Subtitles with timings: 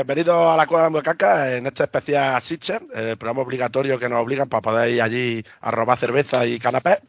[0.00, 4.08] bienvenidos a la Cueva de la Macaca en este especial Sitcher, el programa obligatorio que
[4.08, 7.00] nos obligan para poder ir allí a robar cerveza y canapé.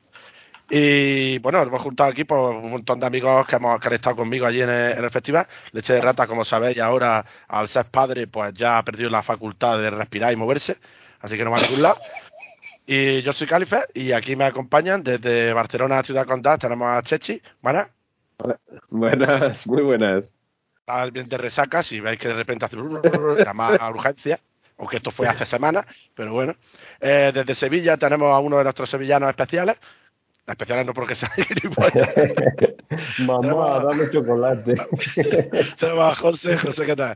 [0.70, 4.18] Y bueno, hemos juntado aquí por un montón de amigos que, hemos, que han estado
[4.18, 5.48] conmigo allí en el, en el festival.
[5.72, 9.78] Leche de Rata, como sabéis, ahora al ser padre, pues ya ha perdido la facultad
[9.78, 10.76] de respirar y moverse,
[11.22, 11.98] así que no va a ningún lado.
[12.86, 17.42] Y yo soy Calife y aquí me acompañan desde Barcelona, Ciudad Condal, tenemos a Chechi,
[17.62, 17.86] ¿vale?
[18.90, 20.41] Buenas, muy buenas.
[20.82, 22.76] Está bien de resaca, si veis que de repente hace
[23.46, 24.40] llama a urgencia,
[24.80, 26.56] aunque esto fue hace semanas, pero bueno.
[27.00, 29.78] Eh, desde Sevilla tenemos a uno de nuestros sevillanos especiales.
[30.48, 31.32] Especiales no porque sea.
[33.20, 34.74] Mamá, dame chocolate.
[35.80, 37.16] Tenemos a José, José, ¿qué tal?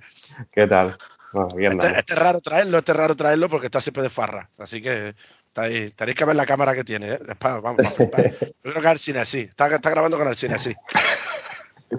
[0.51, 0.95] ¿Qué tal?
[1.33, 4.09] Bueno, bien, Este, este es raro traerlo, este es raro traerlo porque está siempre de
[4.11, 4.47] farra.
[4.59, 5.15] Así que
[5.53, 7.19] estáis- tenéis que ver la cámara que tiene, ¿eh?
[7.41, 8.31] Vamos, vamos, vamos.
[8.63, 9.39] Yo creo que el cine sí.
[9.41, 10.73] Está, está grabando con el cine sí.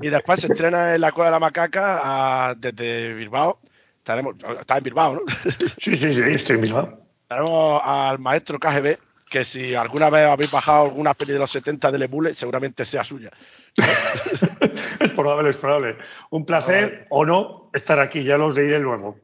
[0.02, 3.60] Y después se estrena en la Cueva de la Macaca desde Bilbao.
[4.02, 5.20] Tenemos, está en Bilbao, ¿no?
[5.78, 6.98] Sí, sí, sí, estoy en Bilbao.
[7.28, 8.98] Tenemos al maestro KGB,
[9.28, 13.02] que si alguna vez habéis bajado alguna peli de los 70 del Emule, seguramente sea
[13.02, 13.30] suya.
[15.00, 15.96] es probable, es probable.
[16.30, 19.16] Un placer o no estar aquí, ya los diré luego.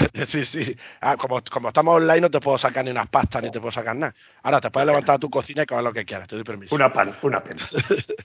[0.26, 0.76] Sí, sí.
[1.00, 3.72] Ah, como, como estamos online no te puedo sacar ni unas pastas ni te puedo
[3.72, 4.14] sacar nada.
[4.42, 6.74] Ahora te puedes levantar a tu cocina y comer lo que quieras, te doy permiso.
[6.74, 7.62] Una pan, una pena.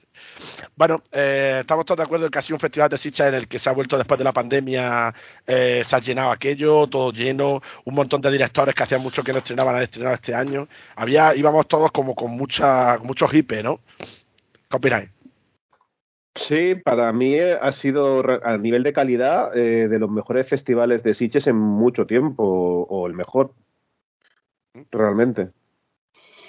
[0.76, 3.36] Bueno, eh, estamos todos de acuerdo en que ha sido un festival de Sicha en
[3.36, 5.14] el que se ha vuelto después de la pandemia,
[5.48, 9.32] eh, se ha llenado aquello, todo lleno, un montón de directores que hacían mucho que
[9.32, 10.68] no estrenaban han estrenado este año.
[10.96, 13.80] Había, íbamos todos como con mucha, con mucho hipe, ¿no?
[13.98, 15.10] ¿Qué opináis?
[16.48, 21.04] Sí, para mí eh, ha sido a nivel de calidad eh, de los mejores festivales
[21.04, 23.54] de Sitges en mucho tiempo, o, o el mejor.
[24.92, 25.50] Realmente.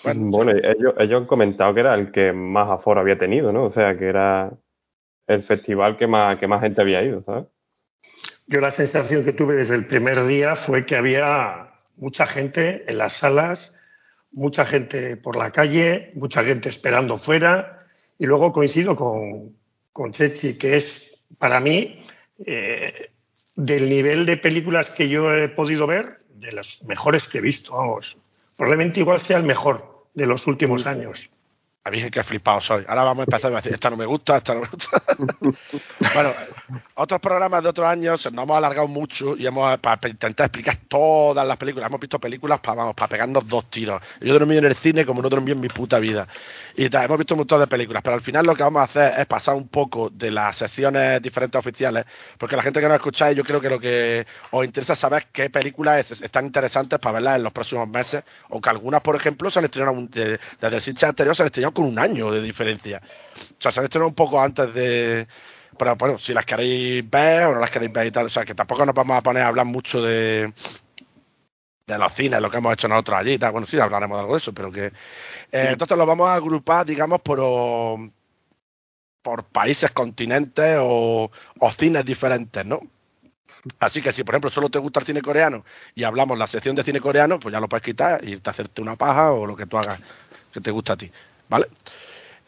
[0.05, 3.65] Bueno, ellos, ellos han comentado que era el que más aforo había tenido, ¿no?
[3.65, 4.51] O sea, que era
[5.27, 7.47] el festival que más, que más gente había ido, ¿sabes?
[8.47, 12.99] Yo la sensación que tuve desde el primer día fue que había mucha gente en
[12.99, 13.75] las salas,
[14.33, 17.79] mucha gente por la calle, mucha gente esperando fuera.
[18.19, 19.57] Y luego coincido con,
[19.93, 22.05] con Chechi, que es para mí,
[22.47, 23.11] eh,
[23.55, 27.77] del nivel de películas que yo he podido ver, de las mejores que he visto,
[27.77, 28.17] vamos.
[28.57, 31.31] Probablemente igual sea el mejor de los últimos años.
[31.83, 32.85] A mí es que flipado soy.
[32.87, 35.03] Ahora vamos a empezar a decir, esta no me gusta, esta no me gusta.
[36.15, 36.35] bueno,
[36.95, 41.47] otros programas de otros años nos hemos alargado mucho y hemos para intentar explicar todas
[41.47, 41.89] las películas.
[41.89, 44.03] Hemos visto películas para vamos, para pegarnos dos tiros.
[44.21, 46.29] Yo dormí en el cine como no dormí en mi puta vida.
[46.77, 49.19] Y hemos visto un montón de películas, pero al final lo que vamos a hacer
[49.19, 52.05] es pasar un poco de las secciones diferentes oficiales,
[52.37, 55.49] porque la gente que nos escucháis, yo creo que lo que os interesa saber qué
[55.49, 59.59] películas es- están interesantes para verlas en los próximos meses, o algunas, por ejemplo, se
[59.59, 63.01] han estrenado desde el sitio anterior, se han estrenado con un año de diferencia.
[63.59, 65.27] O sea, se han estrenado un poco antes de.
[65.79, 68.45] Pero bueno, si las queréis ver o no las queréis ver y tal, o sea,
[68.45, 70.53] que tampoco nos vamos a poner a hablar mucho de
[71.87, 73.51] de los cines, lo que hemos hecho nosotros allí y tal.
[73.51, 74.87] Bueno, sí, hablaremos de algo de eso, pero que...
[74.87, 74.93] eh,
[75.51, 77.41] entonces lo vamos a agrupar, digamos, por,
[79.23, 82.81] por países, continentes o, o cines diferentes, ¿no?
[83.81, 85.65] Así que si, por ejemplo, solo te gusta el cine coreano
[85.95, 88.81] y hablamos la sección de cine coreano, pues ya lo puedes quitar y a hacerte
[88.81, 90.01] una paja o lo que tú hagas
[90.53, 91.11] que te gusta a ti,
[91.51, 91.67] ¿vale?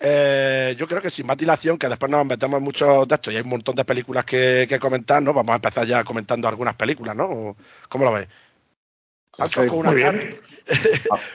[0.01, 3.33] Eh, yo creo que sin más dilación, que después nos metemos en muchos de estos
[3.33, 5.33] y hay un montón de películas que, que comentar, ¿no?
[5.33, 7.25] Vamos a empezar ya comentando algunas películas, ¿no?
[7.25, 7.57] ¿O
[7.89, 8.13] ¿Cómo lo
[9.69, 10.41] con una Muy bien.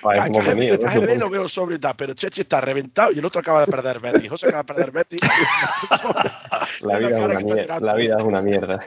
[0.03, 3.67] Ah, lo veo sobre y tal, pero Chechi está reventado y el otro acaba de
[3.67, 4.29] perder Betty.
[4.29, 5.17] José acaba de perder Betty.
[6.81, 8.85] La vida, es una mierda, la vida es una mierda.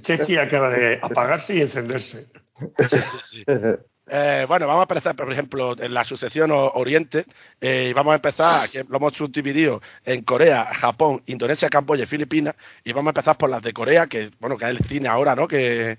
[0.00, 2.26] Chechi acaba de apagarse y encenderse.
[2.88, 3.44] Sí, sí, sí.
[4.06, 7.24] Eh, bueno, vamos a empezar, por ejemplo, en la sucesión o- Oriente,
[7.60, 12.06] eh, y vamos a empezar, que lo hemos subdividido en Corea, Japón, Indonesia, Camboya y
[12.06, 12.54] Filipinas,
[12.84, 15.34] y vamos a empezar por las de Corea, que bueno, que es el cine ahora,
[15.34, 15.48] ¿no?
[15.48, 15.98] Que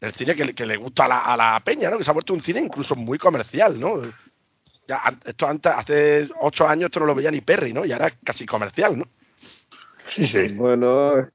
[0.00, 1.98] el cine que, le- que le gusta a la, a la peña, ¿no?
[1.98, 4.02] Que se ha vuelto un cine incluso muy comercial, ¿no?
[4.86, 7.84] Ya, esto antes, hace ocho años esto no lo veía ni Perry, ¿no?
[7.84, 9.08] Y ahora es casi comercial, ¿no?
[10.10, 10.54] Sí, sí.
[10.54, 11.28] Bueno,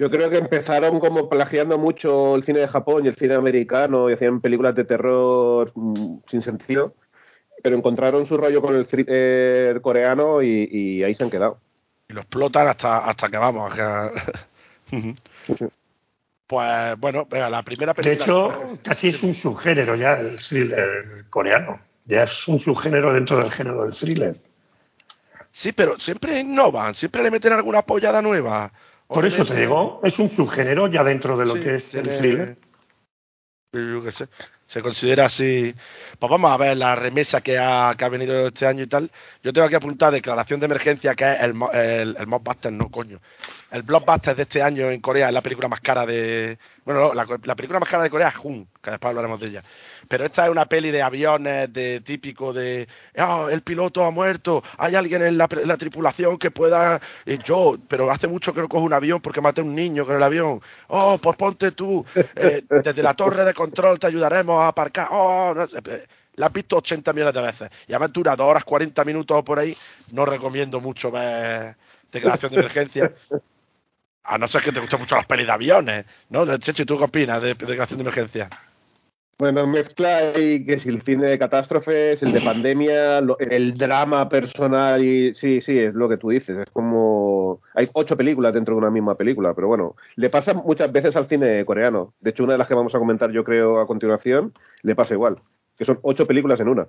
[0.00, 4.08] yo creo que empezaron como plagiando mucho el cine de Japón y el cine americano
[4.08, 6.94] y hacían películas de terror mm, sin sentido,
[7.62, 11.58] pero encontraron su rollo con el thriller coreano y, y ahí se han quedado.
[12.08, 13.74] Y lo explotan hasta, hasta que vamos.
[13.74, 14.10] que-
[16.46, 18.24] pues bueno, venga, la primera De película.
[18.24, 21.78] hecho, casi es un subgénero ya el thriller coreano.
[22.06, 24.36] Ya es un subgénero dentro del género del thriller.
[25.52, 28.72] Sí, pero siempre innovan, siempre le meten alguna pollada nueva.
[29.12, 32.18] Por eso te digo, es un subgénero ya dentro de lo Sí, que es el
[32.18, 32.56] thriller.
[33.72, 34.28] yo qué sé,
[34.66, 35.74] se considera así.
[36.18, 39.10] Pues vamos a ver la remesa que ha, que ha venido este año y tal.
[39.42, 43.20] Yo tengo aquí apuntada declaración de emergencia, que es el, el, el Mockbuster, no coño.
[43.70, 46.58] El Blockbuster de este año en Corea es la película más cara de.
[46.84, 49.46] Bueno, no, la, la película más cara de Corea es Hun, que después hablaremos de
[49.48, 49.62] ella.
[50.08, 52.88] Pero esta es una peli de aviones, de típico de.
[53.16, 57.00] "Ah, el piloto ha muerto, hay alguien en la, la tripulación que pueda.
[57.26, 60.04] eh, yo, pero hace mucho que no cojo un avión porque maté a un niño
[60.06, 60.60] con el avión.
[60.88, 62.04] Oh, pues ponte tú.
[62.36, 65.08] eh, desde la torre de control te ayudaremos a aparcar.
[65.10, 66.06] Oh, no eh,
[66.36, 67.70] La has visto 80 millones de veces.
[67.86, 69.76] Y además dura 2 horas 40 minutos por ahí.
[70.12, 71.76] No recomiendo mucho ver
[72.10, 73.12] declaración de emergencia.
[74.24, 76.56] A no ser que te gusten mucho las pelis de aviones, ¿no?
[76.58, 78.48] Chechi, ¿tú qué opinas de, de de emergencia?
[79.40, 85.02] Bueno, mezcla ahí que si el cine de catástrofes, el de pandemia, el drama personal
[85.02, 86.58] y sí, sí, es lo que tú dices.
[86.58, 90.92] Es como hay ocho películas dentro de una misma película, pero bueno, le pasa muchas
[90.92, 92.12] veces al cine coreano.
[92.20, 94.52] De hecho, una de las que vamos a comentar, yo creo, a continuación,
[94.82, 95.36] le pasa igual,
[95.78, 96.88] que son ocho películas en una.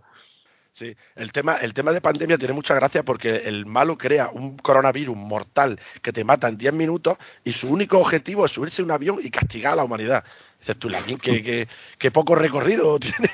[0.74, 4.58] Sí, el tema, el tema de pandemia tiene mucha gracia porque el malo crea un
[4.58, 8.86] coronavirus mortal que te mata en 10 minutos y su único objetivo es subirse a
[8.86, 10.24] un avión y castigar a la humanidad.
[10.60, 10.90] Dices tú,
[11.22, 13.32] que, que, que poco recorrido tiene,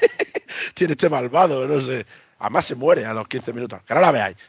[0.73, 2.05] tiene este malvado, no sé.
[2.39, 3.81] Además se muere a los 15 minutos.
[3.83, 4.37] Que no la veáis.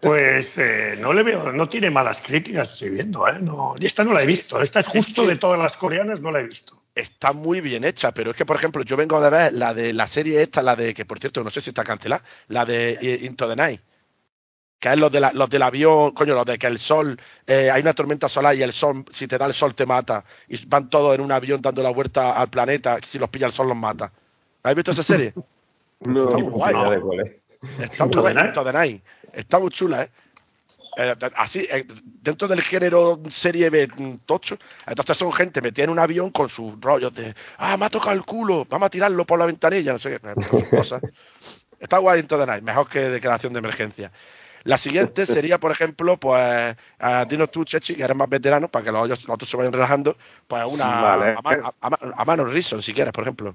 [0.00, 3.38] Pues eh, no le veo, no tiene malas críticas, estoy viendo, ¿eh?
[3.40, 4.60] No, y esta no la he visto.
[4.60, 6.77] Esta es justo de todas las coreanas, no la he visto.
[7.00, 9.92] Está muy bien hecha, pero es que, por ejemplo, yo vengo de ver la de
[9.92, 12.98] la serie esta, la de, que por cierto, no sé si está cancelada, la de
[13.00, 13.80] eh, Into the Night.
[14.80, 17.16] Que es los, de la- los del avión, coño, los de que el sol,
[17.46, 20.24] eh, hay una tormenta solar y el sol, si te da el sol te mata.
[20.48, 23.52] Y van todos en un avión dando la vuelta al planeta, si los pilla el
[23.52, 24.10] sol los mata.
[24.62, 25.34] ¿Habéis visto esa serie?
[26.00, 26.74] No, Está muy guay.
[26.74, 27.00] No, es.
[27.80, 28.48] Está muy Into the buena, Night.
[28.56, 29.02] Into the Night.
[29.32, 30.10] Está muy chula, ¿eh?
[31.00, 35.90] Eh, así, eh, dentro del género serie B mm, tocho, entonces son gente metida en
[35.90, 39.24] un avión con sus rollos de, ah, me ha tocado el culo, vamos a tirarlo
[39.24, 41.00] por la ventanilla, no sé qué, eh, cosas.
[41.78, 44.10] Está guay the Night, mejor que declaración de emergencia.
[44.64, 48.84] La siguiente sería, por ejemplo, pues, a dinos tú, Chechi, que eres más veterano, para
[48.84, 50.16] que los, otros- los otros se vayan relajando,
[50.48, 51.34] pues una Vale.
[51.36, 53.54] a, a, Ma- a Manos Rison, si quieres, por ejemplo.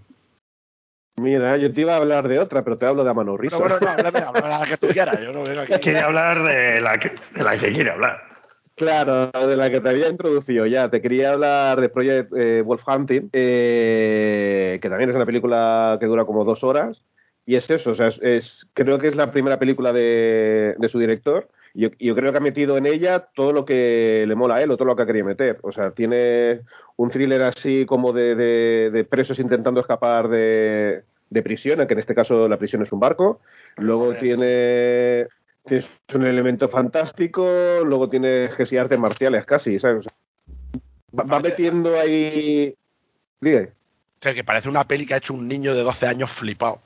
[1.16, 3.60] Mira, yo te iba a hablar de otra, pero te hablo de Amano Pero Rizzo.
[3.60, 5.74] bueno, no, háblame, háblame la que tú quieras, yo no vengo aquí.
[5.80, 8.22] Quiere hablar de la que, de la que quiere hablar.
[8.76, 10.90] Claro, de la que te había introducido ya.
[10.90, 16.08] Te quería hablar de Project eh, Wolf Hunting, eh, que también es una película que
[16.08, 17.00] dura como dos horas.
[17.46, 20.90] Y es eso, o sea, es, es- creo que es la primera película de, de
[20.90, 21.48] su director.
[21.76, 24.70] Yo, yo creo que ha metido en ella todo lo que le mola a él
[24.72, 25.58] o todo lo que ha querido meter.
[25.64, 26.62] O sea, tiene
[26.98, 32.00] un thriller así como de, de- de presos intentando escapar de, de prisión, que en
[32.00, 33.42] este caso la prisión es un barco.
[33.78, 35.28] Luego tiene
[36.14, 37.44] un elemento fantástico,
[37.84, 40.00] luego tienes que sí artes marciales casi, ¿sabes?
[40.00, 40.14] O sea,
[41.18, 42.76] va, va metiendo ahí.
[44.20, 46.80] O sea, que parece una peli que ha hecho un niño de 12 años flipado.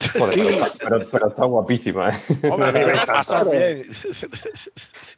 [0.18, 2.48] Joder, pero, está- pero- pero está guapísima, ¿eh?
[2.50, 3.86] Hombre, a mí me pasa bien.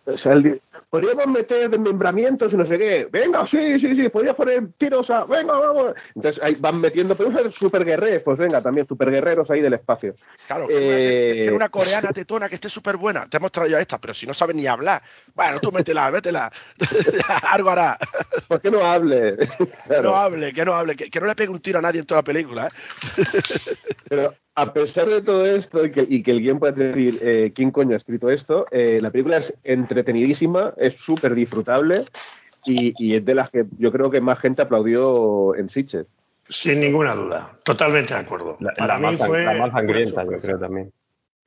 [0.06, 3.08] O sea, el di- podríamos meter desmembramientos y no sé qué.
[3.10, 5.24] Venga, sí, sí, sí, podrías poner tiros a.
[5.24, 5.94] Venga, vamos.
[6.14, 10.14] Entonces ahí van metiendo, pero usan superguerreros, pues venga, también superguerreros ahí del espacio.
[10.46, 13.26] Claro, una, Eh, una coreana tetona que esté súper buena.
[13.30, 15.00] Te hemos traído a esta, pero si no sabe ni hablar.
[15.34, 16.52] Bueno, tú métela, métela.
[17.50, 17.96] Algo hará.
[18.46, 19.36] ¿Por qué no hable?
[19.38, 20.02] Que Claro.
[20.10, 20.96] no hable, que no hable.
[20.96, 22.66] Que, que no le pegue un tiro a nadie en toda la película.
[23.16, 23.24] ¿eh?
[24.06, 27.52] Pero a pesar de todo esto y que, y que el guion puede decir eh,
[27.54, 32.04] quién coño ha escrito esto, eh, la película es entretenidísima, es súper disfrutable
[32.64, 36.06] y, y es de las que yo creo que más gente aplaudió en Sitges.
[36.48, 37.52] Sin ninguna duda.
[37.64, 38.56] Totalmente de acuerdo.
[38.60, 40.92] La, Para la mí más, fue la más sangrienta, yo creo también.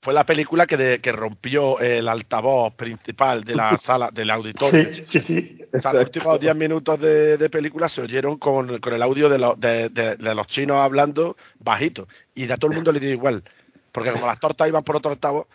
[0.01, 4.93] Fue la película que, de- que rompió el altavoz principal de la sala, del auditorio.
[4.95, 5.61] Sí, sí, sí.
[5.73, 9.27] O sea, los últimos 10 minutos de, de película se oyeron con, con el audio
[9.27, 12.07] de, los- de, de- los chinos hablando bajito.
[12.35, 13.43] Y a todo el mundo le dio igual.
[13.91, 15.47] Porque como las tortas iban por otro altavoz.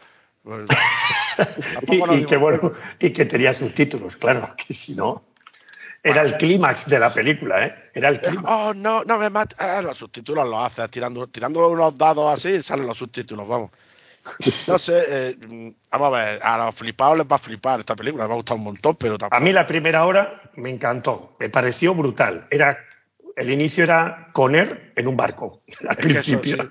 [0.43, 0.69] pues,
[1.89, 5.25] Y, que bueno, y que tenía subtítulos, claro, que si no.
[6.05, 7.75] Era el clímax de la película, ¿eh?
[7.95, 8.45] Era el clímax.
[8.47, 9.57] Oh, no, no me mates.
[9.59, 10.91] Ah, los subtítulos los haces.
[10.91, 13.71] Tirando, tirando unos dados así salen los subtítulos, vamos.
[14.69, 17.97] No sé, eh, mm, vamos a ver, a los flipados les va a flipar esta
[17.97, 19.43] película, me ha gustado un montón, pero A tampoco.
[19.43, 22.47] mí la primera hora me encantó, me pareció brutal.
[22.51, 22.79] Era
[23.37, 25.63] el inicio era Conner en un barco.
[25.89, 26.63] Al Es que, eso, principio.
[26.65, 26.71] sí.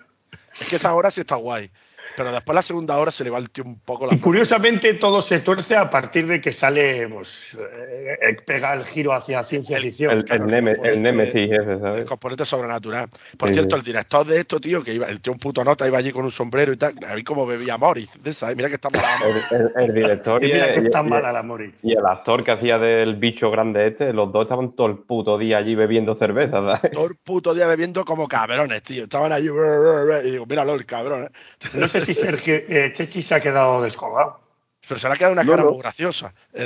[0.61, 1.71] Es que esa hora sí está guay.
[2.15, 4.93] Pero después la segunda hora se le va el tío un poco la Y curiosamente
[4.95, 9.43] todo se tuerce a partir de que sale, pues, eh, eh, pega el giro hacia
[9.45, 10.11] ciencia ficción.
[10.11, 10.45] El, claro.
[10.45, 12.05] el, Neme- el componente- Nemesis ese, el ¿sabes?
[12.05, 13.09] componente sobrenatural.
[13.37, 13.79] Por Sí, cierto, sí.
[13.79, 16.25] el director de esto, tío, que iba, el tío un puto nota, iba allí con
[16.25, 16.93] un sombrero y tal.
[17.07, 18.55] A mí como bebía Morris, de esa, ¿eh?
[18.55, 19.03] mira que está mal.
[19.51, 21.83] El, el- el director Y y, mira que y- está y- mala la Moritz.
[21.83, 25.37] y el actor que hacía del bicho grande este, los dos estaban todo el puto
[25.37, 26.91] día allí bebiendo cerveza, ¿sabes?
[26.91, 29.03] Todo el puto día bebiendo como cabrones, tío.
[29.05, 31.29] Estaban allí, brr, brr, brr, y digo, míralo, el cabrón, ¿eh?
[31.73, 34.39] No sé si Sergio eh, Chechi se ha quedado descolgado.
[34.87, 35.71] Pero se le ha quedado una No, cara no.
[35.71, 36.33] muy graciosa.
[36.53, 36.65] Se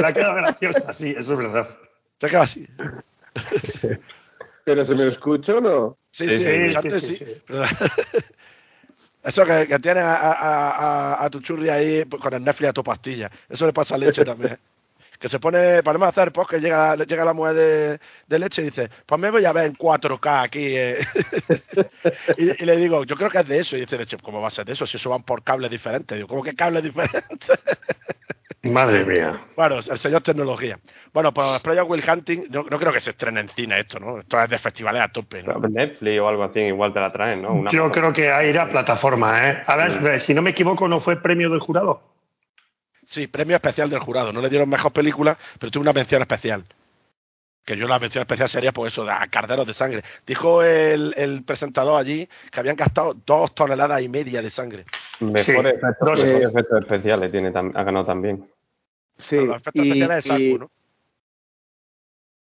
[0.00, 1.68] le ha quedado graciosa, sí, eso es verdad.
[2.18, 2.66] Se ha quedado así.
[4.64, 5.96] ¿Pero se me escucha o no?
[6.10, 7.16] Sí, Sí, sí, sí, escucharte sí, sí.
[7.16, 7.42] sí, sí.
[7.46, 7.64] Pero-
[9.22, 12.70] Eso que, que tienes a, a, a, a tu churri ahí pues, con el Netflix
[12.70, 13.30] a tu pastilla.
[13.50, 14.58] Eso le pasa a leche también.
[15.20, 18.62] Que se pone, ponemos a hacer pues que llega, llega la mujer de, de leche
[18.62, 20.64] y dice, pues me voy a ver en 4K aquí.
[20.76, 20.98] eh".
[22.38, 23.76] y, y le digo, yo creo que es de eso.
[23.76, 24.86] Y dice, leche, ¿cómo va a ser de eso?
[24.86, 26.16] Si eso van por cables diferentes.
[26.16, 27.48] Digo, ¿cómo que cables diferentes?
[28.62, 29.40] Madre mía.
[29.56, 30.78] bueno, el señor tecnología.
[31.14, 34.20] Bueno, pues Project Will Hunting, yo no creo que se estrene en cine esto, ¿no?
[34.20, 35.58] Esto es de festivales a tope, ¿no?
[35.60, 37.54] Netflix o algo así, igual te la traen, ¿no?
[37.54, 37.92] Una Yo foto.
[38.00, 39.62] creo que ahí era plataforma, ¿eh?
[39.66, 42.02] A ver, si no me equivoco, ¿no fue premio del jurado?
[43.10, 44.32] Sí, premio especial del jurado.
[44.32, 46.64] No le dieron mejor película, pero tuvo una mención especial.
[47.64, 50.04] Que yo la mención especial sería por eso, de a carderos de sangre.
[50.24, 54.84] Dijo el, el presentador allí que habían gastado dos toneladas y media de sangre.
[55.18, 58.48] Mejores Sí, efectos, mejores efectos especiales tiene, ha ganado también.
[59.16, 60.70] Sí, Pero los efectos y- especiales de y- Saku, ¿no?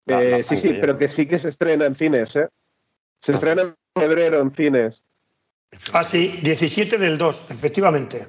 [0.05, 2.47] La- eh, la sí, sí, pero que sí que se estrena en cines, ¿eh?
[3.21, 5.03] Se estrena en febrero en cines.
[5.91, 8.27] Ah, sí, 17 del 2, efectivamente.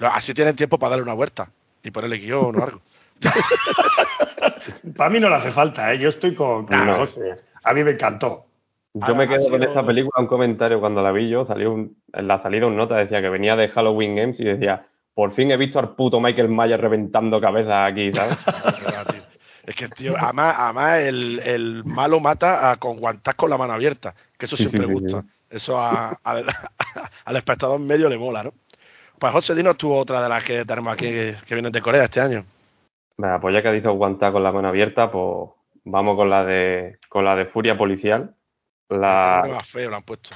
[0.00, 1.48] Así tienen tiempo para darle una vuelta
[1.82, 2.80] y ponerle guion o algo.
[4.96, 5.98] Para mí no le hace falta, ¿eh?
[5.98, 6.76] Yo estoy con No.
[6.92, 7.34] ah, José.
[7.64, 8.46] A mí me encantó.
[8.94, 11.72] Yo me ha quedo con sido- esta película, un comentario cuando la vi yo, salió
[11.72, 15.32] un- en la salida un nota, decía que venía de Halloween Games y decía, por
[15.32, 18.38] fin he visto al puto Michael Myers reventando cabezas aquí, ¿sabes?
[19.66, 23.74] Es que, tío, además, además el, el malo mata a, con guantas con la mano
[23.74, 25.24] abierta, que eso Sí, siempre sí, sí, gusta.
[25.48, 26.42] Eso a- a-
[27.26, 28.52] al espectador medio le mola, ¿no?
[29.20, 32.04] Pues José Dino tuvo otra de las que tenemos aquí que, que vienen de Corea
[32.04, 32.44] este año.
[33.18, 35.50] Venga, pues ya que ha dicho aguantar con la mano abierta, pues
[35.84, 38.34] vamos con la de con la de Furia Policial.
[38.88, 40.30] La, más feo lo han puesto.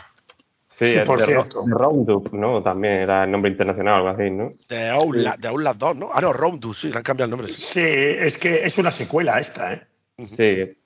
[0.68, 1.64] sí, Sí, es por de, cierto.
[1.66, 2.62] Roundup, ¿no?
[2.62, 4.52] También era el nombre internacional o algo así, ¿no?
[4.68, 6.10] De Outlast, de Outlast 2, ¿no?
[6.12, 7.54] Ah, no, Roundu, sí, le han cambiado el nombre.
[7.54, 7.80] sí.
[7.82, 9.82] Es que es una secuela esta, ¿eh?
[10.18, 10.76] Sí, es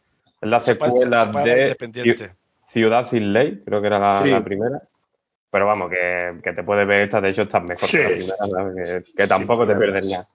[0.41, 2.31] la Se puede- secuela se puede ver de.
[2.69, 4.31] Ciudad sin Ley, creo que era la, Sí.
[4.31, 4.83] la primera.
[5.51, 8.15] Pero vamos, que, que te puedes ver esta, de hecho estás mejor que la Sí.
[8.15, 8.75] primera,
[9.05, 10.01] que, que tampoco te problemas.
[10.05, 10.29] pierdes nada.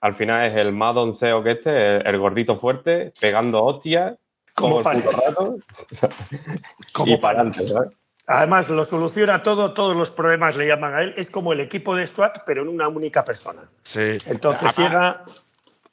[0.00, 4.16] Al final es el más donceo que este, el, el gordito fuerte, pegando hostias,
[4.54, 5.56] Como el puto rato,
[7.06, 7.90] y para adelante, ¿sabes?
[8.26, 11.14] Además, lo soluciona todo, todos los problemas le llaman a él.
[11.18, 13.62] Es como el equipo de SWAT, pero en una única persona.
[13.82, 14.16] Sí.
[14.24, 15.24] Entonces Además, llega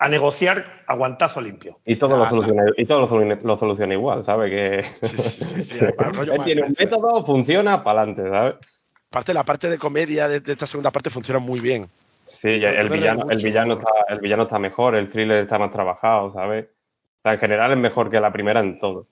[0.01, 1.77] a negociar a guantazo limpio.
[1.85, 4.49] Y todo, lo Ah, soluciona, y todo lo soluciona, lo soluciona igual, ¿sabes?
[4.49, 8.55] Que Sí, sí, sí, sí, además, rollo él tiene un método, funciona, para adelante, ¿sabes?
[9.11, 11.87] Aparte, la parte de comedia de, de esta segunda parte funciona muy bien.
[12.25, 16.33] Sí, el villano, el, villano está, el villano está mejor, el thriller está más trabajado,
[16.33, 16.65] ¿sabes?
[16.65, 19.05] O sea, en general es mejor que la primera en todo.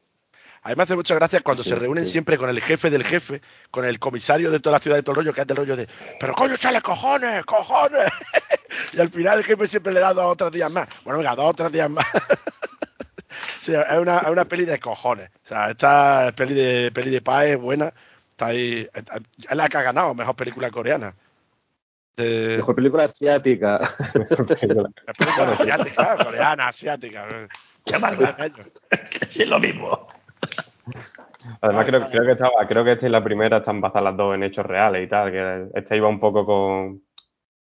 [0.61, 2.11] A mí me hace mucha gracia cuando Sí, se reúnen sí.
[2.11, 5.13] siempre con el jefe del jefe, con el comisario de toda la ciudad de todo
[5.13, 5.87] el rollo, que es del rollo de,
[6.19, 8.11] pero coño, chale, cojones, cojones.
[8.93, 10.87] y al final el jefe siempre le da dos o tres días más.
[11.03, 12.05] Bueno, venga, dos o tres días más.
[13.61, 15.29] sí, es una, es una peli de cojones.
[15.45, 17.93] O sea, esta peli de, peli de paz es buena.
[18.31, 21.13] Está ahí, es la que ha ganado, mejor película coreana.
[22.15, 23.95] De, Mejor película asiática.
[24.13, 27.47] de película asiática, coreana, asiática.
[27.85, 28.35] Llamarla.
[29.29, 30.07] Sí, es lo mismo.
[31.61, 32.11] Además, creo, vale.
[32.11, 34.65] creo que estaba, creo que esta y la primera están basadas las dos en hechos
[34.65, 37.01] reales y tal, que esta iba un poco con,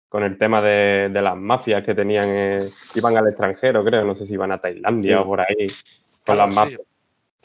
[0.08, 4.14] con el tema de, de las mafias que tenían, eh, iban al extranjero, creo, no
[4.14, 5.22] sé si iban a Tailandia Sí.
[5.22, 6.54] o por ahí, con Claro, las sí.
[6.54, 6.80] mafias.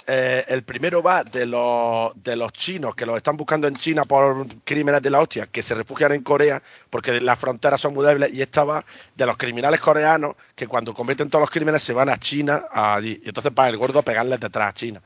[0.10, 4.06] Eh, el primero va de los, de los chinos que los están buscando en China
[4.06, 8.06] por crímenes de la hostia, que se refugian en Corea porque las fronteras son muy
[8.06, 11.92] débiles, y esta va de los criminales coreanos que cuando cometen todos los crímenes se
[11.92, 13.20] van a China allí.
[13.22, 15.02] Y entonces para el gordo pegarles detrás a China.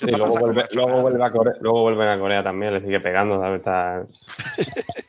[0.00, 3.58] Luego, vuelve, luego, vuelve a Corea, luego vuelven a Corea también, le sigue pegando, ¿sabes?
[3.60, 4.04] Está,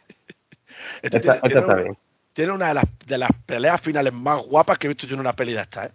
[1.02, 1.98] Este esta, tiene, esta tiene está bien.
[2.34, 5.22] tiene una de las, de las peleas finales más guapas que he visto yo en
[5.22, 5.92] una peli de esta, ¿eh?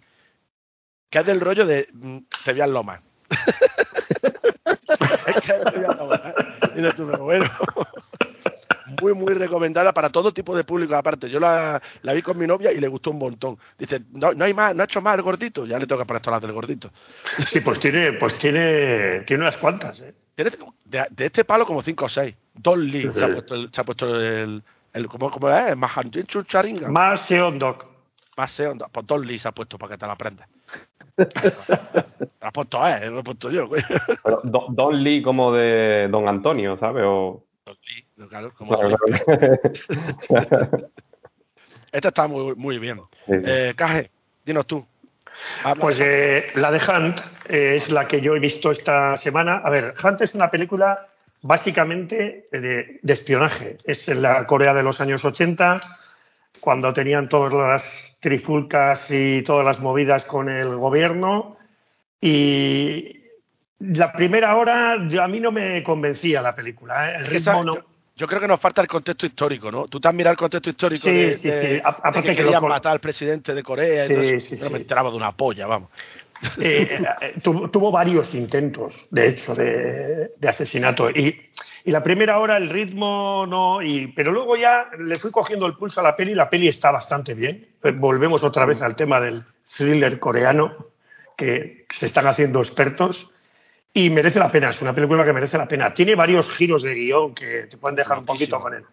[1.09, 3.01] Que es del rollo de mm, te Loma.
[5.27, 6.21] es que te Loma.
[6.25, 6.33] ¿eh?
[6.75, 7.51] Y tú, pero bueno.
[9.01, 10.95] muy, muy recomendada para todo tipo de público.
[10.95, 13.57] Aparte, yo la, la vi con mi novia y le gustó un montón.
[13.77, 15.65] Dice, no, no hay más, no ha hecho más el gordito.
[15.65, 16.89] Ya le tengo que poner todas las del gordito.
[17.47, 20.13] Sí, pues tiene, pues tiene, tiene unas cuantas, ¿eh?
[20.35, 20.51] Tiene
[20.85, 22.35] de, de este palo como 5 o 6.
[22.55, 25.75] Don Lee se ha puesto el, se ha puesto el, el ¿cómo, cómo es?
[25.77, 26.87] Mahantin Chucharinga.
[26.89, 27.85] Más Seon Dog.
[28.37, 30.47] Más Seon, pues Don Lee se ha puesto para que te la aprendas.
[31.15, 31.25] te
[32.39, 33.83] la has puesto, eh, lo he puesto yo, güey.
[34.23, 37.03] Pero Do- Don Lee como de Don Antonio, ¿sabes?
[37.05, 37.43] O...
[38.29, 40.71] Claro, como Claro, claro.
[41.91, 42.97] Esta está muy, muy bien.
[43.25, 43.43] Sí, sí.
[43.45, 44.09] Eh, Caje,
[44.45, 44.85] dinos tú.
[45.63, 49.15] Habla Pues de- eh, la de Hunt eh, es la que yo he visto esta
[49.17, 49.61] semana.
[49.63, 51.07] A ver, Hunt es una película
[51.41, 53.77] básicamente de, de espionaje.
[53.83, 55.81] Es en la Corea de los años 80,
[56.59, 61.57] cuando tenían todas las trifulcas y todas las movidas con el gobierno.
[62.19, 63.20] Y
[63.81, 67.11] la primera hora yo- a mí no me convencía la película.
[67.11, 67.15] ¿eh?
[67.19, 67.75] El ritmo no.
[67.75, 67.81] yo,
[68.15, 69.87] yo creo que nos falta el contexto histórico, ¿no?
[69.87, 71.67] Tú te has mirado el contexto histórico Sí, de, sí, de- sí.
[71.67, 74.05] de aparte que, que querían lo- matar al presidente de Corea.
[74.05, 74.55] y Sí, todo eso.
[74.55, 74.81] sí, no me sí.
[74.83, 75.89] enteraba de una polla, vamos.
[76.59, 81.07] Eh, eh, tuvo, tuvo varios intentos, de hecho, de, de asesinato.
[81.11, 81.39] Y,
[81.85, 83.79] y la primera hora el ritmo no.
[83.83, 86.67] Y, pero luego ya le fui cogiendo el pulso a la peli y la peli
[86.67, 87.67] está bastante bien.
[87.83, 89.43] Eh, Volvemos otra vez al tema del
[89.77, 90.75] thriller coreano,
[91.37, 93.29] que se están haciendo expertos.
[93.93, 95.93] Y merece la pena, es una película que merece la pena.
[95.93, 98.83] Tiene varios giros de guion que te pueden dejar un poquito con el,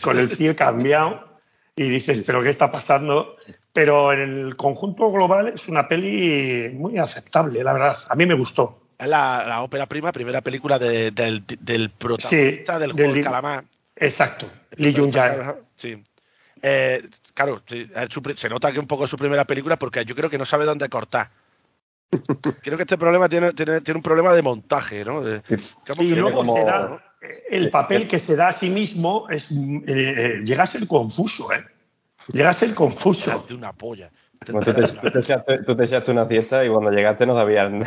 [0.00, 1.40] con el pie cambiado
[1.74, 3.36] y dices, pero ¿qué está pasando?
[3.72, 7.96] Pero en el conjunto global es una peli muy aceptable, la verdad.
[8.08, 8.82] A mí me gustó.
[8.98, 13.12] Es la, la ópera prima, primera película de- del, del protagonista Sí, del del juego
[13.14, 13.64] del calamar.
[13.96, 14.50] Exacto.
[14.76, 15.12] Lee Jung
[15.76, 16.02] Sí.
[16.62, 20.38] Eh, claro, se nota que un poco es su primera película porque yo creo que
[20.38, 21.28] no sabe dónde cortar.
[22.62, 25.22] Creo que este problema tiene, tiene, tiene un problema de montaje, ¿no?
[25.22, 25.42] De-
[25.86, 29.28] ¿cómo Y luego como- se da, eh, el papel que se da a sí mismo
[29.28, 29.54] es, eh,
[29.86, 31.64] eh, llega a ser confuso, ¿eh?
[32.28, 33.44] Llega a ser confuso.
[33.48, 34.10] de una polla.
[34.44, 37.34] Como tú, te, tú te echaste, tú te echaste una siesta y cuando llegaste no
[37.34, 37.84] sabías, no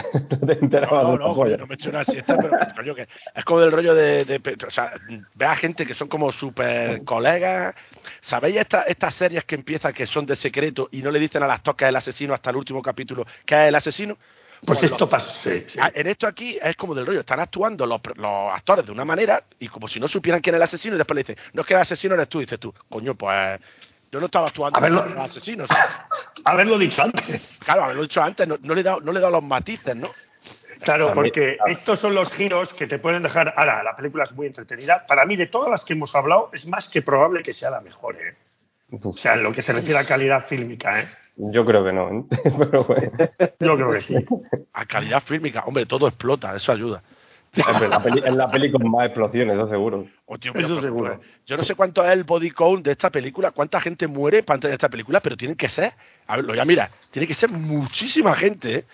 [0.48, 3.62] te enterabas No, no, no, me he hecho una siesta, pero coño, que es como
[3.62, 4.94] del rollo de, de- O sea,
[5.36, 7.76] ve a gente que son como súper colegas.
[8.22, 11.52] ¿Sabéis esta- estas series que empiezan que son de secreto y no le dicen al
[11.52, 14.18] actor que es el asesino hasta el último capítulo que es el asesino?
[14.66, 15.32] Pues Pues esto pasa.
[15.34, 15.80] sí, sí.
[15.82, 19.06] Ah, En esto aquí es como del rollo, están actuando los, los actores de una
[19.06, 21.62] manera y como si no supieran quién es el asesino y después le dicen, no
[21.62, 23.58] es que el asesino eres tú, y dices tú, coño, pues
[24.12, 25.66] yo no estaba actuando A ver, como asesino.
[26.46, 27.60] Haberlo dicho antes.
[27.64, 29.96] Claro, haberlo dicho antes, no, no le he dado, no le he dado los matices,
[29.96, 30.10] ¿no?
[30.82, 31.72] Claro, También- porque claro.
[31.74, 33.54] estos son los giros que te pueden dejar.
[33.58, 35.06] Ahora, la película es muy entretenida.
[35.06, 37.82] Para mí, de todas las que hemos hablado, es más que probable que sea la
[37.82, 38.16] mejor.
[38.16, 38.36] ¿eh?
[39.04, 41.02] O sea, en lo que se refiere a calidad fílmica.
[41.02, 41.10] ¿eh?
[41.36, 42.24] Yo creo que no, ¿eh?
[42.58, 43.12] pero bueno.
[43.60, 44.16] Yo creo que sí.
[44.74, 47.02] A calidad fílmica, hombre, todo explota, eso ayuda.
[47.54, 50.06] En la, peli, en la peli con más explosiones, eso seguro.
[50.26, 51.18] Hostia, Eso pero- seguro.
[51.20, 54.44] pero Yo no sé cuánto es el body count de esta película, cuánta gente muere
[54.44, 55.94] para antes de esta película, pero tienen que ser,
[56.28, 58.86] a verlo ya mira, tiene que ser muchísima gente, ¿eh?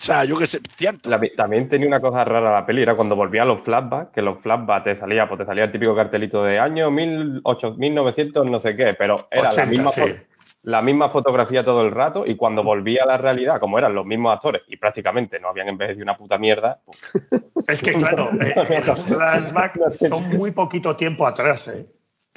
[0.00, 1.10] sea, yo que sé, cientos.
[1.10, 4.22] La- también tenía una cosa rara la peli, era cuando volvía a los flashbacks, que
[4.22, 8.60] los flashbacks te salía, pues te salía el típico cartelito de año 1800, 1900 no
[8.60, 10.02] sé qué, pero era la 80, misma sí.
[10.62, 14.04] La misma fotografía todo el rato y cuando volvía a la realidad, como eran los
[14.04, 16.98] mismos actores y prácticamente no habían envejecido una puta mierda, pues,
[17.68, 21.68] Es que, claro, eh, eh, los flashbacks son muy poquito tiempo atrás.
[21.68, 21.86] ¿eh?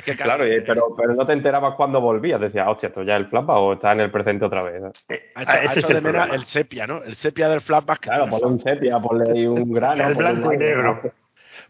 [0.03, 3.21] Que, claro, y- pero, pero no te enterabas cuando volvías, decías, hostia, esto ya es
[3.21, 4.81] el flashback o está en el presente otra vez.
[5.09, 6.35] Eh, ha hecho, ha ese hecho es el de problema.
[6.35, 7.03] el sepia, ¿no?
[7.03, 7.99] El sepia del flashback.
[8.01, 10.07] Claro, ponle un sepia, ponle ahí un grano.
[10.07, 11.01] El blanco y un- negro.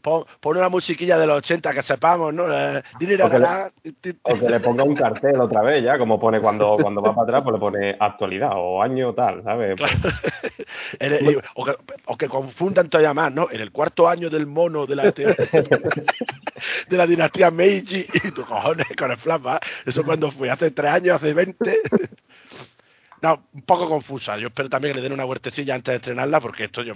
[0.01, 2.45] Pon, pon una musiquilla de los 80 que sepamos, ¿no?
[2.51, 5.97] Eh, dinero, le- la, ti, ti, O que le ponga un cartel otra vez, ya,
[5.97, 9.75] como pone cuando, cuando va para atrás, pues le pone actualidad o año tal, ¿sabes?
[9.77, 9.91] Pues,
[11.55, 13.47] o, que, o que confundan todavía más, ¿no?
[13.51, 18.87] En el cuarto año del mono de la, de la dinastía Meiji, y tu cojones
[18.97, 21.79] con el flashback, eso cuando fue, hace tres años, hace 20.
[23.21, 24.37] No, un poco confusa.
[24.37, 26.93] Yo espero también que le den una huertecilla antes de estrenarla, porque esto yo,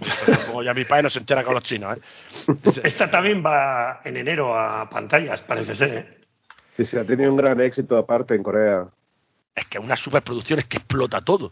[0.47, 2.01] como ya mi padre no se entera con los chinos, ¿eh?
[2.83, 5.97] Esta también va en enero a pantallas, parece ser.
[5.97, 6.17] ¿eh?
[6.77, 8.87] Sí, sí, ha tenido un gran éxito aparte en Corea.
[9.53, 11.51] Es que una superproducción es que explota todo.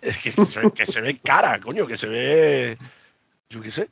[0.00, 2.78] Es que se, ve- que se ve cara, coño, que se ve.
[3.50, 3.88] Yo qué sé.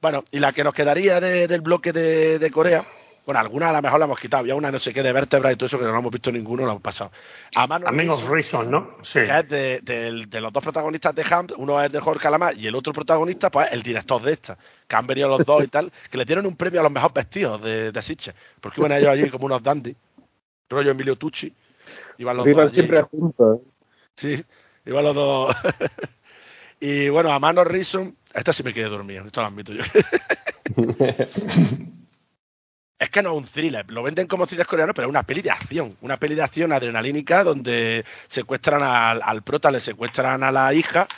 [0.00, 2.84] Bueno, y la que nos quedaría de- del bloque de, de Corea,
[3.24, 5.50] bueno, alguna a lo mejor la hemos quitado, había una no sé qué de vértebra
[5.50, 7.10] y todo eso que no hemos visto ninguno, la hemos pasado.
[7.54, 8.98] A menos Reason, ¿no?
[9.02, 9.20] Sí.
[9.20, 12.74] que es de, los dos protagonistas de Ham, uno es de Jorge Calamar y el
[12.74, 16.18] otro protagonista, pues el director de esta, que han venido los dos y tal, que
[16.18, 19.30] le dieron un premio a los mejores vestidos de, de Sitges, porque iban ellos allí
[19.30, 19.96] como unos dandy,
[20.68, 21.50] rollo Emilio Tucci,
[22.18, 22.74] iban los Iban dos allí.
[22.74, 23.60] siempre juntos.
[24.16, 24.44] Sí,
[24.84, 25.56] iban los dos.
[26.80, 29.82] y bueno, a mano Reason, esta sí me quedé dormido, esto lo admito yo.
[32.98, 35.42] Es que no es un thriller, lo venden como thriller coreano, pero es una peli
[35.42, 40.52] de acción, una peli de acción adrenalínica donde secuestran al, al prota, le secuestran a
[40.52, 41.08] la hija,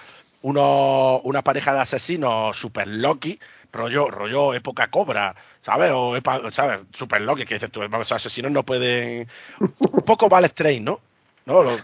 [0.42, 3.38] uno, una pareja de asesinos super loki,
[3.72, 5.92] rollo, rollo época cobra, ¿sabes?
[5.94, 6.18] O
[6.50, 6.80] ¿sabes?
[6.92, 9.28] Super loki, que dices tú, los asesinos no pueden.
[9.60, 11.00] Un poco Val Strain, ¿no?
[11.44, 11.62] ¿No?
[11.62, 11.76] Lo-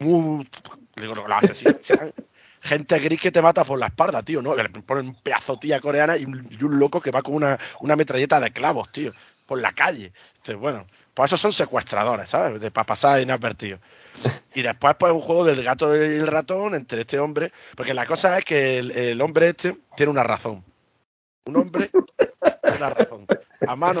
[0.00, 0.48] muy-
[0.96, 1.76] digo, los asesinos.
[2.66, 4.54] Gente gris que te mata por la espalda, tío, ¿no?
[4.54, 8.40] Le ponen un pedazo tía coreana y un, loco que va con una, una metralleta
[8.40, 9.12] de clavos, tío,
[9.46, 10.12] por la calle.
[10.36, 12.60] Entonces, bueno, pues esos son secuestradores, ¿sabes?
[12.60, 13.80] De, para pasar inadvertidos.
[14.54, 17.52] Y después, pues, un juego del gato y el ratón entre este hombre.
[17.76, 20.64] Porque la cosa es que el, el hombre este tiene una razón.
[21.46, 23.26] Un hombre tiene una razón.
[23.66, 24.00] A mano.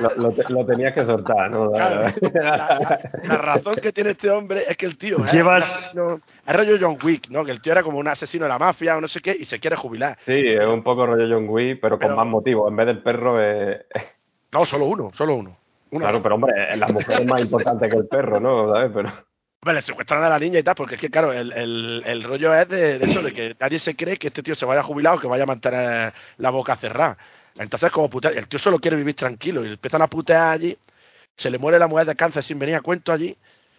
[0.00, 1.70] Lo, lo lo tenías que soltar, ¿no?
[1.70, 5.92] Claro, la, la- la razón que tiene este hombre es que el tío es, Llevas-
[6.46, 7.44] es rollo John Wick, ¿no?
[7.44, 9.44] Que el tío era como un asesino de la mafia o no sé qué y
[9.44, 10.18] se quiere jubilar.
[10.24, 12.68] Sí, es un poco rollo John Wick, pero con más motivos.
[12.70, 13.84] En vez del perro, es...
[14.52, 15.56] No, solo uno, solo uno.
[15.92, 16.00] Uno.
[16.00, 18.72] claro, pero hombre, la mujer es más importante que el perro, ¿no?
[18.72, 18.90] ¿Sabes?
[18.94, 19.08] Pero
[19.62, 22.22] Hombre, le secuestran a la niña y tal, porque es que, claro, el, el, el
[22.22, 24.82] rollo es de, de eso, de que nadie se cree que este tío se vaya
[24.82, 27.18] jubilado o que vaya a mantener la boca cerrada.
[27.58, 30.78] Entonces, como putear, el tío solo quiere vivir tranquilo y empiezan a putear allí,
[31.36, 33.36] se le muere la mujer de cáncer sin venir a cuento allí.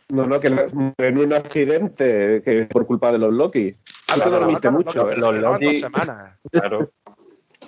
[0.10, 3.74] No, no, que en un accidente que por culpa de los Loki.
[4.10, 5.04] Ah, no, dormiste no, no, mucho.
[5.16, 6.38] no, los dos Loki- semanas.
[6.52, 6.92] claro.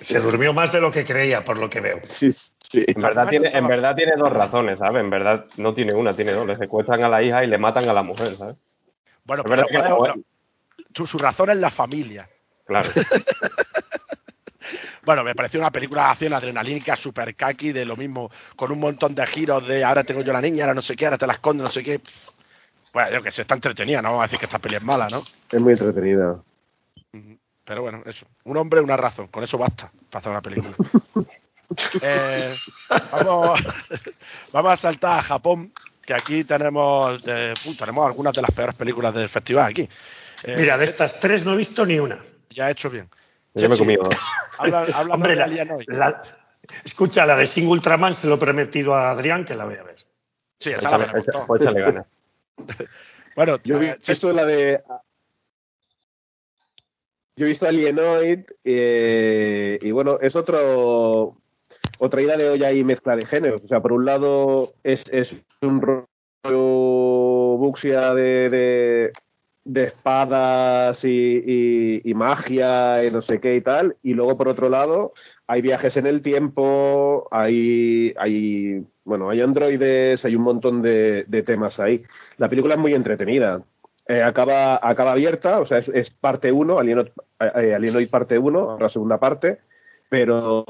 [0.02, 2.00] Se durmió más de lo que creía, por lo que veo.
[2.04, 2.32] Sí,
[2.70, 2.84] sí.
[2.86, 5.02] En verdad, tiene, en verdad tiene dos razones, ¿sabes?
[5.02, 6.46] En verdad no tiene una, tiene dos.
[6.46, 8.56] Le secuestran a la hija y le matan a la mujer, ¿sabes?
[9.24, 10.14] Bueno, Es pero
[10.94, 12.28] su, su razón es la familia.
[12.66, 12.90] Claro.
[15.04, 18.80] Bueno, me pareció una película de acción adrenalínica, super kaki, de lo mismo, con un
[18.80, 21.26] montón de giros de ahora tengo yo la niña, ahora no sé qué, ahora te
[21.26, 22.00] la escondo, no sé qué.
[22.92, 25.08] Bueno, yo que sé, está entretenida, no vamos a decir que esta peli es mala,
[25.10, 25.22] ¿no?
[25.50, 26.40] Es muy entretenida.
[27.64, 28.26] Pero bueno, eso.
[28.44, 29.26] Un hombre, una razón.
[29.28, 30.74] Con eso basta para hacer una película.
[32.00, 32.54] Eh,
[33.10, 33.60] vamos,
[34.52, 35.72] vamos a saltar a Japón,
[36.04, 39.88] que aquí tenemos, eh, puh, tenemos algunas de las peores películas del festival aquí.
[40.44, 42.18] Eh, Mira, de estas tres no he visto ni una.
[42.50, 43.08] Ya he hecho bien.
[43.54, 44.08] Yo me he comido.
[44.58, 46.22] Habla, habla Hombre, de la, la-
[46.84, 49.82] escucha, la de Sing Ultraman se lo he prometido a Adrián que la voy a
[49.82, 49.96] ver.
[50.60, 52.06] Sí, esa la Échale, veremos echa- pues échale ganas.
[53.36, 54.80] Bueno, Yo he eh, visto la de.
[57.36, 61.36] Yo he visto Alienoid eh, y bueno, es otro
[61.98, 63.62] otra ida de olla y mezcla de géneros.
[63.64, 65.30] O sea, por un lado es, es
[65.62, 69.12] un rollo buxia de,
[69.64, 73.96] de, espadas y, y- magia y no sé qué y tal.
[74.02, 75.12] Y luego por otro lado
[75.46, 81.42] hay viajes en el tiempo, hay, hay bueno, hay androides, hay un montón de, de
[81.42, 82.02] temas ahí.
[82.38, 83.62] La película es muy entretenida.
[84.06, 87.08] Eh, acaba, acaba abierta, o sea, es, es parte 1, Alienoid,
[87.40, 89.60] eh, Alienoid parte 1, la segunda parte,
[90.08, 90.64] pero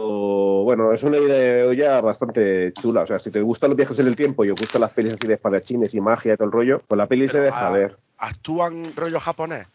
[0.64, 3.02] bueno, es una idea de olla bastante chula.
[3.02, 5.14] O sea, si te gustan los viajes en el tiempo y os gustan las pelis
[5.14, 7.68] así de espadachines y magia y todo el rollo, pues la peli se pero, deja
[7.68, 7.96] ah, ver.
[8.18, 9.66] Actúan rollo japonés.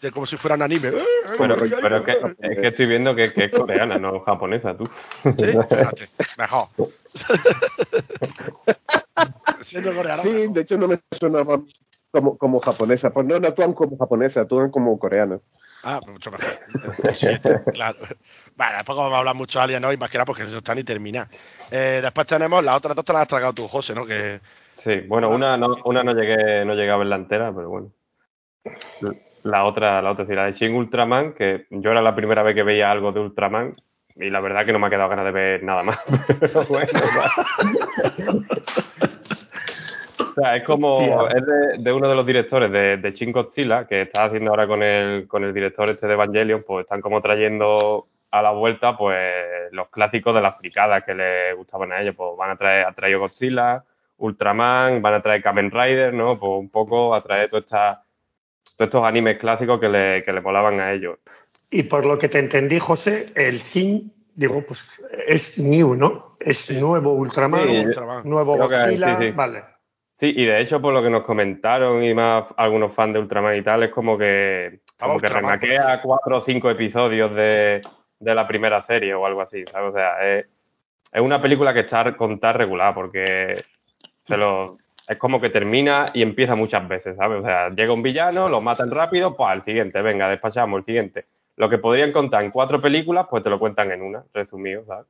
[0.00, 0.92] De como si fueran anime.
[1.38, 4.84] Pero, pero es, que, es que estoy viendo que, que es coreana, no japonesa, tú.
[5.24, 5.46] Sí,
[6.36, 6.68] mejor.
[9.64, 10.22] Siendo coreano.
[10.22, 10.52] Sí, mejor.
[10.52, 11.62] de hecho no me sonaba
[12.10, 13.10] como, como japonesa.
[13.10, 15.40] Pues no, no actúan como japonesa, actúan como coreanos.
[15.88, 16.58] Ah, pues mucho mejor.
[17.14, 17.28] Sí,
[17.72, 17.96] claro.
[18.56, 20.74] Bueno, tampoco vamos a hablar mucho de Alien hoy, más que nada porque eso está
[20.74, 21.28] ni terminado.
[21.70, 24.04] Eh, después tenemos las otras dos te las has tragado tú, José, ¿no?
[24.04, 24.40] Que
[24.74, 27.92] Sí, bueno, una no, una no llegué, no llegué a verla entera, pero bueno.
[29.44, 32.56] La otra, la otra sí, la de Shin Ultraman, que yo era la primera vez
[32.56, 33.76] que veía algo de Ultraman,
[34.16, 36.00] y la verdad que no me ha quedado ganas de ver nada más.
[36.40, 36.90] Pero bueno,
[40.18, 43.86] o sea, es como, es de, de uno de los directores de, de Shin Godzilla,
[43.86, 47.20] que está haciendo ahora con el, con el director este de Evangelion, pues están como
[47.22, 49.22] trayendo a la vuelta, pues,
[49.72, 52.92] los clásicos de las fricadas que les gustaban a ellos, pues van a traer, a
[52.92, 53.84] traído Godzilla,
[54.18, 56.38] Ultraman, van a traer Kamen Rider, ¿no?
[56.38, 58.02] Pues un poco a traer toda esta-
[58.76, 61.18] todos estos animes clásicos que le, que le molaban a ellos.
[61.70, 64.80] Y por lo que te entendí, José, el Sing, digo, pues
[65.26, 66.36] es new, ¿no?
[66.40, 68.20] Es nuevo Ultraman, Sí, Ultraman.
[68.28, 69.30] nuevo Godzilla, sí, sí.
[69.32, 69.62] vale.
[70.18, 73.56] Sí, y de hecho, por lo que nos comentaron y más algunos fans de Ultraman
[73.56, 77.82] y tal, es como que, como que Ultraman, remaquea cuatro o cinco episodios de,
[78.18, 79.90] de la primera serie o algo así, ¿sabes?
[79.90, 80.46] O sea, es,
[81.12, 83.62] es una película que está contada regular porque
[84.26, 87.40] se lo, es como que termina y empieza muchas veces, ¿sabes?
[87.40, 91.26] O sea, llega un villano, lo matan rápido, pues al siguiente, venga, despachamos el siguiente.
[91.56, 95.06] Lo que podrían contar en cuatro películas, pues te lo cuentan en una, resumido, ¿sabes?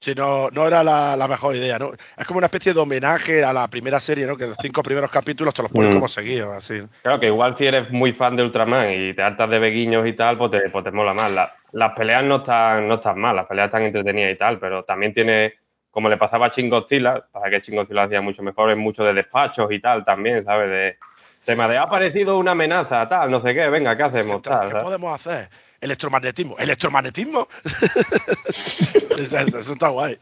[0.00, 1.90] Sí, no, no era la, la mejor idea, ¿no?
[2.16, 4.36] Es como una especie de homenaje a la primera serie, ¿no?
[4.36, 5.94] Que los cinco primeros capítulos te los ponen Mm.
[5.94, 6.80] como seguidos, así.
[7.02, 10.12] Claro que igual si eres muy fan de Ultraman y te hartas de beguiños y
[10.12, 11.30] tal, pues te, pues te mola más.
[11.32, 14.84] La- las peleas no están, no están mal, las peleas están entretenidas y tal, pero
[14.84, 15.54] también tiene,
[15.90, 19.02] como le pasaba a Shin Godzilla, pasa que Shin Godzilla hacía mucho mejor, es mucho
[19.04, 20.70] de despachos y tal también, ¿sabes?
[20.70, 20.96] De
[21.44, 24.40] tema de ha aparecido una amenaza, tal, no sé qué, venga, ¿qué hacemos?
[24.42, 24.84] ¿Qué Tal, ¿sabes?
[24.84, 25.48] podemos hacer?
[25.80, 26.56] Electromagnetismo.
[26.58, 27.48] ¿Electromagnetismo?
[29.18, 30.16] eso, está guay.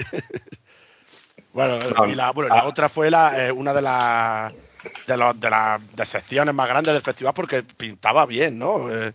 [1.52, 2.66] bueno, y la, bueno, la Ah.
[2.66, 4.52] otra fue la, eh, una de las
[5.06, 8.90] de, los, de las decepciones más grandes del festival porque pintaba bien, ¿no?
[8.92, 9.12] Eh,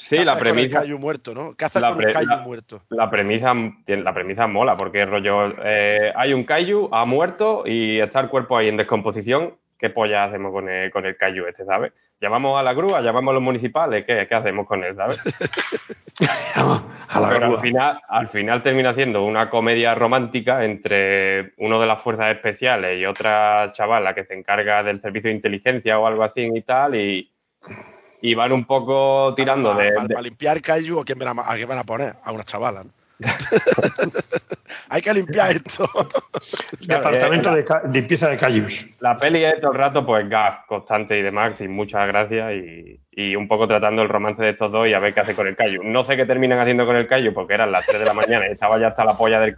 [0.00, 1.54] Sí, ¿qué la haces con el premisa, muerto, ¿no?
[1.56, 2.82] ¿Qué haces la con un Kaiju la- muerto?
[2.90, 3.52] la premisa,
[3.88, 8.56] la premisa mola, porque rollo, eh, hay un Kaiju, ha muerto y está el cuerpo
[8.56, 9.56] ahí en descomposición.
[9.76, 11.92] ¿Qué polla hacemos con el, con el Kaiju este, sabes?
[12.20, 15.20] Llamamos a la grúa, llamamos a los municipales, ¿qué, qué hacemos con él, sabes?
[17.10, 21.86] A la Pero al final, al final termina siendo una comedia romántica entre uno de
[21.86, 26.24] las fuerzas especiales y otra chavala que se encarga del servicio de inteligencia o algo
[26.24, 27.30] así y tal, y,
[28.20, 31.38] y van un poco tirando para, de, para- de- para limpiar Kaiju, ¿a quién, van
[31.38, 32.14] a, a quién van a poner?
[32.24, 32.90] A una chavala, ¿no?
[34.90, 35.88] Hay que limpiar esto.
[36.80, 38.72] Departamento eh, de ca- limpieza de callos.
[39.00, 43.00] La peli es todo el rato, pues, gas constante y demás, sin muchas gracias, y,
[43.12, 45.46] y un poco tratando el romance de estos dos y a ver qué hace con
[45.46, 45.82] el Cayu.
[45.82, 48.48] No sé qué terminan haciendo con el Cayu, porque eran las 3 de la mañana
[48.48, 49.56] y estaba ya hasta la polla del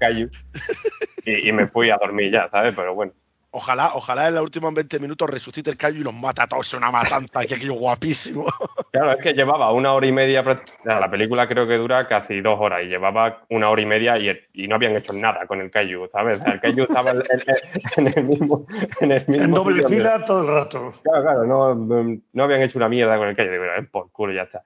[1.24, 2.74] y, y me fui a dormir ya, ¿sabes?
[2.74, 3.12] Pero bueno.
[3.52, 6.68] Ojalá, ojalá en los últimos 20 minutos resucite el Kaiju y los mata a todos.
[6.68, 8.46] Es una matanza, que aquello guapísimo.
[8.92, 10.42] Claro, es que llevaba una hora y media,
[10.84, 14.30] la película creo que dura casi dos horas, y llevaba una hora y media y,
[14.52, 16.40] y no habían hecho nada con el Cayu, ¿sabes?
[16.40, 18.66] O sea, el Cayu estaba en, en- en el mismo...
[19.00, 20.92] En, el mismo En doble fila todo el rato.
[21.04, 24.42] Claro, claro, no, no habían hecho una mierda con el digo, "Eh, por culo, ya
[24.42, 24.62] está.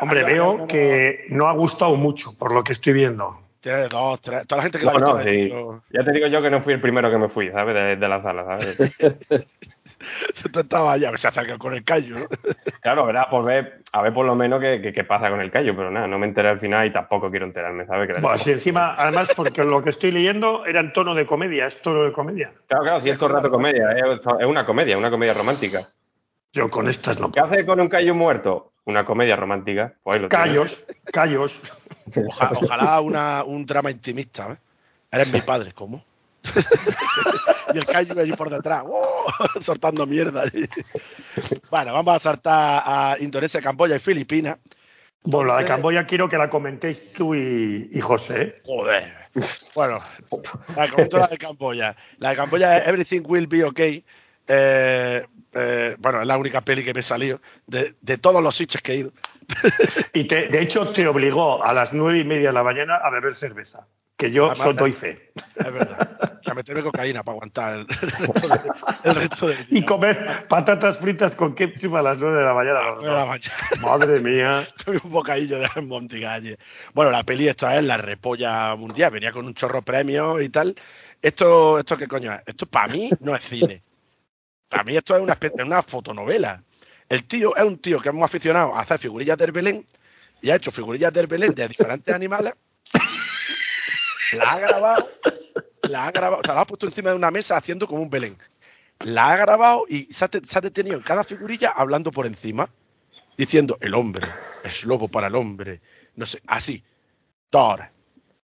[0.00, 3.38] Hombre, veo que no ha gustado mucho por lo que estoy viendo.
[3.64, 4.46] Tiene dos, tres.
[4.46, 5.48] Toda la gente que No, la ha no, visto sí.
[5.48, 7.74] lo- Ya te digo yo que no fui el primero que me fui, ¿sabes?
[7.74, 8.76] De, de la sala, ¿sabes?
[10.52, 12.26] Tú estabas allá, se acerca con el Kaiju, ¿no?
[12.82, 15.50] Claro, verá, por ver, a ver por lo menos qué, qué- qué pasa con el
[15.50, 18.10] callo, pero nada, no me enteré al final y tampoco quiero enterarme, ¿sabes?
[18.20, 21.80] Bueno, sí, encima, además, porque lo que estoy leyendo era en tono de comedia, es
[21.80, 22.52] tono de comedia.
[22.68, 25.88] Claro, claro, si es todo el rato comedia, es, es una comedia, una comedia romántica.
[26.52, 28.73] Yo con estas no ¿Qué hace con un callo muerto?
[28.86, 29.94] Una comedia romántica.
[30.02, 30.46] Pues ahí lo tienes.
[30.46, 31.52] Callos, callos.
[32.28, 34.56] Oja- ojalá una, un drama intimista, ¿eh?
[35.10, 36.04] Eres mi padre, ¿cómo?
[37.74, 39.26] y el Kaiju allí por detrás, ¡oh!
[39.62, 40.42] soltando mierda.
[40.42, 40.68] allí.
[41.70, 44.58] bueno, vamos a saltar a Indonesia, Camboya y Filipinas.
[45.22, 48.42] Bueno, la de Donde- Camboya quiero que la comentéis tú y, y José.
[48.42, 48.62] ¿eh?
[48.66, 49.24] Joder.
[49.74, 49.98] Bueno,
[50.76, 51.96] la comento la de Camboya.
[52.18, 54.04] La de Camboya es Everything Will Be Okay.
[54.46, 58.54] Eh, eh, bueno, es la única peli que me he salido de, de todos los
[58.56, 59.12] sitios que he ido.
[60.14, 63.10] Y te- de hecho te obligó a las nueve y media de la mañana a
[63.10, 63.86] beber cerveza.
[64.16, 65.32] Que yo Además, solo doy fe.
[65.56, 66.18] Es verdad.
[66.46, 69.78] A meterme cocaína para aguantar el, resto de- el resto del día.
[69.80, 72.80] Y comer patatas fritas con ketchup a las nueve de la mañana.
[73.00, 73.38] de la.
[73.80, 74.64] Madre mía.
[75.04, 76.58] Un bocadillo de Montigalle.
[76.92, 80.76] Bueno, la peli esta es la repolla mundial, venía con un chorro premio y tal.
[81.20, 82.40] Esto, esto qué coño es?
[82.46, 83.82] Esto para mí no es cine.
[84.68, 86.62] Para mí esto es una, una fotonovela.
[87.08, 89.86] El tío es un tío que hemos aficionado a hacer figurillas del Belén
[90.42, 92.54] y ha hecho figurillas del Belén de diferentes animales.
[94.32, 95.08] La ha grabado,
[95.82, 98.10] la ha grabado, o sea, la ha puesto encima de una mesa haciendo como un
[98.10, 98.36] Belén.
[99.00, 102.26] La ha grabado y se ha, te- se ha detenido en cada figurilla hablando por
[102.26, 102.68] encima
[103.36, 104.26] diciendo el hombre
[104.64, 105.80] es lobo para el hombre,
[106.16, 106.82] no sé, así,
[107.50, 107.84] Thor,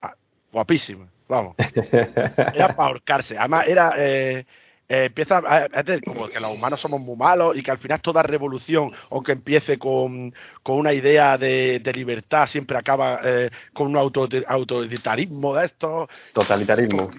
[0.01, 0.13] Ah,
[0.51, 1.55] guapísima, vamos,
[2.53, 4.45] era para ahorcarse, además era, eh,
[4.89, 7.77] eh, empieza a, a tener como que los humanos somos muy malos y que al
[7.77, 13.51] final toda revolución, aunque empiece con, con una idea de, de libertad, siempre acaba eh,
[13.71, 17.11] con un auto, autoritarismo de estos, Totalitarismo.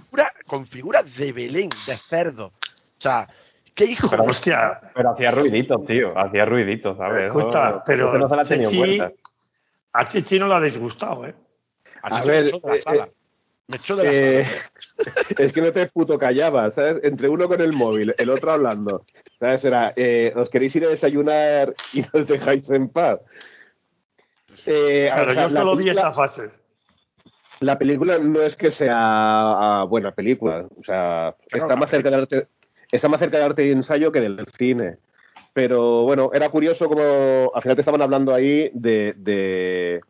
[0.46, 3.28] con figuras de Belén, de cerdo, o sea,
[3.74, 6.18] qué hijo Pero, de Hostia, pero hacía ruiditos, tío.
[6.18, 7.28] Hacía ruiditos, ¿sabes?
[7.28, 9.12] Escucha, pero eso no se la cuenta.
[9.92, 11.34] a Chichi no le ha disgustado, ¿eh?
[12.02, 13.04] A que ver, la eh, sala.
[13.04, 13.12] eh,
[13.70, 14.46] Me echó de la Eh,
[15.38, 17.02] es que no te puto callabas, ¿sabes?
[17.04, 19.04] Entre uno con el móvil, el otro hablando.
[19.38, 19.64] ¿Sabes?
[19.64, 23.20] Era, eh, ¿os queréis ir a desayunar y nos dejáis en paz?
[24.66, 26.50] Eh, Pero o sea, yo solo vi esa fase.
[27.60, 32.10] La película no es que sea ah, buena película, o sea, Pero está más cerca
[32.10, 32.48] de arte,
[32.90, 34.96] está más cerca de arte y ensayo que del cine.
[35.52, 40.00] Pero bueno, era curioso como al final te estaban hablando ahí de, de,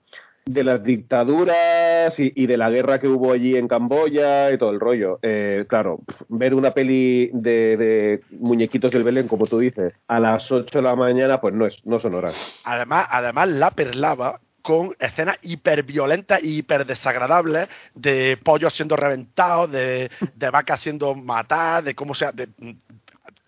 [0.44, 4.80] de las dictaduras y, de la guerra que hubo allí en Camboya y todo el
[4.80, 5.18] rollo.
[5.22, 10.78] Eh, claro, ver una peli de, muñequitos del Belén, como tú dices, a las 8
[10.78, 12.34] de la mañana, pues no es, no son horas.
[12.64, 20.10] Además, además la perlaba con escenas hiperviolentas y hiper desagradables de pollos siendo reventados, de,
[20.34, 22.32] de vacas siendo matadas, de cómo sea,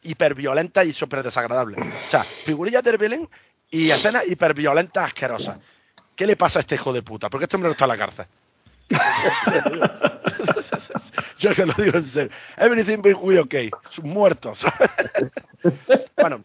[0.02, 1.78] hiperviolentas y súper desagradables.
[1.80, 3.28] O sea, figurillas de Belén
[3.70, 5.58] y escenas hiperviolentas asquerosas.
[6.16, 7.28] ¿Qué le pasa a este hijo de puta?
[7.30, 8.26] ¿Por qué este hombre no está en la cárcel?
[11.38, 12.30] Yo se lo digo en serio.
[12.56, 13.70] Everything will be okay.
[14.02, 14.64] Muertos.
[16.16, 16.40] bueno.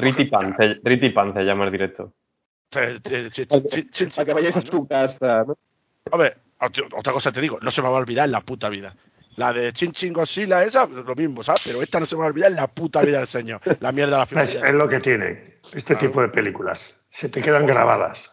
[0.00, 2.10] Riti Pan, se, Riti Pan se llama el director.
[2.76, 5.58] eh, eh, sí, sí, sí, sí, A que vayáis a tu casa, ¿no?
[6.10, 8.68] Hombre, ot- otra cosa te digo, no se me va a olvidar en la puta
[8.70, 8.94] vida.
[9.36, 11.62] La de Chin Chin Godzilla, esa, lo mismo, ¿sabes?
[11.64, 13.60] Pero esta no se me va a olvidar en la puta vida del señor.
[13.80, 14.68] La mierda de la Es, figura.
[14.70, 16.80] es lo que tiene este tipo de películas.
[17.10, 18.31] Se te quedan grabadas.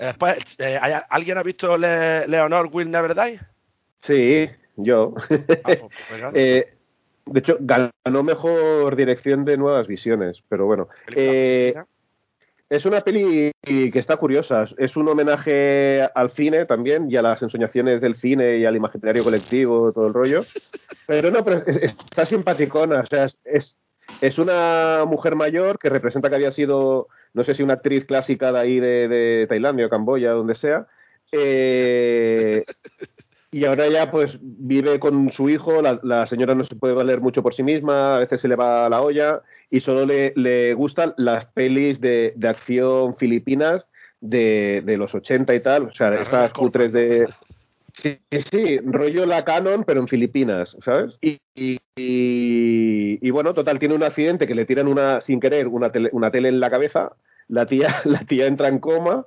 [0.00, 3.38] Después, eh, ¿hay- ¿alguien ha visto Le- Leonor Will Never Die?
[4.02, 5.14] Sí, yo.
[5.16, 6.22] Ah, pues, pues.
[6.34, 6.72] Eh,
[7.26, 10.88] de hecho, ganó mejor dirección de nuevas visiones, pero bueno.
[11.14, 11.74] Eh,
[12.70, 14.64] es una peli que está curiosa.
[14.78, 19.22] Es un homenaje al cine también y a las ensoñaciones del cine y al imaginario
[19.22, 20.44] colectivo, todo el rollo.
[21.06, 23.00] Pero no, pero es- es- está simpaticona.
[23.00, 27.74] O sea, es una mujer mayor que representa que había sido, no sé si una
[27.74, 30.86] actriz clásica de ahí de, de Tailandia o Camboya, donde sea.
[31.32, 32.64] Eh,
[33.52, 37.20] y ahora ya pues vive con su hijo, la, la señora no se puede valer
[37.20, 40.74] mucho por sí misma, a veces se le va la olla y solo le, le
[40.74, 43.84] gustan las pelis de, de acción filipinas
[44.20, 47.28] de, de los 80 y tal, o sea, estas cutres de...
[47.94, 48.18] Sí,
[48.50, 51.18] sí, rollo la Canon, pero en Filipinas, ¿sabes?
[51.20, 51.40] Y,
[51.96, 56.30] y, bueno, total, tiene un accidente que le tiran una, sin querer, una tele, una
[56.30, 57.12] tele en la cabeza,
[57.48, 59.26] la tía, la tía entra en coma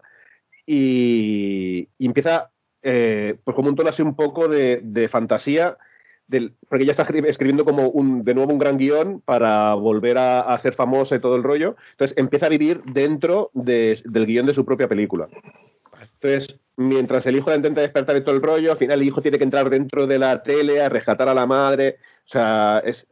[0.65, 2.51] y, empieza
[2.83, 5.77] eh, pues como un tono así un poco de, de fantasía,
[6.27, 10.17] del, porque ella está escri- escribiendo como un, de nuevo un gran guion para volver
[10.17, 11.75] a, ser famosa y todo el rollo.
[11.91, 15.27] Entonces empieza a vivir dentro de- del guion de su propia película.
[16.23, 19.21] Entonces, mientras el hijo la intenta despertar y todo el rollo, al final el hijo
[19.21, 21.97] tiene que entrar dentro de la tele a rescatar a la madre.
[22.25, 23.05] O sea, es,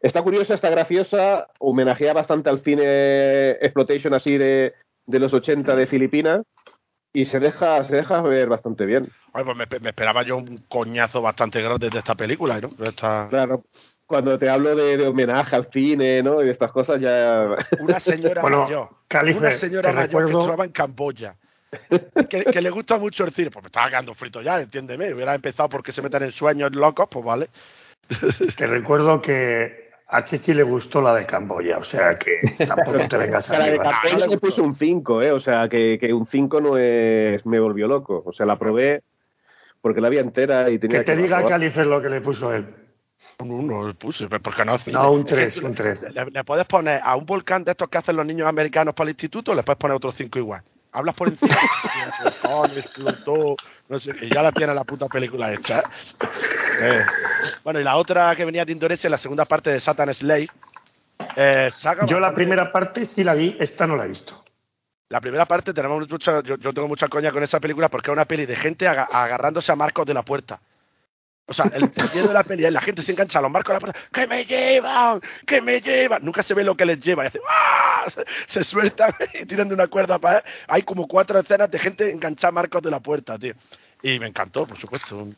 [0.00, 4.74] está curiosa, está graciosa, homenajea bastante al cine exploitation así de,
[5.06, 6.42] de los 80 de Filipinas
[7.12, 9.08] y se deja, se deja ver bastante bien.
[9.32, 12.68] Ay, pues me, me esperaba yo un coñazo bastante grande de esta película, ¿no?
[12.76, 13.62] De esta- Claro,
[14.06, 16.42] cuando te hablo de, de homenaje al cine, ¿no?
[16.42, 17.46] Y de estas cosas ya...
[17.80, 18.88] Una señora Bueno, mayor.
[19.06, 21.36] Cálice, una señora mayor que recuerdo- estaba en Camboya.
[22.28, 23.50] Que, que le gusta mucho el cine.
[23.50, 25.12] Pues me estaba quedando frito ya, entiéndeme.
[25.14, 27.48] Hubiera empezado porque se meten en sueños locos, pues vale.
[28.56, 33.16] Te recuerdo que a Chichi le gustó la de Camboya, o sea que tampoco te
[33.16, 33.84] vengas Para de arriba.
[33.84, 35.32] no Camboya le le puse un 5, ¿eh?
[35.32, 37.44] O sea, que, que un 5 no es...
[37.46, 38.22] Me volvió loco.
[38.26, 39.02] O sea, la probé
[39.80, 41.46] porque la vi entera y tenía Que te que diga.
[41.46, 42.66] Cálice lo que le puso él.
[43.38, 44.78] Un uno le puse, pero ¿por qué no?
[44.86, 46.02] No, un Es que 3, tú- un 3.
[46.12, 49.08] Le, le puedes poner a un volcán de estos que hacen los niños americanos para
[49.08, 50.62] el instituto, le puedes poner otros cinco igual.
[50.94, 51.56] Hablas por encima.
[52.76, 53.56] explotó,
[53.88, 55.82] no sé, y ya la tiene la puta película hecha.
[56.80, 57.04] Eh,
[57.62, 60.48] Bueno, y la otra que venía de Indonesia, la segunda parte de Satan Slay.
[61.36, 64.44] Eh, saga Yo la primera parte sí la vi, esta no la he visto.
[65.08, 68.12] La primera parte tenemos mucha, yo, yo tengo mucha coña con esa película porque es
[68.12, 70.60] una peli de gente aga- agarrándose a marcos de la puerta.
[71.46, 73.68] O sea, el miedo de la peli es la gente se engancha a los marcos
[73.68, 74.00] de la puerta.
[74.12, 75.20] ¡Que me llevan!
[75.46, 76.24] ¡Que me llevan!
[76.24, 77.24] Nunca se ve lo que les lleva.
[77.24, 78.04] Y hace, ¡ah!
[78.08, 82.10] Se, se sueltan y tiran de una cuerda para Hay como cuatro escenas de gente
[82.10, 83.54] enganchada a marcos de la puerta, tío.
[84.02, 85.28] Y me encantó, por supuesto.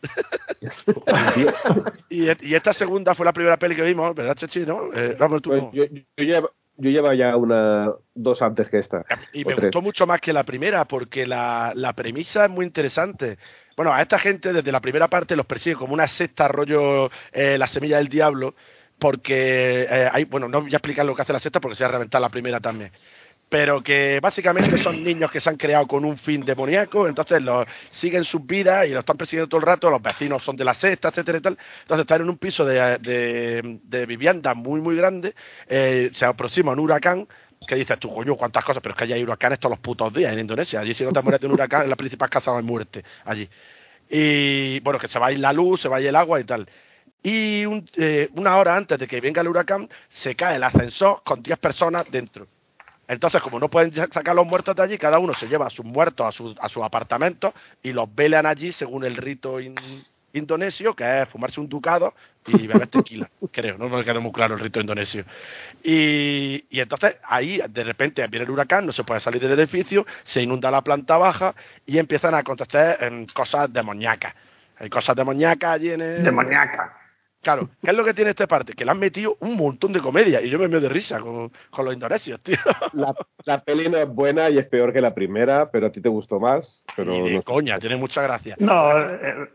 [2.10, 4.60] y, y esta segunda fue la primera peli que vimos, ¿verdad, Chechi?
[4.66, 4.92] ¿No?
[4.92, 5.72] Eh, tú Pues no.
[5.72, 7.92] yo, yo, llevo, yo llevo ya una...
[8.14, 9.04] Dos antes que esta.
[9.32, 9.66] Y me tres.
[9.66, 13.38] gustó mucho más que la primera, porque la, la premisa es muy interesante.
[13.76, 17.58] Bueno, a esta gente desde la primera parte los persigue como una secta rollo eh,
[17.58, 18.54] la semilla del diablo,
[18.98, 21.84] porque eh, hay, bueno, no voy a explicar lo que hace la secta porque se
[21.84, 22.90] va a reventar la primera también.
[23.50, 27.66] Pero que básicamente son niños que se han creado con un fin demoníaco, entonces los
[27.90, 30.74] siguen sus vidas y los están persiguiendo todo el rato, los vecinos son de la
[30.74, 31.58] secta, etcétera y tal.
[31.82, 35.34] Entonces están en un piso de, de, de vivienda muy, muy grande,
[35.68, 37.28] eh, se aproxima un huracán,
[37.66, 40.12] que dices tú, coño, cuántas cosas, pero es que allí hay huracanes todos los putos
[40.12, 40.80] días en Indonesia.
[40.80, 43.48] Allí si no te mueres de un huracán es la principal causa de muerte, allí.
[44.08, 46.40] Y bueno, que se va a ir la luz, se va a ir el agua
[46.40, 46.68] y tal.
[47.22, 47.64] Y
[47.96, 51.58] eh, una hora antes de que venga el huracán, se cae el ascensor con 10
[51.58, 52.46] personas dentro.
[53.08, 55.84] Entonces, como no pueden sacar los muertos de allí, cada uno se lleva a sus
[55.84, 57.52] muertos a sus a sus apartamentos
[57.82, 59.58] y los velan allí según el rito
[60.32, 62.14] indonesio, que es fumarse un ducado
[62.46, 65.24] y beber tequila, creo, no me quedó muy claro el rito indonesio.
[65.82, 70.06] Y, y entonces ahí de repente viene el huracán, no se puede salir del edificio,
[70.24, 71.54] se inunda la planta baja
[71.86, 74.34] y empiezan a acontecer em, cosas demoníacas.
[74.78, 76.98] Hay cosas demoníacas allí en el, Demoníaca.
[77.46, 78.72] Claro, ¿qué es lo que tiene esta parte?
[78.72, 81.52] Que le han metido un montón de comedia y yo me meo de risa con,
[81.70, 82.56] con los indonesios, tío.
[82.92, 83.14] La,
[83.44, 86.08] la peli no es buena y es peor que la primera, pero a ti te
[86.08, 86.84] gustó más.
[86.96, 87.44] Pero y de no sé.
[87.44, 88.56] coña, tiene mucha gracia.
[88.58, 89.48] No, eh,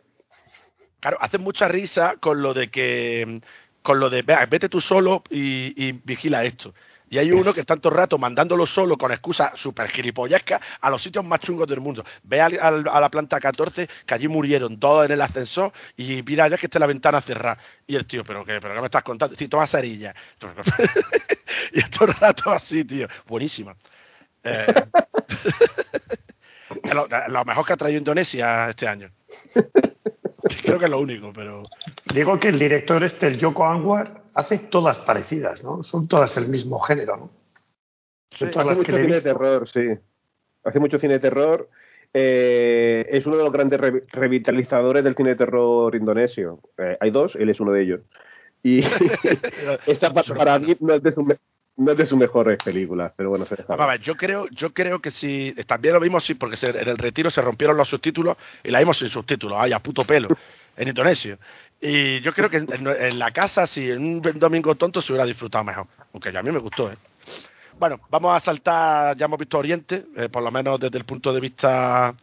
[1.02, 3.42] Claro, hacen mucha risa con lo de que.
[3.82, 6.74] Con lo de, "Vea, vete tú solo y, y vigila esto.
[7.10, 10.90] Y hay uno que está todo el rato mandándolo solo con excusas súper gilipollescas a
[10.90, 12.06] los sitios más chungos del mundo.
[12.24, 16.22] Ve al- al- a la planta 14 que allí murieron todos en el ascensor y
[16.24, 17.58] mira ya que está la ventana cerrada.
[17.86, 19.36] Y el tío, ¿pero qué, ¿Pero qué me estás contando?
[19.36, 20.14] Sí, toma cerilla.
[21.74, 23.08] y todo el rato así, tío.
[23.28, 23.76] Buenísima.
[24.44, 24.68] Eh,
[27.28, 29.10] lo mejor que ha traído Indonesia este año.
[30.64, 31.64] Creo que es lo único, pero.
[32.14, 35.84] digo que el director este, el Yoko Anwar, hace todas parecidas, ¿no?
[35.84, 37.30] Son todas el mismo género, ¿no?
[38.32, 39.88] Sí, todas Hace las mucho que cine de terror, sí.
[40.64, 41.70] Hace mucho cine de terror.
[42.14, 46.60] Eh, es uno de los grandes re- revitalizadores del cine de terror indonesio.
[46.78, 48.02] Eh, hay dos, él es uno de ellos.
[48.64, 48.82] Y
[49.88, 51.38] esta pa- para mí no es de me-
[51.78, 55.00] no es de sus mejores películas, pero bueno, se a ver, yo creo, yo creo
[55.02, 58.38] que si también lo vimos sí, porque se- en el retiro se rompieron los subtítulos
[58.64, 60.28] y la vimos sin subtítulos, ay, a puto pelo,
[60.78, 61.38] en indonesio.
[61.80, 65.64] Y yo creo que en, la casa, si en un domingo tonto se hubiera disfrutado
[65.64, 66.96] mejor, aunque a mí me gustó, ¿eh?
[67.80, 71.34] Bueno, vamos a saltar, ya hemos visto Oriente, eh, por lo menos desde el punto
[71.34, 72.14] de vista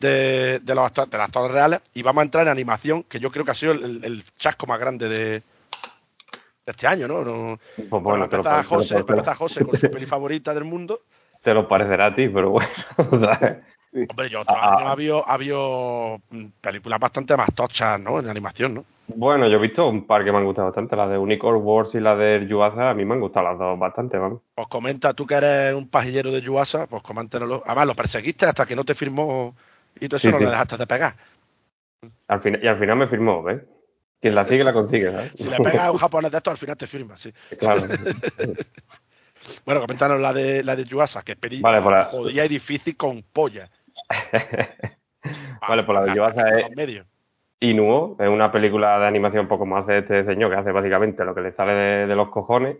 [0.00, 3.30] de, de los de los actores reales, y vamos a entrar en animación, que yo
[3.30, 5.42] creo que ha sido el, el chasco más grande de, de
[6.70, 7.24] este año, ¿no?
[7.24, 10.64] no Pues bueno, lo, te lo- José, lo- empezar José con su peli favorita del
[10.64, 11.00] mundo.
[11.42, 12.68] te lo parecerá a ti, pero bueno.
[13.20, 13.58] ¿sabes?
[14.10, 16.20] Hombre, yo otros Ah, años ha habido, ha habido
[16.60, 18.18] películas bastante más tochas, ¿no?
[18.20, 18.84] En animación, ¿no?
[19.08, 21.94] Bueno, yo he visto un par que me han gustado bastante, la de Unicorn Wars
[21.94, 24.42] y la de Yuasa, a mí me han gustado las dos bastante, vamos.
[24.54, 27.62] Pues comenta, tú que eres un pajillero de Yuasa, pues coméntanoslo.
[27.64, 29.56] Además, lo perseguiste hasta que no te firmó
[29.98, 30.44] y todo eso Sí, no sí.
[30.44, 31.14] le dejaste de pegar.
[32.28, 33.62] Al fin, y al final me firmó, ¿ves?
[34.20, 35.32] Quien la sigue la consigue, ¿sabes?
[35.36, 37.32] Si le pegas a un japonés de estos, al final te firma, sí.
[37.58, 37.82] Claro.
[39.64, 42.48] Bueno, coméntanos la de la de Yuasa, que es peli Vale, por la- jodida y
[42.48, 43.70] difícil con polla.
[45.68, 47.06] Vale, pues la de Yuasa es- los medios.
[47.60, 51.24] Inuo es una película de animación un poco más de este señor que hace básicamente
[51.24, 52.76] lo que le sale de, de los cojones.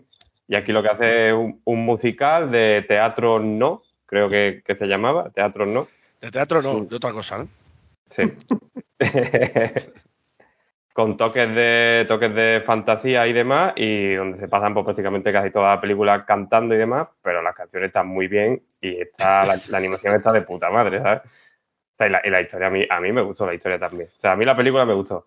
[0.47, 4.75] Y aquí lo que hace es un, un musical de teatro no, creo que, que
[4.75, 5.87] se llamaba, teatro no.
[6.21, 7.47] De teatro no, de otra cosa, ¿no?
[8.11, 8.23] Sí.
[10.99, 15.49] Con toques de toques de fantasía y demás, y donde se pasan pues, prácticamente casi
[15.49, 19.61] toda la película cantando y demás, pero las canciones están muy bien y está, la,
[19.69, 21.21] la animación está de puta madre, ¿sabes?
[21.23, 23.79] O sea, y, la, y la historia, a mí, a mí me gustó la historia
[23.79, 24.09] también.
[24.17, 25.25] O sea, a mí la película me gustó.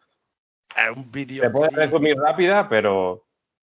[0.76, 3.22] Es un vídeo Se puede resumir rápida, pero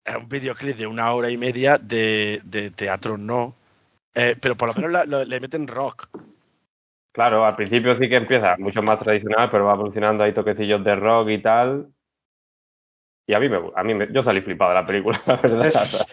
[0.05, 3.55] es un videoclip de una hora y media de, de teatro no.
[4.15, 6.07] Eh, pero por lo menos la- le meten rock.
[7.13, 10.97] claro, al principio sí que empieza mucho más tradicional, pero va evolucionando, hay toquecillos de
[10.97, 11.94] rock y tal.
[13.27, 16.07] Y a mí me, a mí me, yo salí flipado de la película, la verdad.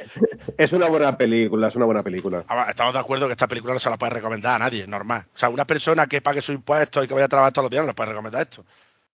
[0.57, 2.45] Es una buena película, es una buena película.
[2.47, 5.26] Ahora, Estamos de acuerdo que esta película no se la puede recomendar a nadie, normal.
[5.36, 7.72] O sea, una persona que pague sus impuestos y que vaya a trabajar todos los
[7.72, 8.64] días no le puede recomendar esto.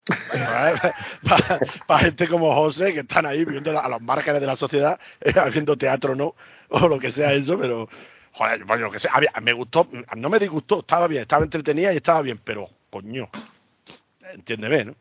[1.87, 5.33] Para gente como José, que están ahí viendo a los márgenes de la sociedad, eh,
[5.39, 6.35] haciendo teatro no,
[6.69, 7.87] o lo que sea eso, pero,
[8.33, 9.11] joder, bueno, lo que sea.
[9.13, 9.87] Había- me gustó,
[10.17, 13.29] no me disgustó, estaba bien, estaba entretenida y estaba bien, pero, coño,
[14.33, 14.95] entiéndeme, ¿no?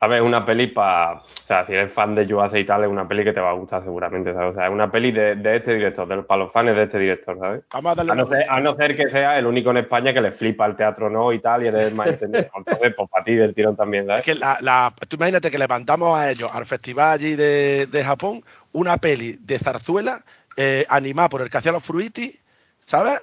[0.00, 1.14] A ver, una peli para.
[1.14, 3.50] O sea, si eres fan de Yuasa y tal, es una peli que te va
[3.50, 4.52] a gustar seguramente, ¿sabes?
[4.52, 6.98] O sea, es una peli de, de este director, de, para los fans de este
[7.00, 7.62] director, ¿sabes?
[7.72, 10.12] Vamos a darle A no, ser, a no ser que sea el único en España
[10.14, 12.48] que le flipa el teatro no y tal, y eres más entendido.
[12.56, 14.24] Entonces, pues para ti del tirón también, Es ¿sabes?
[14.24, 18.04] que la, la, tú imagínate que le mandamos a ellos, al festival allí de, de
[18.04, 20.22] Japón, una peli de zarzuela
[20.56, 22.38] eh, animada por el que hacía los fruitis,
[22.86, 23.20] ¿sabes?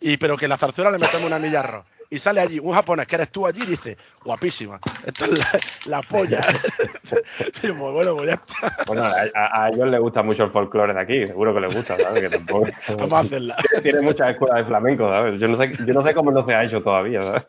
[0.00, 1.84] Y pero que la zarzuela le metemos una arroz.
[2.12, 5.48] Y sale allí un japonés que eres tú allí y dice, guapísima, esto es la,
[5.86, 6.40] la polla.
[7.60, 8.84] pues bueno, pues ya está.
[8.86, 11.74] Bueno, a, a- a ellos les gusta mucho el folclore de aquí, seguro que les
[11.74, 12.22] gusta, ¿sabes?
[12.22, 12.66] Que tampoco.
[12.98, 13.56] Vamos a hacerla.
[13.82, 15.40] Tiene muchas escuelas de flamenco, ¿sabes?
[15.40, 17.44] Yo no sé, yo no sé cómo no se ha hecho todavía, ¿sabes?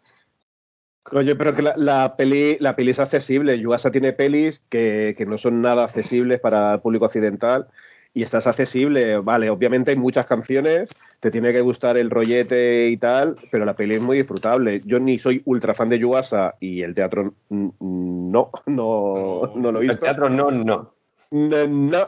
[1.12, 3.60] Oye, pero que la, la peli, la peli es accesible.
[3.60, 7.68] Yuasa tiene pelis que, que no son nada accesibles para el público occidental
[8.14, 9.18] y esta es accesible.
[9.18, 10.90] Vale, obviamente hay muchas canciones,
[11.20, 14.82] te tiene que gustar el rollete y tal, pero la peli es muy disfrutable.
[14.86, 19.84] Yo ni soy ultra fan de Yuasa y el teatro no, no, no lo he
[19.84, 20.06] El visto.
[20.06, 20.94] teatro no, no.
[21.32, 22.08] No, no.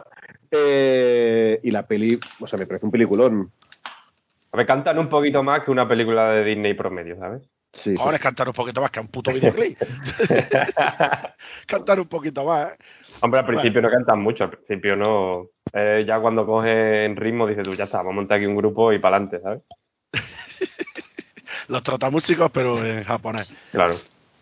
[0.51, 3.51] Eh, y la peli, o sea, me parece un peliculón.
[4.51, 7.41] A ver, cantan un poquito más que una película de Disney promedio, ¿sabes?
[7.74, 7.95] Sí, sí.
[7.95, 9.78] Cojones, cantar un poquito más que un puto videoclip.
[11.68, 12.72] cantar un poquito más.
[12.72, 12.76] ¿eh?
[13.22, 15.47] Hombre, al principio no cantan mucho, al principio no.
[15.78, 18.56] Eh, ya cuando coge en ritmo dices tú, ya está, vamos a montar aquí un
[18.56, 19.62] grupo y para adelante, ¿sabes?
[21.68, 23.50] Los trotamúsicos, pero en japonés.
[23.72, 23.96] Claro.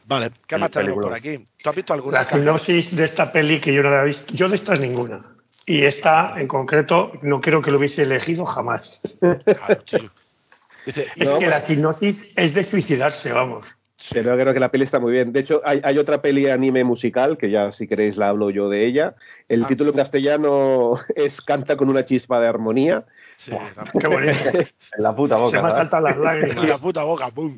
[0.05, 1.07] Vale, ¿qué más tenemos película.
[1.07, 1.47] por aquí?
[1.63, 2.19] ¿Tú has visto alguna?
[2.19, 5.25] La sinopsis de esta peli que yo no la he visto, yo de estas ninguna.
[5.65, 9.01] Y esta en concreto no creo que lo hubiese elegido jamás.
[9.19, 10.11] Claro, tío.
[10.85, 13.65] Dice, Es No, que la sinopsis es de suicidarse, vamos.
[14.11, 15.31] Pero creo que la peli está muy bien.
[15.31, 18.67] De hecho, hay, hay otra peli anime musical, que ya si queréis la hablo yo
[18.69, 19.15] de ella.
[19.47, 19.67] El Ah.
[19.67, 23.05] título en castellano es Canta con una chispa de armonía.
[23.37, 23.51] sí,
[23.99, 24.33] Qué bonito.
[24.97, 25.51] En la puta Se boca.
[25.61, 25.75] me han ¿sabes?
[25.89, 26.67] saltado las la, lágrimas.
[26.69, 27.57] la puta boca, pum.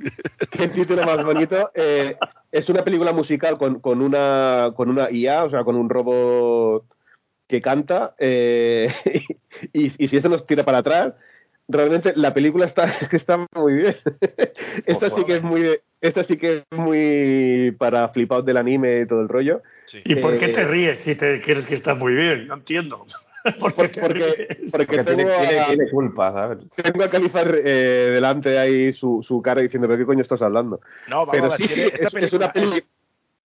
[0.52, 1.72] Qué título más bonito.
[1.74, 2.16] Eh,
[2.52, 6.86] es una película musical con, con una con una IA, o sea, con un robot
[7.48, 8.16] que canta.
[8.20, 8.93] eh,
[9.74, 11.14] y, y si eso nos tira para atrás,
[11.68, 13.95] realmente la película está, está muy bien.
[14.86, 19.07] esta sí que es muy esta sí que es muy para flipados del anime y
[19.07, 19.61] todo el rollo.
[19.88, 20.01] Sí.
[20.05, 22.47] ¿Y por qué Eh, te ríes si te crees que está muy bien?
[22.47, 23.05] No entiendo.
[23.59, 26.57] ¿Por porque, porque Porque tiene, tengo, tiene- a, tiene culpa, ¿sabes?
[26.76, 30.82] tengo a Califar eh, delante ahí su, su cara diciendo, ¿pero qué coño estás hablando?
[31.07, 32.78] No, vamos Pero a ver, sí, sí, esta es, es película una peli...
[32.78, 32.86] es-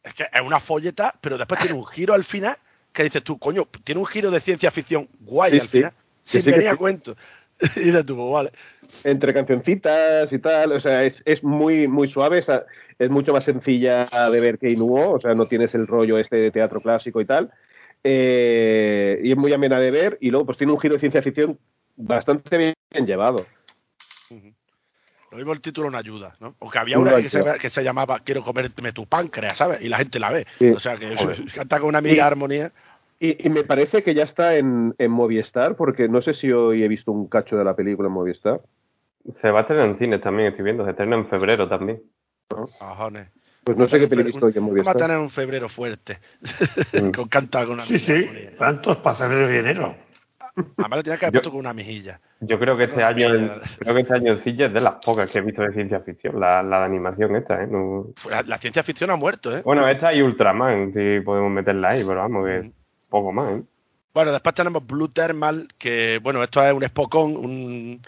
[0.02, 2.56] es que es una folleta, pero después tiene un giro al final
[2.94, 5.70] que dices tú, coño, tiene un giro de ciencia ficción guay Sí, al sí.
[5.72, 5.92] final,
[6.22, 6.76] Sí, sin venir a sí.
[6.78, 7.16] cuento.
[7.76, 8.52] Y pues vale.
[9.04, 12.46] entre cancioncitas y tal, o sea, es, es muy muy suave, es,
[12.98, 16.36] es mucho más sencilla de ver que Inuo, o sea, no tienes el rollo este
[16.36, 17.50] de teatro clásico y tal,
[18.02, 21.22] eh, y es muy amena de ver, y luego pues tiene un giro de ciencia
[21.22, 21.58] ficción
[21.96, 23.46] bastante bien llevado.
[25.30, 26.56] Lo mismo el título no ayuda, ¿no?
[26.58, 29.80] O que había una que se, que se llamaba Quiero comerme tu páncreas, ¿sabes?
[29.80, 30.44] Y la gente la ve.
[30.58, 30.70] Sí.
[30.70, 31.14] O sea, que
[31.54, 32.20] canta con una amiga Sí.
[32.32, 32.72] armonía.
[33.22, 36.82] Y, y me parece que ya está en, en Movistar, porque no sé si hoy
[36.82, 38.60] he visto un cacho de la película en Movistar.
[39.42, 40.84] Se va a estrenar en cines también, estoy viendo.
[40.84, 42.00] Se estrena en febrero también.
[42.48, 43.28] Cojones.
[43.62, 44.96] Pues no sé qué visto hoy en Vamos a Movistar.
[44.96, 46.18] tener un febrero fuerte.
[46.94, 47.10] Mm.
[47.14, 48.26] con canta con una Sí, sí.
[48.58, 49.94] Tantos para febrero y enero.
[50.78, 52.20] Además le tenía que haber Yo- puesto con una mejilla.
[52.40, 53.60] Yo creo que este año, mierda.
[53.78, 56.62] creo que este año es de las pocas que he visto de ciencia ficción, la,
[56.62, 57.66] la de animación esta, ¿eh?
[57.70, 59.60] No- La, la ciencia ficción ha muerto, ¿eh?
[59.62, 62.72] Bueno, esta y Ultraman, si podemos meterla ahí, pero vamos, que Mm.
[63.11, 63.62] Poco más, ¿eh?
[64.14, 68.02] Bueno, después tenemos Blue Thermal, que bueno, esto es un Spokon, un,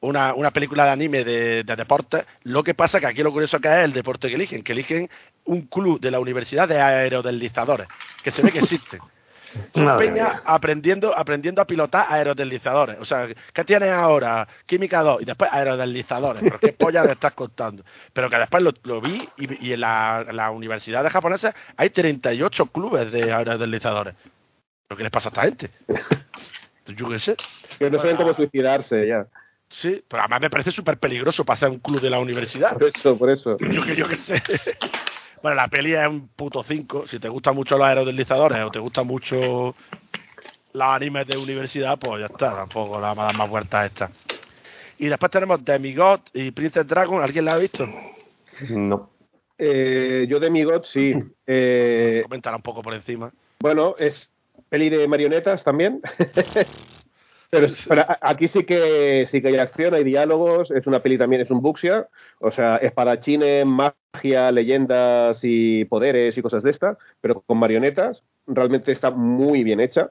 [0.00, 2.24] una, una película de anime de, de deporte.
[2.44, 5.10] Lo que pasa que aquí lo curioso que es el deporte que eligen, que eligen
[5.44, 7.88] un club de la Universidad de Aerodeslizadores,
[8.22, 8.60] que se ve que
[9.98, 10.42] Peña mía.
[10.46, 12.98] aprendiendo, aprendiendo a pilotar aerodeslizadores.
[13.00, 14.48] O sea, ¿qué tienes ahora?
[14.66, 16.42] Química 2 y después aerodeslizadores.
[16.42, 17.84] ¿Pero qué polla me estás contando?
[18.14, 21.90] Pero que después lo, lo vi y, y en la, la universidad de japonesa hay
[21.90, 24.14] 38 clubes de aerodeslizadores.
[24.92, 25.70] ¿Pero qué les pasa a esta gente?
[26.94, 27.34] Yo qué sé.
[27.78, 29.26] Que no saben cómo suicidarse ya.
[29.70, 32.74] Sí, pero además me parece súper peligroso pasar un club de la universidad.
[32.74, 33.56] Por eso, por eso.
[33.72, 34.42] Yo que yo qué sé.
[35.42, 37.08] Bueno, la peli es un puto 5.
[37.08, 39.74] Si te gustan mucho los aerodeslizadores o te gustan mucho
[40.74, 42.54] los animes de universidad, pues ya está.
[42.54, 44.10] Tampoco la vamos a dar más vueltas a esta.
[44.98, 47.22] Y después tenemos Demigod y Princess Dragon.
[47.22, 47.88] ¿Alguien la ha visto?
[48.68, 49.08] No.
[49.56, 51.14] Eh, yo de mi God, sí.
[51.46, 53.32] Eh, Comentará un poco por encima.
[53.58, 54.31] Bueno, es
[54.72, 56.00] peli de marionetas también.
[57.50, 61.50] pero aquí sí que sí que hay acción, hay diálogos, es una peli también, es
[61.50, 62.08] un buxia,
[62.40, 68.92] o sea, espadachines, magia, leyendas y poderes y cosas de estas, pero con marionetas, realmente
[68.92, 70.10] está muy bien hecha.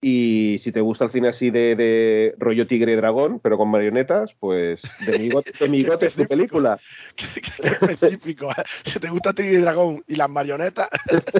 [0.00, 3.70] Y si te gusta el cine así de, de rollo tigre y dragón, pero con
[3.70, 6.78] marionetas, pues de mi God, de mi God es tu película.
[7.16, 8.50] Qué, qué específico.
[8.50, 8.64] ¿eh?
[8.84, 10.88] Si te gusta Tigre y Dragón y las marionetas.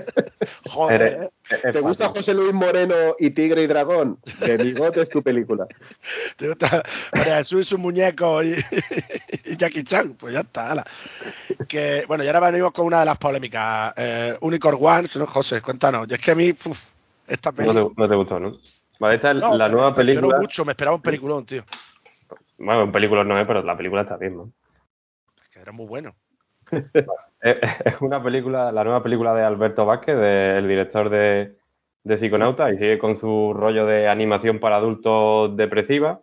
[0.70, 1.02] joder.
[1.02, 1.28] ¿eh?
[1.50, 2.22] es- es ¿Te gusta fácil.
[2.22, 4.18] José Luis Moreno y Tigre y Dragón?
[4.40, 5.66] De mi God es tu película.
[6.38, 6.82] ¿Te gusta
[7.12, 8.56] María Jesús y su muñeco y,
[9.44, 10.14] y Jackie Chan?
[10.14, 10.70] Pues ya está.
[10.72, 10.86] ala.
[11.68, 13.92] Que, bueno, y ahora venimos con una de las polémicas.
[13.96, 15.08] Eh, Unicorn One.
[15.26, 16.06] José, cuéntanos.
[16.10, 16.78] Y es que a mí, uf,
[17.26, 17.50] esta.
[17.52, 18.56] No te, no te gustó, ¿no?
[19.00, 20.38] Vale, esta es No, la nueva película.
[20.40, 21.64] mucho, me esperaba un peliculón, tío.
[22.58, 24.52] Bueno, un película no es, pero la película está bien, ¿no?
[25.52, 26.14] Que era muy bueno.
[27.40, 31.56] Es es una película, la nueva película de Alberto Vázquez, de- el director de,
[32.02, 36.22] de Psiconauta, y sigue con su rollo de animación para adultos depresiva.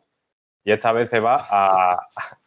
[0.64, 1.94] Y esta vez se va a-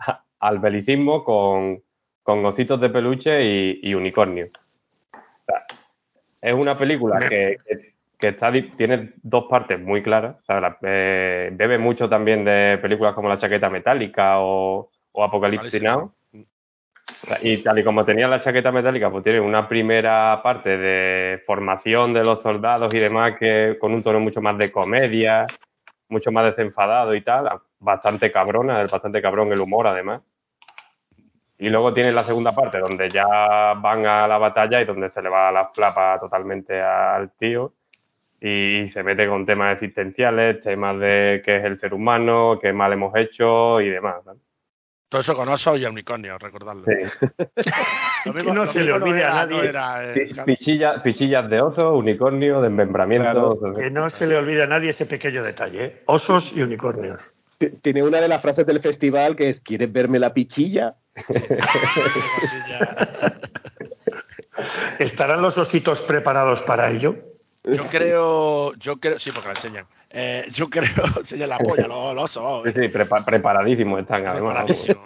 [0.00, 1.82] a- al belicismo con,
[2.24, 4.50] con ositos de peluche y, y unicornios.
[5.12, 5.64] O sea,
[6.42, 10.36] es una película que, que- que está, tiene dos partes muy claras.
[10.40, 15.24] O sea, la- eh, bebe mucho también de películas como La chaqueta metálica o, o
[15.24, 16.12] Apocalipsis Now.
[17.42, 22.12] Y tal y como tenía la chaqueta metálica, pues tiene una primera parte de formación
[22.12, 25.46] de los soldados y demás, que con un tono mucho más de comedia,
[26.08, 27.48] mucho más desenfadado y tal,
[27.78, 30.22] bastante cabrona, es bastante cabrón el humor además.
[31.58, 35.22] Y luego tiene la segunda parte, donde ya van a la batalla y donde se
[35.22, 37.72] le va la flapa totalmente al tío
[38.46, 42.92] y se mete con temas existenciales, temas de qué es el ser humano, qué mal
[42.92, 44.16] hemos hecho y demás.
[45.08, 46.84] Todo eso con osos y unicornio, recordadlo.
[46.84, 46.92] Sí.
[48.26, 49.66] Lo no se le olvide a nadie.
[49.68, 53.58] era, eh, Pi- Pichilla- pichillas de oso, unicornio, desmembramiento.
[53.76, 55.84] Que no se le olvide a nadie ese pequeño detalle.
[55.84, 56.02] ¿eh?
[56.06, 57.20] Osos y unicornios.
[57.80, 60.96] Tiene una de las frases del festival que es ¿Quieres verme la pichilla?
[64.98, 67.14] ¿Estarán los ositos preparados para ello?
[67.64, 69.86] Yo creo, yo creo, sí, porque la enseñan.
[70.10, 72.64] Eh, yo creo, enseñan la polla, los, los osos.
[72.66, 74.64] Sí, sí, prepa- preparadísimos están además.
[74.66, 75.02] Preparadísimo.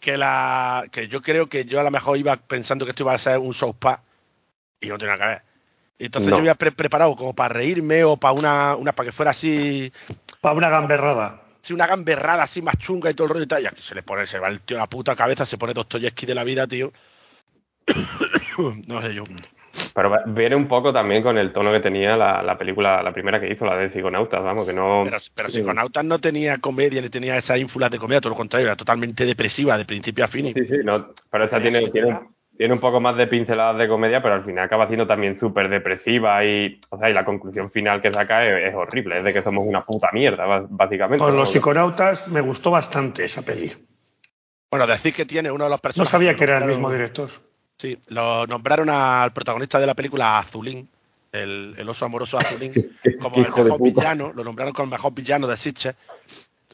[0.00, 3.12] que la que yo creo que yo a lo mejor iba pensando que esto iba
[3.12, 4.02] a ser un show spa
[4.80, 5.42] y no nada que ver.
[5.98, 6.36] Y entonces No.
[6.36, 9.92] yo había pre- preparado como para reírme o para una, una para que fuera así,
[10.40, 11.42] Para una gamberrada.
[11.60, 13.62] sí, una gamberrada así más chunga y todo el rollo y tal.
[13.62, 15.74] Y aquí se le pone, se va el tío a la puta cabeza, se pone
[15.74, 16.90] Dostoyevsky de la vida, tío.
[18.86, 19.24] no sé yo.
[19.94, 23.12] Pero va- viene un poco también con el tono que tenía la, la película, la
[23.12, 25.02] primera que hizo, la de Psiconautas, vamos, que no...
[25.04, 28.66] Pero, pero Psiconautas no tenía comedia, ni tenía esa ínfula de comedia, todo lo contrario,
[28.66, 30.52] era totalmente depresiva de principio a fin.
[30.54, 32.18] Sí, sí, no, pero esta tiene, tiene,
[32.56, 35.68] tiene un poco más de pinceladas de comedia, pero al final acaba siendo también súper
[35.68, 39.32] depresiva y, o sea, y la conclusión final que saca es, es horrible, es de
[39.32, 41.24] que somos una puta mierda, básicamente.
[41.24, 41.52] Con los ¿no?
[41.52, 43.72] psiconautas me gustó bastante esa peli.
[44.70, 46.10] Bueno, decir que tiene uno de los No personajes.
[46.12, 47.28] sabía que era el mismo director.
[47.80, 50.86] Sí, lo nombraron al protagonista de la película Azulín,
[51.32, 52.74] el, el oso amoroso Azulín,
[53.22, 55.94] como el mejor villano, lo nombraron como el mejor villano de Sitges.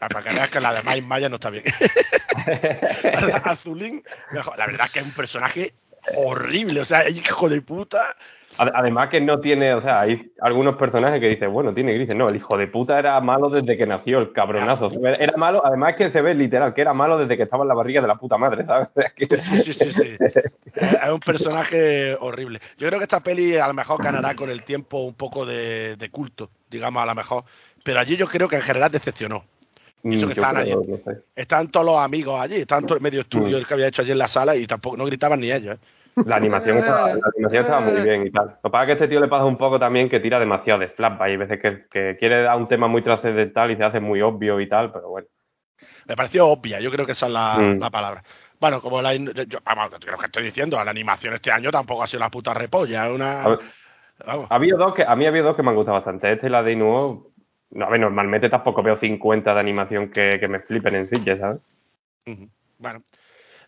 [0.00, 1.62] Ah, Para que veas que la de Mike Maya no está bien.
[3.44, 4.02] Azulín,
[4.32, 4.58] mejor.
[4.58, 5.74] la verdad es que es un personaje
[6.16, 8.16] horrible, o sea, hijo de puta.
[8.58, 12.16] Ade- Además que no tiene, o sea, hay algunos personajes que dicen, bueno, tiene grises.
[12.16, 14.90] No, el hijo de puta era malo desde que nació, el cabronazo.
[15.04, 17.74] Era malo, además que se ve literal, que era malo desde que estaba en la
[17.74, 18.88] barriga de la puta madre, ¿sabes?
[19.16, 19.26] Sí,
[19.62, 20.16] sí, sí, sí.
[20.74, 22.60] Es un personaje horrible.
[22.78, 25.96] Yo creo que esta peli a lo mejor ganará con el tiempo un poco de,
[25.96, 27.44] de culto, digamos, a lo mejor.
[27.84, 29.44] Pero allí yo creo que en general decepcionó.
[30.06, 30.90] Mm, Eso que yo estaban creo, allí.
[30.92, 31.20] no sé.
[31.34, 33.64] Estaban todos los amigos allí, estaban todo el medio estudio Mm.
[33.64, 35.76] que había hecho allí en la sala y tampoco no gritaban ni ellos.
[35.76, 36.22] ¿eh?
[36.24, 38.46] La animación, estaba, la animación estaba muy bien y tal.
[38.46, 40.38] Lo que pasa es que a este tío le pasa un poco también que tira
[40.40, 41.20] demasiado de flashback.
[41.22, 44.58] Hay veces que, que quiere dar un tema muy trascendental y se hace muy obvio
[44.60, 45.26] y tal, pero bueno.
[46.06, 47.80] Me pareció obvia, yo creo que esa es la, Mm.
[47.80, 48.22] la palabra.
[48.58, 52.06] Bueno, como la, yo, vamos, lo que estoy diciendo, la animación este año tampoco ha
[52.06, 53.42] sido la puta repolla, una...
[53.42, 53.58] A ver,
[54.26, 54.46] vamos.
[54.50, 56.32] ha habido dos que, a mí ha habido dos que me han gustado bastante.
[56.32, 57.32] Este y la de Inuo.
[57.70, 61.40] No, a ver, normalmente tampoco veo 50 de animación que, que me flipen en Sitges,
[61.40, 61.58] ¿sabes?
[62.78, 63.02] Bueno,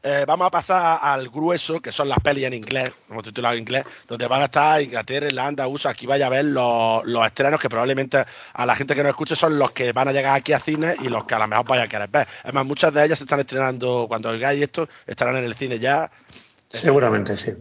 [0.00, 3.62] Eh, vamos a pasar al grueso, que son las pelis en inglés, como titulado en
[3.62, 5.90] inglés, donde van a estar Inglaterra, Irlanda, USA.
[5.90, 9.34] Aquí vaya a ver los, los estrenos que probablemente a la gente que nos escuche
[9.34, 11.66] son los que van a llegar aquí a cine y los que a lo mejor
[11.66, 12.28] vaya a querer ver.
[12.44, 16.08] Además, muchas de ellas se están estrenando, cuando oigáis esto, estarán en el cine ya.
[16.68, 17.52] Seguramente sí.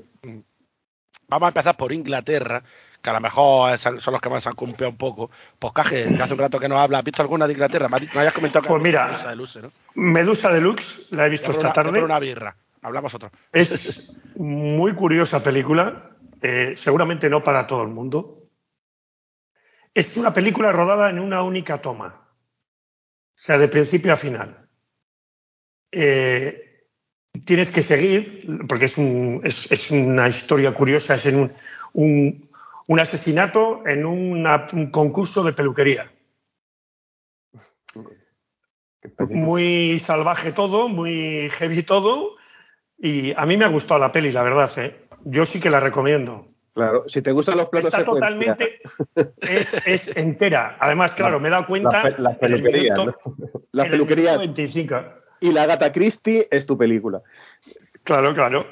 [1.27, 2.61] Vamos a empezar por Inglaterra,
[3.07, 5.31] que a lo mejor son los que más se han cumplido un poco.
[5.57, 7.87] Pues Caje, que hace un rato que nos habla, ¿has visto alguna de Inglaterra?
[7.87, 9.71] Me, habías comentado que Pues mira, visto esa de Luce, ¿no?
[9.95, 12.03] Medusa Deluxe, la he visto esta una, tarde.
[12.03, 12.53] una birra.
[12.81, 13.31] Hablamos otro.
[13.53, 16.09] Es muy curiosa película,
[16.41, 18.39] eh, seguramente no para todo el mundo.
[19.93, 24.67] Es una película rodada en una única toma, o sea, de principio a final.
[25.93, 26.83] Eh,
[27.45, 31.53] tienes que seguir, porque es, un- es- es una historia curiosa, es en un,
[31.93, 32.46] un-
[32.87, 36.11] un asesinato en una- un concurso de peluquería.
[39.29, 42.35] Muy salvaje todo, muy heavy todo,
[42.97, 44.71] y a mí me ha gustado la peli, la verdad.
[44.77, 45.07] ¿eh?
[45.25, 46.47] Yo sí que la recomiendo.
[46.73, 48.81] Claro, si te gustan los platos Está totalmente,
[49.41, 50.77] es, es entera.
[50.79, 52.03] Además, claro, me he dado cuenta.
[52.03, 53.19] Las pe- las en el peluquerías, minuto-
[53.71, 54.95] La peluquería minuto 25.
[55.41, 57.21] y la Gata Christie es tu película.
[58.03, 58.67] Claro, claro.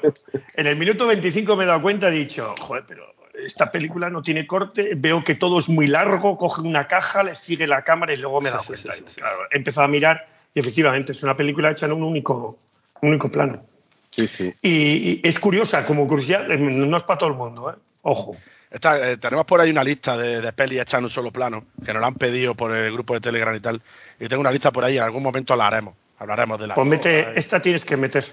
[0.54, 3.04] En el minuto 25 me he dado cuenta y he dicho, joder, pero
[3.44, 7.34] esta película no tiene corte, veo que todo es muy largo, coge una caja, le
[7.36, 8.92] sigue la cámara y luego me dado cuenta.
[9.14, 12.58] Claro, he empezado a mirar y efectivamente es una película hecha en un único,
[13.02, 13.62] un único plano.
[14.10, 14.54] Sí, sí.
[14.62, 17.74] Y, y es curiosa, como curiosidad, no es para todo el mundo, ¿eh?
[18.02, 18.36] Ojo.
[18.70, 21.66] Está, eh, tenemos por ahí una lista de, de pelis hechas en un solo plano,
[21.84, 23.80] que nos la han pedido por el grupo de Telegram y tal.
[24.18, 25.94] Y tengo una lista por ahí, en algún momento la haremos.
[26.18, 26.74] Hablaremos de la.
[26.74, 28.24] Pues mete, esta tienes que meter.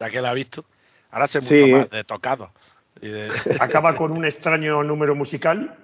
[0.00, 0.64] Ya que la he visto.
[1.10, 1.72] Ahora sé mucho Sí.
[1.72, 2.50] más de tocado.
[3.00, 3.28] Y de-
[3.60, 5.74] Acaba con un extraño número musical.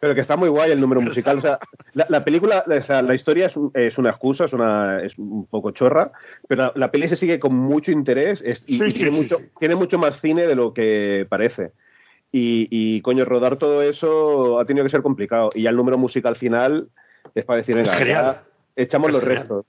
[0.00, 1.38] Pero que está muy guay el número musical.
[1.38, 1.58] O sea,
[1.92, 5.16] la, la película, o sea, la historia es, un- es una excusa, es, una, es
[5.18, 6.10] un poco chorra,
[6.48, 9.10] pero la, la peli se sigue con mucho interés es- y, Sí, y sí, tiene,
[9.12, 9.44] sí, mucho, sí.
[9.60, 11.72] tiene mucho más cine de lo que parece.
[12.32, 15.50] Y, y, coño, rodar todo eso ha tenido que ser complicado.
[15.54, 16.88] Y ya el número musical final
[17.34, 18.42] es para decir, venga, ya
[18.74, 19.38] echamos Es los genial.
[19.42, 19.66] restos.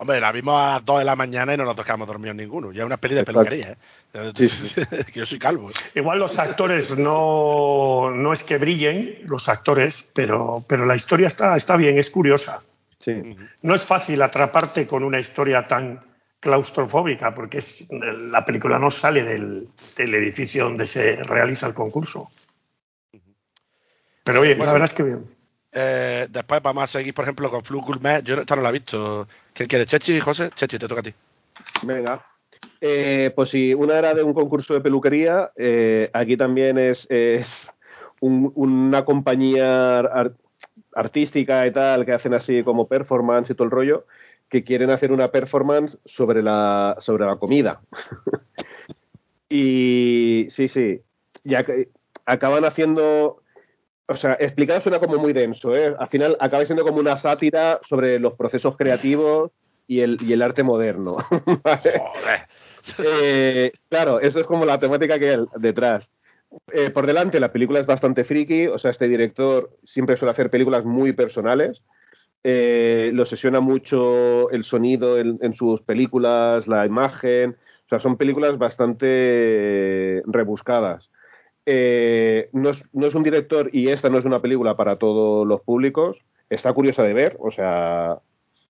[0.00, 2.72] Hombre, la vimos a las 2 de la mañana y no nos tocamos dormidos ninguno.
[2.72, 3.44] Ya es una peli de Exacto.
[3.44, 3.76] peluquería,
[4.14, 4.32] ¿eh?
[4.34, 4.74] Sí, sí.
[5.12, 5.70] que yo soy calvo.
[5.94, 11.54] Igual los actores no, no es que brillen, los actores, pero, pero la historia está,
[11.54, 12.62] está bien, es curiosa.
[13.00, 13.36] Sí.
[13.60, 16.00] No es fácil atraparte con una historia tan,
[16.40, 22.30] claustrofóbica, porque es, la película no sale del, del edificio donde se realiza el concurso.
[24.24, 25.39] Pero oye, Bueno, la verdad es que bien.
[25.72, 28.22] Eh, después vamos a seguir, por ejemplo, con Flu Gourmet.
[28.24, 29.28] Yo esta no la he visto.
[29.52, 29.86] ¿Quién quiere?
[29.86, 30.50] ¿Chechi, José?
[30.56, 31.14] Chechi, te toca a ti.
[31.82, 32.24] Venga.
[32.80, 37.46] Eh, pues si una era de un concurso de peluquería, eh, aquí también es, es
[38.20, 40.32] un- una compañía ar-
[40.94, 44.06] artística y tal que hacen así como performance y todo el rollo,
[44.48, 47.80] que quieren hacer una performance sobre la, sobre la comida.
[49.48, 51.02] y sí, sí,
[51.44, 51.88] ya que
[52.26, 53.39] acaban haciendo,
[54.10, 55.94] o sea, explicado suena como muy denso, ¿eh?
[55.96, 59.52] Al final acaba siendo como una sátira sobre los procesos creativos
[59.86, 61.18] y el, y el arte moderno.
[61.62, 62.00] ¿vale?
[62.00, 62.48] Joder.
[62.98, 66.10] Eh, claro, eso es como la temática que hay detrás.
[66.72, 70.50] Eh, por delante, la película es bastante friki, o sea, este director siempre suele hacer
[70.50, 71.80] películas muy personales.
[72.42, 77.50] Eh, lo obsesiona mucho el sonido en, en sus películas, la imagen.
[77.86, 81.10] O sea, son películas bastante rebuscadas.
[81.66, 85.46] Eh, no, es, no es un director y esta no es una película para todos
[85.46, 86.16] los públicos.
[86.48, 88.18] Está curiosa de ver, o sea,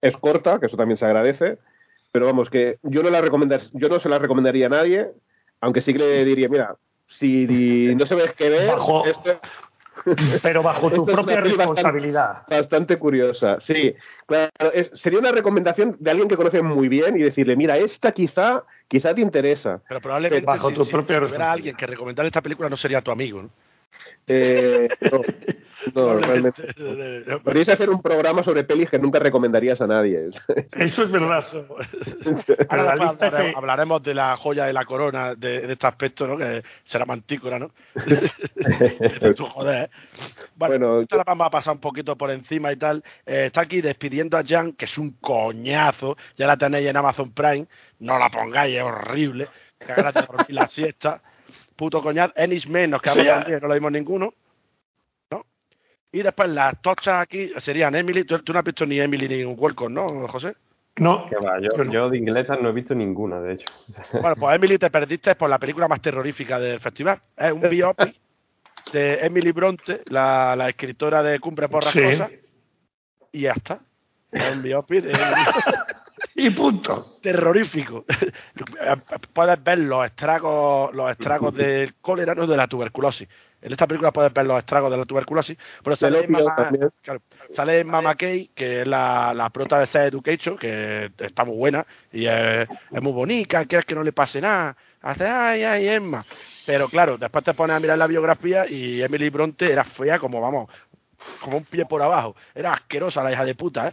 [0.02, 1.58] es corta, que eso también se agradece.
[2.12, 5.06] Pero vamos, que yo no la recomendar, yo no se la recomendaría a nadie,
[5.60, 6.74] aunque sí que le diría, mira,
[7.18, 9.40] si no sabes qué ver, Bajo- esto-
[10.42, 12.42] Pero bajo tu propia responsabilidad.
[12.48, 13.58] bastante curiosa.
[13.60, 13.94] Sí,
[14.26, 18.12] claro, es- sería una recomendación de alguien que conoce muy bien y decirle, mira, esta
[18.12, 19.80] quizá, quizá te interesa.
[19.88, 23.00] Pero probablemente Bajo si, tu si propia tuviera alguien que recomendara esta película no sería
[23.00, 23.42] tu amigo.
[23.42, 23.50] ¿no?
[24.26, 24.88] Eh,
[25.94, 26.62] no, no, realmente.
[27.42, 30.28] Podríais hacer un programa sobre pelis que nunca recomendarías a nadie.
[30.72, 31.44] Eso es verdad.
[32.68, 35.72] Ahora la después lista hablaremos, que- hablaremos de la joya de la corona de, de
[35.72, 36.36] este aspecto, ¿no?
[36.36, 37.70] Que será mantícora, ¿no?
[39.36, 39.84] Tú, joder.
[39.84, 39.90] ¿eh?
[40.54, 43.02] Bueno, Bueno, esta la vamos a pasar un poquito por encima y tal.
[43.26, 46.16] Eh, está aquí despidiendo a Jan, que es un coñazo.
[46.36, 47.66] Ya la tenéis en Amazon Prime.
[48.00, 49.48] No la pongáis, es horrible.
[49.78, 51.22] Que de dormir la siesta.
[51.76, 52.32] Puto coñazo.
[52.36, 54.32] Ennis Men, nos quedamos Sí, no lo vimos ninguno.
[55.30, 55.44] ¿No?
[56.12, 58.24] Y después las tochas aquí serían Emily.
[58.24, 60.54] Tú, tú no has visto ni Emily ni Welcome, ¿no, José?
[60.96, 61.92] No, Que va, yo, Yo no.
[61.92, 63.66] yo de inglesas no he visto ninguna, de hecho.
[64.20, 67.20] Bueno, pues Emily te perdiste por la película más terrorífica del festival.
[67.36, 68.14] Es un biopic
[68.92, 72.02] de Emily Bronte, la, la escritora de Cumbre por las Sí.
[72.02, 72.30] cosas,
[73.32, 73.78] y ya está.
[74.32, 75.24] Es un biopic de Emily.
[76.40, 77.18] y punto.
[77.20, 78.04] terrorífico.
[79.34, 83.28] puedes ver los estragos, los estragos del cólera, no de la tuberculosis.
[83.62, 86.70] En esta película puedes ver los estragos de la tuberculosis, pero sale Mama,
[87.02, 87.20] claro,
[87.52, 91.86] sale Mama Kay, que es la, la prota de Sex Education, que está muy buena
[92.10, 96.24] y es, es muy bonita, quieres que no le pase nada, hace ay, ay, Emma.
[96.64, 100.40] Pero claro, después te pones a mirar la biografía y Emily Bronte era fea como,
[100.40, 100.70] vamos,
[101.42, 102.34] como un pie por abajo.
[102.54, 103.92] Era asquerosa la hija de puta, ¿eh?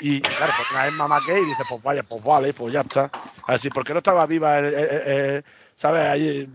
[0.00, 2.80] Y claro, pues una vez mamá Kay y dice, pues vaya, pues vale, pues ya
[2.80, 3.10] está.
[3.46, 5.42] Así, ¿por qué no estaba viva, eh, eh, eh,
[5.76, 6.48] sabes, ahí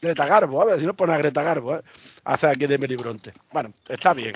[0.00, 0.62] Greta Garbo?
[0.62, 1.82] A ver, si no pone a Greta Garbo, ¿eh?
[2.24, 3.32] Hace aquí de Emily Bronte.
[3.52, 4.34] Bueno, está bien.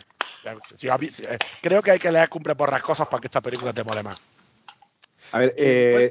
[0.77, 3.21] Si a mí- si- eh, creo que hay que leer Cumple por las cosas para
[3.21, 4.19] que esta película te mole más.
[5.33, 6.11] A ver, eh.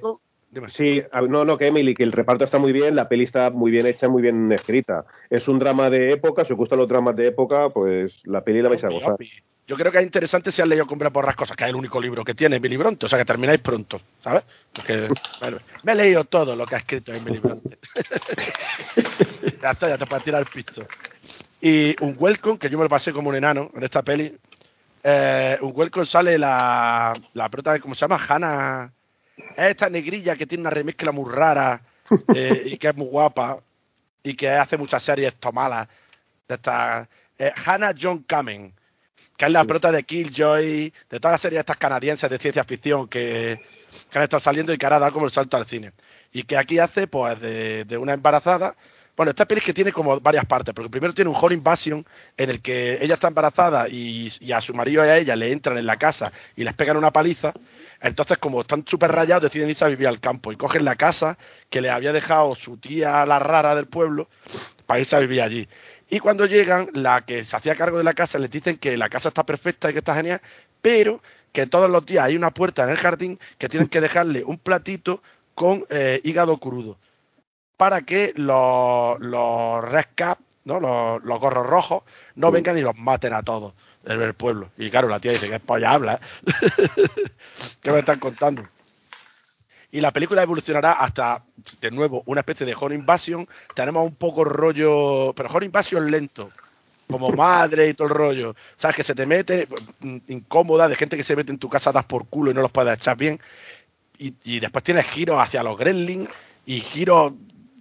[0.70, 3.72] Sí, no, no, que Emily, que el reparto está muy bien, la peli está muy
[3.72, 5.06] bien hecha, muy bien escrita.
[5.30, 8.62] Es un drama de época, si os gustan los dramas de época, pues la peli
[8.62, 9.16] la vais a gozar.
[9.68, 11.76] Yo creo que es interesante si has leído Cumple por las cosas, que es el
[11.76, 14.44] único libro que tiene Emily Bronte, o sea que termináis pronto, ¿sabes?
[14.72, 15.08] Porque
[15.40, 17.80] bueno, me he leído todo lo que ha escrito Emily Bronte.
[19.62, 20.86] ya está, ya te puedes tirar el pisto.
[21.62, 24.36] Y un welcome, que yo me lo pasé como un enano en esta peli.
[25.04, 28.20] Eh, un welcome sale la, la prota, de- ¿cómo se llama?
[28.28, 28.92] Hannah.
[29.38, 31.82] Es esta negrilla que tiene una remezcla muy rara
[32.34, 33.60] eh, y que es muy guapa
[34.24, 35.88] y que hace muchas series tomalas
[36.48, 37.08] de esta
[37.38, 38.74] eh, Hannah John Kamen
[39.38, 43.08] que es la prota de Killjoy, de todas las series estas canadienses de ciencia ficción
[43.08, 43.60] que,
[44.10, 45.92] que han estado saliendo y que ahora da como el salto al cine.
[46.32, 48.76] Y que aquí hace, pues, de, de una embarazada.
[49.16, 52.06] Bueno, esta peli es que tiene como varias partes, porque primero tiene un Home Invasion
[52.36, 55.52] en el que ella está embarazada y, y a su marido y a ella le
[55.52, 57.54] entran en la casa y les pegan una paliza.
[58.02, 61.38] Entonces, como están súper rayados, deciden irse a vivir al campo y cogen la casa
[61.70, 64.28] que le había dejado su tía, la rara del pueblo,
[64.86, 65.68] para irse a vivir allí.
[66.10, 69.10] Y cuando llegan, la que se hacía cargo de la casa les dicen que la
[69.10, 70.42] casa está perfecta y que está genial,
[70.82, 71.22] pero
[71.52, 74.58] que todos los días hay una puerta en el jardín que tienen que dejarle un
[74.58, 75.22] platito
[75.56, 76.98] con eh, hígado crudo
[77.78, 80.80] para que los, los Red Cap, ¿no?
[80.80, 82.04] los, los gorros rojos,
[82.36, 84.70] no vengan y los maten a todos en el pueblo.
[84.78, 86.20] Y claro, la tía dice que es polla habla, ¿eh?
[87.82, 88.68] ¿Qué me están contando?
[89.92, 91.44] Y la película evolucionará hasta,
[91.80, 93.48] de nuevo, una especie de Horror Invasion.
[93.74, 96.52] Tenemos un poco rollo, pero Horror Invasion lento,
[97.10, 98.56] como madre y todo el rollo.
[98.78, 98.98] ¿Sabes?
[98.98, 99.68] Que se te mete
[100.00, 102.62] mm, incómoda, de gente que se mete en tu casa, das por culo y no
[102.62, 103.40] los puedes echar bien.
[104.18, 106.28] y, y después tienes giros hacia los gremlins
[106.66, 107.34] y giros,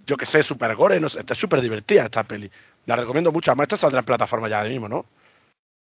[0.05, 2.49] yo que sé, super gore, no sé, está súper divertida esta peli.
[2.85, 5.05] La recomiendo mucho, además esta saldrá en plataforma ya de mismo, ¿no?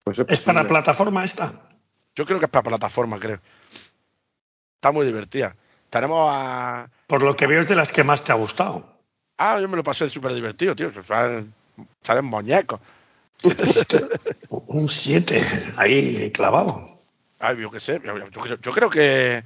[0.05, 1.53] Pues ¿Es para plataforma esta?
[2.15, 3.39] Yo creo que es para plataforma, creo.
[4.77, 5.55] Está muy divertida.
[5.91, 6.89] Tenemos a...
[7.07, 8.99] Por lo que veo es de las que más te ha gustado.
[9.39, 10.91] Ah, yo me lo pasé súper divertido, tío.
[11.05, 11.53] Salen,
[12.03, 12.81] salen muñecos.
[14.49, 17.01] Un 7, ahí clavado.
[17.39, 18.01] Ay, yo qué sé.
[18.05, 19.43] Yo, yo creo- yo creo que,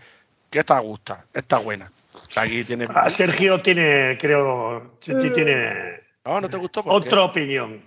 [0.50, 1.90] que esta gusta, esta buena.
[2.12, 2.86] O sea, aquí tiene...
[2.94, 6.82] Ah, Sergio tiene, creo, sí, sí tiene No, ¿no te gustó?
[6.84, 7.08] ¿Por qué?
[7.08, 7.80] otra opinión.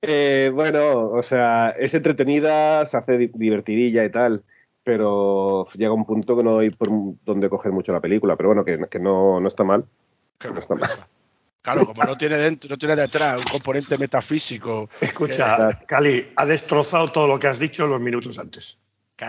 [0.00, 4.42] Eh, bueno, o sea, es entretenida, se hace di- divertidilla y tal,
[4.82, 6.88] pero llega un punto que no hay por
[7.24, 9.84] donde coger mucho la película, pero bueno, que, que no, no está mal.
[10.38, 10.90] Que no está mal.
[11.60, 14.88] Claro, como no tiene dentro, no tiene detrás un componente metafísico.
[15.00, 18.76] Escucha, Cali, ha destrozado todo lo que has dicho los minutos antes.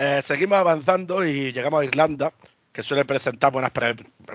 [0.00, 2.32] Eh, seguimos avanzando y llegamos a Irlanda,
[2.78, 3.72] que suele presentar buenas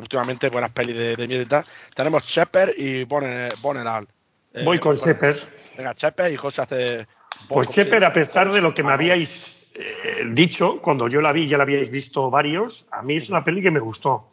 [0.02, 1.64] últimamente buenas pelis de, de miedo y tal.
[1.96, 4.06] Tenemos Shepard y Bonner- Bonneral.
[4.54, 5.38] Eh, Voy con Shepard.
[5.78, 7.08] Venga, Shepard y José hace.
[7.48, 11.48] Pues Shepard, a pesar de lo que me habíais eh, dicho, cuando yo la vi,
[11.48, 14.28] ya la habíais visto varios, a mí es una peli que me gustó.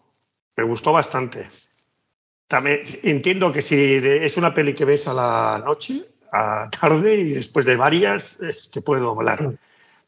[0.57, 1.47] Me gustó bastante.
[2.49, 7.33] También entiendo que si es una peli que ves a la noche, a tarde y
[7.35, 8.41] después de varias,
[8.73, 9.53] te puede doblar.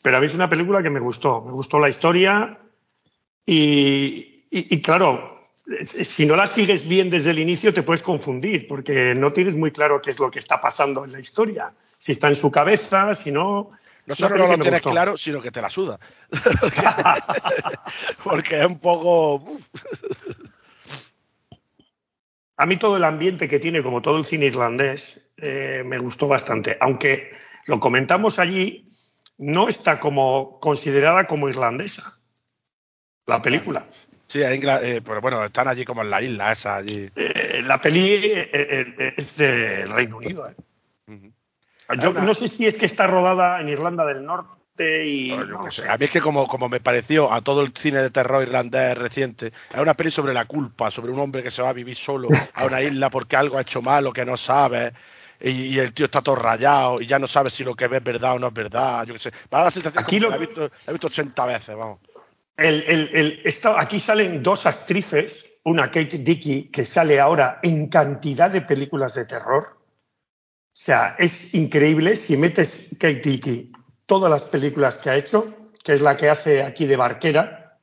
[0.03, 1.41] Pero a mí es una película que me gustó.
[1.43, 2.59] Me gustó la historia
[3.47, 5.49] y, y- y claro,
[6.05, 9.71] si no la sigues bien desde el inicio te puedes confundir porque no tienes muy
[9.71, 11.73] claro qué es lo que está pasando en la historia.
[11.99, 13.71] Si está en su cabeza, si no...
[14.05, 14.91] No solo no lo tienes gustó.
[14.91, 16.01] claro, sino que te la suda.
[18.25, 19.59] Porque es un poco.
[22.57, 26.27] A mí todo el ambiente que tiene, como todo el cine irlandés, eh, me gustó
[26.29, 26.77] bastante.
[26.81, 27.31] Aunque
[27.67, 28.89] lo comentamos allí,
[29.39, 32.15] no está como considerada como irlandesa
[33.27, 33.85] la película.
[34.29, 37.11] Sí, es Ingla- eh, pero bueno, están allí como en la isla esa allí.
[37.15, 40.49] Eh, la peli eh, eh, es del Reino Unido.
[40.49, 40.55] ¿eh?
[42.01, 45.47] Yo Una- no sé si es que está rodada en Irlanda del Norte y No,
[45.65, 45.83] yo sé.
[45.83, 45.89] sé.
[45.91, 48.97] A mí es que como, como me pareció a todo el cine de terror irlandés
[48.97, 51.97] reciente, es una peli sobre la culpa, sobre un hombre que se va a vivir
[51.97, 54.93] solo a una isla porque algo ha hecho malo que no sabe.
[55.45, 57.97] Y, y el tío está todo rayado y ya no sabe si lo que ve
[57.99, 59.05] es verdad o no es verdad.
[59.05, 59.33] Yo qué sé.
[59.51, 61.99] Da la sensación Aquí lo- que la he visto, la he visto 80 veces, vamos.
[62.57, 68.51] El, el, el- aquí salen dos actrices, una Kate Dickey, que sale ahora en cantidad
[68.51, 69.79] de películas de terror.
[69.79, 73.71] O sea, es increíble si metes Kate Dickey
[74.07, 77.79] todas las películas que ha hecho, que es la que hace aquí de barquera.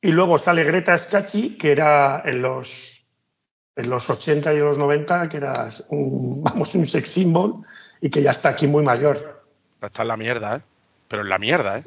[0.00, 3.04] Y luego sale Greta Scacchi, que era en los,
[3.74, 7.64] en los 80 y los 90, que era un, vamos, un sex symbol
[8.00, 9.44] y que ya está aquí muy mayor.
[9.82, 10.60] Está en la mierda, ¿eh?
[11.08, 11.84] Pero en la mierda, ¿eh?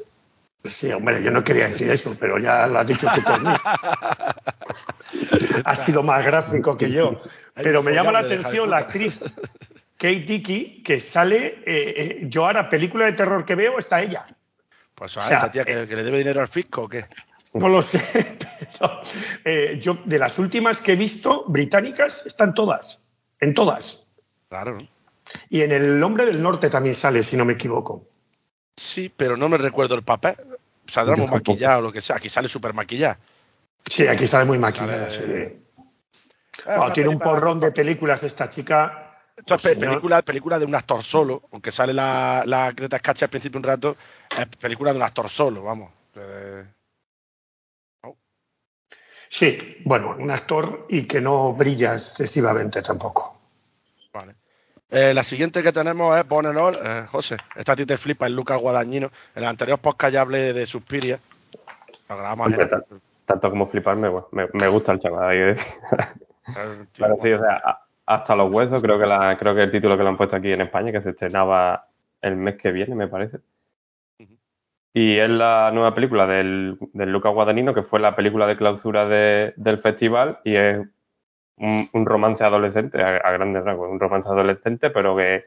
[0.64, 3.48] Sí, hombre, yo no quería decir eso, pero ya lo has dicho tú por mí.
[5.64, 7.20] ha sido más gráfico que yo.
[7.54, 9.18] Pero me llama la atención la actriz
[9.96, 14.26] Kate Dickey, que sale, eh, eh, yo ahora película de terror que veo está ella.
[14.94, 17.06] Pues a O sea, tía que, que le debe dinero al fisco o qué.
[17.54, 18.02] No lo sé,
[18.78, 19.02] pero
[19.44, 23.02] eh, yo de las últimas que he visto, británicas, están todas,
[23.40, 24.06] en todas.
[24.48, 24.78] Claro.
[25.48, 28.06] Y en El Hombre del Norte también sale, si no me equivoco.
[28.76, 30.36] Sí, pero no me recuerdo el papel.
[30.88, 32.16] Saldrá muy maquillado o lo que sea.
[32.16, 33.18] Aquí sale súper maquillada.
[33.86, 35.10] Sí, aquí sale muy maquillada.
[35.10, 35.22] Sí.
[36.66, 39.18] Ah, No, una tiene un porrón de películas esta chica.
[39.36, 39.88] Esto es pe- Señor.
[39.88, 43.96] película, película de un actor solo, aunque sale la, la Greta al principio un rato,
[44.36, 45.92] es película de un actor solo, vamos.
[46.14, 46.64] Eh,
[49.32, 53.40] Sí, bueno, un actor y que no brilla excesivamente tampoco.
[54.12, 54.34] vale.
[54.90, 56.78] Eh, la siguiente que tenemos es Bon and All.
[56.82, 59.10] Eh, José, esta a ti te flipa, es Lucas Guadañino.
[59.34, 61.18] En el anterior podcast ya hablé de Suspiria.
[62.08, 65.30] Lo grabamos Hombre, en- tanto, como fliparme, bueno, me, me gusta el chaval.
[65.30, 65.54] hay
[66.98, 70.02] Pero sí, o sea, hasta los huesos, creo que la, creo que el título que
[70.02, 71.86] lo han puesto aquí en España, que se estrenaba
[72.20, 73.38] el mes que viene, me parece.
[74.92, 79.06] Y es la nueva película del, del Luca Guadagnino, que fue la película de clausura
[79.06, 80.80] de- del festival, y es
[81.60, 85.44] un, un romance adolescente, a, a grandes rasgos, un romance adolescente, pero que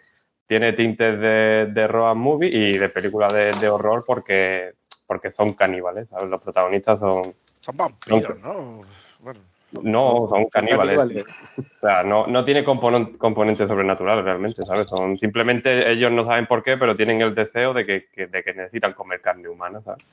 [0.48, 4.72] tiene tintes de, de road movie y de película de, de horror porque,
[5.08, 6.30] porque son caníbales, ¿sabes?
[6.30, 8.82] Los protagonistas son, Son vampiros, ¿no?
[9.20, 9.40] Bueno,
[9.82, 10.98] no, son caníbales.
[10.98, 11.26] Caníbales.
[11.58, 14.88] O sea, no, no tiene componen- componentes sobrenaturales realmente, ¿sabes?
[14.88, 18.44] Son simplemente ellos no saben por qué, pero tienen el deseo de que, que- de
[18.44, 20.04] que necesitan comer carne humana, ¿sabes?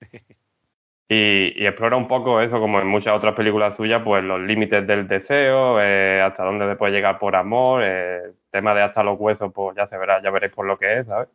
[1.12, 5.08] Y, explora un poco eso, como en muchas otras películas suyas, pues los límites del
[5.08, 9.52] deseo, eh, hasta dónde se puede llegar por amor, eh, tema de hasta los huesos,
[9.52, 11.28] pues ya se verá, ya veréis por lo que es, ¿sabes?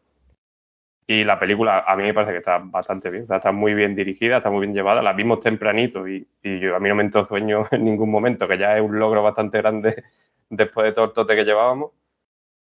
[1.08, 3.74] Y la película a mí me parece que está bastante bien, o sea, está muy
[3.74, 6.96] bien dirigida, está muy bien llevada, la vimos tempranito y, y yo, a mí no
[6.96, 10.04] me entró sueño en ningún momento, que ya es un logro bastante grande
[10.50, 11.92] después de todo el tote que llevábamos.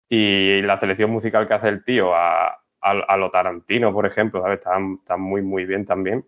[0.08, 4.42] Y la selección musical que hace el tío a, a, a lo Tarantino, por ejemplo,
[4.42, 4.58] ¿sabes?
[4.58, 6.24] Está, está muy, muy bien también.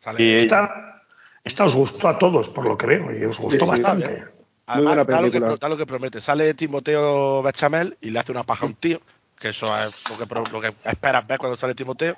[0.00, 1.02] Sale- Y- Esta,
[1.44, 4.24] esta os gustó a todos, por lo que veo, y os gustó Sí, sí, bastante.
[4.66, 5.56] Buena da lo, que, película.
[5.58, 6.20] da lo que promete.
[6.20, 9.00] Sale Timoteo Bechamel y le hace una paja a un tío,
[9.38, 12.16] que eso es lo que, lo que esperas ver cuando sale Timoteo.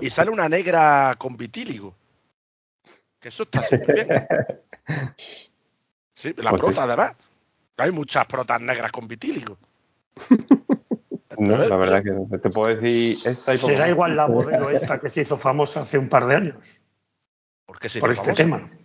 [0.00, 1.94] Y sale una negra con vitíligo.
[3.20, 4.08] Que eso está súper bien.
[6.14, 6.66] Sí, la Pues sí.
[6.66, 7.16] prota, además.
[7.78, 9.56] Hay muchas protas negras con vitíligo.
[11.38, 12.26] No, la verdad que no.
[12.38, 16.08] te puedo decir esta Será igual la modelo esta que se hizo famosa hace un
[16.08, 16.56] par de años,
[17.70, 18.58] ¿Por qué se por hizo este famosa?
[18.66, 18.78] tema.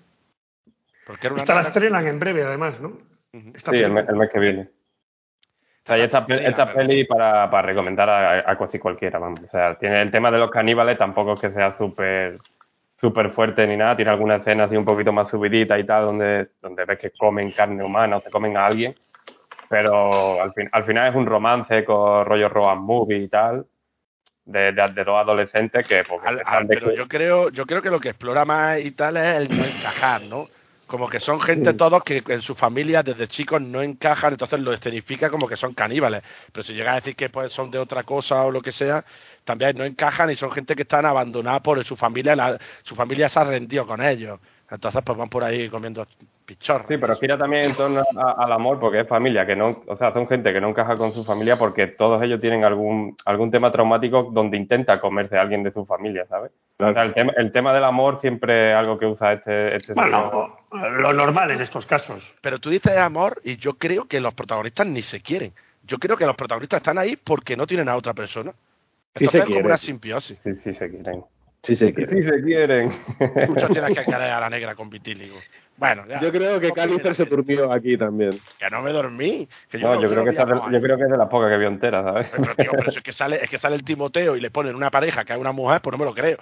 [1.07, 2.99] Porque era una Esta la estrenan en breve, además, ¿no?
[3.31, 4.61] Sí, el, mes- el mes que viene.
[4.61, 9.39] O sea, y esta, pe- esta peli para, para recomendar a, a casi cualquiera, vamos.
[9.41, 12.37] O sea, tiene el tema de los caníbales, tampoco es que sea súper
[12.97, 13.95] súper fuerte ni nada.
[13.95, 17.51] Tiene alguna escena así un poquito más subidita y tal, donde, donde ves que comen
[17.53, 18.95] carne humana o se comen a alguien.
[19.67, 23.65] Pero al, fin, al final es un romance con rollo road movie y tal,
[24.45, 26.03] de, de, de dos adolescentes que...
[26.03, 28.79] Porque Al- están al- de- pero yo creo, yo creo que lo que explora más
[28.79, 30.47] y tal es el no encajar, ¿no?
[30.87, 34.71] Como que son gente todos que en su familia desde chicos no encajan, entonces lo
[34.71, 36.21] escenifica como que son caníbales.
[36.51, 39.03] Pero si llega a decir que pues, son de otra cosa o lo que sea,
[39.43, 43.27] también no encajan y son gente que están abandonadas por su familia, la- su familia
[43.29, 44.39] se ha rendido con ellos.
[44.69, 46.07] Entonces pues van por ahí comiendo
[46.45, 46.87] pichorros.
[46.87, 49.95] Sí, pero gira también en torno a- al amor, porque es familia, que no, o
[49.95, 53.51] sea, son gente que no encaja con su familia porque todos ellos tienen algún, algún
[53.51, 56.51] tema traumático donde intenta comerse a alguien de su familia, ¿sabes?
[56.79, 59.93] O sea, el tema, el tema del amor siempre es algo que usa este, este.
[59.93, 62.23] Bueno, lo normal en estos casos.
[62.41, 65.53] Pero tú dices amor y yo creo que los protagonistas ni se quieren.
[65.83, 68.51] Yo creo que los protagonistas están ahí porque no tienen a otra persona.
[69.15, 70.41] Sí se es como una simbiosis.
[70.43, 71.23] Sí, sí se quieren.
[71.65, 72.91] Sí, se quieren.
[73.47, 75.35] Muchos tienes que querer a la negra con vitíligo.
[75.77, 76.21] Bueno, ya.
[76.21, 78.39] Yo creo que No Califer se durmió aquí también.
[78.57, 79.47] Que no me dormí.
[79.69, 81.57] Que No, yo no creo que, de- yo creo que es de las pocas que
[81.57, 82.27] vio entera, ¿sabes?
[82.31, 84.75] Pero, tío, pero si es que sale, es que sale el Timoteo y le ponen
[84.75, 86.37] una pareja que es una mujer, pues no me lo creo.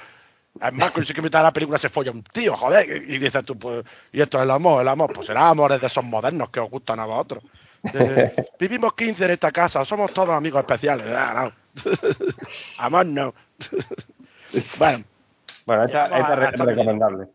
[0.60, 3.44] Además, cuando si que mitad de la película se folla un tío, joder, y dices
[3.44, 6.50] tú, pues, y esto es el amor, el amor, pues será amores de esos modernos
[6.52, 7.44] que os gustan a vosotros.
[8.60, 11.08] Vivimos 15 en esta casa, somos todos amigos especiales.
[11.10, 11.84] Ah, no.
[12.78, 13.34] amor no.
[14.78, 15.04] bueno,
[15.66, 17.28] Bueno, esta, esta es recomendable.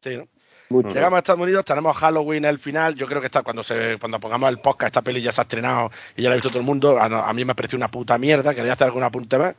[0.00, 0.28] sí, ¿no?
[0.70, 0.90] Mucho.
[0.90, 2.94] Llegamos a Estados Unidos, tenemos Halloween el final.
[2.94, 5.44] Yo creo que está cuando se cuando pongamos el podcast, esta peli ya se ha
[5.44, 6.98] estrenado y ya la ha visto todo el mundo.
[6.98, 8.54] A, a mí me pareció una puta mierda.
[8.54, 9.56] ¿Quería hacer algún apunte más?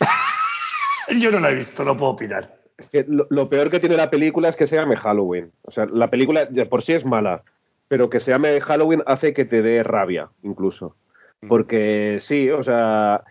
[1.18, 2.54] Yo no la he visto, no puedo opinar.
[2.78, 5.52] Es que lo, lo peor que tiene la película es que se llame Halloween.
[5.62, 7.42] O sea, la película de por sí es mala,
[7.88, 10.96] pero que se llame Halloween hace que te dé rabia, incluso.
[11.46, 13.22] Porque sí, o sea,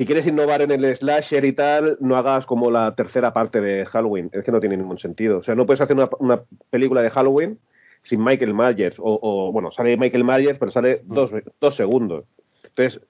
[0.00, 3.84] si quieres innovar en el slasher y tal, no hagas como la tercera parte de
[3.84, 4.30] Halloween.
[4.32, 5.40] Es que no tiene ningún sentido.
[5.40, 6.40] O sea, no puedes hacer una, una
[6.70, 7.58] película de Halloween
[8.04, 8.98] sin Michael Myers.
[8.98, 11.30] O, o, bueno, sale Michael Myers, pero sale dos,
[11.60, 12.24] dos segundos.
[12.64, 13.02] Entonces,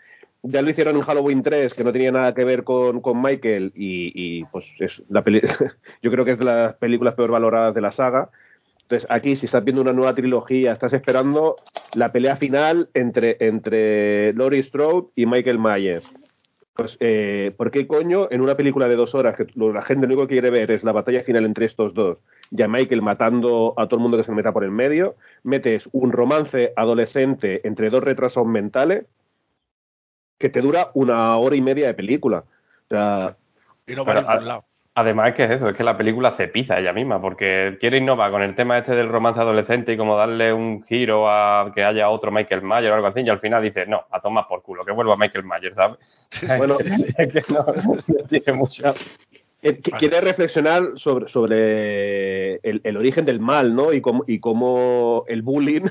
[0.43, 3.71] ya lo hicieron en Halloween 3, que no tenía nada que ver con, con Michael,
[3.77, 5.43] y, y, pues es la peli
[6.03, 8.31] yo creo que es de las películas peor valoradas de la saga.
[8.83, 11.55] Entonces, aquí, si estás viendo una nueva trilogía, estás esperando
[11.95, 16.05] la pelea final entre, entre Laurie Strode y Michael Myers.
[16.81, 20.15] Pues, eh, ¿por qué coño en una película de dos horas que la gente lo
[20.15, 22.17] único que quiere ver es la batalla final entre estos dos
[22.51, 25.87] y a Michael matando a todo el mundo que se meta por el medio, metes
[25.93, 29.05] un romance adolescente entre dos retrasos mentales
[30.39, 32.45] que te dura una hora y media de película?
[32.85, 33.37] O sea,
[33.87, 34.65] Y no Pero, va a ningún a- lado.
[35.01, 37.99] Además es que es eso, es que la película se pisa ella misma, porque quiere
[37.99, 41.85] innovar con el tema este del romance adolescente y como darle un giro a que
[41.85, 44.63] haya otro Michael Myers o algo así, y al final dice, no, a tomar por
[44.63, 45.99] culo, que vuelva Michael Myers, ¿sabes?
[46.59, 48.95] bueno, es que no, no tiene mucho.
[49.63, 53.93] Eh, Quiere reflexionar sobre, sobre el, el origen del mal, ¿no?
[53.93, 55.83] Y cómo, y cómo el bullying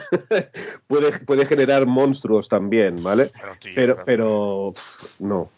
[0.87, 3.29] puede, puede generar monstruos también, ¿vale?
[3.31, 5.49] Pero, tío, Pero, pero- pero pff, no.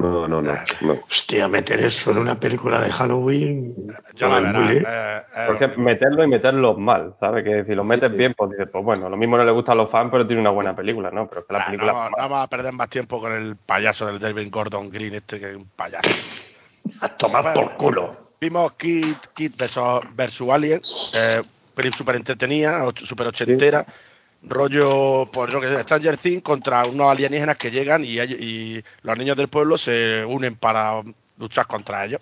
[0.00, 0.52] No, no, no.
[0.80, 0.92] no.
[1.10, 3.74] Hostia, meter eso en una película de Halloween.
[4.14, 4.82] yo la bullying.
[4.86, 7.44] eh, eh, Porque meterlo y meterlo mal, ¿sabes?
[7.44, 8.16] Que si lo metes sí.
[8.16, 10.40] bien, pues dices, pues bueno, lo mismo no le gusta a los fans, pero tiene
[10.40, 11.28] una buena película, ¿no?
[11.28, 11.92] Pero es que la ah, película...
[11.92, 15.14] no, vamos- no vamos a perder más tiempo con el payaso del David Gordon Green,
[15.14, 16.08] este que es un payaso.
[17.02, 18.30] A tomar por culo.
[18.40, 20.80] Vimos Kid, Kid versus, versus Alien,
[21.14, 21.42] eh,
[21.96, 23.84] súper entretenida, súper ochentera,
[24.42, 29.36] rollo, pues lo que es Stranger Things contra unos alienígenas que llegan y, los niños
[29.36, 31.02] del pueblo se unen para
[31.38, 32.20] luchar contra ellos.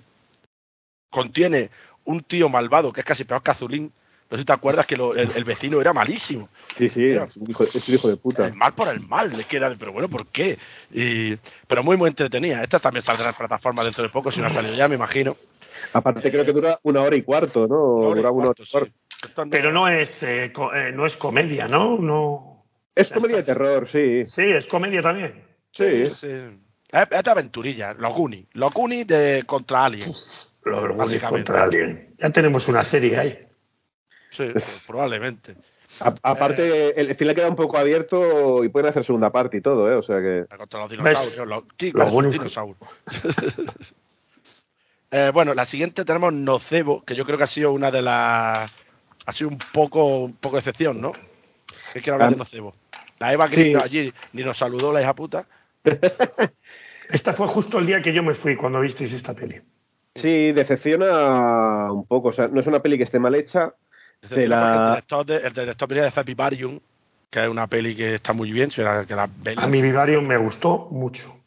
[1.11, 1.71] Contiene
[2.05, 3.93] un tío malvado que es casi peor que Azulín,
[4.31, 6.51] No sé si te acuerdas que lo- el, el vecino era malísimo.
[6.77, 8.45] Sí, sí, es un hijo, es un hijo de puta.
[8.47, 10.59] El mal por el mal, le queda, pero bueno, ¿por qué?
[10.93, 11.35] Y,
[11.67, 12.63] pero muy, muy entretenida.
[12.63, 15.35] Esta también saldrá en plataformas dentro de poco, si no ha salido ya, me imagino.
[15.93, 17.77] Aparte creo que dura una hora y cuarto, ¿no?
[17.77, 18.91] Hora y Dura una hora cuarto, y cuarto.
[18.93, 19.43] sí.
[19.51, 21.99] Pero no es, eh, co- eh, no es comedia, ¿no?
[21.99, 22.65] no
[22.95, 24.25] Es comedia de terror, sí.
[24.25, 25.45] Sí, es comedia también.
[25.73, 26.07] Sí.
[26.11, 26.29] sí.
[26.91, 28.47] Es, es de aventurilla, los Goonies.
[28.55, 30.13] Los Goonies de contra Alien.
[30.65, 31.47] Los Goonies Básicamente.
[31.53, 32.15] contra Alien.
[32.19, 33.39] Ya tenemos una serie ahí.
[34.31, 35.57] Sí, pues, probablemente.
[36.01, 39.61] A- aparte, el, el final queda un poco abierto y pueden hacer segunda parte y
[39.63, 39.95] todo, ¿eh?
[39.97, 40.45] O sea que...
[40.57, 41.47] Contra los dinosaurios.
[41.49, 41.65] Los,
[41.95, 42.79] Los los dinosaurios.
[45.11, 48.71] Eh, bueno, la siguiente tenemos Nocebo, que yo creo que ha sido una de las.
[49.27, 51.13] Ha sido un poco, un poco de excepción, ¿no?
[51.93, 52.33] ¿Qué quiero hablar Ah.
[52.33, 52.75] de Nocebo?
[53.19, 53.63] La Eva que Sí.
[53.65, 55.47] vino allí ni nos saludó, la hija puta.
[57.11, 59.61] Esta fue justo el día que yo me fui cuando visteis esta peli.
[60.15, 62.29] Sí, decepciona un poco.
[62.29, 63.73] O sea, no es una peli que esté mal hecha.
[64.21, 66.81] De "Porque la- El director, de, el director venía de Zappy Barium,
[67.31, 69.29] que es una peli que está muy bien, si era- que la.
[69.57, 71.38] A mi Vivarium me gustó mucho.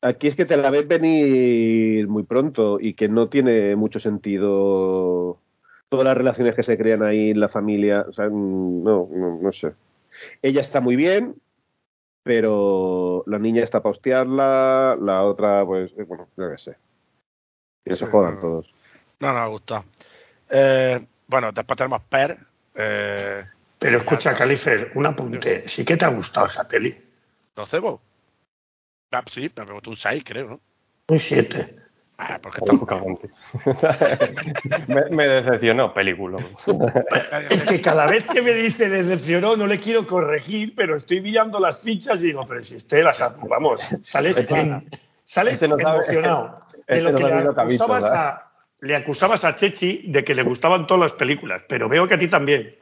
[0.00, 5.40] Aquí es que te la ves venir muy pronto y que no tiene mucho sentido
[5.88, 8.04] todas las relaciones que se crean ahí en la familia.
[8.08, 9.72] O sea, no, no, no sé.
[10.42, 11.34] Ella está muy bien,
[12.22, 16.76] pero la niña está para hostiarla, la otra, pues, eh, bueno, yo qué sé.
[17.84, 18.40] Que se Sí, jodan no.
[18.40, 18.74] todos.
[19.20, 19.84] No, no me ha gustado.
[20.50, 22.38] Eh, bueno, después tenemos Per.
[22.74, 23.44] Eh,
[23.78, 25.68] Pero escucha, Califer, un apunte.
[25.68, 26.96] Sí que te ha gustado esa peli.
[27.56, 28.00] Nocebo.
[29.10, 30.60] Ah, sí, me gustó un 6, creo, ¿no?
[31.08, 31.76] Un 7.
[32.20, 33.30] Ah, porque está Poca gente.
[34.88, 36.38] me, me decepcionó, película.
[37.50, 41.60] Es que cada vez que me dice decepcionó, no le quiero corregir, pero estoy mirando
[41.60, 44.90] las fichas y digo, pero si usted las ha- vamos, sales, en-
[45.24, 46.60] sales Este no sabe- emocionado.
[46.88, 48.26] De este lo no que le lo que ha visto, acusabas, ¿verdad?
[48.26, 52.14] a, le acusabas a Chechi de que le gustaban todas las películas, pero veo que
[52.14, 52.74] a ti también.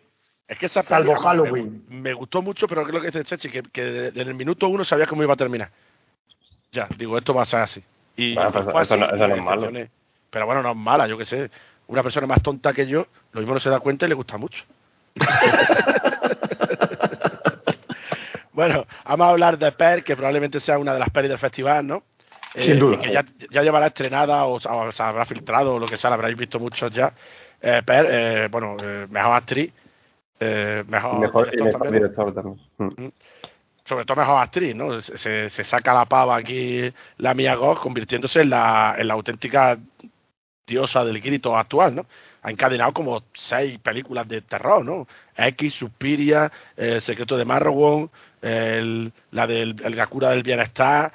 [0.49, 1.85] Es que esa Salvo Halloween.
[1.89, 4.85] Me, me gustó mucho, pero creo que dice Chechi, que, que en el minuto uno
[4.85, 5.71] sabía cómo iba a terminar.
[6.73, 7.83] Ya, digo, esto va a ser así.
[8.17, 9.71] Y Bueno, pues eso así, no- eso es malo.
[10.31, 11.51] Pero bueno, no es mala, yo qué sé.
[11.89, 14.37] Una persona más tonta que yo, lo mismo no se da cuenta y le gusta
[14.39, 14.65] mucho.
[18.53, 21.87] bueno, vamos a hablar de Per, que probablemente sea una de las pelis del festival,
[21.87, 22.03] ¿no?
[22.55, 22.97] Eh, Sin duda.
[22.97, 26.11] y que ya, ya llevará estrenada o, o se habrá filtrado o lo que sea,
[26.11, 27.13] la habréis visto muchos ya.
[27.61, 29.73] Eh, Per, eh, bueno, eh, mejor actriz,
[30.41, 32.03] eh, mejor, mejor, y director mejor también.
[32.03, 32.61] director también.
[32.79, 33.13] Mm.
[33.87, 35.01] Sobre todo mejor actriz, ¿no?
[35.01, 39.79] Se, se- saca la pava aquí la Mia Goth convirtiéndose en la, en la auténtica
[40.67, 42.07] diosa del grito actual, ¿no?
[42.43, 45.07] Ha encadenado como seis películas de terror, ¿no?
[45.37, 48.11] X, Suspiria, eh, El secreto de Marrow,
[48.43, 51.13] el, la del el la cura del bienestar,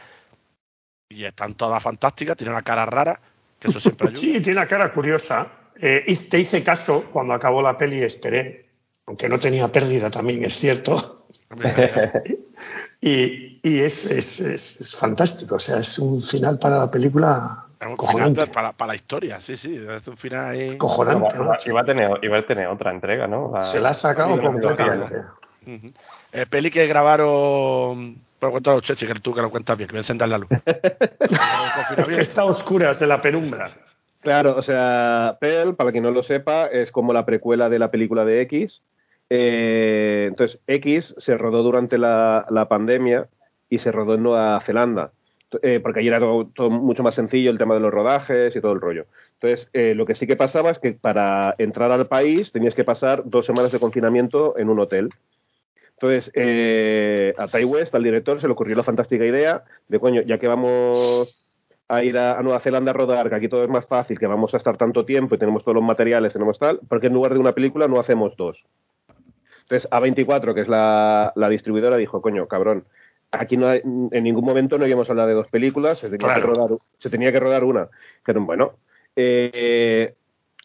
[1.09, 3.19] y están todas fantásticas, tiene una cara rara,
[3.59, 4.19] que eso siempre ayuda.
[4.21, 5.47] Sí, tiene una cara curiosa.
[5.75, 8.69] Eh, y te hice caso cuando acabó la peli, esperé,
[9.07, 11.27] aunque no tenía pérdida también, es cierto.
[13.01, 17.65] Y, y es, es, es- es fantástico, o sea, es un final para la película
[17.97, 18.45] cojonante.
[18.47, 20.77] para, para la historia, sí, sí, es un final ahí.
[20.77, 21.53] Cojonante, Iba, ¿no?
[21.65, 23.51] iba a tener, iba a tener otra entrega, ¿no?
[23.53, 25.15] La- Se la ha sacado completamente.
[25.65, 25.91] Ujú.
[26.31, 28.17] Eh, peli que grabaron.
[28.39, 30.49] Pero cuéntalo, Chechi, que tú que lo cuentas bien, que me encender la luz.
[31.97, 33.71] Es que está a oscuras de la penumbra.
[34.21, 37.89] Claro, o sea, Pearl, para quien no lo sepa, es como la precuela de la
[37.91, 38.81] película de X.
[39.33, 43.29] Eh, entonces, X se rodó durante la, pandemia
[43.69, 45.13] y se rodó en Nueva Zelanda,
[45.61, 48.59] eh, porque allí era todo, todo mucho más sencillo el tema de los rodajes y
[48.59, 49.05] todo el rollo.
[49.35, 52.83] Entonces, eh, lo que sí que pasaba es que para entrar al país tenías que
[52.83, 55.11] pasar dos semanas de confinamiento en un hotel.
[55.93, 60.23] Entonces, eh, a Ty West, al director, se le ocurrió la fantástica idea de, coño,
[60.23, 61.41] ya que vamos
[61.87, 64.27] a ir a, a Nueva Zelanda a rodar, que aquí todo es más fácil, que
[64.27, 67.33] vamos a estar tanto tiempo y tenemos todos los materiales, tenemos tal, porque en lugar
[67.33, 68.61] de una película no hacemos dos.
[69.71, 72.83] Entonces, A24, que es la, la distribuidora, dijo, coño, cabrón,
[73.31, 76.33] aquí no hay- en ningún momento no íbamos a hablar de dos películas, se tenía,
[76.33, 76.41] Claro.
[76.41, 77.87] que, rodar, se tenía que rodar una.
[78.19, 78.73] Dijeron, bueno,
[79.15, 80.13] eh,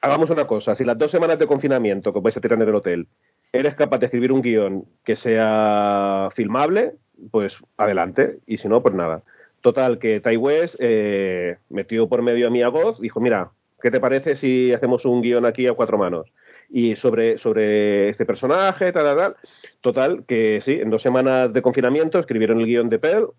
[0.03, 2.75] hagamos una cosa, si las dos semanas de confinamiento que vais a tirar en el
[2.75, 3.07] hotel,
[3.53, 6.95] eres capaz de escribir un guion que sea filmable,
[7.31, 9.23] pues adelante, y si no, pues nada.
[9.61, 13.51] Total, que Ty West eh, metió por medio a Mia Goth, dijo, mira,
[13.81, 16.27] ¿qué te parece si hacemos un guion aquí a cuatro manos?
[16.69, 19.37] Y sobre, sobre este personaje, tal, tal, tal.
[19.81, 23.31] Total, que sí, en dos semanas de confinamiento escribieron el guion de Pearl,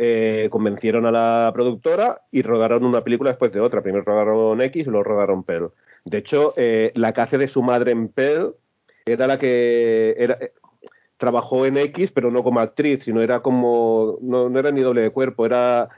[0.00, 3.82] eh, convencieron a la productora y rodaron una película después de otra.
[3.82, 5.72] Primero rodaron X y luego rodaron Pearl.
[6.04, 8.54] De hecho, eh, la hace de su madre en Pearl
[9.06, 10.52] era la que era, eh,
[11.16, 15.00] trabajó en X, pero no como actriz, sino era como, no, no era ni doble
[15.02, 15.88] de cuerpo, era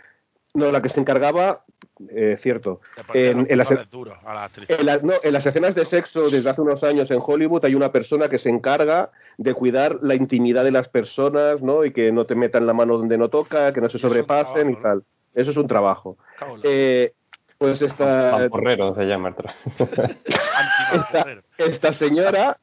[0.54, 1.64] no, la que se encargaba
[2.08, 2.80] eh, cierto.
[3.12, 6.30] En, en las, controles duros a la en las- no, en las escenas de sexo
[6.30, 10.14] desde hace unos años en Hollywood hay una persona que se encarga de cuidar la
[10.14, 11.84] intimidad de las personas, ¿no?
[11.84, 14.74] Y que no te metan la mano donde no toca, que no se sobrepasen y
[14.74, 15.04] trabajo, tal.
[15.34, 16.16] Eso es un trabajo.
[16.40, 17.12] La- Eh,
[17.58, 19.34] pues esta, Mamporrero se llama
[19.78, 21.42] Antimamporrero.
[21.58, 22.56] esta señora,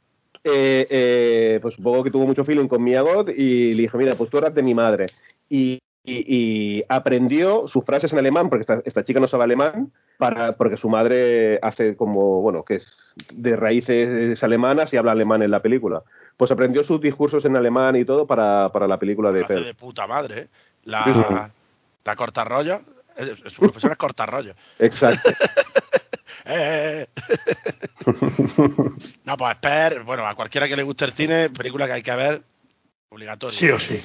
[0.43, 4.29] eh, eh, pues supongo que tuvo mucho feeling con Miyagot y le dijo, mira, pues
[4.29, 5.05] tú eras de mi madre.
[5.49, 9.91] Y, y- y aprendió sus frases en alemán, porque esta, esta chica no sabe alemán,
[10.17, 15.43] para, porque su madre hace como, bueno, que es de raíces alemanas y habla alemán
[15.43, 16.01] en la película.
[16.37, 19.73] Pues aprendió sus discursos en alemán y todo para, para la película de hace de
[19.73, 20.47] puta madre, ¿eh?
[20.85, 21.35] La, Sí, sí.
[22.05, 22.79] la corta rollo.
[23.17, 24.53] eh, Su profesión es corta rollo.
[24.79, 25.29] Exacto.
[26.49, 27.27] Eh, eh,
[28.05, 28.07] eh.
[29.25, 32.15] no, pues Esper, bueno, a cualquiera que le guste el cine, película que hay que
[32.15, 32.41] ver,
[33.09, 33.57] obligatorio.
[33.57, 33.97] Sí o sí.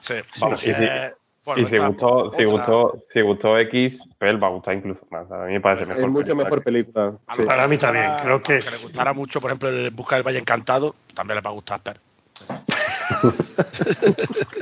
[0.00, 0.14] Sí.
[0.40, 0.72] Vamos, sí, sí.
[0.84, 1.12] Eh,
[1.44, 5.30] bueno, y si gustó, si gustó, si gustó X, pues va a gustar incluso más.
[5.30, 6.04] A mí me parece mejor.
[6.04, 7.06] es mucho película mejor que- película.
[7.26, 7.38] a sí.
[7.38, 9.90] los Para mí también, creo que a los es- le gustara mucho, por ejemplo, el
[9.90, 12.00] Busca del Valle Encantado, también le va a gustar Esper.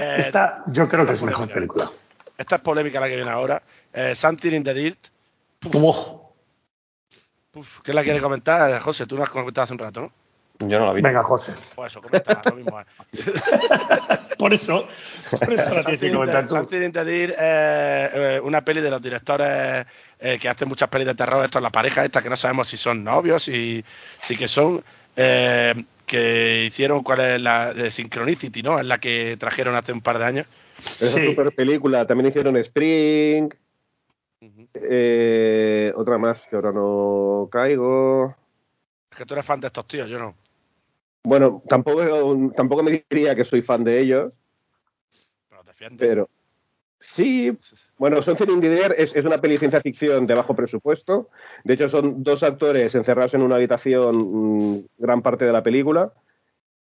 [0.00, 1.90] Eh, Esta yo creo que es mejor película.
[2.38, 3.60] Esta es polémica la que viene ahora.
[3.92, 4.98] Eh, Something in the Dirt.
[5.74, 5.96] Uf,
[7.54, 8.80] Uf, ¿Quién la quiere comentar?
[8.82, 10.12] José, tú la has comentado hace un rato, ¿no?
[10.60, 11.00] Yo no la vi.
[11.02, 11.54] venga, José.
[11.74, 12.02] Pues eso,
[12.44, 12.80] lo mismo.
[12.80, 12.84] eh.
[14.38, 14.86] Por eso,
[15.38, 16.56] por eso la tienes que comentar tú.
[16.72, 19.86] Eh, eh, una peli de los directores
[20.18, 21.44] eh, que hacen muchas pelis de terror.
[21.44, 23.84] Esto es la pareja esta que no sabemos si son novios, si,
[24.22, 24.82] si que son.
[25.16, 25.74] eh,
[26.06, 28.78] que hicieron cuál es la de Synchronicity, ¿no?
[28.80, 30.46] Es la que trajeron hace un par de años.
[30.98, 31.26] Esa Sí.
[31.26, 32.04] super película.
[32.06, 33.48] También hicieron Spring,
[34.74, 38.34] eh, otra más que ahora no caigo.
[39.10, 40.34] Es que tú eres fan de estos tíos, yo no.
[41.22, 44.32] Bueno, tampoco, tampoco me diría que soy fan de ellos,
[45.48, 45.96] Pero defiende.
[46.06, 46.28] pero
[46.98, 47.56] sí.
[47.98, 48.64] Bueno, Something in
[48.96, 51.28] es, es una peli de ciencia ficción de bajo presupuesto.
[51.64, 54.16] De hecho, son dos actores encerrados en una habitación
[54.78, 56.12] mm, gran parte de la película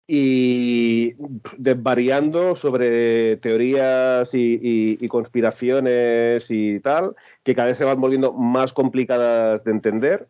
[0.07, 1.15] y
[1.57, 8.33] desvariando sobre teorías y, y- y conspiraciones y tal, que cada vez se van volviendo
[8.33, 10.29] más complicadas de entender.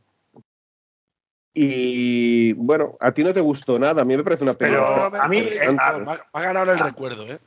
[1.55, 5.25] Y bueno, a ti no te gustó nada, a mí me parece una Pero película.
[5.25, 7.39] a mí, me, a- ganado el recuerdo, ¿eh?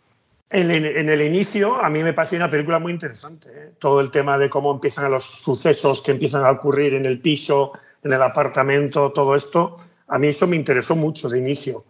[0.49, 3.49] En, el inicio, a mí me pareció una película muy interesante.
[3.53, 3.71] ¿eh?
[3.79, 7.73] Todo el tema de cómo empiezan los sucesos que empiezan a ocurrir en el piso,
[8.01, 9.75] en el apartamento, todo esto,
[10.07, 11.83] a mí eso me interesó mucho de inicio.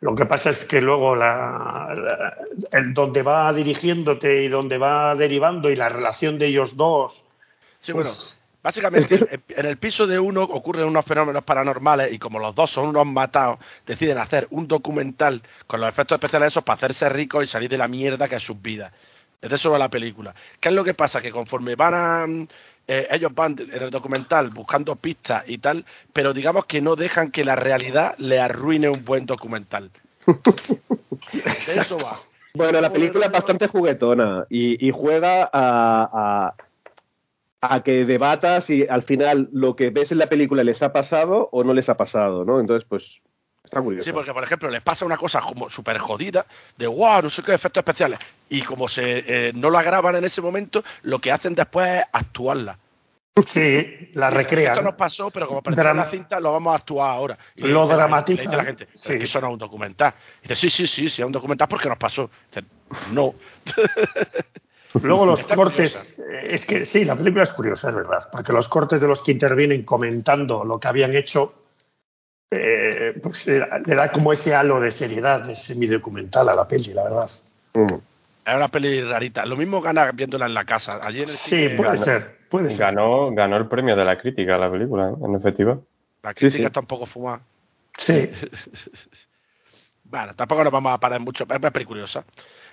[0.00, 2.36] Lo que pasa es que luego la, la-
[2.76, 7.24] el donde va dirigiéndote y donde va derivando y la relación de ellos dos.
[7.80, 8.18] Sí, pues, bueno,
[8.62, 12.88] básicamente en- el piso de uno ocurren unos fenómenos paranormales y como los dos son
[12.88, 17.46] unos matados, deciden hacer un documental con los efectos especiales esos para hacerse ricos y
[17.46, 18.92] salir de la mierda que es sus vidas.
[19.40, 20.34] Es de eso va la película.
[20.60, 21.22] ¿Qué es lo que pasa?
[21.22, 22.46] Que conforme van a...
[22.86, 27.30] eh, ellos van en el documental buscando pistas y tal, pero digamos que no dejan
[27.30, 29.90] que la realidad le arruine un buen documental.
[31.32, 32.20] De eso va.
[32.54, 35.48] Bueno, la película es bastante juguetona y, y juega a,
[36.12, 36.54] a,
[37.60, 41.48] a que debatas si al final lo que ves en la película les ha pasado
[41.52, 42.58] o no les ha pasado, ¿no?
[42.60, 43.04] Entonces, pues,
[43.64, 44.04] está curioso.
[44.04, 46.46] Sí, porque por ejemplo les pasa una cosa como súper jodida,
[46.78, 48.18] de wow, no sé qué efectos especiales,
[48.48, 52.04] y como se eh, no la graban en ese momento, lo que hacen después es
[52.12, 52.78] actuarla.
[53.46, 54.96] Sí, la Esto nos recrean.
[54.96, 57.38] pasó, pero como apareció en la cinta, lo vamos a actuar ahora.
[57.56, 59.02] Y Lo dramatizan, la gente, sí.
[59.04, 60.12] "Pero es que eso no es un documental.
[60.42, 62.28] Y dice, sí, sí, sí, sí, es un documental porque nos pasó.
[62.52, 62.66] Dice,
[63.12, 63.34] no.
[65.02, 66.32] Luego los Está cortes, curiosa.
[66.32, 69.22] eh, es que sí, la película es curiosa, es verdad, porque los cortes de los
[69.22, 71.54] que intervienen comentando lo que habían hecho,
[72.50, 76.66] eh, pues le da- le da como ese halo de seriedad, de semidocumental a la
[76.66, 77.30] peli, la verdad.
[77.74, 77.94] Mm.
[78.44, 79.46] Es una peli rarita.
[79.46, 80.98] Lo mismo gana viéndola en la casa.
[81.00, 82.02] Allí en el Sí, cine, puede ganó.
[82.04, 82.78] ser, puede ser.
[82.80, 85.14] Ganó, ganó el premio de la crítica la película, ¿eh?
[85.24, 85.80] en el festival.
[86.24, 86.66] la crítica sí.
[86.66, 87.40] está un poco fumada.
[87.98, 88.30] Sí,
[90.04, 92.24] Bueno, tampoco nos vamos a parar mucho, es una peli curiosa.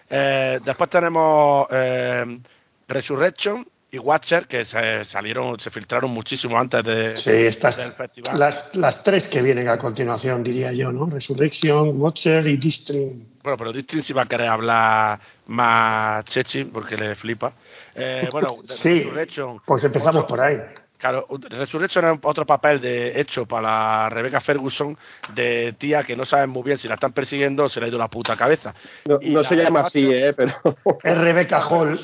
[0.09, 2.39] Eh, después tenemos eh,
[2.87, 8.37] Resurrection y Watcher, que se salieron, se filtraron muchísimo antes de, sí, estas, del festival.
[8.37, 11.05] las, las tres que vienen a continuación, diría yo, ¿no?
[11.09, 13.23] Resurrection, Watcher y Distream.
[13.43, 17.53] Bueno, pero Distin sí va a querer hablar más chechi porque le flipa.
[17.95, 19.61] Eh, bueno, Sí, Resurrection.
[19.65, 20.57] pues empezamos otro- por ahí.
[20.97, 24.97] Claro, Resurrection es otro papel de hecho para Rebecca Ferguson
[25.33, 27.89] de tía que no saben muy bien si la están persiguiendo o se le ha
[27.89, 28.73] ido la puta cabeza.
[29.05, 30.33] No, no se llama así, ¿eh?
[30.33, 30.55] Pero
[31.03, 31.99] Es Rebecca Hall,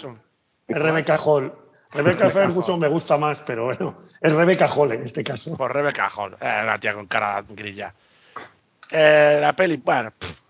[0.68, 1.54] es Rebecca Hall.
[1.92, 5.56] Rebecca Ferguson me gusta más, pero bueno, es Rebecca Hall en este caso.
[5.56, 7.94] Por Rebecca Hall, eh, una tía con cara grilla.
[8.90, 10.44] Eh, la peli, bueno, pff.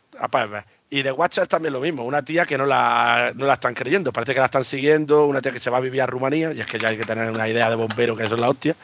[0.94, 4.14] Y de Watcher también lo mismo, una tía que no la, no la están creyendo,
[4.14, 6.61] parece que la están siguiendo, una tía que se va a vivir a Rumanía, y
[6.61, 8.76] es que ya hay que tener una idea de bombero que eso es la hostia.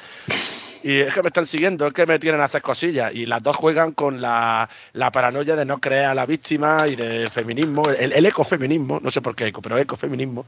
[0.82, 3.14] Y es que me están siguiendo, es que me tienen a hacer cosillas.
[3.14, 6.96] Y las dos juegan con la, la paranoia de no creer a la víctima y
[6.96, 10.48] del feminismo, el, el ecofeminismo, no sé por qué eco, pero ecofeminismo.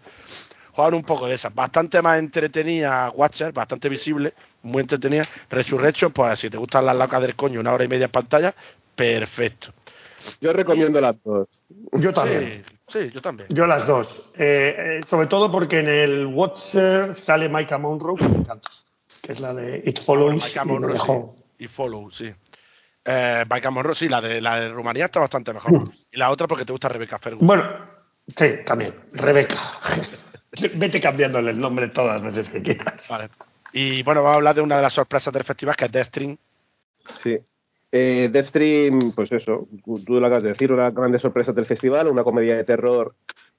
[0.72, 1.54] Juegan un poco de esas.
[1.54, 4.34] Bastante más entretenida Watcher, bastante visible,
[4.64, 5.28] muy entretenida.
[5.48, 8.52] Resurrection, pues si te gustan las locas del coño, una hora y media en pantalla,
[8.96, 9.72] perfecto.
[10.40, 11.48] Yo recomiendo las dos.
[11.94, 12.64] Yo también.
[12.88, 13.48] Sí, sí, yo también.
[13.50, 14.32] Yo las dos.
[14.38, 18.70] Eh, eh, sobre todo porque en el Watcher sale Micah Monroe, que me encanta,
[19.22, 20.56] que es la de It Follows.
[20.56, 21.64] Y me Monroe, dejó- sí.
[21.64, 22.32] Y Follow, sí.
[23.06, 25.90] Eh, Maika Monroe, sí, la de, la de Rumanía está bastante mejor.
[26.12, 27.48] Y la otra porque te gusta Rebecca Ferguson.
[27.48, 27.64] Bueno,
[28.28, 28.94] sí, también.
[29.14, 29.56] Rebeca.
[30.76, 33.08] Vete cambiándole el nombre todas las veces que quieras.
[33.10, 33.30] Vale.
[33.74, 36.38] Y bueno, vamos a hablar de una de las sorpresas del festival, que es Deathstream.
[37.24, 37.38] Sí.
[37.92, 39.68] Eh, Deathstream, pues eso,
[40.06, 43.16] tú lo acabas de decir, una grande sorpresa del festival, una comedia de terror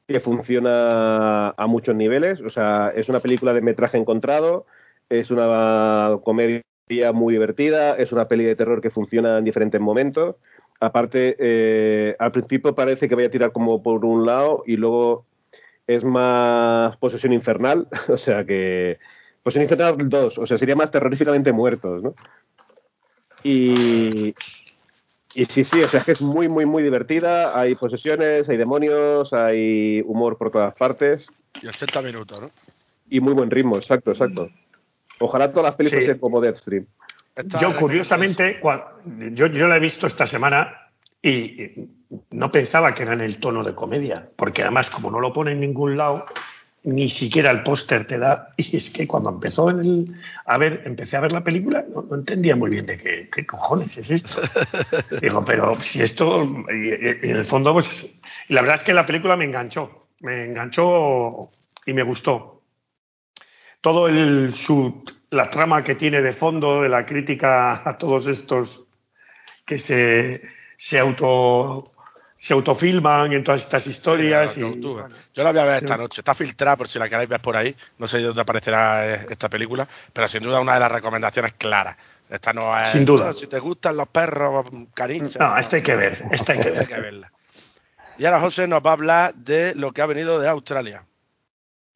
[0.08, 2.40] que funciona a muchos niveles.
[2.40, 4.66] O sea, es una película de metraje encontrado,
[5.08, 6.62] es una comedia
[7.12, 10.36] muy divertida, es una peli de terror que funciona en diferentes momentos.
[10.80, 15.26] Aparte, eh, al principio parece que vaya a tirar como por un lado y luego
[15.86, 18.98] es más posesión infernal, o sea que
[19.42, 22.14] posesión infernal 2, o sea, sería más terroríficamente muertos, ¿no?
[23.44, 24.34] Y,
[25.34, 27.58] y sí, sí, o sea, es que es muy, muy, muy divertida.
[27.58, 31.28] Hay posesiones, hay demonios, hay humor por todas partes
[31.62, 32.50] Y 80 minutos, ¿no?
[33.10, 34.48] y muy buen ritmo, exacto, exacto.
[35.18, 36.06] Ojalá todas las películas Sí.
[36.06, 36.86] sean como Deathstream.
[37.36, 38.84] Esta- Yo, curiosamente, cua-
[39.34, 40.74] yo, yo la he visto esta semana
[41.22, 41.88] y
[42.30, 45.52] no pensaba que era en el tono de comedia, porque además, como no lo pone
[45.52, 46.24] en ningún lado,
[46.84, 48.48] ni siquiera el póster te da.
[48.56, 50.14] Y es que cuando empezó en el,
[50.46, 53.46] a ver, empecé a ver la película, no, no entendía muy bien de qué, qué
[53.46, 54.40] cojones es esto.
[55.20, 58.82] Digo, pero si esto, y, y- y en el fondo, pues, y la verdad es
[58.84, 61.50] que la película me enganchó, me enganchó
[61.86, 62.62] y me gustó
[63.80, 68.84] todo el su la trama que tiene de fondo de la crítica a todos estos
[69.66, 70.42] que se
[70.78, 71.91] se auto
[72.44, 75.14] se autofilman en todas estas historias Sí, y youtubers.
[75.32, 76.00] Yo la voy a ver esta Sí.
[76.00, 76.20] noche.
[76.22, 77.72] Está filtrada por si la queréis ver por ahí.
[77.98, 81.96] No sé dónde aparecerá eh, esta película, pero sin duda una de las recomendaciones claras.
[82.28, 82.88] Esta no es.
[82.88, 83.26] Sin duda.
[83.26, 85.36] "No, si te gustan los perros, cariños.
[85.38, 87.30] no esta hay que ver esta hay que Hay ver que verla.
[88.18, 91.04] Y ahora José nos va a hablar de lo que ha venido de Australia.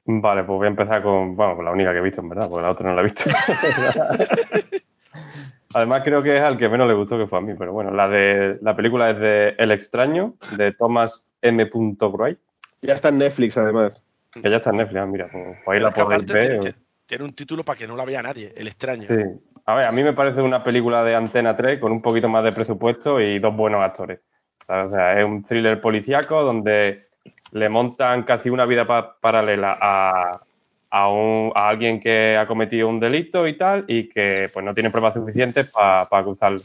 [0.05, 2.48] Vale, pues voy a empezar con, bueno, con la única que he visto, en verdad,
[2.48, 3.24] porque la otra no la he visto.
[5.76, 7.90] Además creo que es al que menos le gustó que fue a mí, pero bueno,
[7.90, 11.68] la de la película es de El extraño, de Thomas M.
[12.00, 12.38] Wright,
[12.80, 14.02] Ya está en Netflix, además.
[14.32, 16.60] que ya está en Netflix, ah, mira, pues ahí la podéis ver.
[16.60, 16.74] tiene,
[17.04, 19.06] tiene un título para que no la vea nadie, El extraño.
[19.06, 19.22] Sí.
[19.66, 22.42] A ver, a mí me parece una película de Antena 3 con un poquito más
[22.42, 24.20] de presupuesto y dos buenos actores.
[24.68, 27.08] O sea, es un thriller policíaco donde
[27.52, 30.40] le montan casi una vida pa- paralela a,
[30.90, 34.74] a, un- a alguien que ha cometido un delito y tal y que pues no
[34.74, 36.60] tiene pruebas suficientes para acusarlo.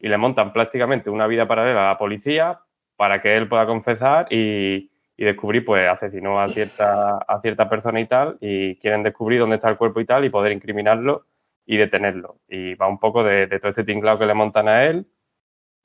[0.00, 2.60] Y le montan prácticamente una vida paralela a la policía
[2.96, 8.00] para que él pueda confesar y, y descubrir, pues asesinó a cierta, a cierta persona
[8.00, 11.24] y tal y quieren descubrir dónde está el cuerpo y tal y poder incriminarlo
[11.66, 12.36] y detenerlo.
[12.48, 15.06] Y va un poco de, de todo este tinglado que le montan a él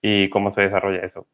[0.01, 1.25] y cómo se desarrolla eso.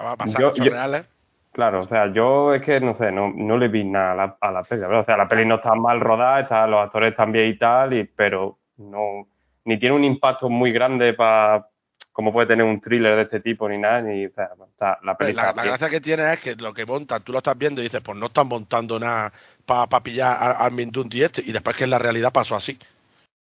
[0.00, 1.06] Va a pasar Yo- hechos yo- reales.
[1.52, 4.36] Claro, o sea, yo es que no sé, no, no le vi nada a la,
[4.40, 5.00] a la peli, ¿verdad?
[5.00, 7.92] O sea, la peli no está mal rodada, está, los actores están bien y tal,
[7.92, 9.26] y, pero no,
[9.64, 11.66] ni tiene un impacto muy grande para
[12.12, 15.16] como puede tener un thriller de este tipo ni nada, ni, o sea, está- la
[15.16, 17.56] peli La, está la gracia que tiene es que lo que montan, tú lo estás
[17.58, 19.32] viendo y dices, pues no están montando nada
[19.66, 22.78] para pillar a- al Mindundi este, y después que en la realidad pasó así.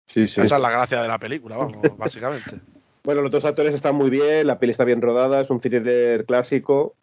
[0.08, 0.40] Sí, sí.
[0.40, 2.56] Esa es la gracia de la película, vamos, básicamente.
[3.02, 6.24] Bueno, los dos actores están muy bien, la peli está bien rodada, es un thriller
[6.26, 6.94] clásico.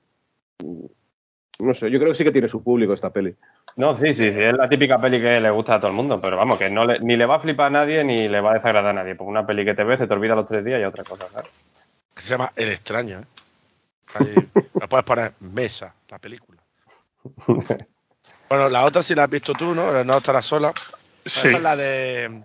[1.60, 3.36] No sé, yo creo que sí que tiene su público esta peli.
[3.78, 6.20] No, sí, sí, sí, es la típica peli que le gusta a todo el mundo,
[6.22, 8.52] pero vamos, que no le- ni le va a flipar a nadie ni le va
[8.52, 10.64] a desagradar a nadie, porque una peli que te ves, se te olvida los tres
[10.64, 11.50] días y otra cosa, ¿sabes?
[12.16, 13.26] Que se llama El extraño, ¿eh?
[14.16, 14.36] Ahí,
[14.80, 16.62] le puedes poner mesa, la película.
[18.50, 20.06] Bueno, la otra si la has visto tú, ¿no?
[20.06, 20.72] No estarás sola.
[21.26, 22.42] sí Esta es la de.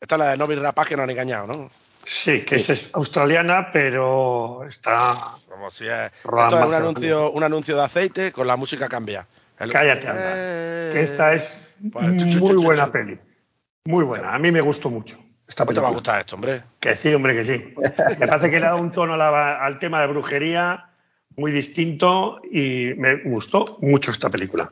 [0.00, 1.70] Esta es la de Novi Rapaz que nos han engañado, ¿no?
[2.08, 6.10] Sí que es australiana pero está Como si es.
[6.24, 9.26] Rodada Esto es un anuncio, un anuncio de aceite con la música cambia.
[9.58, 12.06] El- cállate anda Eh, que esta es Pues,
[12.36, 13.18] muy buena peli
[13.84, 15.16] muy buena a mí me gustó mucho
[15.46, 16.62] esta ¿Cómo te va a gustar esto, hombre?
[16.78, 17.74] Que sí, hombre, que sí.
[18.18, 20.90] Me parece que le da un tono la- al tema de brujería
[21.36, 24.70] muy distinto y me gustó mucho esta película.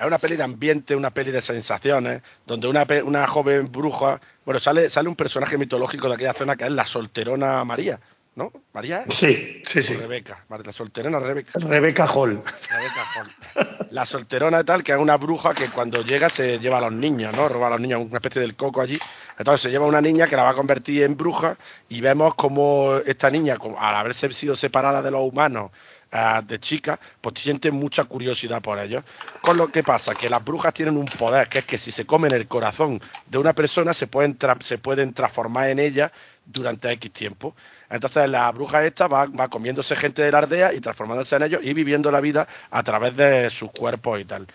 [0.00, 4.88] Es una peli de ambiente, una peli de sensaciones, donde una, joven bruja, bueno, sale,
[4.88, 8.00] sale un personaje mitológico de aquella zona que es la solterona María,
[8.34, 8.50] ¿no?
[8.72, 9.04] María.
[9.10, 9.92] Sí, sí, sí.
[9.92, 11.52] Rebeca, la solterona Rebeca.
[11.58, 12.42] Rebeca Hall.
[12.70, 13.88] Rebeca Hall.
[13.90, 16.92] La solterona y tal, que es una bruja que cuando llega se lleva a los
[16.92, 17.50] niños, ¿no?
[17.50, 18.98] Roba a los niños, una especie del coco allí.
[19.36, 21.58] Entonces se lleva una niña que la va a convertir en bruja
[21.90, 25.72] y vemos como esta niña, al haberse sido separada de los humanos
[26.10, 29.04] de chica, pues siente mucha curiosidad por ellos.
[29.42, 32.04] Con lo que pasa, que las brujas tienen un poder, que es que si se
[32.06, 36.10] comen el corazón de una persona, se pueden, tra- se pueden transformar en ella
[36.44, 37.54] durante X tiempo.
[37.88, 41.60] Entonces la bruja esta va, va comiéndose gente de la aldea y transformándose en ellos
[41.62, 44.46] y viviendo la vida a través de sus cuerpos y tal.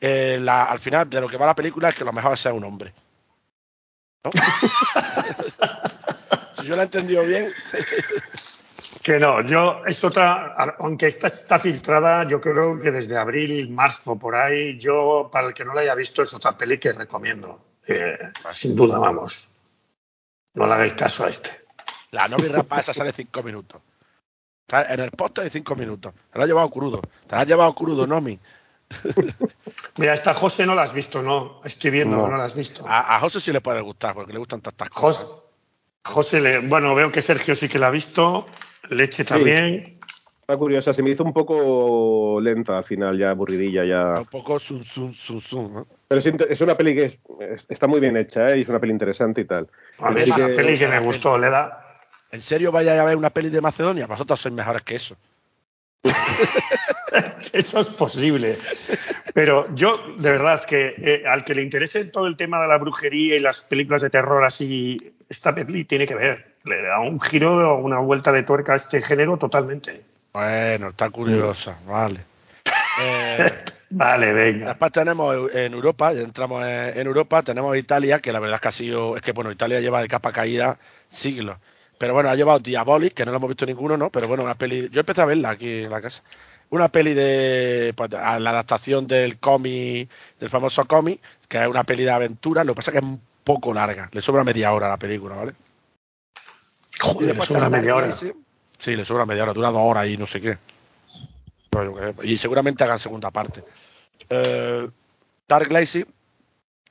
[0.00, 2.64] Eh, al final de lo que va la película es que lo mejor ser un
[2.64, 2.92] hombre.
[6.60, 7.52] Si yo la he entendido bien,
[9.02, 14.16] Que no, yo es otra, aunque esta está filtrada, yo creo que desde abril, marzo,
[14.16, 17.60] por ahí, yo, para el que no la haya visto, es otra peli que recomiendo.
[17.86, 18.18] Eh,
[18.52, 19.48] sin duda, vamos.
[20.54, 21.50] No le hagáis caso a este.
[22.12, 23.82] La novia rapa esa sale cinco minutos.
[24.70, 26.12] En el póster de cinco minutos.
[26.30, 27.00] Te la has llevado crudo.
[27.26, 28.38] Te la has llevado crudo, Nomi.
[29.96, 31.60] Mira, esta José no la has visto, ¿no?
[31.64, 32.36] Estoy viendo No.
[32.36, 32.86] la has visto.
[32.86, 35.24] A, a José sí le puede gustar, porque le gustan tantas cosas.
[35.26, 35.42] José
[36.40, 38.46] le, bueno, veo que Sergio sí que la ha visto.
[38.90, 39.98] Leche también.
[40.40, 44.14] Está curiosa, se me hizo un poco lenta al final, ya aburridilla, ya.
[44.20, 45.86] Un poco zum, zum, zum, zum, ¿no?
[46.08, 48.58] Pero es, una peli que es- es- está muy bien hecha, ¿eh?
[48.58, 49.66] Y es una peli interesante y tal.
[49.98, 51.84] A mí es una que- peli que me gustó, le da.
[52.32, 54.06] ¿En serio vaya a ver una peli de Macedonia?
[54.06, 55.16] Vosotros sois mejores que eso.
[57.52, 58.58] Eso es posible.
[59.34, 62.78] Pero yo, de verdad, que eh, al que le interese todo el tema de la
[62.78, 64.98] brujería y las películas de terror así,
[65.28, 66.56] esta peli tiene que ver.
[66.64, 70.02] Le da un giro o una vuelta de tuerca a este género totalmente.
[70.32, 72.20] Bueno, está curiosa, vale.
[73.00, 73.52] Eh,
[73.90, 74.68] Vale, venga.
[74.68, 78.60] Después tenemos en Europa, ya entramos en, en Europa, tenemos Italia, que la verdad es
[78.60, 80.78] que ha sido, es que bueno, Italia lleva de capa caída
[81.10, 81.56] siglos.
[81.98, 84.10] Pero bueno, ha llevado Diabolic, que no lo hemos visto ninguno, ¿no?
[84.10, 86.22] Pero bueno, una peli, yo empecé a verla aquí en la casa.
[86.70, 90.08] Una peli de, pues, a la adaptación del cómic,
[90.38, 93.10] del famoso cómic, que es una peli de aventura, lo que pasa es que es
[93.10, 95.54] un poco larga, le sobra media hora a la película, ¿vale?
[97.00, 98.10] Joder, una está media hora.
[98.12, 100.58] Sí, le sobra media hora, dura dos horas y no sé qué.
[101.72, 103.64] Sé, Y seguramente hagan segunda parte.
[104.28, 104.88] Eh,
[105.48, 106.04] Dark Lazy,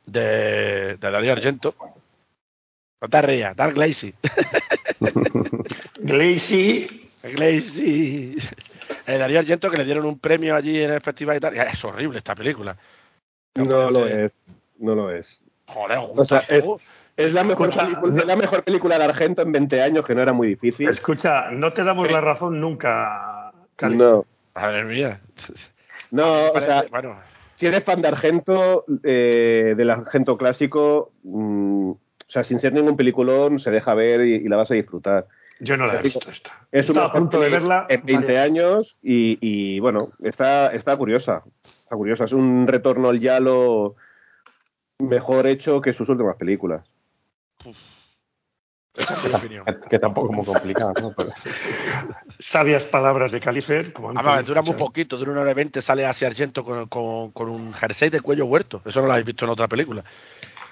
[0.05, 1.75] de, de Darío Argento.
[3.01, 4.13] No te rías, Dark Lazy.
[5.99, 8.35] Glacy, Lazy.
[9.05, 11.57] Eh, Darío Argento que le dieron un premio allí en el festival y tal.
[11.57, 12.75] Es horrible esta película.
[13.55, 14.31] No lo Eh, es.
[14.79, 15.41] No lo es.
[15.65, 16.63] Joder, O sea, es-.
[17.15, 20.13] Es la mejor, Escucha, película, es la mejor película de Argento en 20 años, que
[20.13, 20.87] no era muy difícil.
[20.87, 23.95] escucha, no te damos la razón nunca, Cali.
[23.95, 25.19] No, Madre mía.
[26.11, 27.19] no, o sea, bueno,
[27.55, 31.91] si eres fan de Argento, eh, del Argento clásico, mm,
[32.27, 35.27] o sea, sin ser ningún peliculón, se deja ver y, y la vas a disfrutar.
[35.59, 36.51] Yo no la he visto esta.
[36.71, 37.85] Es Estaba una a punto de verla.
[37.89, 38.51] en 20 varias veces.
[38.51, 41.41] años y, y, bueno, está, está curiosa.
[41.83, 42.25] Está curiosa.
[42.25, 43.95] Es un retorno al Yalo
[44.99, 46.85] mejor hecho que sus últimas películas.
[48.95, 49.65] esa es mi opinión.
[49.89, 51.13] Que, tampoco es muy complicado, ¿no?
[51.15, 51.29] Pero-
[52.39, 53.93] Sabias palabras de Califer.
[53.93, 57.31] Como Además, dura muy poquito, dura una hora y veinte, sale hacia Argento con, con,
[57.31, 58.81] con un jersey de cuello huerto.
[58.85, 60.03] Eso no lo habéis visto en otra película.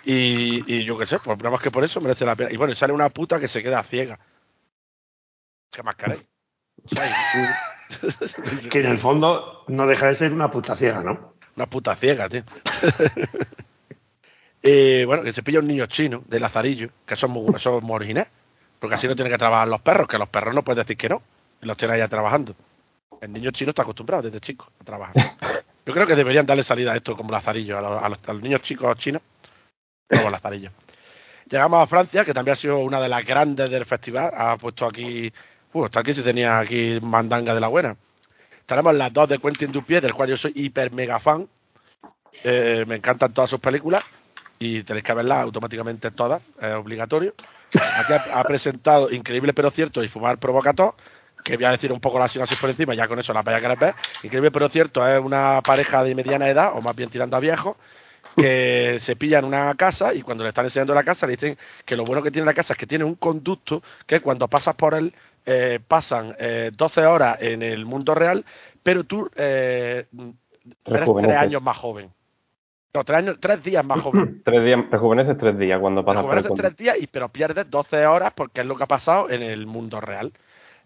[0.06, 2.52] Y, y yo qué sé, pues nada más que por eso merece la pena.
[2.52, 4.20] Y bueno, y sale una puta que se queda ciega.
[5.72, 5.96] ¿Qué más?
[5.98, 7.12] ¿Sabes?
[8.72, 11.34] Que en el fondo no deja de ser una puta ciega, ¿no?
[11.56, 12.44] Una puta ciega, tío.
[15.08, 18.30] bueno, que se pilla un niño chino de Lazarillo, que son muy, son muy originales.
[18.80, 21.10] Porque así no tienen que trabajar los perros, que los perros no puedes decir que
[21.10, 21.22] no.
[21.62, 22.56] Y los tienen allá trabajando.
[23.22, 25.14] El niño chino está acostumbrado desde chico a trabajar.
[25.86, 28.34] Yo creo que deberían darle salida a esto como Lazarillo, a los, a los- a
[28.34, 29.22] los niños chicos chinos,
[30.10, 30.72] Lazarillo.
[31.50, 34.32] Llegamos a Francia, que también ha sido una de las grandes del festival.
[34.36, 35.32] Ha puesto aquí.
[35.74, 37.96] Uh, hasta aquí se tenía aquí mandanga de la buena.
[38.66, 41.48] Tenemos las dos de Quentin Dupieux, del cual yo soy hiper mega fan.
[42.44, 44.04] Eh, me encantan todas sus películas
[44.60, 47.34] y tenéis que verlas automáticamente todas, es obligatorio.
[47.74, 50.96] Aquí ha, ha presentado Increíble pero cierto y Fumar Provocator,
[51.44, 53.58] que voy a decir un poco la sinopsis por encima, ya con eso la vais
[53.58, 53.96] a querer ver.
[54.24, 57.78] Increíble pero cierto es una pareja de mediana edad, o más bien tirando a viejos,
[58.36, 61.96] que se pillan una casa y cuando le están enseñando la casa le dicen que
[61.96, 64.94] lo bueno que tiene la casa es que tiene un conducto que cuando pasas por
[64.94, 65.14] él
[65.46, 68.44] eh, pasan eh, 12 horas en el mundo real,
[68.82, 70.06] pero tú eh,
[70.86, 72.12] eres tres años más joven.
[72.96, 74.42] No, tres, años, tres días más joven.
[74.46, 77.70] Tres días, rejuveneces tres días cuando pasas por el Rejuveneces tres días, y, pero pierdes
[77.70, 80.32] 12 horas porque es lo que ha pasado en el mundo real.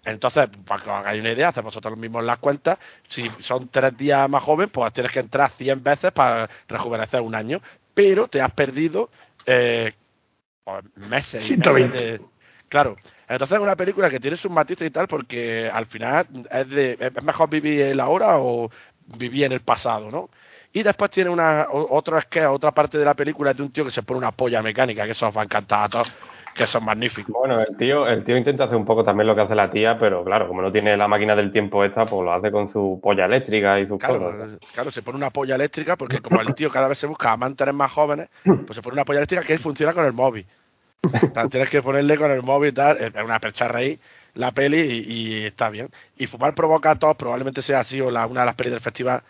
[0.05, 2.77] Entonces, para que os hagáis una idea, hacemos vosotros mismos las cuentas.
[3.09, 7.35] Si son tres días más joven, pues tienes que entrar 100 veces para rejuvenecer un
[7.35, 7.61] año.
[7.93, 9.09] Pero te has perdido
[9.45, 9.93] eh,
[10.63, 11.93] pues, meses y 120.
[11.97, 12.25] meses de-
[12.69, 12.95] Claro.
[13.27, 16.97] Entonces es una película que tiene sus matices y tal porque al final es de
[16.99, 18.69] es mejor vivir en la hora o
[19.17, 20.29] vivir en el pasado, ¿no?
[20.71, 23.71] Y después tiene una otro es que otra parte de la película es de un
[23.71, 26.11] tío que se pone una polla mecánica, que eso os va a encantar a todos,
[26.59, 27.33] que son magníficos.
[27.33, 29.97] Bueno, el tío, el tío intenta hacer un poco también lo que hace la tía,
[29.97, 32.99] pero claro, como no tiene la máquina del tiempo esta, pues lo hace con su
[33.01, 34.17] polla eléctrica y sus cosas.
[34.19, 37.31] Claro, claro, se pone una polla eléctrica porque como el tío cada vez se busca
[37.31, 40.45] amantes más jóvenes, pues se pone una polla eléctrica que funciona con el móvil.
[41.01, 43.97] O sea, tienes que ponerle con el móvil y tal, es una percharra ahí
[44.35, 45.89] la peli y, y está bien.
[46.17, 48.81] Y Fumar provoca a todos, probablemente sea así o la, una de las pelis del
[48.81, 49.23] festival,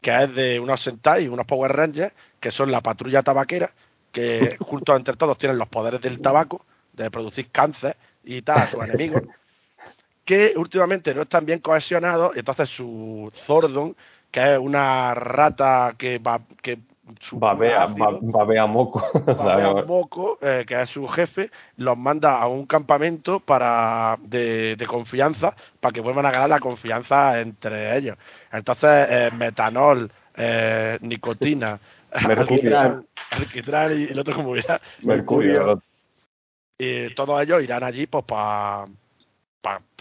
[0.00, 3.72] que es de unos Sentai y unos Power Rangers, que son la patrulla tabaquera,
[4.12, 8.70] que juntos entre todos tienen los poderes del tabaco, de producir cáncer y tal a
[8.70, 9.22] sus enemigos,
[10.24, 13.94] que últimamente no están bien cohesionados, y entonces su Zordon,
[14.30, 16.78] que es una rata que va, que
[17.32, 19.02] Babea, ácido, ba- babea moco.
[19.26, 24.86] babea moco, eh, que es su jefe, los manda a un campamento para de, de
[24.86, 28.18] confianza para que vuelvan a ganar la confianza entre ellos.
[28.52, 31.78] Entonces, eh, metanol, eh, nicotina,
[32.26, 32.78] Mercurio.
[32.78, 35.82] alquitrán, alquitrán y el otro como era Mercurio.
[36.78, 38.86] y todos ellos irán allí pues para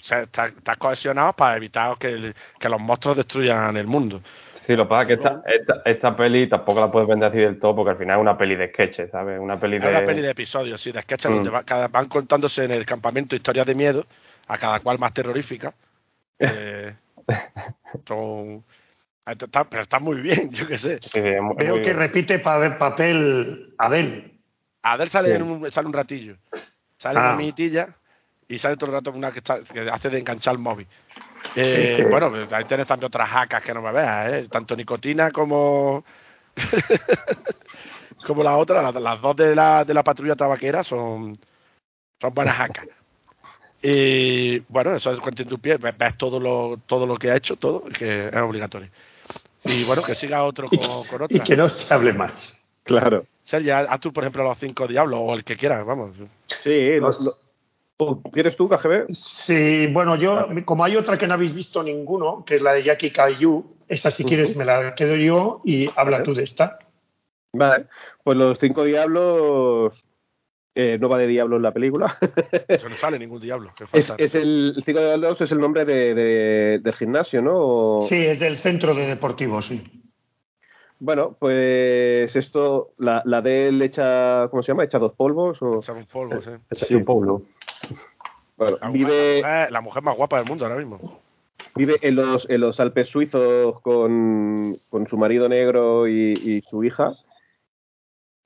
[0.02, 4.22] estar, estar cohesionados para evitar que, el- que los monstruos destruyan el mundo.
[4.54, 7.38] Sí, lo que pasa es que esta, esta, esta peli tampoco la puedes vender así
[7.40, 9.40] del todo porque al final es una peli de sketches, ¿sabes?
[9.40, 9.90] Una peli Es de...
[9.90, 11.36] una peli de episodios, sí, de sketches Mm.
[11.36, 14.06] donde va- cada- van contándose en el campamento historias de miedo,
[14.48, 15.74] a cada cual más terrorífica.
[16.40, 16.94] Eh,
[18.08, 18.64] son-
[19.32, 21.00] está- pero está muy bien, yo qué sé.
[21.04, 21.98] Sí, sí, es muy- Veo muy que bien.
[21.98, 24.34] repite pa- papel Adel.
[24.84, 25.36] Adel sale, Sí.
[25.36, 26.36] en un, sale un ratillo,
[26.98, 27.24] sale Ah.
[27.30, 27.90] una minitilla
[28.48, 30.88] y sale todo el rato una que, está, que hace de enganchar el móvil.
[31.56, 32.10] Eh, Sí, sí.
[32.10, 34.48] Bueno, ahí tienes también otras hackas que no me veas, ¿eh?
[34.50, 36.04] tanto nicotina como
[38.26, 41.38] como la otra, las, las dos de la, de la patrulla tabaquera son,
[42.20, 42.88] son buenas hackas.
[43.82, 47.56] Y bueno, eso es Quentin Dupié, ves, ves todo lo, todo lo que ha hecho,
[47.58, 48.90] todo, que es obligatorio.
[49.68, 52.64] Y bueno, que siga otro con, con Y que no se hable más.
[52.84, 53.26] Claro.
[53.44, 56.16] Sergio, haz tú, por ejemplo, los cinco diablos o el que quieras, vamos.
[56.48, 57.48] Sí, lo- lo-
[58.00, 59.08] ¿O ¿Quieres tú, KGB?
[59.12, 62.84] Sí, bueno, yo, como hay otra que no habéis visto ninguno, que es la de
[62.84, 66.78] Jackie Caillou, esa si quieres me la quedo yo y habla tú de esta.
[67.54, 67.86] Vale.
[68.24, 69.94] Pues los cinco diablos.
[70.80, 72.18] Eh, no va de diablo en la película.
[72.68, 73.72] Eso no sale ningún diablo.
[73.76, 74.16] que es, falta.
[74.24, 77.52] es el, el cinco diablos es el nombre de, de- del gimnasio, ¿no?
[77.56, 79.84] O- Sí, es del centro de deportivo, sí.
[81.00, 84.84] Bueno, pues esto, la, la de él echa, ¿cómo se llama?
[84.84, 85.62] ¿Echa dos polvos?
[85.62, 85.80] O...
[85.80, 86.52] Echa un polvo, sí.
[86.72, 87.44] Sí, un pueblo.
[88.58, 91.20] Bueno, La, vive, mujer, la mujer- la mujer más guapa del mundo ahora mismo.
[91.76, 96.84] vive en los, en los Alpes suizos con, con su marido negro y, y su
[96.84, 97.14] hija.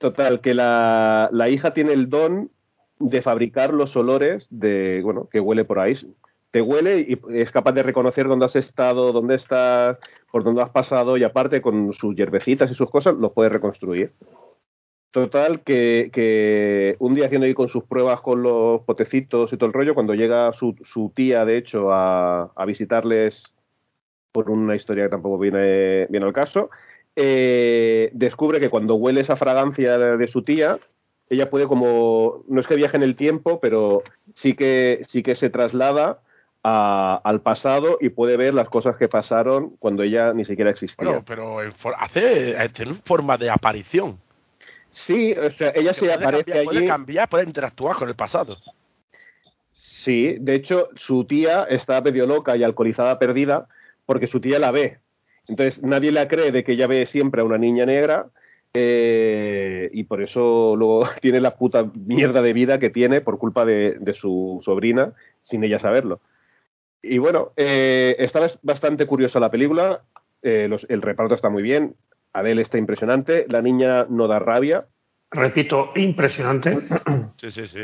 [0.02, 2.50] Total, que la, la hija tiene el don
[2.98, 5.94] de fabricar los olores de, bueno, que huele por ahí.
[6.50, 9.98] Te huele y es capaz de reconocer dónde has estado, dónde estás,
[10.32, 14.10] por dónde has pasado y aparte con sus hierbecitas y sus cosas los puede reconstruir.
[15.12, 19.68] Total, que, que un día haciendo ahí con sus pruebas con los potecitos y todo
[19.68, 23.44] el rollo, cuando llega su, su tía, de hecho, a, a visitarles
[24.32, 26.70] por una historia que tampoco viene, viene al caso,
[27.16, 30.78] eh, descubre que cuando huele esa fragancia de, su tía,
[31.28, 34.02] ella puede como, no es que viaje en el tiempo, pero
[34.34, 36.20] sí que, sí que se traslada
[36.62, 41.04] a- al pasado y puede ver las cosas que pasaron cuando ella ni siquiera existía.
[41.06, 44.18] Bueno, pero en for- hace, tiene forma de aparición.
[44.90, 46.86] sí, o sea, ella se puede aparece cambiar, puede allí.
[46.86, 48.58] cambiar, puede interactuar con el pasado.
[49.72, 53.66] Sí, de hecho, su tía está medio loca y alcoholizada perdida
[54.04, 54.98] porque su tía la ve.
[55.48, 58.26] Entonces, nadie la cree de que ella ve siempre a una niña negra
[58.74, 63.64] eh, y por eso luego tiene la puta mierda de vida que tiene por culpa
[63.64, 65.12] de, de su sobrina
[65.42, 66.20] sin ella saberlo.
[67.02, 70.02] Y bueno, eh, está bastante curiosa la película,
[70.42, 71.96] eh, los- el reparto está muy bien,
[72.32, 74.86] Adele está impresionante, la niña no da rabia,
[75.34, 76.76] Repito, impresionante.
[77.40, 77.80] Sí, sí, sí.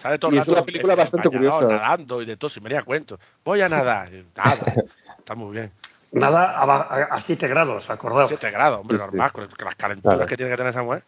[0.00, 1.66] Sale todo Y es una película bastante curiosa.
[1.66, 3.18] nadando y de todo, si me cuento.
[3.44, 4.10] Voy a nadar.
[4.36, 4.72] Nada.
[5.18, 5.72] Está muy bien.
[6.12, 8.28] Nada a, a- a 7 grados, acordaos.
[8.28, 9.06] 7 grados, hombre, Sí, sí.
[9.06, 10.28] normal, con las calenturas Claro.
[10.28, 11.02] que tiene que tener esa mujer.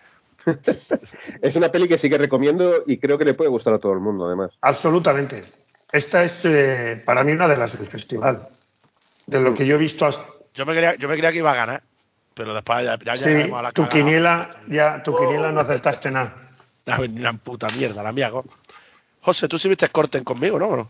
[1.43, 3.93] es una peli que sí que recomiendo y creo que le puede gustar a todo
[3.93, 4.51] el mundo además.
[4.61, 5.45] Absolutamente.
[5.91, 8.49] Esta es eh, para mí una de las del festival.
[9.27, 10.24] De lo que yo he visto hasta.
[10.55, 11.83] Yo me creía, yo me creía que iba a ganar,
[12.35, 13.89] pero después ya, ya Sí, a la tu cagada.
[13.89, 16.35] quiniela, ya, tu quiniela no acertaste nada.
[16.85, 18.31] La, la puta mierda, la mía.
[19.20, 20.89] José, tú sí viste Corten conmigo, ¿no?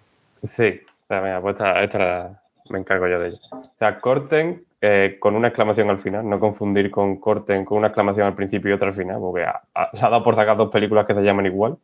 [0.56, 3.39] Sí, o sea, mira, pues esta, esta la- me encargo yo de ella.
[3.82, 8.28] Sea, corten eh, con una exclamación al final, no confundir con corten con una exclamación
[8.28, 10.70] al principio y otra al final, porque ha, ha- se ha dado por sacar dos
[10.70, 11.76] películas que se llaman igual.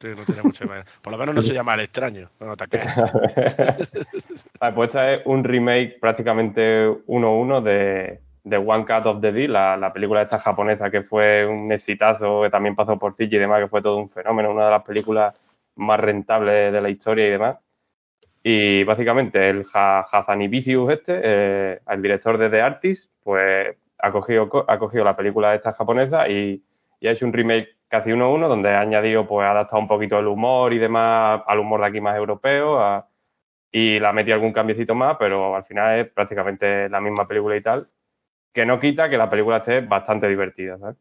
[0.00, 0.64] Sí, no tiene mucho.
[1.02, 2.30] Por lo menos no se llama el extraño.
[2.40, 2.66] No, te.
[4.60, 9.52] Vale, pues esta es un remake prácticamente 1-1 de, de One Cut of the Deal,
[9.52, 13.38] la, la película esta japonesa que fue un exitazo, que también pasó por Fiji y
[13.40, 15.34] demás, que fue todo un fenómeno, una de las películas
[15.76, 17.56] más rentables de la historia y demás.
[18.48, 24.12] Y básicamente el Ha- Hazani Vicious este, eh, el director de The Artist, pues ha
[24.12, 26.62] cogido, co- ha cogido la película esta japonesa y,
[27.00, 29.80] y ha hecho un remake casi uno a uno, donde ha añadido, pues ha adaptado
[29.82, 33.08] un poquito el humor y demás al humor de aquí más europeo a-
[33.72, 37.56] y le ha metido algún cambiecito más, pero al final es prácticamente la misma película
[37.56, 37.88] y tal,
[38.54, 40.96] que no quita que la película esté bastante divertida, ¿sabes?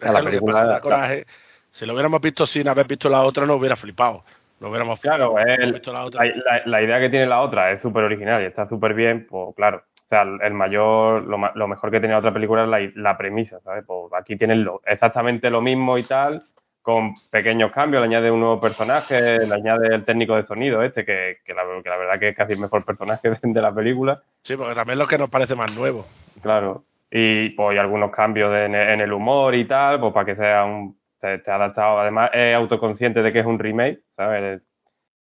[0.00, 1.26] Es la que lo que película- pasa, da coraje.
[1.72, 4.24] Si lo hubiéramos visto sin haber visto la otra, no hubiera flipado.
[4.60, 6.24] Lo hubiéramos Claro, hubiéramos el- visto la otra.
[6.24, 9.26] la, la- la idea que tiene la otra es súper original y está súper bien,
[9.28, 9.82] pues claro.
[10.06, 13.58] O sea, el mayor, lo, mejor que tiene la otra película es la, la premisa,
[13.60, 13.84] ¿sabes?
[13.86, 16.44] Pues aquí tienen lo, exactamente lo mismo y tal,
[16.80, 21.04] con pequeños cambios, le añade un nuevo personaje, le añade el técnico de sonido este,
[21.04, 23.74] que, que la, que la verdad que es casi el mejor personaje de, de la
[23.74, 26.06] película, Sí, porque también es lo que nos parece más nuevo.
[26.40, 26.84] claro.
[27.10, 30.64] Y pues y algunos cambios de- en el humor y tal, pues para que sea
[30.64, 30.96] un...
[31.26, 34.62] Te, te ha adaptado, además es autoconsciente de que es un remake, ¿sabes?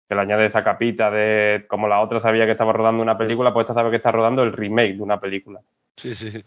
[0.09, 3.53] que le añade esa capita de como la otra sabía que estaba rodando una película,
[3.53, 5.61] pues esta sabe que está rodando el remake de una película.
[5.97, 6.45] Sí, sí.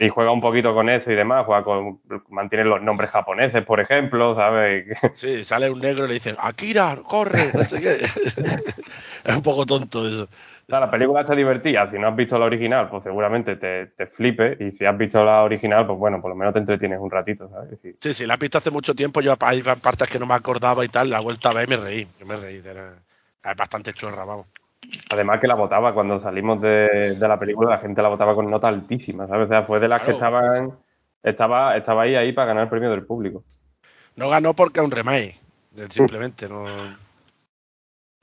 [0.00, 3.80] Y juega un poquito con eso y demás, juega con, mantiene los nombres japoneses, por
[3.80, 4.86] ejemplo, ¿sabes?
[5.16, 8.04] Sí, sale un negro y le dicen, Akira, corre, no sé qué.
[9.24, 10.28] es un poco tonto eso.
[10.68, 11.90] O sea, la película está divertida.
[11.90, 14.54] Si no has visto la original, pues seguramente te, te flipe.
[14.60, 17.48] Y si has visto la original, pues bueno, por lo menos te entretienes un ratito,
[17.48, 17.78] ¿sabes?
[17.80, 17.96] Sí.
[17.98, 20.84] Sí, sí, la he visto hace mucho tiempo, yo hay partes que no me acordaba
[20.84, 22.96] y tal, la he vuelto a ver y me reí, yo me reí, era,
[23.44, 24.46] es bastante chorra, vamos.
[25.08, 28.50] Además que la votaba cuando salimos de, de la película, la gente la votaba con
[28.50, 29.46] nota altísima, ¿sabes?
[29.46, 30.72] O sea, fue de las que estaban,
[31.22, 33.42] estaba, estaba ahí, ahí para ganar el premio del público.
[34.16, 35.40] No ganó porque es un remake,
[35.88, 36.66] simplemente no.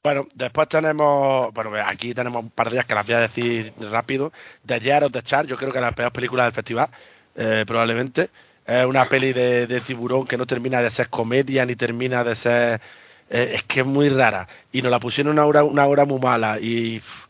[0.06, 3.73] Bueno, después tenemos, bueno, aquí tenemos un par de días que las voy a decir
[3.91, 4.32] rápido.
[4.64, 6.90] The Year of the Shark, yo creo que es la peor película del festival,
[7.36, 8.30] eh, probablemente.
[8.68, 12.36] Es una peli de, de tiburón que no termina de ser comedia ni termina de
[12.36, 12.82] ser.
[13.32, 14.48] eh, es que es muy rara.
[14.72, 17.27] Y nos la pusieron una hora, una hora muy mala y pff,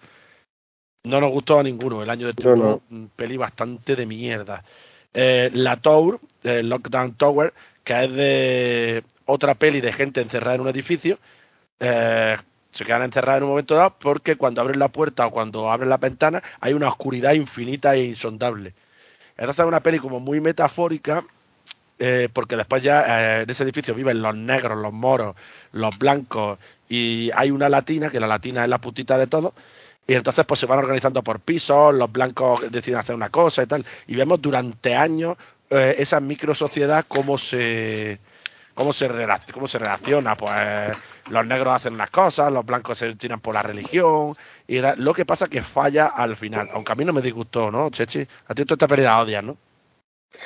[1.05, 2.03] no nos gustó a ninguno.
[2.03, 4.65] El año No, tiburón, un peli bastante de mierda.
[5.13, 7.53] Eh, la Tower, eh, Lockdown Tower,
[7.85, 11.19] que es de otra peli de gente encerrada en un edificio.
[11.79, 12.35] Eh,
[12.75, 15.89] se quedan encerradas en un momento dado porque cuando abren la puerta o cuando abren
[15.89, 18.73] la ventana hay una oscuridad infinita e insondable.
[19.37, 21.23] Entonces es una peli como muy metafórica
[21.97, 25.35] eh, porque después ya eh, en ese edificio viven los negros, los moros,
[25.71, 29.53] los blancos y hay una latina, que la latina es la putita de todo.
[30.05, 33.67] Y entonces pues se van organizando por pisos, los blancos deciden hacer una cosa y
[33.67, 33.85] tal.
[34.07, 35.37] Y vemos durante años
[35.69, 38.19] eh, esa micro sociedad cómo se
[38.75, 40.95] cómo se relac- cómo se relaciona, pues
[41.29, 44.33] los negros hacen unas cosas, los blancos se tiran por la religión
[44.67, 47.71] y la- lo que pasa que falla al final, aunque a mí no me disgustó,
[47.71, 48.25] ¿no, Chechi?
[48.47, 49.57] A ti tú esta la odias, ¿no?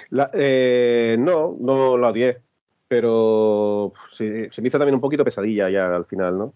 [0.09, 2.37] La- eh, no, no la odié.
[2.87, 6.53] Pero sí, se me hizo también un poquito pesadilla ya al final, ¿no?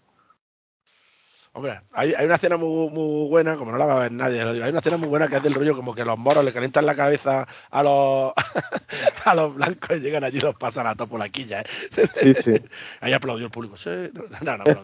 [1.56, 4.42] Hombre, hay, hay una escena muy, muy buena, como no la va a ver nadie,
[4.42, 6.84] hay una escena muy buena que es del rollo como que los moros le calientan
[6.84, 8.34] la cabeza a los
[9.26, 11.66] a los blancos y llegan allí y los pasan a topo por la quilla, ¿eh?
[12.22, 12.56] Sí, sí.
[13.02, 13.78] Ahí aplaudió el público.
[13.78, 13.90] Sí,
[14.42, 14.82] no, no, no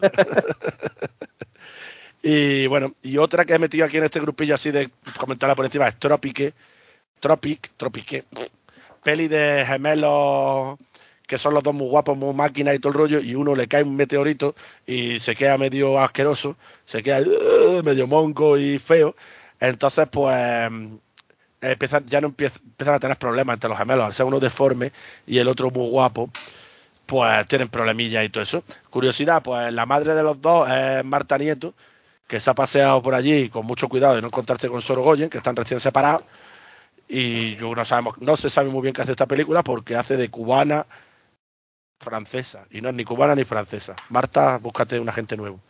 [2.22, 5.64] y bueno, y otra que he metido aquí en este grupillo así de comentarla por
[5.64, 6.54] encima es Tropique.
[7.18, 8.24] Tropic, Tropique.
[9.02, 10.78] Peli de gemelos
[11.30, 13.68] que son los dos muy guapos, muy máquinas y todo el rollo, y uno le
[13.68, 17.20] cae un meteorito y se queda medio asqueroso, se queda
[17.84, 19.14] medio monco y feo.
[19.60, 20.72] Entonces, pues
[21.60, 24.90] empiezan, ya no empieza- empiezan a tener problemas entre los gemelos, al ser uno deforme
[25.24, 26.30] y el otro muy guapo,
[27.06, 28.64] pues tienen problemillas y todo eso.
[28.90, 31.74] Curiosidad, pues la madre de los dos es Marta Nieto,
[32.26, 35.38] que se ha paseado por allí con mucho cuidado de no encontrarse con Sorogoyen, que
[35.38, 36.24] están recién separados,
[37.08, 40.16] y yo no sabemos, no se sabe muy bien qué hace esta película porque hace
[40.16, 40.86] de cubana
[42.00, 43.94] francesa, y no es ni cubana ni francesa.
[44.08, 45.60] Marta, búscate un agente nuevo.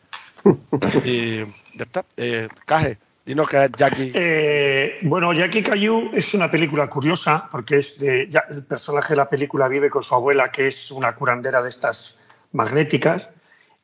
[1.04, 2.04] y ya está.
[2.16, 4.12] Eh, Caje, dinos que es Jackie.
[4.14, 9.18] Eh, bueno, Jackie Caillou es una película curiosa porque es de, ya, el personaje de
[9.18, 13.28] la película vive con su abuela, que es una curandera de estas magnéticas,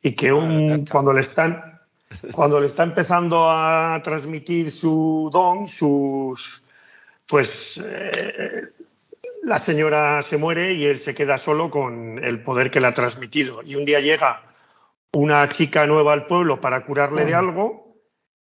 [0.01, 1.77] y que un, cuando le están
[2.31, 6.63] cuando le está empezando a transmitir su don, sus
[7.27, 8.63] pues eh,
[9.47, 12.93] la señora se muere y él se queda solo con el poder que le ha
[12.93, 13.63] transmitido.
[13.63, 14.41] Y un día llega
[15.13, 17.95] una chica nueva al pueblo para curarle de algo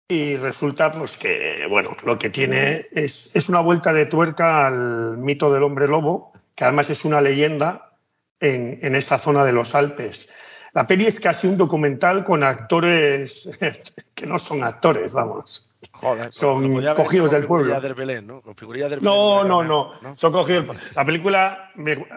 [0.09, 5.17] y resulta pues que bueno lo que tiene es, es una vuelta de tuerca al
[5.17, 7.93] mito del hombre lobo que además es una leyenda
[8.39, 10.29] en, en esta zona de los Alpes.
[10.75, 13.49] La peli es casi un documental con actores
[14.15, 15.70] que no son actores, vamos.
[15.93, 17.81] Joder, Son podía haber cogidos del pueblo.
[17.81, 18.43] del Belén, ¿no?
[18.43, 19.15] Con figurillas del Belén.
[19.15, 20.77] No, de no, Belén, no, Son cogidos.
[20.95, 21.71] La película,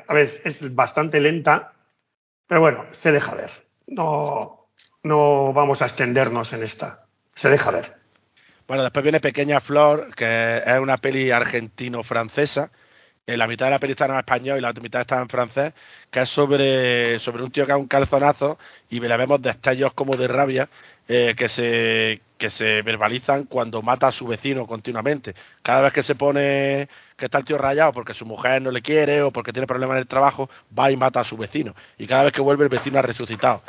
[0.08, 1.74] a ver, es bastante lenta,
[2.48, 3.52] pero bueno, se deja ver.
[3.88, 4.68] No,
[5.04, 7.06] no vamos a extendernos en esta.
[7.36, 7.94] Se deja ver.
[8.68, 12.72] Bueno, después viene Pequeña Flor, que es una peli argentino-francesa.
[13.26, 15.30] Eh, la mitad de la peli está en español y la otra mitad está en
[15.30, 15.74] francés,
[16.12, 18.58] que es sobre, sobre un tío que da un calzonazo
[18.90, 20.68] y le vemos destellos como de rabia
[21.08, 25.36] eh, que, se, que se verbalizan cuando mata a su vecino continuamente.
[25.62, 28.82] Cada vez que se pone que está el tío rayado porque su mujer no le
[28.82, 31.76] quiere o porque tiene problemas en el trabajo, va y mata a su vecino.
[31.98, 33.62] Y cada vez que vuelve el vecino ha resucitado.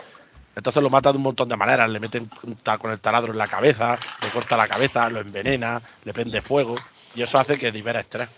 [0.57, 2.31] Entonces lo mata de un montón de maneras, le meten
[2.79, 6.77] con el taladro en la cabeza, le corta la cabeza, lo envenena, le prende fuego
[7.15, 8.29] y eso hace que libera estrés.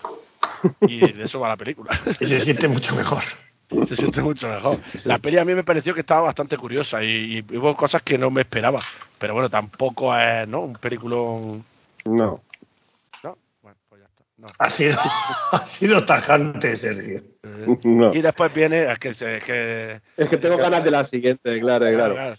[0.81, 1.91] Y de eso va la película.
[2.19, 3.23] Y se siente mucho mejor.
[3.87, 4.77] Se siente mucho mejor.
[5.05, 8.17] La peli a mí me pareció que estaba bastante curiosa y, y hubo cosas que
[8.17, 8.81] no me esperaba.
[9.19, 10.61] Pero bueno, tampoco es ¿no?
[10.61, 11.65] un peliculón.
[12.05, 12.41] No.
[13.23, 13.37] ¿No?
[13.61, 14.23] Bueno, pues ya está.
[14.37, 14.47] No.
[14.59, 14.97] Ha sido,
[15.51, 17.17] ha sido tajante, Sergio.
[17.43, 18.13] Eh, No.
[18.13, 21.87] Y después viene, es que, es que Es que tengo ganas de la siguiente, claro,
[21.91, 22.13] claro.
[22.13, 22.35] claro,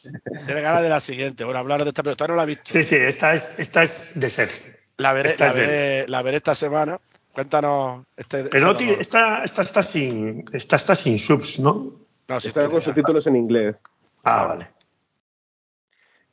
[0.46, 1.44] tiene ganas de la siguiente.
[1.44, 2.16] Bueno, hablar de esta película.
[2.26, 2.70] Todavía no la he visto.
[2.72, 4.72] Sí, sí, esta es, esta es de Sergio.
[4.96, 6.98] La veré, Esta la es de veré, la veré esta semana.
[7.38, 8.04] Cuéntanos.
[8.16, 9.02] Este, Pero no tiene- dolor.
[9.02, 11.92] esta, esta está sin, esta está sin subs, ¿no?
[12.26, 13.76] No, sí, Está con subtítulos en inglés.
[14.24, 14.68] Ah, vale.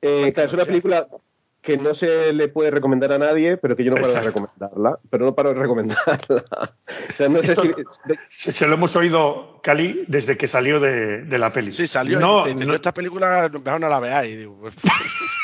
[0.01, 1.07] Eh, claro, es una película
[1.61, 4.39] que no se le puede recomendar a nadie, pero que yo no paro de Exacto.
[4.39, 4.99] recomendarla.
[5.09, 6.19] Pero no paro de recomendarla.
[7.09, 7.67] O sea, no sé si...
[7.69, 11.71] de- Se, lo hemos oído, Cali, desde que salió de, de la peli.
[11.71, 12.19] Sí, salió.
[12.19, 14.37] No, y no- esta película mejor no la veáis.
[14.37, 14.75] Digo, pues,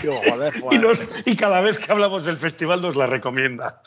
[0.00, 3.80] digo, joder, pues, y, nos- y cada vez que hablamos del festival nos la recomienda.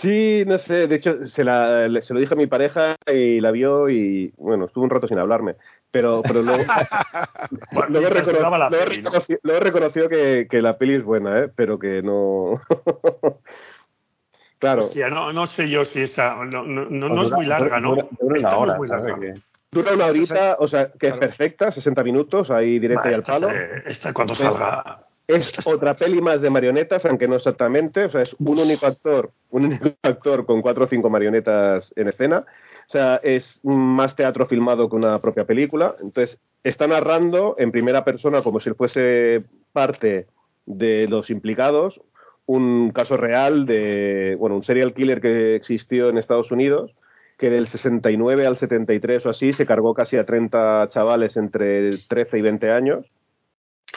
[0.00, 0.86] Sí, no sé.
[0.86, 4.66] De hecho, se, la, se lo dije a mi pareja y la vio y, bueno,
[4.66, 5.54] estuvo un rato sin hablarme.
[5.90, 6.64] Pero, pero luego,
[7.72, 9.10] Bueno, luego, recono- luego peli, ¿no?
[9.10, 11.48] reconoció, luego reconoció que, que la peli es buena, ¿eh?
[11.54, 12.60] pero que no...
[14.58, 16.34] claro, Hostia, no, no sé yo si esa.
[16.44, 17.90] No, no, no, no es muy larga, ¿no?
[17.94, 19.04] dura- dura Esta una hora, es muy ¿sabes?
[19.04, 19.20] larga.
[19.20, 19.40] Que-
[19.72, 23.20] dura una horita, o sea, que es perfecta, 60 minutos, ahí directa Va, y al
[23.20, 23.50] esta, palo.
[23.50, 25.00] se- esta cuando Pues- salga.
[25.28, 28.04] Es otra peli más de marionetas, aunque no exactamente.
[28.04, 32.08] O sea, es un único actor, un único actor con cuatro o cinco marionetas en
[32.08, 32.44] escena.
[32.88, 35.96] O sea, es más teatro filmado que una propia película.
[36.00, 39.42] Entonces, está narrando en primera persona como si él fuese
[39.72, 40.26] parte
[40.64, 42.00] de los implicados
[42.46, 46.94] un caso real de, bueno, un serial killer que existió en Estados Unidos
[47.38, 52.38] que del 69 al 73 o así se cargó casi a 30 chavales entre 13
[52.38, 53.06] y 20 años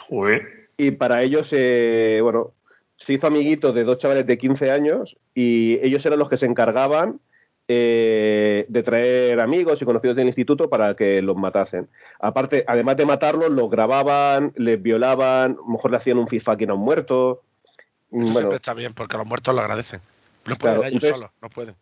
[0.08, 0.69] Joder.
[0.86, 2.52] Y para ellos, eh, bueno,
[2.96, 6.46] se hizo amiguito de dos chavales de 15 años y ellos eran los que se
[6.46, 7.20] encargaban
[7.68, 11.88] eh, de traer amigos y conocidos del instituto para que los matasen.
[12.18, 16.70] Aparte, además de matarlos, los grababan, les violaban, a lo mejor le hacían un fistfucking
[16.70, 17.42] a un muerto.
[18.10, 20.00] Eso Bueno, siempre está bien, porque los muertos lo agradecen.
[20.46, 21.74] No pueden Claro, ellos entonces- solos, no pueden.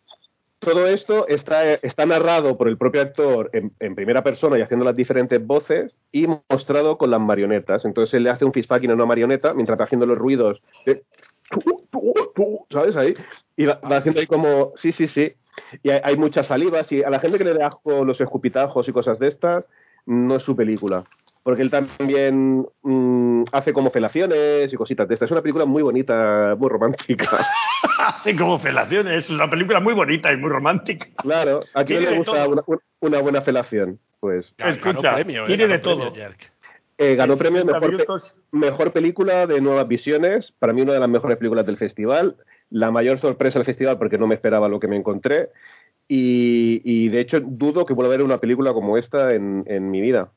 [0.59, 4.85] Todo esto está, está narrado por el propio actor en, en primera persona y haciendo
[4.85, 7.85] las diferentes voces y mostrado con las marionetas.
[7.85, 11.03] Entonces él le hace un fistfucking a una marioneta mientras va haciendo los ruidos de
[12.69, 12.95] ¿sabes?
[12.95, 13.13] Ahí.
[13.57, 15.33] Y va, haciendo ahí como, sí, sí, sí.
[15.83, 18.93] Y hay, hay muchas salivas y a la gente que le da los escupitajos y
[18.93, 19.65] cosas de estas,
[20.05, 21.05] no es su película.
[21.43, 25.27] Porque él también mm, hace como felaciones y cositas de estas.
[25.27, 27.45] Es una película muy bonita, muy romántica.
[27.99, 29.23] Hace como felaciones.
[29.25, 31.07] Es una película muy bonita y muy romántica.
[31.17, 32.61] Claro, ¿a quién le gusta una,
[32.99, 33.99] una buena felación?
[34.19, 36.13] Pues Ganó Escucha, premio, eh, tiene ganó de todo.
[36.97, 38.13] Eh, ganó premio 60 mejor, pe-
[38.51, 40.51] mejor película de nuevas visiones.
[40.59, 42.35] Para mí, una de las mejores películas del festival.
[42.69, 45.49] La mayor sorpresa del festival porque no me esperaba lo que me encontré.
[46.07, 49.89] Y, y, de hecho, dudo que vuelva a ver una película como esta en, en
[49.89, 50.31] mi vida.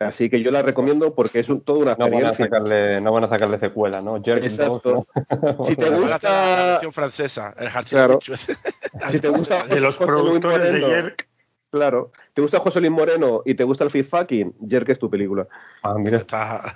[0.00, 3.12] Así que yo la recomiendo porque es un- toda una No van, a sacarle, no
[3.12, 4.20] van a sacarle secuela, ¿no?
[4.22, 5.06] Jerk Exacto.
[5.30, 5.64] 2, ¿no?
[5.66, 6.18] Si te gusta-
[6.56, 8.18] la, versión francesa, el Claro.
[9.10, 11.28] Si te gusta De los productores de Jerk.
[11.70, 12.12] Claro.
[12.34, 14.54] ¿Te gusta José Luis Moreno y te gusta el Fit Fucking?
[14.68, 15.46] Jerk es tu película.
[15.82, 16.18] Ah, mira.
[16.18, 16.74] Está...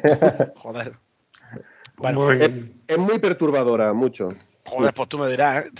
[0.56, 0.94] Joder.
[1.96, 2.50] Bueno, Muy- Es,
[2.88, 4.28] es muy perturbadora, mucho.
[4.66, 5.66] Joder, pues tú me dirás.
[5.66, 5.70] ¿eh?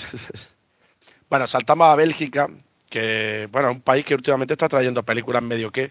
[1.29, 2.49] bueno, saltamos a Bélgica,
[2.89, 5.91] que, bueno, es un país que últimamente está trayendo películas medio que,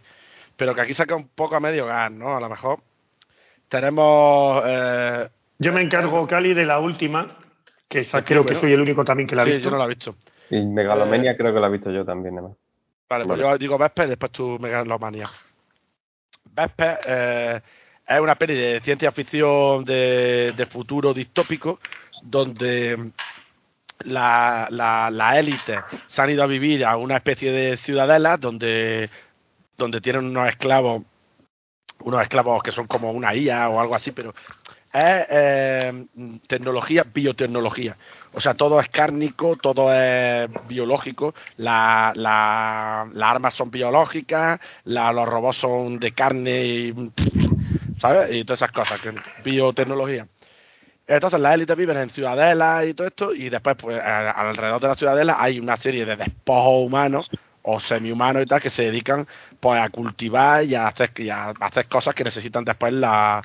[0.63, 2.37] pero que aquí saca un poco a medio gas, ¿no?
[2.37, 2.79] A lo mejor.
[3.67, 4.63] Tenemos.
[4.65, 5.27] Eh,
[5.59, 7.27] Yo me encargo, Cali, de la última,
[7.89, 8.59] que creo que bueno.
[8.61, 9.65] soy el único también que la ha sí, visto.
[9.65, 10.15] yo no la he visto.
[10.49, 12.55] Y Megalomania creo que la he visto yo también, además.
[13.09, 13.51] Vale, pues Vale.
[13.51, 15.25] yo digo Vesper y después tú me ganas la manía.
[16.45, 17.61] Vesper eh,
[18.07, 21.81] es una peli de ciencia ficción de, de futuro distópico
[22.21, 23.11] donde
[24.05, 29.09] la, la, la élite se han ido a vivir a una especie de ciudadela donde,
[29.77, 31.03] donde tienen unos esclavos,
[31.99, 34.33] unos esclavos que son como una IA o algo así, pero
[34.93, 36.05] es eh,
[36.47, 37.97] tecnología, biotecnología.
[38.33, 45.11] O sea, todo es cárnico, todo es biológico, la, la, las armas son biológicas, la,
[45.11, 47.11] los robots son de carne, y,
[47.99, 48.35] ¿sabes?
[48.35, 49.13] Y todas esas cosas, que
[49.43, 50.27] biotecnología.
[51.07, 54.97] Entonces las élites viven en ciudadelas y todo esto, y después, pues, alrededor de las
[54.97, 57.29] ciudadelas hay una serie de despojos humanos
[57.63, 59.27] o semi-humanos y tal que se dedican
[59.59, 63.41] pues a cultivar y a hacer, y a hacer cosas que necesitan después la,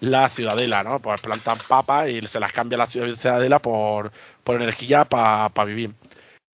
[0.00, 1.00] la ciudadela, ¿no?
[1.00, 4.12] Pues plantan papas y se las cambia la ciudadela por,
[4.42, 5.92] por energía para vivir.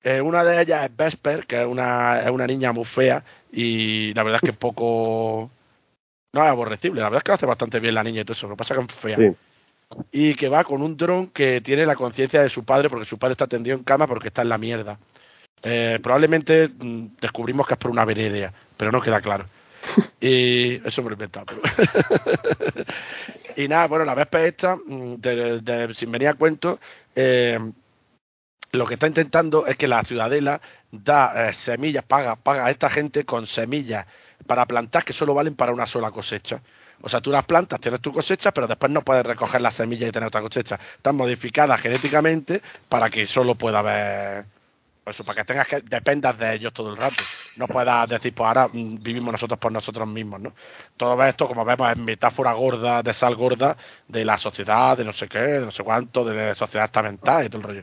[0.02, 3.22] Eh, una de ellas es Vesper, que es una, es una niña muy fea
[3.52, 5.50] y la verdad es que poco...
[6.32, 8.34] No es aborrecible, la verdad es que lo hace bastante bien la niña y todo
[8.34, 9.16] eso, lo que pasa es que es fea.
[9.16, 9.36] Sí.
[10.12, 13.18] Y que va con un dron que tiene la conciencia de su padre porque su
[13.18, 14.98] padre está tendido en cama porque está en la mierda.
[15.62, 19.46] Eh, probablemente mm, descubrimos que es por una veredea, pero no queda claro.
[20.20, 21.46] Y eso me lo he inventado.
[21.46, 21.62] pero-
[23.56, 26.78] y nada, bueno, la Vespa esta, mm, de, de- sin venir a cuento,
[27.14, 27.58] eh,
[28.72, 30.60] lo que está intentando es que la ciudadela
[30.92, 34.06] da eh, semillas, paga, paga a esta gente con semillas
[34.46, 36.60] para plantar que solo valen para una sola cosecha.
[37.02, 40.08] O sea, tú las plantas, tienes tu cosecha, pero después no puedes recoger las semillas
[40.10, 40.78] y tener otra cosecha.
[40.96, 44.44] Están modificadas genéticamente para que solo pueda haber
[45.10, 47.22] eso, para que tengas que dependas de ellos todo el rato.
[47.56, 50.52] No puedas decir, pues ahora mm, vivimos nosotros por nosotros mismos, ¿no?
[50.96, 53.76] Todo esto, como vemos, es metáfora gorda, de sal gorda,
[54.08, 57.46] de la sociedad, de no sé qué, de no sé cuánto, de la sociedad estamental
[57.46, 57.82] y todo el rollo.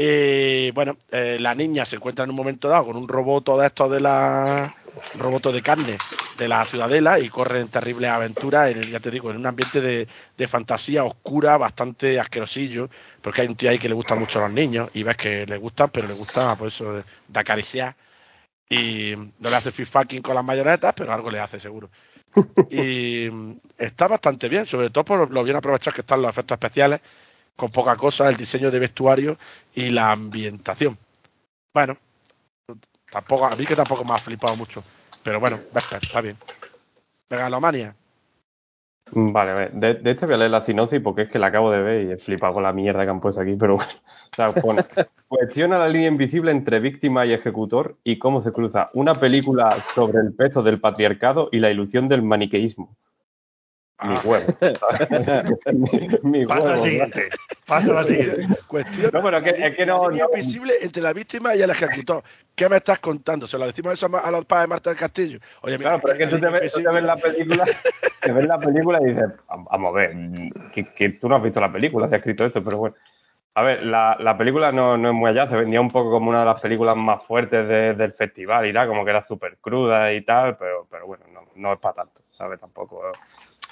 [0.00, 3.66] Y bueno, eh, la niña se encuentra en un momento dado con un roboto de
[3.66, 4.72] estos de la
[5.12, 6.02] roboto de carne
[6.34, 9.46] de la ciudadela y corre en terribles aventuras, en, el- ya te digo, en un
[9.46, 10.06] ambiente de,
[10.36, 12.88] de fantasía oscura, bastante asquerosillo,
[13.20, 15.44] porque hay un tío ahí que le gusta mucho a los niños y ves que
[15.46, 17.96] le gustan, pero le gusta por eso de, de acariciar
[18.68, 21.90] y no le hace fit fucking con las mayonetas, pero algo le hace seguro.
[22.70, 23.28] Y
[23.78, 27.00] está bastante bien, sobre todo por lo bien aprovechados que están los efectos especiales,
[27.58, 29.36] con poca cosa, el diseño de vestuario
[29.74, 30.96] y la ambientación.
[31.74, 31.96] Bueno,
[33.10, 34.84] tampoco, a mí que tampoco me ha flipado mucho,
[35.24, 35.58] pero bueno,
[36.00, 36.36] está bien.
[37.28, 37.96] Megalomania.
[39.10, 41.48] Vale, a ver, de, de este voy a leer la sinopsis porque es que la
[41.48, 43.90] acabo de ver y he flipado con la mierda que han puesto aquí, pero bueno.
[44.32, 44.84] O sea, pone,
[45.26, 50.20] cuestiona la línea invisible entre víctima y ejecutor y cómo se cruza una película sobre
[50.20, 52.96] el peso del patriarcado y la ilusión del maniqueísmo.
[54.00, 54.22] Mi Ah.
[54.24, 54.46] huevo.
[55.72, 56.76] mi, mi Pasa huevo.
[56.76, 57.28] la siguiente.
[57.66, 58.46] Pasa la siguiente.
[58.68, 61.70] Cuestión No, pero es que, es que no, no- visible entre la víctima y el
[61.70, 62.22] ejecutor.
[62.54, 63.46] ¿Qué me estás contando?
[63.46, 65.38] ¿Se lo decimos eso a los padres de Marta del Castillo?
[65.62, 67.64] Oye, mira, Claro, pero es que tú te ves, tú te ves la película,
[68.20, 70.12] te ves la película y dices, vamos a ver,
[70.72, 72.96] que, que tú no has visto la película, se ha escrito esto, pero bueno.
[73.54, 76.30] A ver, la, la película no, no es muy allá, se vendía un poco como
[76.30, 79.56] una de las películas más fuertes de- del festival y tal, como que era súper
[79.60, 82.60] cruda y tal, pero, pero bueno, no, no es para tanto, ¿sabes?
[82.60, 83.02] Tampoco.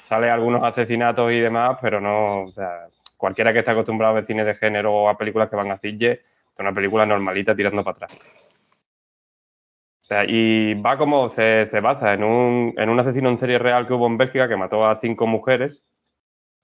[0.08, 4.26] Sale algunos asesinatos y demás, pero no, o sea, cualquiera que esté acostumbrado a ver
[4.26, 7.82] cine de género o a películas que van a Sitges, es una película normalita tirando
[7.82, 8.18] para atrás.
[10.02, 13.88] O sea, y va como se, basa en un, en un asesino en serie real
[13.88, 15.82] que hubo en Bélgica que mató a cinco mujeres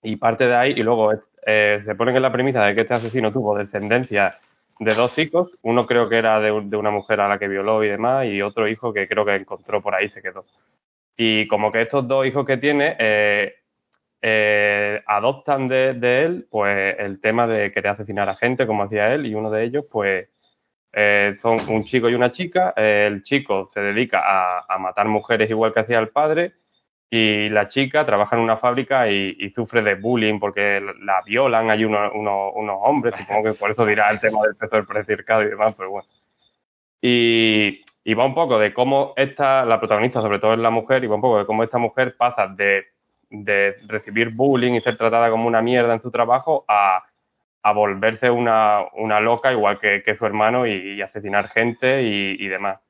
[0.00, 1.12] y parte de ahí y luego
[1.44, 4.38] eh, se ponen en la premisa de que este asesino tuvo descendencia
[4.78, 7.82] de dos hijos, uno creo que era de, de una mujer a la que violó
[7.82, 10.44] y demás y otro hijo que creo que encontró por ahí se quedó.
[11.16, 13.54] Y como que estos dos hijos que tiene eh,
[14.22, 15.90] eh, adoptan de,
[16.24, 19.64] él pues el tema de querer asesinar a gente como hacía él y uno de
[19.64, 20.28] ellos pues
[20.92, 22.72] eh, son un chico y una chica.
[22.76, 24.22] Eh, el chico se dedica
[24.68, 26.54] a, matar mujeres igual que hacía el padre
[27.10, 31.22] y la chica trabaja en una fábrica y, y sufre de bullying porque la la
[31.22, 34.76] violan, hay uno- uno- unos hombres, supongo que por eso dirá el tema del peso
[34.76, 36.08] del patriarcado y demás, pero bueno.
[37.02, 41.04] Y, y va un poco de cómo esta, la protagonista sobre todo es la mujer,
[41.04, 42.84] y va un poco de cómo esta mujer pasa de,
[43.30, 47.04] de recibir bullying y ser tratada como una mierda en su trabajo a,
[47.62, 52.36] a volverse una, una loca igual que, que su hermano y, y asesinar gente y,
[52.44, 52.80] y demás.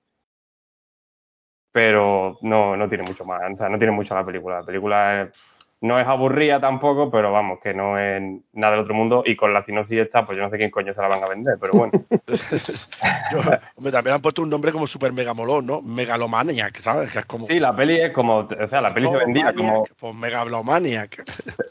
[1.73, 4.61] Pero no, no tiene mucho más, o sea, no tiene mucho la película.
[4.61, 5.35] La película es-
[5.83, 8.23] no es aburrida tampoco, pero vamos, que no es
[8.53, 10.95] nada del otro mundo y con la sinopsis esta, pues yo no sé quién coño
[10.95, 11.93] se la van a vender, pero bueno.
[13.33, 13.41] Yo-
[13.77, 15.83] hombre, también han puesto un nombre como super megamolón, ¿no?
[15.83, 17.11] Megalomaniac, ¿sabes?
[17.13, 17.47] Que es como.
[17.47, 21.25] Sí, la peli es como, o sea, la peli se vendía como, Pues megalomaniac.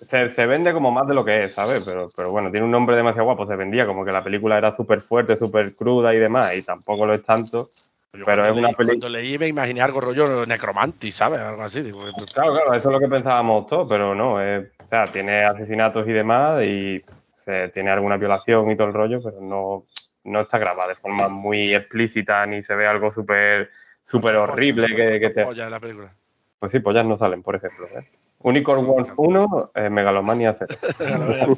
[0.10, 1.84] se, se vende como más de lo que es, ¿sabes?
[1.86, 4.76] Pero, pero bueno, tiene un nombre demasiado guapo, se vendía como que la película era
[4.76, 7.70] súper fuerte, súper cruda y demás, y tampoco lo es tanto.
[8.14, 11.40] Yo Pero es una leí- peli- Cuando leí me imaginé algo rollo necromanti, ¿sabes?
[11.40, 11.82] Algo así.
[11.82, 15.46] Digo, esto- Claro, claro, eso es lo que pensábamos todos, pero no, o sea, tiene
[15.46, 17.02] asesinatos y demás, y,
[17.36, 19.86] se tiene alguna violación y todo el rollo, pero no,
[20.26, 23.72] no está grabada de forma muy explícita ni se ve algo súper
[24.06, 25.56] súper horrible que, que te...
[25.70, 26.14] La película.
[26.60, 27.88] Pues sí, pollas no salen, por ejemplo.
[27.98, 28.06] ¿eh?
[28.40, 30.78] Unicorn Wars 1, eh, Megalomania 0.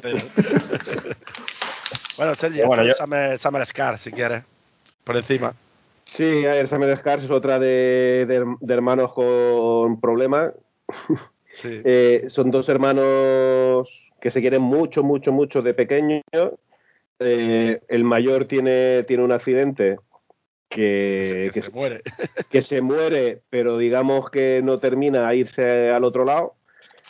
[2.16, 4.42] bueno, Sergio, Bueno, yo- Summer, Summer Scar, si quieres.
[5.04, 5.52] Por encima.
[6.06, 10.52] Sí, a Summer Scars es otra de, de- de hermanos con problemas.
[11.62, 11.68] Sí.
[11.84, 13.88] Eh, son dos hermanos
[14.20, 16.20] que se quieren mucho, mucho, mucho de pequeños.
[17.20, 19.98] Eh, el mayor tiene, tiene un accidente
[20.68, 22.02] que, que que se muere.
[22.50, 26.54] que se muere, pero digamos que no termina a irse al otro lado.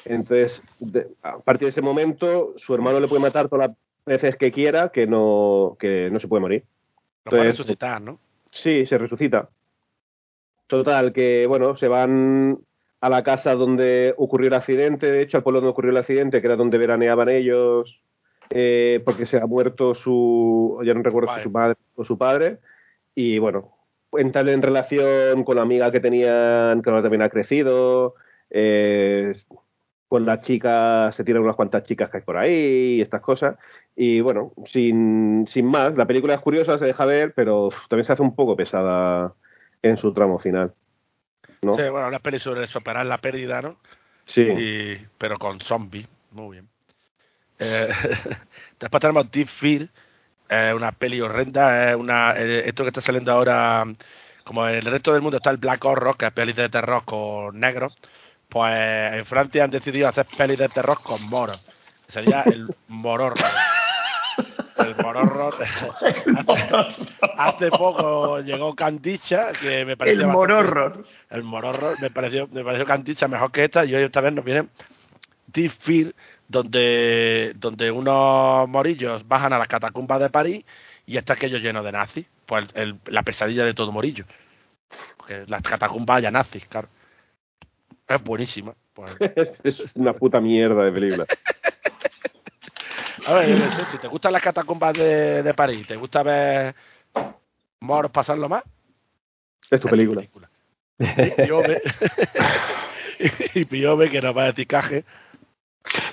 [0.05, 4.37] Entonces, de- a partir de ese momento, su hermano le puede matar todas las veces
[4.37, 6.65] que quiera, que no, que no se puede morir.
[7.25, 8.19] Lo puede Entonces, resucitar, ¿no?
[8.63, 9.51] Sí, se resucita.
[10.67, 12.59] Total, que bueno, se van
[13.01, 16.41] a la casa donde ocurrió el accidente, de hecho, al pueblo donde ocurrió el accidente,
[16.41, 18.01] que era donde veraneaban ellos,
[18.51, 22.59] eh, porque se ha muerto su, ya no recuerdo si su madre o su padre,
[23.15, 23.73] y bueno,
[24.13, 28.15] entran en relación con la amiga que tenían, que ahora también ha crecido,
[28.51, 29.35] eh,
[30.09, 33.57] con las chicas, se tiran unas cuantas chicas que hay por ahí y estas cosas.
[33.97, 38.05] Y bueno, sin, sin más, la película es curiosa, se deja ver, pero uf, también
[38.07, 39.33] se hace un poco pesada
[39.83, 40.73] en su tramo final.
[41.63, 41.77] ¿no?
[41.77, 43.77] Sí, bueno, una peli sobre superar la pérdida, ¿no?
[44.25, 44.43] Sí.
[44.43, 46.09] Y- pero con zombies.
[46.33, 46.69] Muy bien.
[47.59, 47.89] Eh,
[48.81, 49.89] después tenemos Deep Fear,
[50.49, 51.91] eh, una peli horrenda.
[51.91, 53.85] Es una, eh, esto que está saliendo ahora,
[54.45, 57.05] como en el resto del mundo está el Black Horror, que es peli de terror
[57.05, 57.95] con negros.
[58.49, 61.65] Pues en Francia han decidido hacer pelis de terror con moros.
[62.09, 63.37] Sería el mororro.
[64.77, 65.49] El mororro.
[65.49, 65.65] hace,
[67.37, 71.05] hace poco llegó Candicha, que me pareció El bastante- mororro.
[71.31, 74.45] el mororro me pareció me pareció Candicha mejor que esta y hoy esta vez nos
[74.45, 74.69] viene
[75.47, 76.15] Deep Fear
[76.49, 80.65] donde donde unos morillos bajan a las catacumbas de París
[81.07, 84.25] y está aquello lleno de nazis pues el- el- la pesadilla de todo morillo
[85.17, 86.89] Porque las catacumbas haya nazis claro
[88.09, 89.13] es buenísima pues,
[89.65, 91.27] es una puta mierda de película.
[93.27, 96.75] a ver si te gustan las catacumbas de, de París te gusta ver
[97.81, 98.63] moros pasarlo más
[99.71, 100.23] Es tu película.
[100.97, 101.83] Y Piove,
[103.55, 105.05] y Piove que nos va a decir caje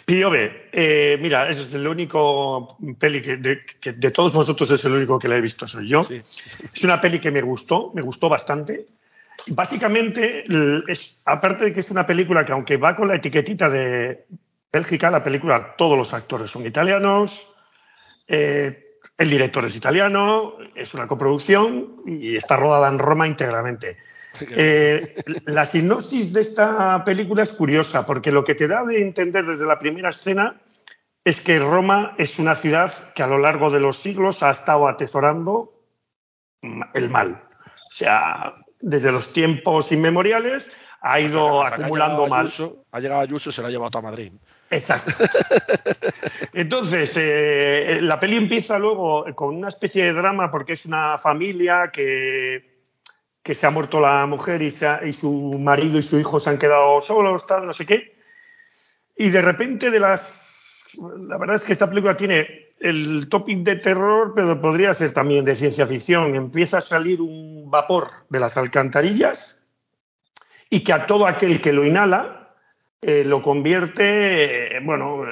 [0.05, 4.83] Piove, eh, mira, ese es el único peli que de, que de todos vosotros es
[4.83, 6.03] el único que la he visto, soy yo.
[6.03, 6.21] Sí.
[6.73, 8.87] Es una peli que me gustó, me gustó bastante.
[9.47, 10.43] Básicamente,
[10.87, 14.25] es, aparte de que es una película que aunque va con la etiquetita de
[14.71, 17.47] Bélgica, la película, todos los actores son italianos,
[18.27, 23.97] eh, el director es italiano, es una coproducción y está rodada en Roma íntegramente.
[24.39, 25.15] Eh,
[25.45, 29.65] la sinopsis de esta película es curiosa porque lo que te da de entender desde
[29.65, 30.61] la primera escena
[31.23, 34.87] es que Roma es una ciudad que a lo largo de los siglos ha estado
[34.87, 35.73] atesorando
[36.93, 37.43] el mal.
[37.89, 40.71] O sea, desde los tiempos inmemoriales
[41.01, 42.47] ha ido acumulando mal.
[42.47, 44.31] Ayuso, ha llegado Ayuso y se lo ha llevado a Madrid.
[44.71, 45.11] Exacto.
[46.53, 51.91] Entonces, eh, la peli empieza luego con una especie de drama porque es una familia
[51.91, 52.79] que,
[53.43, 55.29] que se ha muerto la mujer y, se ha- y su
[55.59, 58.15] marido y su hijo se han quedado solos, tal, no sé qué.
[59.17, 60.47] Y de repente de las...
[61.27, 65.45] La verdad es que esta película tiene el topic de terror, pero podría ser también
[65.45, 66.33] de ciencia ficción.
[66.35, 69.61] Empieza a salir un vapor de las alcantarillas
[70.69, 72.40] y que a todo aquel que lo inhala
[73.01, 75.23] eh, lo convierte, eh, bueno,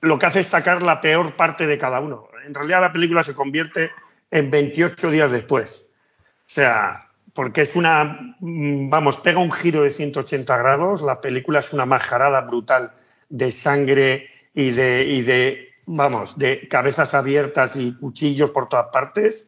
[0.00, 2.28] lo que hace es sacar la peor parte de cada uno.
[2.46, 3.90] En realidad la película se convierte
[4.30, 5.90] en 28 días después.
[6.46, 11.58] O sea, porque es una, mm, vamos, pega un giro de 180 grados, la película
[11.58, 12.92] es una majarada brutal
[13.28, 19.47] de sangre y de, y de, vamos, de cabezas abiertas y cuchillos por todas partes.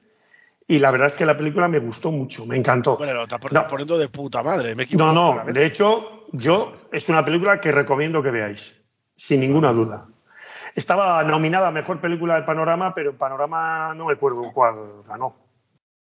[0.70, 2.96] Y la verdad es que la película me gustó mucho, me encantó.
[2.96, 3.66] Bueno, lo estás No.
[3.66, 4.76] poniendo de puta madre.
[4.76, 8.80] Me No, no, de hecho, yo es una película que recomiendo que veáis,
[9.16, 10.06] sin ninguna duda.
[10.76, 15.34] Estaba nominada a mejor película del panorama, pero en panorama no me acuerdo cuál ganó.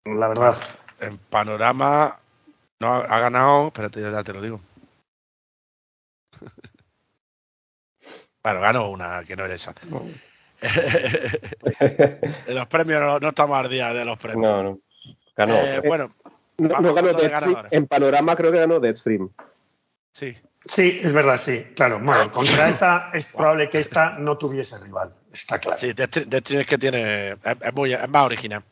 [0.04, 0.56] La verdad.
[0.98, 2.18] En Panorama
[2.80, 3.68] no ha, ha ganado.
[3.68, 4.60] Espérate, ya te lo digo.
[8.42, 9.72] bueno, ganó una que no era esa.
[12.46, 14.42] En los premios no, no estamos al día de los premios.
[14.42, 14.78] No, no.
[15.36, 15.54] Ganó.
[15.56, 16.12] Eh, bueno,
[16.58, 17.66] No, no ganó de Deadstream.
[17.70, 19.28] En Panorama creo que ganó Deadstream.
[20.12, 20.36] sí.
[20.68, 22.00] Sí, es verdad, sí, claro.
[22.00, 25.78] Bueno, contra esta es probable que esta no tuviese rival, está claro.
[25.78, 27.30] Sí, Destiny es que tiene.
[27.34, 28.64] Es, es muy, es más original.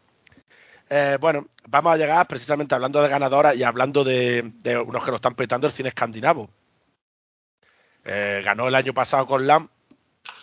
[0.90, 5.10] Eh, bueno, vamos a llegar precisamente hablando de ganadoras y hablando de, de unos que
[5.12, 6.50] lo están petando el cine escandinavo.
[8.04, 9.68] Eh, ganó el año pasado con LAM.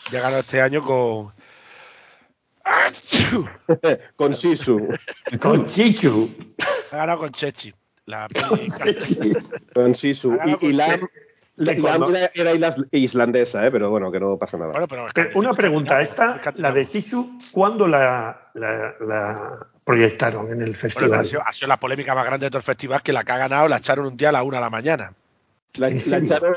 [0.09, 1.33] Ya ganó este año con.
[4.15, 4.87] Con Sisu.
[5.41, 6.29] Con Chichu.
[6.91, 7.73] Ha ganado con Chechi.
[8.05, 8.27] La
[9.73, 10.37] Con Sisu.
[10.61, 12.51] Y, cuando- era,
[12.91, 13.71] islandesa, ¿eh?
[13.71, 14.71] pero bueno, que no pasa nada.
[14.71, 20.61] Bueno, pero Pero una pregunta, esta, la de Sisu, ¿cuándo la, la, la proyectaron en
[20.61, 21.19] el Bueno, festival?
[21.19, 23.31] ha, sido, ha sido la polémica más grande de todo el festival que la que
[23.31, 25.13] ha ganado la echaron un día a la una de la mañana.
[25.75, 26.55] La, ¿En la echaron,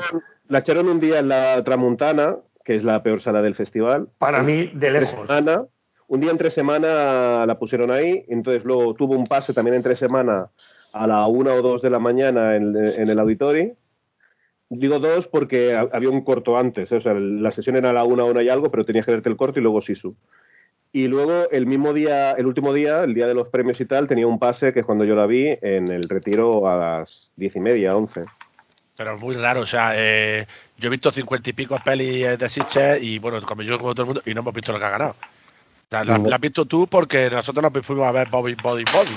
[0.49, 4.07] la echaron un día en la Tramuntana, que es la peor sala del festival.
[4.17, 5.27] Para mí, de lejos.
[5.27, 5.65] semana,
[6.07, 10.47] un día entre semana la pusieron ahí, entonces luego tuvo un pase también entre semana
[10.93, 13.73] a la una o dos de la mañana en, el auditorio.
[14.69, 16.95] Digo dos porque ha- había un corto antes, ¿eh?
[16.97, 19.29] o sea, la sesión era a la una, una y algo, pero tenías que verte
[19.29, 20.15] el corto y luego Sisu.
[20.91, 24.07] Y luego el mismo día, el último día, el día de los premios y tal,
[24.07, 27.55] tenía un pase que es cuando yo la vi en el retiro a las diez
[27.55, 28.23] y media, once.
[28.95, 32.47] Pero es muy raro, o sea, eh, yo he visto cincuenta y pico pelis de
[32.49, 34.85] Sitges y bueno, como yo como todo el mundo, y no hemos visto lo que
[34.85, 35.15] ha ganado.
[35.89, 36.01] La,
[36.35, 39.15] has visto tú porque nosotros nos fuimos a ver Bobby Body Body.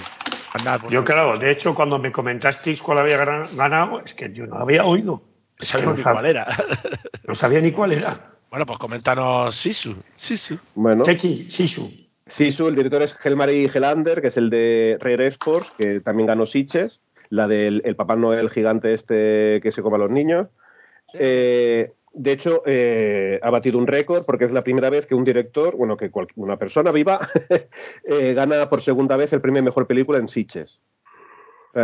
[0.64, 4.32] Nada, pues, Yo, claro, de hecho, cuando me comentasteis cuál había gana- ganado, es que
[4.32, 5.22] yo no había oído.
[5.60, 6.46] no sabía ni cuál era.
[7.26, 8.32] No sabía ni cuál era.
[8.50, 9.96] bueno, pues coméntanos Sisu.
[10.16, 10.58] Sisu.
[10.74, 11.04] Bueno.
[11.04, 11.90] Chechi, Sisu.
[12.26, 16.46] Sisu, el director es Helmari Helander, que es el de Rare Sports, que también ganó
[16.46, 17.00] Sitges,
[17.30, 20.48] la del el Papá Noel gigante este que se come a los niños.
[21.14, 25.24] Eh, de hecho, eh, ha batido un récord porque es la primera vez que un
[25.24, 27.28] director, bueno, que cual- una persona viva,
[28.04, 30.78] eh, gana por segunda vez el premio a Mejor Película en Sitges.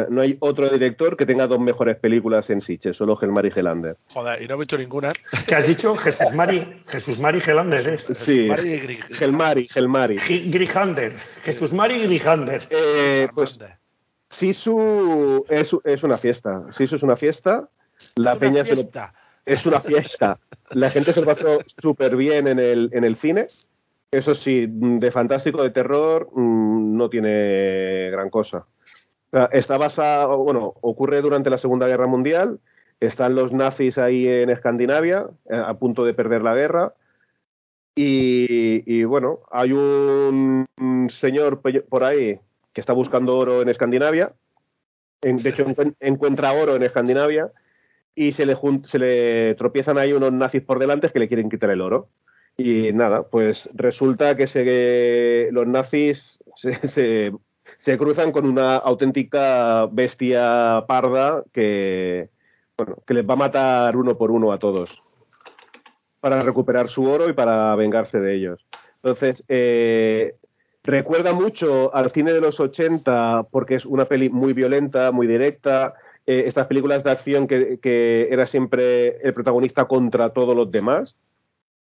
[0.09, 3.97] No hay otro director que tenga dos mejores películas en Sitges, solo Helmari Helander.
[4.09, 5.13] Joder, y no he visto ninguna.
[5.47, 5.95] ¿Qué has dicho?
[5.95, 8.03] Jesús Mari, Jesús Mari Gelander es.
[8.25, 10.17] Sí, Mari y Gri- Helmari, Helmari.
[10.19, 11.13] Gi- Grijander.
[11.45, 12.63] Jesús Mari Grijander.
[12.71, 13.57] Eh, pues.
[14.31, 16.65] Sisu es, es una fiesta.
[16.77, 17.69] Sisu es una fiesta.
[18.17, 18.91] La Una peña se lo-.
[19.47, 20.39] Es una fiesta.
[20.71, 23.49] La gente se pasó súper bien en el, en el cine.
[24.11, 28.67] Eso sí, de fantástico, de terror, mm, no tiene gran cosa.
[29.51, 32.61] Está basado, bueno, ocurre durante la Segunda Guerra Mundial.
[33.01, 36.95] Están los nazis ahí en Escandinavia, eh, a punto de perder la guerra.
[37.97, 40.67] Y, y, bueno, hay un,
[41.21, 42.39] señor por ahí
[42.73, 44.33] que está buscando oro en Escandinavia.
[45.21, 47.51] De hecho, encuent- encuentra oro en Escandinavia
[48.15, 51.71] y se le, se le tropiezan ahí unos nazis por delante que le quieren quitar
[51.71, 52.09] el oro.
[52.57, 61.43] Y nada, pues resulta que se, los nazis se cruzan con una auténtica bestia parda
[61.53, 62.29] que,
[62.77, 64.91] bueno, que les va a matar uno por uno a todos
[66.25, 68.65] para recuperar su oro y para vengarse de ellos.
[69.03, 70.37] Entonces, eh,
[70.83, 75.93] recuerda mucho al cine de los 80 porque es una peli muy violenta, muy directa.
[76.27, 81.17] Eh, estas películas de acción que, que era siempre el protagonista contra todos los demás.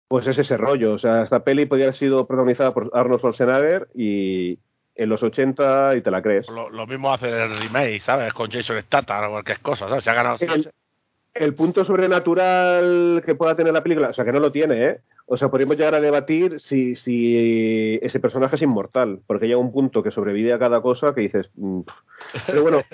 [0.09, 0.95] Pues es ese rollo.
[0.95, 4.59] O sea, esta peli podría haber sido protagonizada por Arnold Schwarzenegger y
[4.95, 6.49] en los 80 y te la crees.
[6.49, 8.33] Lo, lo mismo hace el remake, ¿sabes?
[8.33, 10.05] Con Jason Statham o cualquier cosa, ¿sabes?
[10.05, 10.37] Se ha ganado.
[10.41, 10.71] El-
[11.35, 15.01] el punto sobrenatural que pueda tener la película, o sea, que no lo tiene, ¿eh?
[15.27, 19.71] O sea, podríamos llegar a debatir si, si ese personaje es inmortal, porque llega un
[19.73, 21.51] punto que sobrevive a cada cosa que dices.
[21.55, 21.95] mm, pff.
[22.47, 22.83] Pero bueno.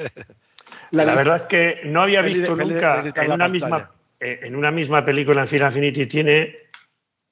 [0.94, 3.90] La, verdad es que no había visto de- nunca de en una, misma,
[4.20, 6.56] eh, en una misma película en Final Affinity tiene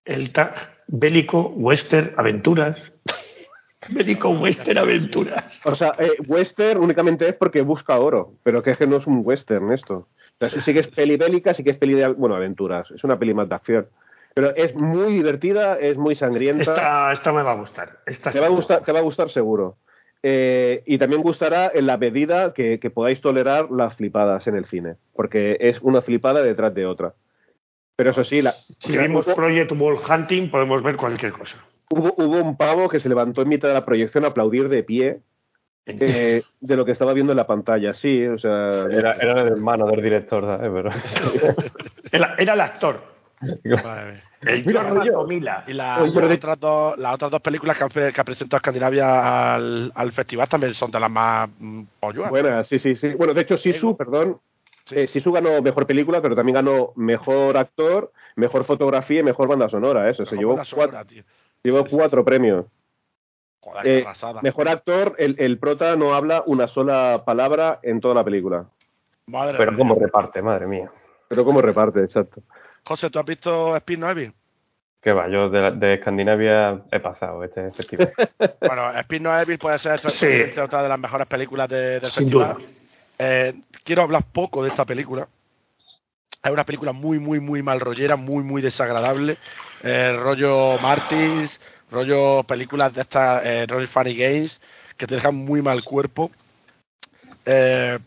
[0.05, 0.55] el tag
[0.89, 2.93] bélico, western, aventuras.
[3.89, 5.65] bélico, western, aventuras.
[5.65, 9.07] O sea, eh, western únicamente es porque busca oro, pero que es que no es
[9.07, 10.09] un western esto.
[10.41, 13.05] O sea, sí que es peli bélica, sí que es peli de, bueno, aventuras, es
[13.05, 13.89] una peli más de acción.
[14.35, 16.63] Pero es muy divertida, es muy sangrienta.
[16.73, 17.99] Esta, esta me va a gustar.
[18.07, 19.77] Esta te va a gustar, te va a gustar seguro.
[20.23, 24.67] Eh, y también gustará en la medida que, que podáis tolerar las flipadas en el
[24.67, 27.15] cine, porque es una flipada detrás de otra.
[27.97, 31.57] Pero eso sí, la, Si vimos hubo, Project Wall Hunting, podemos ver cualquier cosa.
[31.91, 34.83] hubo- hubo un pavo que se levantó en mitad de la proyección a aplaudir de
[34.83, 35.21] pie
[35.87, 37.93] eh, de lo que estaba viendo en la pantalla.
[37.93, 40.71] Sí, o sea, Era, era el hermano del director, ¿sabes?
[40.73, 40.91] Pero...
[42.13, 43.01] Era, era el actor.
[43.43, 44.65] El
[45.27, 45.65] Mira.
[45.67, 48.25] Y la- las, de- otras dos, las otras dos películas que, han, pre- que ha
[48.25, 52.31] presentado Escandinavia al, al festival también son de las más mm, polluas.
[52.31, 53.15] buena, sí, sí, sí.
[53.15, 54.41] Bueno, de hecho, Sisu, perdón,
[54.91, 59.69] eh, Sisu ganó mejor película, pero también ganó mejor actor, mejor fotografía y mejor banda
[59.69, 60.09] sonora.
[60.11, 61.05] Eso, se Mejor llevó cuatro, sonora,
[61.63, 62.67] llevó cuatro premios.
[63.61, 64.05] Joder, Eh.
[64.43, 68.67] Mejor actor, el, el prota no habla una sola palabra en toda la película.
[69.27, 69.79] Madre Pero mía.
[69.79, 70.91] cómo reparte, madre mía.
[71.29, 72.43] Pero cómo reparte, exacto.
[72.85, 74.33] José, ¿tú has visto Speed No Evil?
[75.01, 78.13] Que va, yo de, la- de Escandinavia he pasado este festival.
[78.61, 80.59] Bueno, Speed No Evil puede ser Sí.
[80.61, 82.57] otra de las mejores películas de- del Sin festival.
[82.57, 82.67] duda.
[83.19, 83.55] Eh,
[83.85, 85.27] quiero hablar poco de esta película.
[86.45, 89.37] es una película muy, muy, muy mal rollera, muy, muy desagradable.
[89.83, 91.61] Eh, rollo Martins,
[91.91, 94.61] rollo películas de estas, eh, rollo Funny Games,
[94.97, 96.31] que te dejan muy mal cuerpo.
[97.45, 97.99] Eh,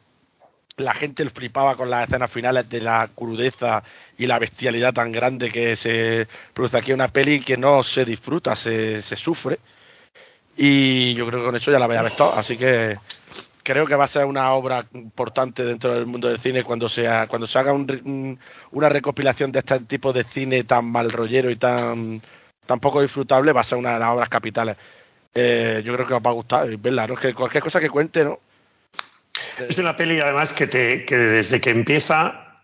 [0.78, 3.82] la gente flipaba con las escenas finales de la crudeza
[4.18, 6.92] y la bestialidad tan grande que se produce aquí.
[6.94, 9.60] Una peli que no se disfruta, se, se sufre.
[10.58, 12.32] Y yo creo que con eso ya la había visto.
[12.34, 12.98] Así que
[13.64, 17.28] creo que va a ser una obra importante dentro del mundo del cine cuando sea
[17.28, 18.40] cuando se haga un, un-
[18.72, 22.22] una recopilación de este tipo de cine tan mal rollero y tan
[22.66, 24.78] tan poco disfrutable va a ser una de las obras capitales
[25.34, 27.16] Eh, yo creo que os va a gustar verla ¿no?
[27.16, 28.40] que cualquier cosa que cuente no
[29.58, 32.62] Es una peli, además, que, te, que desde que empieza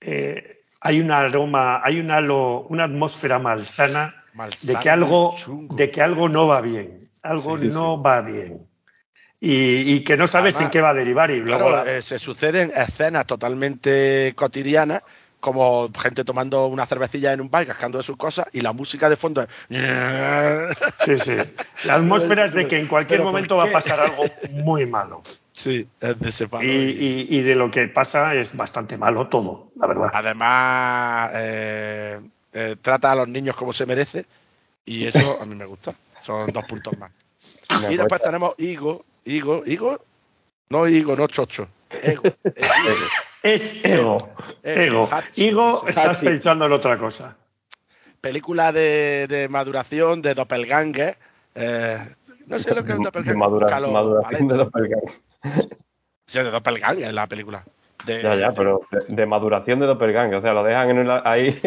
[0.00, 4.24] eh, hay un aroma, hay un halo, una atmósfera malsana
[4.62, 5.76] de que algo, chungo.
[5.76, 7.08] de que algo no va bien.
[7.22, 8.66] Algo Sí, sí, no va bien.
[9.40, 11.30] Y, y que no sabes Además, en qué va a derivar.
[11.30, 15.02] Y luego Claro, la- eh, se suceden escenas totalmente cotidianas,
[15.40, 19.08] como gente tomando una cervecilla en un bar, cascando de sus cosas, y la música
[19.10, 19.48] de fondo es...
[21.04, 21.36] sí, sí.
[21.84, 24.86] La atmósfera es de que en cualquier ¿Pero por momento va a pasar algo muy
[24.86, 25.22] malo.
[25.56, 26.64] Sí, es de ese palo.
[26.64, 30.10] Y, y- y de lo que pasa es bastante malo todo, la verdad.
[30.12, 32.20] Además, eh,
[32.52, 34.26] eh, trata a los niños como se merece,
[34.84, 35.94] y eso a mí me gusta.
[36.22, 37.12] Son dos puntos más.
[37.70, 38.26] Me Y después cuesta.
[38.30, 40.00] tenemos Higo, Higo, Higo,
[40.70, 41.68] no Higo, no Chocho.
[41.90, 42.22] Ego.
[43.42, 44.30] Es ego.
[44.62, 45.08] Ego.
[45.36, 47.36] Higo, estás pensando en otra cosa.
[48.20, 51.16] película de, de maduración, de doppelganger.
[51.54, 52.08] Eh,
[52.46, 53.36] no sé lo que es De doppelganger.
[53.36, 55.12] madura- maduración de doppelganger.
[56.26, 57.64] Sí, de doppelganger en la película.
[58.06, 60.36] De, Ya, ya, pero de, de maduración de doppelganger.
[60.38, 61.58] O sea, lo dejan en una- ahí.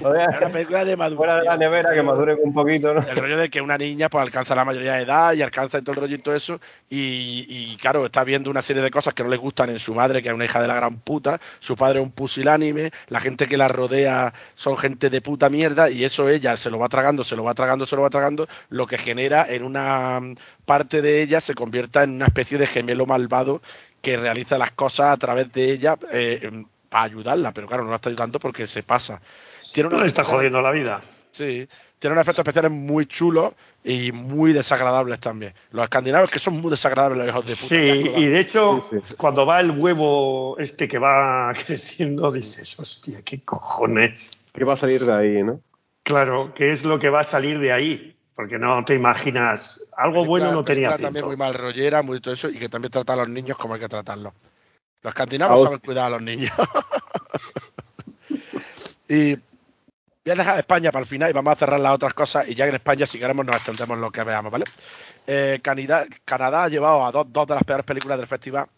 [0.00, 1.44] lo Es una dejan película de fuera de maduración.
[1.46, 3.00] la nevera que maduren un poquito, ¿no?
[3.00, 5.92] El rollo de que una niña pues alcanza la mayoría de edad y alcanza todo
[5.92, 6.60] el rollo y todo eso
[6.90, 9.94] y, y, claro, está viendo una serie de cosas que no le gustan en su
[9.94, 13.20] madre, que es una hija de la gran puta, su padre es un pusilánime, la
[13.20, 16.88] gente que la rodea son gente de puta mierda y eso ella se lo va
[16.88, 20.34] tragando, se lo va tragando, se lo va tragando, lo que genera en una mm,
[20.64, 23.60] parte de ella se convierta en una especie de gemelo malvado
[24.02, 27.96] que realiza las cosas a través de ella eh, para ayudarla, pero claro, no la
[27.96, 29.20] está ayudando porque se pasa.
[29.72, 31.00] Tiene No una le está jodiendo la vida.
[31.32, 31.68] Sí,
[31.98, 33.52] tiene unos efectos especiales muy chulos
[33.84, 35.52] y muy desagradables también.
[35.72, 37.68] Los escandinavos que son muy desagradables, los hijos de puta.
[37.68, 39.14] Sí, y de hecho, Sí, sí.
[39.16, 44.30] cuando va el huevo este que va creciendo, dices, hostia, qué cojones.
[44.54, 45.60] ¿Qué va a salir de ahí, no?
[46.02, 48.16] Claro, ¿qué es lo que va a salir de ahí?
[48.38, 51.26] Porque no te imaginas, algo Película- bueno no tenía película también pinto.
[51.26, 53.80] muy mal rollera, muy todo eso, y que también trata a los niños como hay
[53.80, 54.32] que tratarlos.
[55.02, 56.52] Los escandinavos saben cuidar a los niños.
[59.08, 59.42] y voy
[60.26, 62.68] a dejar España para el final y vamos a cerrar las otras cosas y ya
[62.68, 64.66] en España si queremos nos extendemos en lo que veamos, ¿vale?
[65.26, 68.68] Eh, Canadá, Canadá ha llevado a dos, dos de las peores películas del festival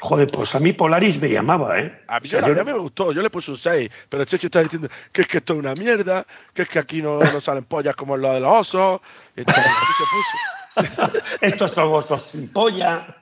[0.00, 2.00] Joder, pues a mí Polaris me llamaba, ¿eh?
[2.08, 3.90] A mí, O sea, yo- yo- a mí me gustó, yo le puse un 6,
[4.08, 7.02] pero Checho está diciendo que es que esto es una mierda, que es que aquí
[7.02, 9.00] no, no salen pollas como en lo de los osos.
[9.36, 11.18] Entonces, así se puso.
[11.42, 13.16] Estos son vosotros sin polla.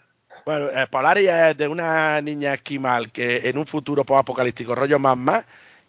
[0.46, 5.16] Bueno, eh, Polaris es de una niña esquimal que en un futuro apocalíptico rollo más
[5.16, 5.44] más,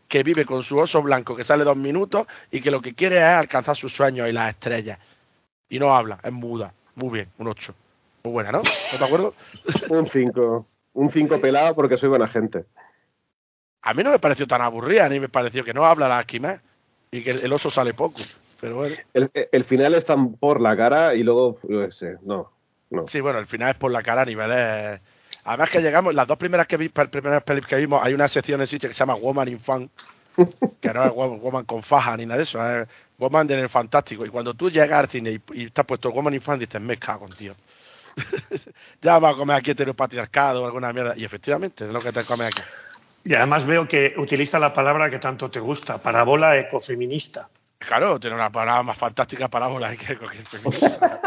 [0.08, 3.18] que vive con su oso blanco que sale dos minutos y que lo que quiere
[3.18, 4.98] es alcanzar sus sueños y las estrellas.
[5.70, 6.74] Y no habla, es muda.
[6.96, 7.76] Muy bien, un 8.
[8.24, 8.64] Muy buena, ¿no?
[8.64, 9.36] ¿No te acuerdo?
[9.90, 10.68] Un 5.
[10.94, 12.66] Un 5 pelado porque soy buena gente.
[13.82, 16.62] A mí no me pareció tan aburrida, ni me pareció que no habla la esquimal
[17.12, 18.20] y que el, el oso sale poco.
[18.60, 18.96] Pero bueno.
[19.14, 22.52] El, el final es tan por la cara y luego, yo sé, no.
[22.90, 23.08] no.
[23.08, 25.00] Sí, bueno, al final es por la cara a niveles.
[25.46, 28.60] Además que llegamos, las dos primeras que vi, primeras pelis que vimos, hay una sección
[28.62, 29.90] en sitio que se llama Woman in Fan,
[30.82, 32.88] que no es Woman, con faja ni nada de eso, es
[33.18, 34.26] Woman en el fantástico.
[34.26, 36.98] Y cuando tú llegas al cine y, y estás puesto Woman in Fan, dices, me
[36.98, 37.54] cago en tío.
[39.02, 41.14] ya va a comer aquí heteropatriarcado o alguna mierda.
[41.16, 42.62] Y efectivamente, es lo que te come aquí.
[43.24, 47.50] Y además veo que utiliza la palabra que tanto te gusta, parábola ecofeminista.
[47.78, 51.20] Claro, tiene una palabra más fantástica parábola que cualquier feminista.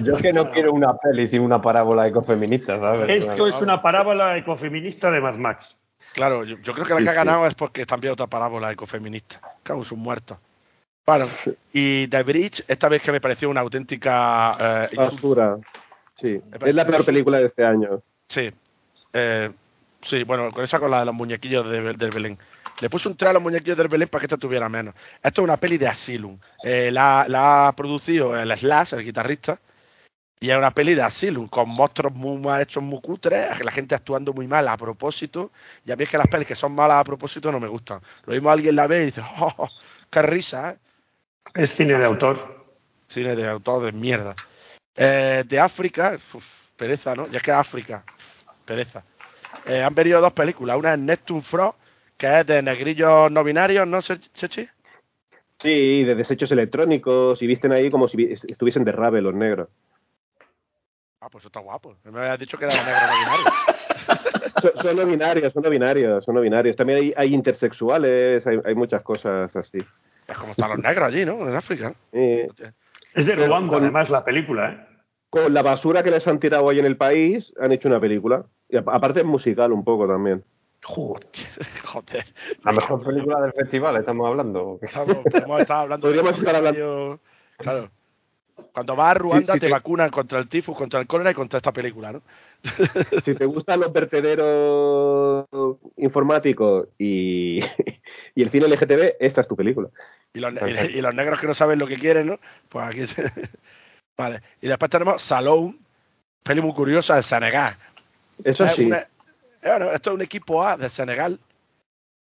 [0.00, 3.24] Yo es que no quiero una peli sin una parábola ecofeminista, ¿sabes?
[3.24, 5.80] Esto es una parábola ecofeminista de Mad Max.
[6.14, 7.16] Claro, yo, yo creo que la Sí, que ha sí.
[7.16, 9.40] ganado es porque también otra parábola ecofeminista.
[9.68, 10.38] En sus muertos.
[11.04, 11.28] Bueno,
[11.72, 14.86] y The Bridge, esta vez que me pareció una auténtica.
[14.90, 14.96] eh.
[14.96, 15.56] Basura.
[16.16, 16.40] Sí.
[16.64, 18.02] Es la peor película de este año.
[18.28, 18.50] Sí.
[19.12, 19.50] Eh,
[20.02, 22.38] sí, bueno, con esa con la de los muñequillos de- del Belén.
[22.80, 24.94] Le puse un 3 a los muñequillos del Belén para que esta tuviera menos.
[25.22, 26.38] Esto es una peli de Asylum.
[26.62, 29.58] Eh, la, la ha producido el Slash, el guitarrista.
[30.40, 33.94] Y es una peli de Asylum, con monstruos muy mal hechos, muy cutres, la gente
[33.94, 35.52] actuando muy mal a propósito.
[35.84, 38.00] Y a mí es que las pelis que son malas a propósito no me gustan.
[38.26, 39.68] Lo mismo alguien la ve y dice, ¡oh, oh,
[40.10, 40.70] qué risa!
[40.72, 40.76] ¿eh?
[41.54, 42.64] Es cine de autor.
[43.08, 44.34] Cine de autor de mierda.
[44.96, 46.44] Eh, de África, uf,
[46.76, 47.26] pereza, ¿no?
[47.28, 48.04] Ya que África,
[48.64, 49.04] pereza.
[49.66, 50.76] eh, han venido dos películas.
[50.78, 51.78] Una es Neptune Frost,
[52.16, 54.68] que es de negrillos no binarios, ¿no, Chechi?
[55.58, 59.68] Sí, de desechos electrónicos y visten ahí como si vi- estuviesen de rave los negros.
[61.20, 61.96] Ah, pues eso está guapo.
[62.04, 63.52] Me habías dicho que era de negro no binario.
[64.62, 66.76] Son, son no binarios, son no binarios, son no binarios.
[66.76, 69.78] También hay, hay intersexuales, hay, hay muchas cosas así.
[70.32, 71.48] Es como están los negros allí, ¿no?
[71.48, 71.94] En África.
[72.12, 72.48] Eh,
[73.14, 74.86] Es de Ruanda, además, la película, ¿eh?
[75.30, 78.44] con la basura que les han tirado hoy en el país, han hecho una película.
[78.68, 80.42] Y aparte es musical un poco también.
[80.84, 81.26] Joder.
[81.84, 82.24] Joder.
[82.64, 84.78] La mejor película del festival, estamos hablando.
[84.82, 87.20] Estamos, Podríamos estar hablando-
[87.58, 87.90] Claro.
[88.72, 89.72] Cuando vas a Ruanda Sí, sí, te sí.
[89.72, 92.22] vacunan contra el tifus, contra el cólera y contra esta película, ¿no?
[93.24, 95.46] Si te gustan los vertederos
[95.96, 97.60] informáticos y,
[98.34, 99.88] y el cine LGTB, esta es tu película.
[100.34, 100.92] Y los, Perfecto.
[100.92, 102.38] y, y los negros que no saben lo que quieren, ¿no?
[102.68, 103.06] Pues aquí.
[103.06, 103.30] se-
[104.16, 104.42] vale.
[104.60, 105.78] Y después tenemos Salón,
[106.42, 107.76] peli muy curiosa de Senegal.
[108.44, 108.86] Eso Es sí.
[108.86, 109.06] una-
[109.62, 111.38] bueno, esto es un equipo A de Senegal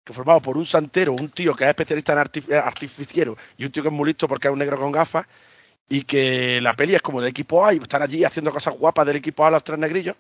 [0.05, 3.73] que formado por un santero, un tío que es especialista en artif- artificiero y un
[3.73, 5.27] tío que es muy listo porque es un negro con gafas
[5.89, 9.07] y que la peli es como del equipo A y están allí haciendo cosas guapas
[9.07, 10.17] del equipo A los tres negrillos,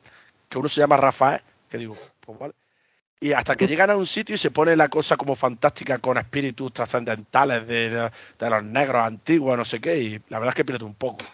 [0.48, 2.54] que uno se llama Rafael, que digo, pues vale.
[3.22, 6.16] Y hasta que llegan a un sitio y se pone la cosa como fantástica con
[6.16, 10.64] espíritus trascendentales de, de- los negros antiguos, no sé qué, y la verdad es que
[10.64, 11.24] pierde un poco.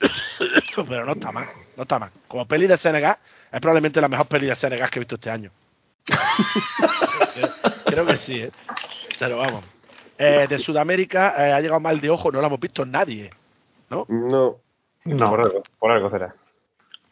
[0.88, 2.10] Pero no está mal, no está mal.
[2.26, 3.16] Como peli de Senegal,
[3.52, 5.52] es probablemente la mejor peli de Senegal que he visto este año.
[7.86, 8.50] Creo que sí, ¿eh?
[9.18, 9.64] Pero vamos.
[10.18, 13.30] Eh, de Sudamérica eh, ha llegado mal de ojo, no lo hemos visto nadie.
[13.90, 14.06] No.
[14.08, 14.60] No.
[15.04, 16.34] Por algo, por algo será.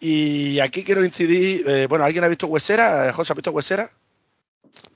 [0.01, 3.13] Y aquí quiero incidir, eh, bueno, ¿alguien ha visto Huesera?
[3.13, 3.91] ¿José ha visto Huesera?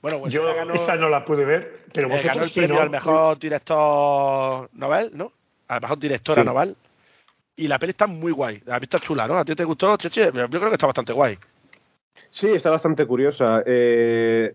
[0.01, 2.59] Bueno, Huesera Yo ganó, esa no la pude ver, pero eh, vosotros ganó el sí,
[2.59, 2.81] premio ¿no?
[2.81, 5.31] al mejor director novel, ¿no?
[5.67, 6.47] Al mejor directora Sí.
[6.47, 6.75] novel.
[7.55, 8.61] Y la peli está muy guay.
[8.65, 9.37] La vista chula, ¿no?
[9.37, 10.25] ¿A ti te gustó, Cheche?
[10.25, 11.37] Yo creo que está bastante guay.
[12.29, 13.63] Sí, está bastante curiosa.
[13.65, 14.53] Eh,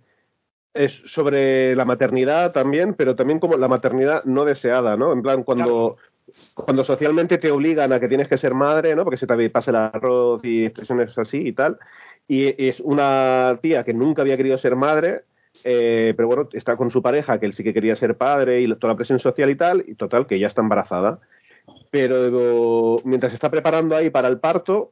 [0.74, 5.12] es sobre la maternidad también, pero también como la maternidad no deseada, ¿no?
[5.12, 5.97] En plan, cuando,
[6.55, 9.05] cuando socialmente te obligan a que tienes que ser madre, ¿no?
[9.05, 11.78] Porque se te pasa el arroz y expresiones así y tal.
[12.28, 15.23] Y es una tía que nunca había querido ser madre,
[15.65, 18.74] eh, pero bueno, está con su pareja, que él sí que quería ser padre y
[18.77, 21.19] toda la presión social y tal, y total, que ya está embarazada.
[21.90, 24.90] Pero mientras se está preparando ahí para el parto,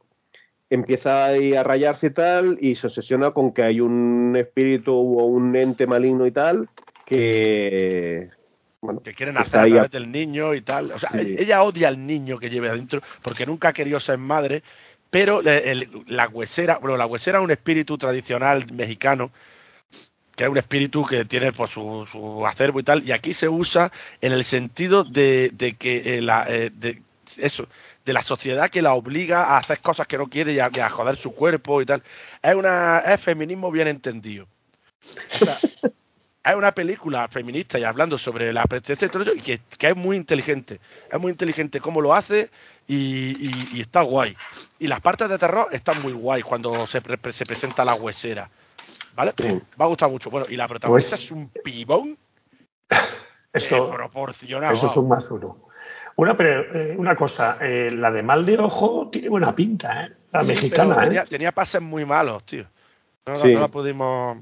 [0.69, 5.25] empieza ahí a rayarse y tal, y se obsesiona con que hay un espíritu o
[5.27, 6.69] un ente maligno y tal,
[7.07, 8.29] que...
[8.83, 10.93] Bueno, Que quieren hacer a través del niño y tal.
[10.93, 11.37] O sea, Sí.
[11.39, 14.63] ella odia al niño que lleve adentro porque nunca ha querido ser madre,
[15.11, 19.31] pero le- el- la huesera, bueno, la huesera es un espíritu tradicional mexicano
[20.37, 23.47] que es un espíritu que tiene pues, su, su acervo y tal, y aquí se
[23.47, 23.93] usa
[24.23, 27.03] en el sentido de, de que eh, la, eh, de
[27.37, 27.67] eso,
[28.07, 30.79] de la sociedad que la obliga a hacer cosas que no quiere y a, y
[30.81, 32.03] a joder su cuerpo y tal.
[32.43, 34.47] Es una es feminismo bien entendido.
[35.35, 35.59] O sea,
[36.43, 39.97] es una película feminista y hablando sobre la presencia y todo y que, que es
[39.97, 40.81] muy inteligente.
[41.11, 42.51] Es muy inteligente cómo lo hace
[42.89, 42.97] y,
[43.49, 44.35] y- y está guay.
[44.79, 48.49] Y las partes de terror están muy guay cuando se, pre- se presenta la huesera.
[49.15, 49.35] ¿Vale?
[49.37, 49.61] Sí.
[49.81, 50.31] Va a gustar mucho.
[50.31, 52.17] Bueno, y la protagonista Pues- es un pibón
[53.53, 54.75] Esto, eh, proporcionado.
[54.75, 55.59] eso es un más uno.
[56.17, 60.13] Una, pero, eh, una cosa, eh, la de mal de ojo tiene buena pinta, ¿eh?
[60.33, 61.25] La Sí, mexicana, ¿eh?
[61.29, 62.65] tenía, pases muy malos, tío.
[63.27, 63.53] No, Sí.
[63.53, 64.39] no la pudimos.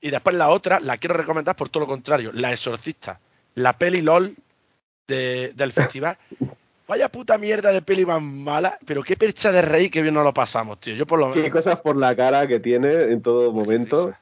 [0.00, 3.18] Y después la otra, la quiero recomendar por todo lo contrario, La Exorcista,
[3.56, 4.34] la peli LOL
[5.06, 6.16] de- del festival.
[6.88, 10.24] Vaya puta mierda de peli más mala, pero qué percha de reír que bien nos
[10.24, 10.94] lo pasamos, tío.
[10.96, 14.12] Yo por lo Qué cosas por la cara que tiene en todo momento.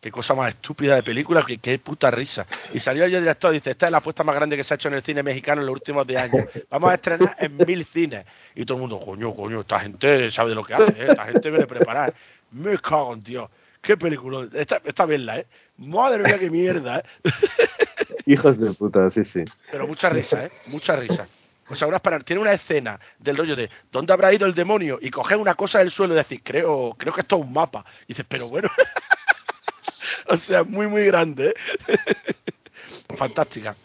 [0.00, 2.46] Qué cosa más estúpida de película, que qué puta risa.
[2.74, 4.76] Y salió el director y dice, esta es la apuesta más grande que se ha
[4.76, 6.46] hecho en el cine mexicano en los últimos 10 años.
[6.70, 8.24] Vamos a estrenar en mil cines.
[8.54, 11.06] Y todo el mundo, coño, coño, esta gente sabe de lo que hace, ¿eh?
[11.08, 12.12] esta gente viene preparada.
[12.52, 13.50] Me cago en Dios.
[13.84, 14.48] Qué película.
[14.54, 15.46] Esta, esta verla, ¿eh?
[15.76, 17.04] Madre mía, qué mierda, ¿eh?
[18.26, 19.44] Hijos de puta, sí, sí.
[19.70, 20.50] Pero mucha risa, ¿eh?
[20.66, 21.28] Mucha risa.
[21.68, 24.98] O sea, una para- tiene una escena del rollo de ¿dónde habrá ido el demonio?
[25.00, 27.84] Y coger una cosa del suelo y decir, creo, creo que esto es un mapa.
[28.04, 28.68] Y dices, pero bueno.
[30.28, 31.54] o sea, muy, muy grande,
[31.88, 31.96] ¿eh?
[33.16, 33.76] Fantástica.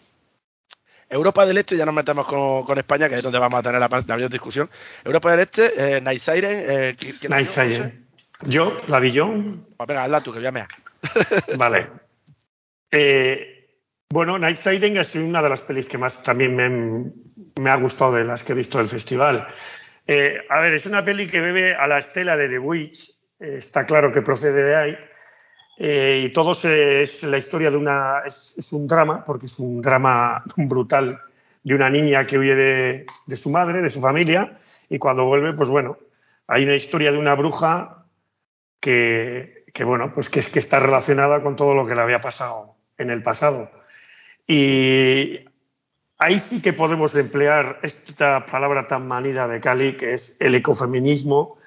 [1.10, 3.80] Europa del Este, ya nos metemos con, con España, que es donde vamos a tener
[3.80, 4.70] la, la mayor discusión.
[5.04, 7.50] Europa del Este, eh, Night Siren, eh, ¿quién- quién la Night.
[7.50, 8.09] Siren.
[8.45, 9.28] Yo, la vi yo,
[9.78, 10.68] Pues venga, hazla tú, que voy a mear.
[11.57, 11.88] Vale.
[12.91, 13.68] Eh,
[14.10, 17.11] bueno, Night Siren es una de las pelis que más también me,
[17.61, 19.48] me ha gustado de las que he visto del festival.
[20.07, 23.10] Eh, a ver, es una peli que bebe a la estela de The Witch,
[23.40, 24.98] eh, está claro que procede de ahí,
[25.78, 28.24] eh, y todo se- es la historia de una.
[28.26, 31.20] Es, es un drama, porque es un drama brutal
[31.64, 34.57] de una niña que huye de, de su madre, de su familia,
[34.90, 35.98] y cuando vuelve, pues bueno,
[36.48, 37.99] hay una historia de una bruja
[38.80, 42.76] que, bueno, pues que es que está relacionada con todo lo que le había pasado
[42.98, 43.72] en el pasado.
[44.48, 45.46] Y
[46.18, 51.58] ahí sí que podemos emplear esta palabra tan manida de Cali, que es el ecofeminismo,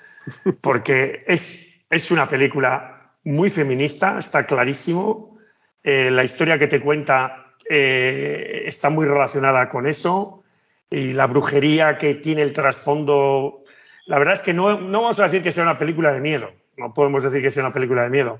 [0.60, 5.38] porque es, es una película muy feminista, está clarísimo.
[5.82, 10.42] Eh, la historia que te cuenta eh, está muy relacionada con eso
[10.90, 13.64] y la brujería que tiene el trasfondo.
[14.06, 16.50] La verdad es que no, no vamos a decir que sea una película de miedo,
[16.76, 18.38] no podemos decir que sea una película de miedo,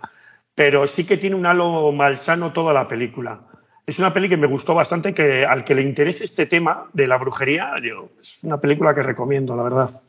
[0.54, 3.40] pero sí que tiene un halo malsano toda la película.
[3.86, 7.06] Es una peli que me gustó bastante, que al que le interese este tema de
[7.06, 10.00] la brujería, yo, es una película que recomiendo, la verdad.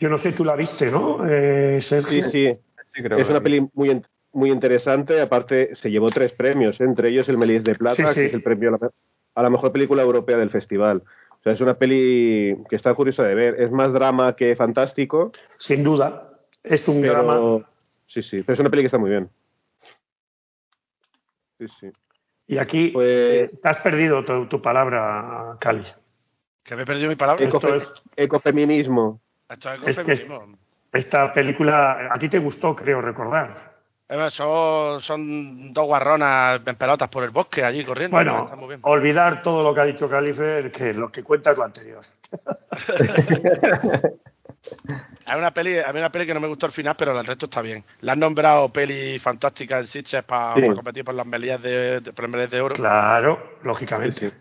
[0.00, 2.24] Yo no sé, tú la viste, ¿no, eh, Sergio?
[2.24, 2.58] Sí, sí.
[2.94, 5.20] Sí, creo Es una peli muy, in- muy interesante.
[5.20, 6.84] Aparte, se llevó tres premios, ¿eh?
[6.84, 8.20] entre ellos el Melis de Plata, Sí, sí.
[8.20, 8.90] que es el premio a la,
[9.34, 11.02] a la mejor película europea del festival.
[11.38, 13.60] O sea, es una peli que está curiosa de ver.
[13.60, 16.27] Es más drama que fantástico, Sin duda.
[16.62, 17.66] Es un pero drama.
[18.06, 18.42] sí, sí.
[18.42, 19.28] Pero es una peli que está muy bien.
[21.58, 21.90] Sí, sí.
[22.46, 25.84] Y aquí Pues- eh, te has perdido tu, tu palabra, Cali.
[26.62, 27.44] Que me he perdido mi palabra.
[27.44, 29.20] Eco- Ecofe- es- ecofeminismo.
[29.48, 30.58] Esto es ecofeminismo.
[30.92, 33.68] Esta película a ti te gustó, creo recordar.
[34.10, 38.16] Eh, Son, son dos guarronas en pelotas por el bosque allí corriendo.
[38.16, 38.80] Bueno, Está muy bien.
[38.84, 42.00] olvidar todo lo que ha dicho Califer, que lo que cuenta es lo anterior.
[45.26, 47.26] Hay una peli, a mí una peli que no me gustó al final, pero el
[47.26, 47.84] resto está bien.
[48.00, 50.74] La han nombrado peli fantástica en Sitges para Sí.
[50.74, 52.74] competir por las melías de, de, por medallas de oro.
[52.74, 54.30] Claro, lógicamente.
[54.30, 54.36] Sí.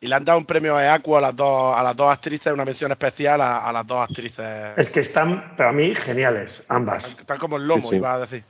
[0.00, 2.52] Y le han dado un premio a EACU a las dos, a las dos actrices,
[2.52, 4.76] una mención especial a, a las dos actrices.
[4.76, 7.06] Es que están, para mí, geniales, ambas.
[7.18, 7.96] Están como el lomo, Sí, sí.
[7.96, 8.44] iba a decir.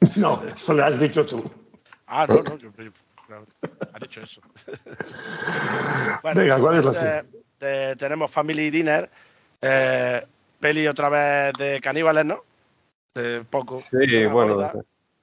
[0.16, 1.50] No, eso lo has dicho tú.
[2.06, 2.90] Ah, no, no, yo, yo-
[3.26, 3.46] claro,
[3.94, 4.40] has dicho eso.
[6.34, 7.24] Venga, ¿cuál es la eh,
[7.60, 9.08] eh, tenemos Family Dinner,
[9.60, 10.26] eh,
[10.60, 12.42] peli otra vez de caníbales, ¿no?
[13.14, 13.80] De poco.
[13.80, 14.56] Sí, bueno.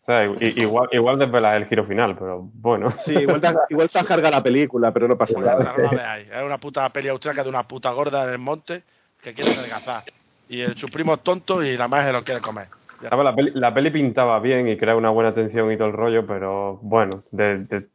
[0.01, 2.91] O sea, igual, igual desvelas el giro final, pero bueno.
[2.91, 6.29] Sí, igual te, igual te carga la película, pero no pasa nada, no la veáis.
[6.31, 8.83] Es una puta peli austríaca de una puta gorda en el monte
[9.21, 10.03] que quiere adelgazar.
[10.47, 12.67] Y el, su primo es tonto y la madre se lo quiere comer.
[13.01, 16.25] La peli, la peli pintaba bien y crea una buena tensión y todo el rollo,
[16.27, 17.87] pero bueno, de- de-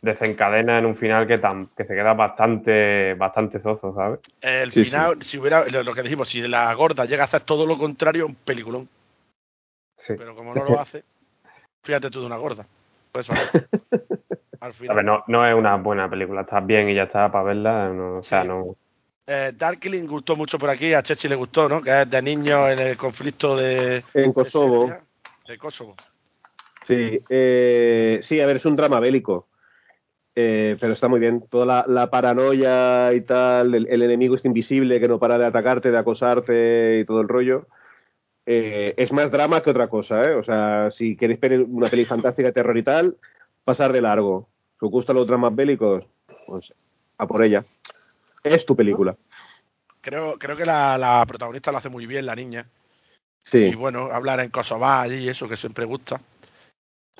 [0.00, 4.20] desencadena en un final que, tan, que se queda bastante bastante soso, ¿sabes?
[4.40, 7.66] El Sí, final, si hubiera, lo que dijimos, si la gorda llega a hacer todo
[7.66, 8.88] lo contrario, un peliculón.
[9.96, 10.14] Sí.
[10.16, 11.02] Pero como no lo hace,
[11.82, 12.66] fíjate tú de una gorda.
[13.12, 13.28] Pues.
[14.60, 14.96] Al A final.
[14.96, 18.18] ver, no, no es una buena película, está bien y ya está para verla, no,
[18.18, 18.48] o sea, Sí.
[18.48, 18.76] no...
[19.30, 21.82] Eh, Darkling gustó mucho por aquí, a Chechi le gustó, ¿no?
[21.82, 24.02] Que es de niños en el conflicto de.
[24.14, 24.84] En Kosovo.
[24.86, 25.04] de Serbia.
[25.46, 25.94] De Kosovo.
[26.86, 29.48] Sí, eh, sí, a ver, es un drama bélico.
[30.40, 31.42] Eh, pero está muy bien.
[31.50, 35.46] Toda la, la paranoia y tal, el, el enemigo es invisible que no para de
[35.46, 37.66] atacarte, de acosarte y todo el rollo.
[38.46, 40.34] Eh, es más drama que otra cosa, ¿eh?
[40.36, 43.16] O sea, si queréis ver una peli fantástica terror y tal,
[43.64, 44.48] pasar de largo.
[44.78, 46.04] Si os gustan los dramas bélicos,
[46.46, 46.72] pues
[47.18, 47.64] a por ella.
[48.44, 49.16] Es tu película.
[50.00, 52.64] Creo, creo que la, la protagonista lo hace muy bien, la niña.
[53.46, 53.74] Y Sí.
[53.74, 56.20] bueno, hablar en Kosovo y eso que siempre gusta.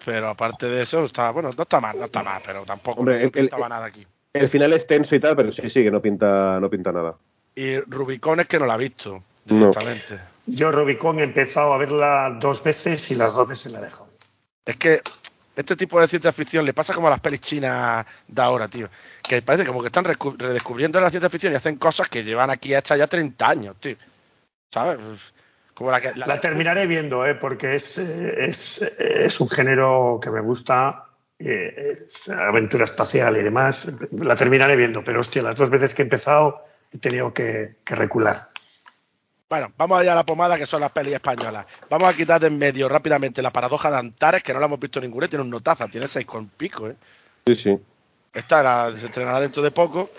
[0.05, 3.19] Pero aparte de eso, está, bueno, no está mal, no está mal, pero tampoco Hombre,
[3.19, 4.07] no el- pintaba el- nada aquí.
[4.33, 7.15] El final es tenso y tal, pero sí, sí, que no pinta, no pinta nada.
[7.55, 9.57] Y Rubicón es que no la ha visto, No.
[9.57, 10.19] directamente.
[10.47, 14.07] Yo, Rubicón, he empezado a verla dos veces y las dos veces la dejo.
[14.65, 15.01] Es que
[15.57, 18.89] este tipo de ciencia ficción le pasa como a las pelis chinas de ahora, tío.
[19.23, 22.73] Que parece como que están redescubriendo la ciencia ficción y hacen cosas que llevan aquí
[22.75, 23.97] hechas ya 30 años, tío.
[24.73, 24.99] ¿Sabes?
[25.79, 26.13] Como la que.
[26.17, 27.37] la- La terminaré viendo, ¿eh?
[27.37, 31.05] porque es, eh, es, eh, es un género que me gusta,
[31.39, 33.89] eh, es aventura espacial y demás.
[34.11, 37.95] La terminaré viendo, pero hostia, las dos veces que he empezado he tenido que, que
[37.95, 38.49] recular.
[39.49, 41.65] Bueno, vamos allá a la pomada, que son las pelis españolas.
[41.89, 44.81] Vamos a quitar de en medio rápidamente la paradoja de Antares, que no la hemos
[44.81, 46.97] visto ninguna, tiene un notaza, tiene seis con pico, ¿eh?
[47.47, 47.79] Sí, sí.
[48.35, 50.11] Esta la- se estrenará dentro de poco.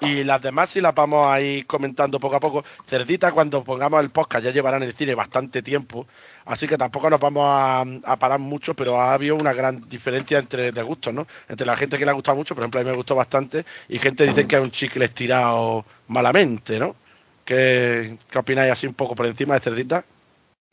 [0.00, 2.64] Y las demás sí las vamos a ir comentando poco a poco.
[2.86, 6.06] Cerdita, cuando pongamos el podcast, ya llevarán en el cine bastante tiempo.
[6.44, 10.38] Así que tampoco nos vamos a, a parar mucho, pero ha habido una gran diferencia
[10.38, 11.26] entre de gustos, ¿no?
[11.48, 13.64] Entre la gente que le ha gustado mucho, por ejemplo, a mí me gustó bastante,
[13.88, 16.96] y gente dice que es un chicle estirado malamente, ¿no?
[17.44, 20.04] ¿Qué, qué opináis así un poco por encima de Cerdita?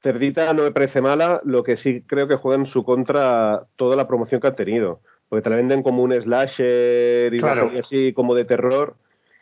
[0.01, 3.95] Cerdita no me parece mala, lo que sí creo que juega en su contra toda
[3.95, 4.99] la promoción que han tenido.
[5.29, 7.71] Porque te la venden como un slasher y Claro.
[7.79, 8.95] así como de terror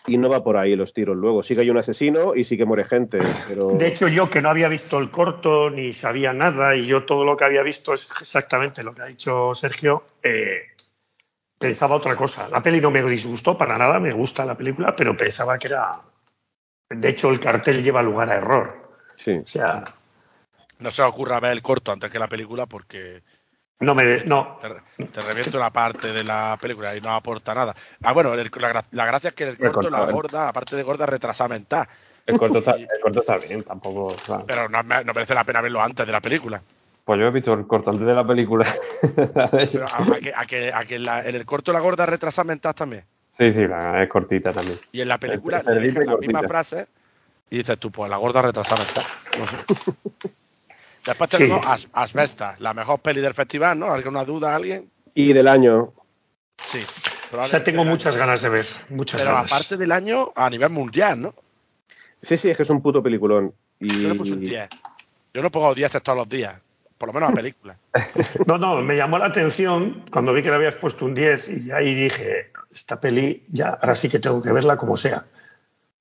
[0.07, 1.15] y no va por ahí los tiros.
[1.15, 4.29] Luego sí que hay un asesino y sí que muere gente, pero De hecho, yo
[4.29, 7.63] que no había visto el corto ni sabía nada, y yo todo lo que había
[7.63, 10.61] visto es exactamente lo que ha dicho Sergio, eh,
[11.57, 12.47] pensaba otra cosa.
[12.49, 16.01] La peli no me disgustó para nada, me gusta la película, pero pensaba que era.
[16.89, 18.89] De hecho, el cartel lleva lugar a error.
[19.17, 19.33] sí.
[19.33, 19.83] O sea,
[20.79, 23.21] no se ocurra ver el corto antes que la película porque
[23.81, 24.23] No me.
[24.25, 24.57] No.
[24.61, 27.73] te, te revienta una parte de la película y no aporta nada.
[28.03, 30.11] Ah, bueno, el- la, gra- la gracia es que el corto la Recortado.
[30.11, 31.87] gorda, aparte de gorda, retrasada mental.
[32.25, 34.07] El corto está, el corto está bien, tampoco.
[34.07, 36.61] o sea, Pero no, me- no merece la pena verlo antes de la película.
[37.05, 38.65] Pues yo he visto el corto antes de la película.
[39.71, 42.75] Pero a, que, a que, a que la- en el corto la gorda retrasada mental
[42.75, 43.05] también.
[43.31, 44.77] sí, sí, la- es cortita también.
[44.91, 46.87] Y en la película El- le el la misma frase
[47.49, 48.83] y dices tú, pues la gorda retrasada
[51.09, 51.37] Después Sí.
[51.37, 53.91] tenemos As- Asbestas, la mejor peli del festival, ¿no?
[53.91, 54.89] ¿Alguna duda alguien?
[55.15, 55.91] Y del año.
[56.71, 56.81] Sí.
[57.31, 58.67] O sea, tengo muchas ganas de ver.
[58.89, 59.51] Muchas Pero ganas.
[59.51, 61.33] aparte del año, a nivel mundial, ¿no?
[62.21, 63.53] Sí, sí, es que es un puto peliculón.
[63.79, 64.03] Y...
[64.03, 64.69] Yo le puse un 10.
[65.33, 66.55] Yo no pongo 10 todos los días.
[66.97, 67.75] Por lo menos a película.
[68.45, 71.71] No, no, me llamó la atención cuando vi que le habías puesto un 10 y
[71.71, 75.25] ahí dije, esta peli ya, ahora sí que tengo que verla como sea.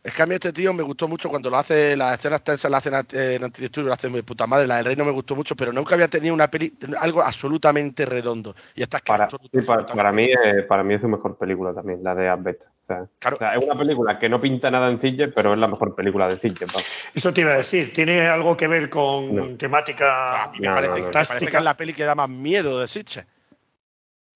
[0.02, 2.70] Es que a mí este tío me gustó mucho cuando lo hace, las escenas tensas
[2.70, 4.66] las hacen en antidisturbios, lo hace de puta madre.
[4.66, 8.06] La del rey no me gustó mucho, pero nunca había tenido una peli, algo absolutamente
[8.06, 8.54] redondo.
[8.76, 11.36] Y esta es que Para, sí, para, para mí, eh, para mí es su mejor
[11.36, 12.68] película también, la de Asbestas.
[12.84, 13.36] O sea, Claro.
[13.36, 15.94] o sea, es una película que no pinta nada en Sitges, pero es la mejor
[15.94, 16.70] película de Sitges.
[17.12, 19.56] Eso te iba a decir, ¿tiene algo que ver con No.
[19.58, 22.14] temática A mí me No, parece, no, me parece que es la peli que da
[22.14, 23.26] más miedo de Sitges.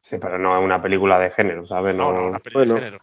[0.03, 1.95] Sí, pero no es una película de género, ¿sabes?
[1.95, 2.75] No, No, no, una bueno.
[2.75, 2.99] de género.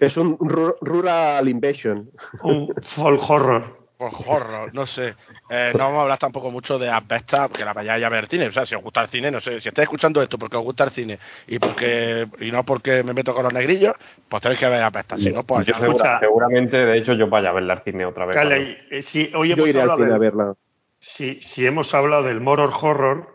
[0.00, 2.10] Es un ru- Rural Invasion.
[2.42, 3.78] Un folk horror.
[4.02, 5.14] Horror, no sé.
[5.50, 8.46] Eh, no vamos a hablar tampoco mucho de Asbestas, porque la vayáis a ver cine.
[8.46, 10.62] O sea, si os gusta el cine, no sé, si estáis escuchando esto porque os
[10.64, 13.94] gusta el cine y porque y no porque me meto con los negrillos,
[14.26, 15.20] pues tenéis que ver Asbestas.
[15.20, 18.24] Si no, pues Yo segura- seguramente, de hecho, yo vaya a verla al cine otra
[18.24, 18.34] vez.
[18.34, 20.54] Cale, eh, si hoy Yo hemos iré al hablado cine a del- verla.
[20.98, 23.28] si, si hemos hablado del Moror Horror,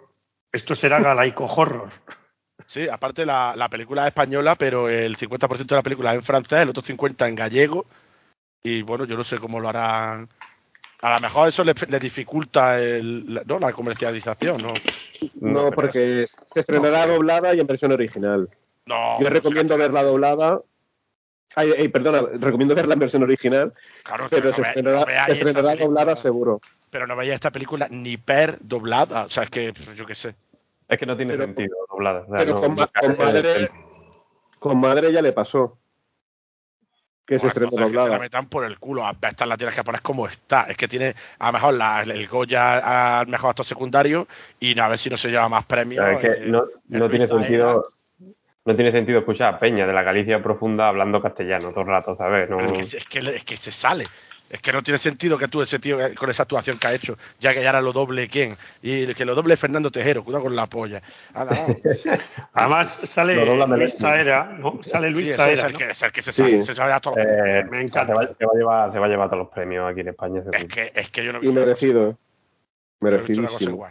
[0.52, 1.90] esto será Galaico Horror.
[2.76, 6.24] Sí, aparte la, la película es española, pero el 50% de la película es en
[6.24, 7.86] francés, el otro 50% en gallego.
[8.64, 10.28] Y bueno, yo no sé cómo lo harán.
[11.02, 13.60] A lo mejor eso le, le dificulta el, la- ¿no?
[13.60, 14.74] la comercialización, ¿no?
[15.40, 18.50] No, porque se estrenará doblada y en versión original.
[18.88, 20.60] No, Yo recomiendo verla doblada.
[21.56, 23.72] Ay, ay, perdona, recomiendo verla en versión original,
[24.04, 26.60] Claro, pero no se estrenará, no doblada seguro.
[26.90, 29.24] Pero no veía esta película ni per doblada.
[29.24, 30.36] O sea, es que yo qué sé.
[30.88, 32.22] Es que no tiene Pero- sentido doblada.
[32.22, 33.70] o sea, Pero no- con, no madre,
[34.60, 35.78] con madre ya le pasó.
[37.26, 38.20] Que se estrenó entonces que se la doblada.
[38.22, 39.03] metan por el culo.
[39.03, 40.64] A esta la tienes que poner como está.
[40.70, 44.28] Es que tiene, a lo mejor, la, el Goya al mejor actor secundario
[44.60, 46.06] y a ver si no se lleva más premios.
[46.06, 46.48] Pero es que eh,
[46.88, 47.88] no, tiene sentido.
[48.64, 52.16] No tiene sentido escuchar a Peña de la Galicia profunda hablando castellano todo el rato,
[52.16, 52.48] ¿sabes?
[52.49, 54.07] No, es, que, es, que, es que se sale.
[54.48, 56.94] Es que no tiene sentido que tú, ese tío, eh, con esa actuación que ha
[56.94, 58.56] hecho, ya que ya era lo doble quién.
[58.82, 61.02] Y que lo doble Fernando Tejero, cuidado con la polla.
[62.54, 63.96] Además sale Luis.
[63.98, 64.80] Saera, ¿no?
[64.84, 65.78] Sale Luis Sí, es Saera, el ¿no?
[65.80, 66.64] que, es el que se Sí.
[66.64, 68.14] se sale a todos los- Eh, Me encanta.
[68.14, 70.08] Se va, se va a llevar, se va a llevar todos los premios aquí en
[70.10, 70.42] España.
[70.52, 72.18] Es que, es que yo no he Y visto merecido.
[73.02, 73.88] no he visto una cosa Merecidísimo.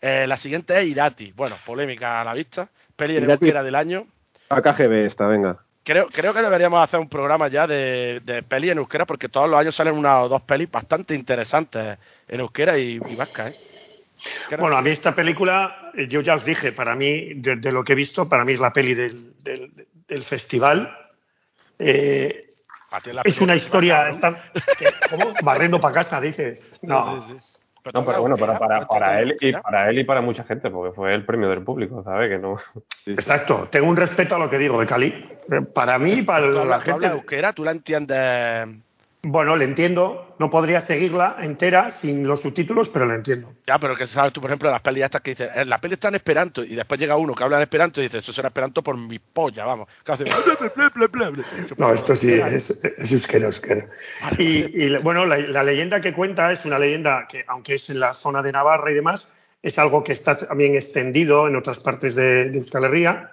[0.00, 1.32] Eh, la siguiente es Irati.
[1.32, 2.68] Bueno, polémica a la vista.
[2.94, 3.32] Peli Irati.
[3.46, 4.06] euskera del año.
[4.50, 5.58] A KGB esta, venga.
[5.86, 9.48] Creo, creo que deberíamos hacer un programa ya de, de peli en euskera porque todos
[9.48, 11.96] los años salen una o dos pelis bastante interesantes
[12.26, 13.56] en euskera y, y vasca, ¿eh?
[14.58, 17.84] Bueno, a mí esta película, eh, yo ya os dije, para mí, de, de lo
[17.84, 20.92] que he visto, para mí es la peli del, del, del festival.
[21.78, 22.50] Eh,
[23.24, 24.08] es una historia...
[24.08, 24.50] está-.
[25.10, 25.34] ¿Cómo?
[25.42, 26.66] Barriendo para casa, dices.
[26.82, 27.28] No.
[27.28, 27.58] Sí, sí, sí.
[27.92, 30.70] No, pero bueno, para, para, ¿Cuánto para, él y para él y para mucha gente,
[30.70, 32.28] porque fue el premio del público, ¿sabes?
[32.28, 32.56] Que no.
[33.06, 35.28] Exacto, tengo un respeto a lo que digo de Cali.
[35.74, 37.06] Para mí, para ¿Tú la tú gente...
[37.06, 37.52] euskera?
[37.52, 38.68] ¿Tú la entiendes?
[39.28, 43.54] Bueno, le entiendo, no podría seguirla entera sin los subtítulos, pero la entiendo.
[43.66, 45.94] Ya, pero que sabes tú, por ejemplo, las pelis estas que dices, eh, la peli
[45.94, 48.48] está en esperanto y después llega uno que habla en esperanto y dice, eso será
[48.48, 49.88] esperanto por mi polla, vamos.
[50.04, 51.44] Que hace bla, bla, bla.
[51.76, 53.88] No, esto sí es, es euskera, euskera.
[54.38, 57.98] Y, y, bueno, la, la leyenda que cuenta es una leyenda que, aunque es en
[57.98, 59.28] la zona de Navarra y demás,
[59.60, 63.32] es algo que está también extendido en otras partes de, de Euskal Herria.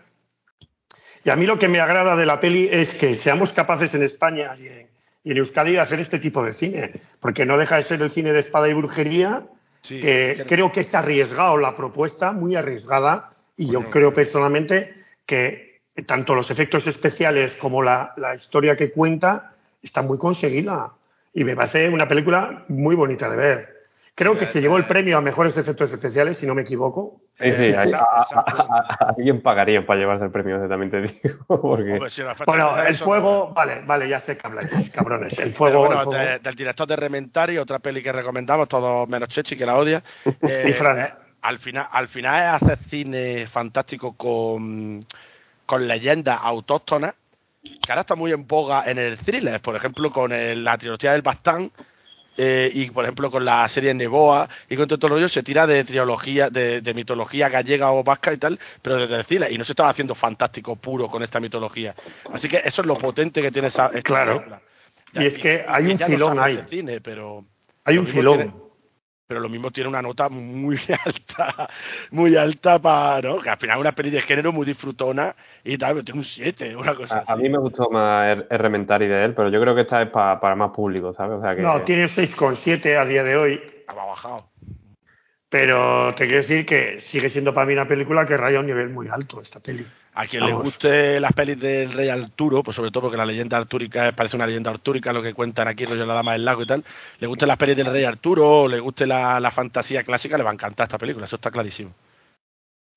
[1.24, 4.02] Y a mí lo que me agrada de la peli es que seamos capaces en
[4.02, 4.93] España y en,
[5.24, 8.34] y en Euskadi hacer este tipo de cine, porque no deja de ser el cine
[8.34, 9.44] de espada y brujería,
[9.82, 14.94] Sí, que creo que es arriesgado la propuesta, muy arriesgada, y yo creo personalmente
[15.26, 20.92] que tanto los efectos especiales como la, la historia que cuenta está muy conseguida.
[21.34, 23.70] Y me parece una película muy bonita de ver.
[24.16, 27.20] Creo que se llevó el premio a mejores efectos especiales, si no me equivoco.
[27.36, 28.64] Sí, sí, Sí, a- sí, a- exacto.
[28.64, 31.40] a- a- alguien pagaría para llevarse el premio, también te digo.
[31.48, 35.38] Porque Hombre, si Bueno, el eso, fuego, vale, vale, ya sé que habláis, cabrones.
[35.40, 36.24] El fuego, bueno, el fuego.
[36.24, 40.04] de- del director de Rementari, otra peli que recomendamos, todos menos Chechi, que la odia.
[40.44, 41.00] Eh, Y Fran.
[41.00, 45.04] eh, al, final, al final es hacer cine fantástico con,
[45.66, 47.16] con leyendas autóctonas,
[47.64, 51.14] que ahora está muy en boga en el thriller, por ejemplo, con el- la trilogía
[51.14, 51.72] del Bastán,
[52.38, 55.68] eh, y por ejemplo con la serie Neboa y con todo el rollo se tira
[55.68, 59.58] de trilogía, de, de mitología gallega o vasca y tal, pero desde el cine, y
[59.58, 61.94] no se estaba haciendo fantástico puro con esta mitología.
[62.32, 64.44] Así que eso es lo potente que tiene esa esta Claro.
[65.14, 66.60] Y es que hay un filón ahí.
[66.70, 67.46] cine, pero
[67.86, 68.38] Hay un filón.
[68.38, 68.54] tiene-
[69.28, 71.70] pero lo mismo tiene una nota muy alta,
[72.12, 73.40] muy alta para, ¿no?
[73.42, 76.26] Que al final es una peli de género muy disfrutona y tal, pero tiene un
[76.26, 77.42] 7, una cosa A, a así.
[77.42, 80.10] mí me gustó más el, el Rementari de él, pero yo creo que esta es
[80.10, 81.38] pa- para más público, ¿sabes?
[81.40, 84.50] O sea que No, tiene 6,7 a día de hoy, Ha bajado.
[85.54, 88.66] Pero te quiero decir que sigue siendo para mí una película que raya a un
[88.66, 89.86] nivel muy alto esta peli.
[90.16, 93.58] A quien le guste las pelis del rey Arturo, pues sobre todo porque la leyenda
[93.58, 96.66] artúrica parece una leyenda artúrica, lo que cuentan aquí, rollo la dama del lago y
[96.66, 96.84] tal,
[97.20, 100.44] le gusten las pelis del rey Arturo o le guste la, la fantasía clásica, le
[100.44, 101.94] va a encantar esta película, eso está clarísimo.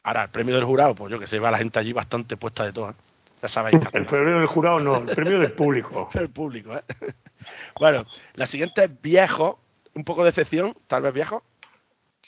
[0.05, 2.65] Ahora, el premio del jurado, pues yo que sé, va la gente allí bastante puesta
[2.65, 2.95] de todo, ¿eh?
[3.43, 3.79] Ya sabéis.
[3.93, 6.09] El premio del jurado no, el premio del público.
[6.15, 6.85] el público, ¿eh?
[7.79, 9.61] Bueno, la siguiente es Viejo,
[9.93, 11.43] un poco de decepción, tal vez Viejo.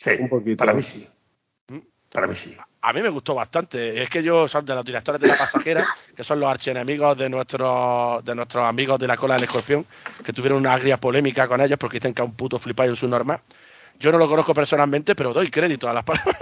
[0.00, 0.56] Sí, Un poquito.
[0.58, 1.08] para mí sí.
[1.68, 1.78] ¿Mm?
[2.12, 2.56] Para mí sí.
[2.80, 4.00] A mí me gustó bastante.
[4.00, 5.84] Es que yo soy de los directores de La Pasajera,
[6.16, 9.84] que son los archienemigos de nuestros de nuestros amigos de la cola del escorpión,
[10.24, 12.90] que tuvieron una agria polémica con ellos porque dicen que es un puto flipado y
[12.90, 13.40] un subnormal.
[13.98, 16.36] Yo no lo conozco personalmente, pero doy crédito a las palabras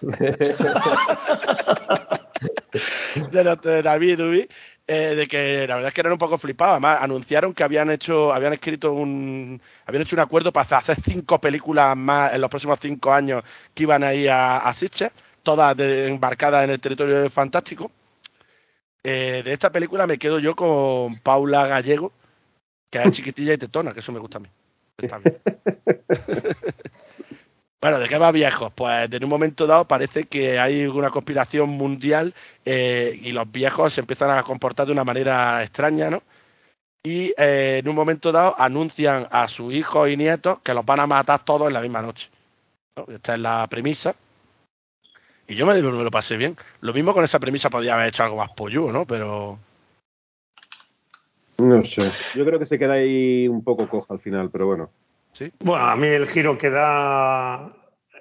[3.32, 4.48] de, los- de David Ubi,
[4.94, 6.72] eh, de que la verdad es que eran un poco flipados.
[6.72, 11.40] Además, anunciaron que habían hecho, habían escrito un, habían hecho un acuerdo para hacer cinco
[11.40, 13.42] películas más en los próximos cinco años
[13.74, 15.10] que iban a ir a, a Sitges,
[15.42, 17.90] todas de- embarcadas en el territorio fantástico.
[19.04, 22.12] Eh, de esta película me quedo yo con Paula Gallego,
[22.90, 24.48] que es chiquitilla y tetona, que eso me gusta a mí.
[24.98, 25.34] Está bien.
[27.82, 28.72] Bueno, ¿de qué va viejos?
[28.74, 32.32] Pues en un momento dado parece que hay una conspiración mundial
[32.64, 36.22] eh, y los viejos se empiezan a comportar de una manera extraña, ¿no?
[37.02, 41.00] Y eh, en un momento dado anuncian a sus hijos y nietos que los van
[41.00, 42.30] a matar todos en la misma noche.
[42.94, 43.04] ¿no?
[43.12, 44.14] Esta es la premisa.
[45.48, 46.56] Y yo me, lo pasé bien.
[46.82, 49.04] Lo mismo con esa premisa podría haber hecho algo más pollo, ¿no?
[49.06, 49.58] Pero
[51.58, 52.12] No sé.
[52.36, 54.90] Yo creo que se queda ahí un poco coja al final, pero bueno.
[55.32, 55.52] Sí.
[55.60, 57.72] Bueno, a mí el giro que da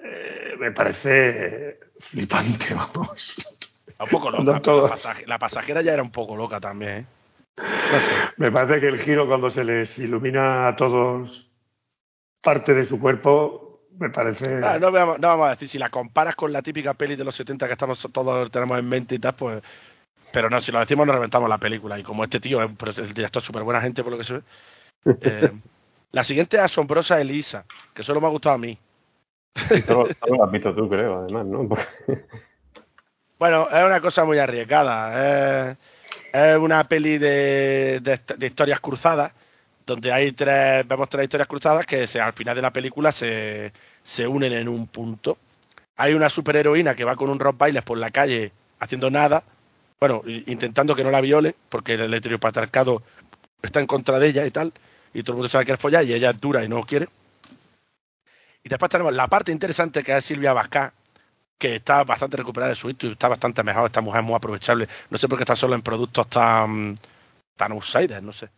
[0.04, 3.36] eh, me parece flipante, vamos.
[4.00, 4.44] Un poco loca.
[4.66, 4.82] No.
[4.84, 7.06] La, pasaje- la pasajera ya era un poco loca también, ¿eh?
[8.38, 11.52] Me parece que el giro cuando se les ilumina a todos
[12.42, 14.62] parte de su cuerpo, me parece...
[14.64, 17.24] Ah, no, vamos, no vamos a decir, si la comparas con la típica peli de
[17.24, 19.62] los 70 que estamos todos tenemos en mente y tal, pues.
[20.34, 21.99] Pero no, si lo decimos nos reventamos la película.
[21.99, 24.34] Y como este tío, es el director es súper buena gente, por lo que se
[24.34, 24.41] ve.
[25.22, 25.52] eh,
[26.12, 28.78] la siguiente es Asombrosa Elisa, que solo me ha gustado a mí.
[29.88, 30.07] Lo
[30.44, 31.68] has visto tú, creo, además, ¿no?
[33.40, 35.72] Bueno, es una cosa muy arriesgada.
[35.72, 35.78] Es,
[36.31, 39.31] es una peli de, de, de historias cruzadas,
[39.84, 43.73] donde hay tres, vemos tres historias cruzadas que se, al final de la película se,
[44.04, 45.40] se unen en un punto.
[45.98, 49.44] Hay una superheroína que va con un rock bailes por la calle haciendo nada,
[49.99, 53.02] bueno, intentando que no la viole, porque el heteropatriarcado
[53.62, 54.72] está en contra de ella y tal,
[55.14, 56.84] y todo el mundo se va a querer follar y ella es dura y no
[56.84, 57.10] quiere.
[58.64, 60.94] Y después tenemos la parte interesante que es Silvia Vasca,
[61.57, 63.88] que está bastante recuperada de su hito y está bastante mejor.
[63.88, 64.88] Esta mujer es muy aprovechable.
[65.10, 66.98] No sé por qué está solo en productos tan,
[67.56, 68.49] tan outsiders, no sé.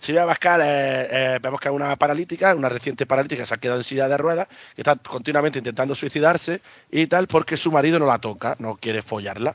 [0.00, 3.80] Silvia Pascal eh, vemos que es una paralítica, una reciente paralítica que se ha quedado
[3.80, 6.60] en silla de ruedas, que está continuamente intentando suicidarse
[6.90, 9.54] y tal, porque su marido no la toca, no quiere follarla.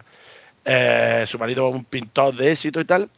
[0.65, 3.09] Eh, su marido es un pintor de éxito y tal.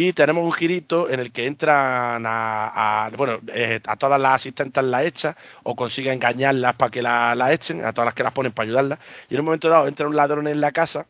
[0.00, 4.34] Y tenemos un girito en el que entran a, a- bueno, eh, a todas las
[4.36, 8.22] asistentes la echan o consigue engañarlas para que la, la echen, a todas las que
[8.22, 9.00] las ponen para ayudarlas.
[9.28, 11.06] Y en un momento dado entra un ladrón en la casa,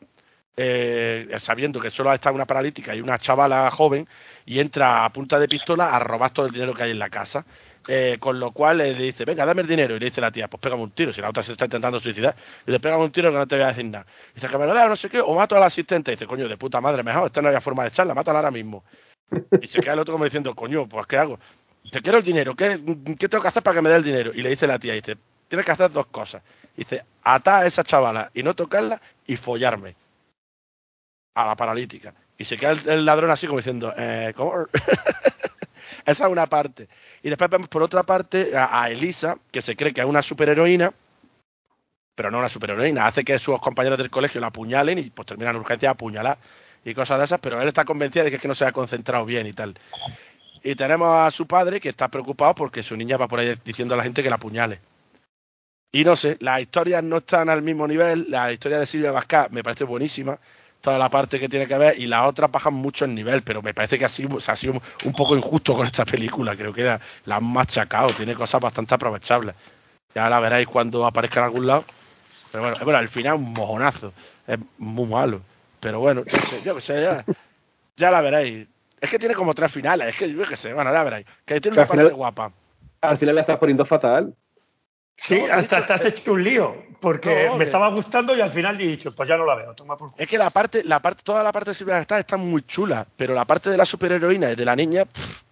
[0.56, 4.08] eh, sabiendo que solo está una paralítica y una chavala joven,
[4.46, 7.10] y entra a punta de pistola a robar todo el dinero que hay en la
[7.10, 7.44] casa.
[7.86, 9.96] Eh, con lo cual eh, le dice, venga, dame el dinero.
[9.96, 11.12] Y le dice la tía, pues pégame un tiro.
[11.12, 12.34] Si la otra se está intentando suicidar,
[12.66, 14.06] y le pégame un tiro que no te voy a decir nada.
[14.34, 16.12] Dice, que me lo da, no sé qué, o mato al asistente.
[16.12, 18.50] Y dice, coño, de puta madre, mejor, esta no había forma de echarla, mátala ahora
[18.50, 18.84] mismo.
[19.60, 21.38] Y se queda el otro como diciendo, coño, pues ¿qué hago?
[21.82, 22.80] Dice, quiero el dinero, ¿qué,
[23.18, 24.32] ¿qué tengo que hacer para que me dé el dinero?
[24.34, 25.16] Y le dice la tía, dice,
[25.48, 26.42] tienes que hacer dos cosas.
[26.76, 29.96] Dice, atar a esa chavala y no tocarla y follarme
[31.34, 32.14] a la paralítica.
[32.38, 34.54] Y se queda el, ladrón así como diciendo, eh, ¿cómo?
[36.06, 36.88] Esa es una parte.
[37.22, 40.92] Y después vemos por otra parte a, Elisa, que se cree que es una superheroína,
[42.14, 43.06] pero no una superheroína.
[43.06, 46.38] Hace que sus compañeros del colegio la apuñalen y pues terminan en urgencia apuñalar
[46.84, 48.72] y cosas de esas, pero él está convencida de que es que no se ha
[48.72, 49.74] concentrado bien y tal.
[50.62, 53.94] Y tenemos a su padre que está preocupado porque su niña va por ahí diciendo
[53.94, 54.80] a la gente que la apuñale.
[55.90, 58.26] Y no sé, las historias no están al mismo nivel.
[58.30, 60.38] La historia de Silvia Vasca me parece buenísima.
[60.80, 63.62] Toda la parte que tiene que ver y las otras bajan mucho el nivel, pero
[63.62, 66.84] me parece que así se ha sido un poco injusto con esta película, creo que
[66.84, 69.54] la, la han machacado, tiene cosas bastante aprovechables.
[70.14, 71.84] Ya la veréis cuando aparezca en algún lado.
[72.50, 74.12] Pero bueno, bueno, al final un mojonazo,
[74.46, 75.42] es muy malo.
[75.80, 77.24] Pero bueno, yo, sé, yo sé, ya,
[77.96, 78.66] ya la veréis.
[79.00, 81.26] Es que tiene como tres finales, es que yo qué sé, bueno, ya veréis.
[81.44, 82.52] Que tiene una parte guapa.
[83.00, 84.34] Al final la estás poniendo fatal.
[85.20, 88.52] Sí, No, hasta te has hecho un lío, porque No, me estaba gustando y al
[88.52, 90.22] final he dicho, pues ya no la veo, toma por culo.
[90.22, 93.06] Es que la parte, la parte, toda la parte de Silvia Star está muy chula,
[93.16, 95.42] pero la parte de la superheroína y de la niña, pff,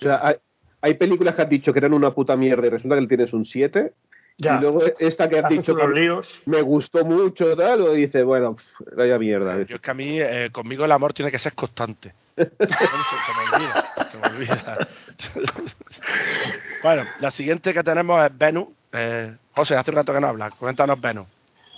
[0.00, 0.34] O sea, hay,
[0.82, 3.32] hay películas que has dicho que eran una puta mierda y resulta que le tienes
[3.32, 3.92] un 7.
[4.40, 6.28] Ya, Y luego esta que has dicho que líos.
[6.46, 9.62] me gustó mucho, tal, o dices, bueno, pff, vaya mierda.
[9.62, 12.14] yo es que a mí, eh, conmigo el amor tiene que ser constante.
[12.36, 14.88] se me olvida, se me olvida.
[16.84, 18.68] bueno, la siguiente que tenemos es Venus.
[18.92, 21.26] Eh, José, hace un rato que no hablas, coméntanos Venus.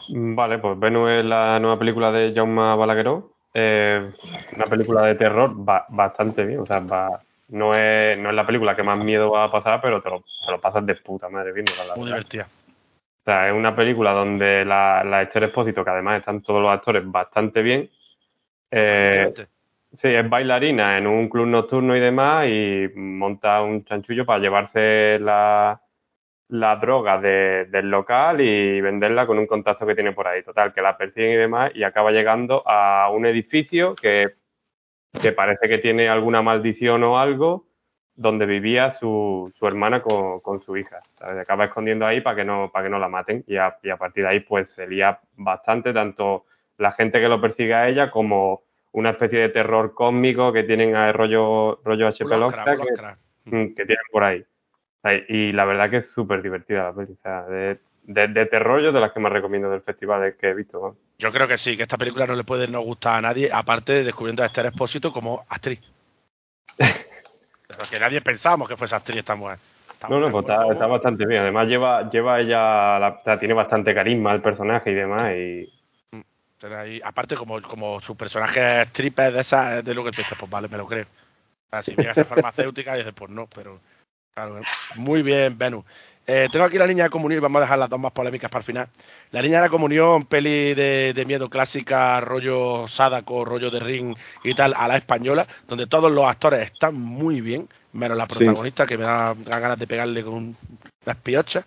[0.08, 3.32] Mm, Vale, pues Venus es la nueva película de Jaume Balagueró.
[3.54, 4.10] Eh,
[4.56, 6.60] una película de terror ba- bastante bien.
[6.60, 9.80] O sea, va- no, es, no es la película que más miedo va a pasar,
[9.80, 12.46] pero te lo, te lo pasas de puta madre viéndola, la Muy divertida.
[12.46, 16.70] O sea, es una película donde la, la Esther Expósito, que además están todos los
[16.72, 17.90] actores bastante bien.
[18.70, 19.32] Eh,
[20.00, 25.18] sí, es bailarina en un club nocturno y demás y monta un chanchullo para llevarse
[25.20, 25.80] la,
[26.50, 30.42] la droga de- del local y venderla con un contacto que tiene por ahí.
[30.42, 34.34] Total, que la persiguen y demás y acaba llegando a un edificio que,
[35.20, 37.66] que parece que tiene alguna maldición o algo
[38.16, 41.00] donde vivía su, su hermana con, con su hija.
[41.20, 43.96] acaba escondiendo ahí para que no, para que no la maten y a, y a
[43.96, 46.44] partir de ahí pues se lía bastante tanto
[46.78, 48.62] la gente que lo persigue a ella como
[48.92, 52.24] una especie de terror cósmico que tienen a rollo, rollo H.P.
[52.36, 52.66] Lovecraft
[53.44, 54.44] que- mm, que tienen por ahí.
[55.28, 57.12] Y la verdad que es súper divertida la peli.
[57.12, 60.48] O sea, de, de, de terror yo de las que más recomiendo del festival que
[60.50, 60.78] he visto.
[60.80, 60.96] ¿no?
[61.18, 63.92] Yo creo que sí, que esta película no le puede no gustar a nadie, aparte
[63.92, 65.80] de descubriendo a Esther Expósito como actriz.
[67.78, 69.58] Porque nadie pensábamos que fuese actriz esta mujer.
[70.08, 71.42] No, no, pues está, está bastante bien.
[71.42, 75.32] Además lleva, lleva ella, la- tiene bastante carisma el personaje y demás.
[75.36, 75.72] Y
[76.60, 80.22] Pero ahí, aparte, como, como su personaje es stripper de esa, de lo que tú
[80.22, 81.04] dices, pues vale, me lo creo.
[81.04, 83.78] O sea, si llega a ser farmacéutica, dices, pues no, pero.
[84.34, 84.60] Claro,
[84.96, 85.84] muy bien, Venus.
[86.26, 88.48] Eh, tengo aquí la niña de comunión y vamos a dejar las dos más polémicas
[88.48, 88.88] para el final.
[89.32, 94.14] La niña de la comunión, peli de, de miedo clásica, rollo Sadako, rollo de ring
[94.44, 98.86] y tal, a la española, donde todos los actores están muy bien, menos la protagonista,
[98.86, 100.56] que me da, da ganas de pegarle con
[101.04, 101.64] unas piochas.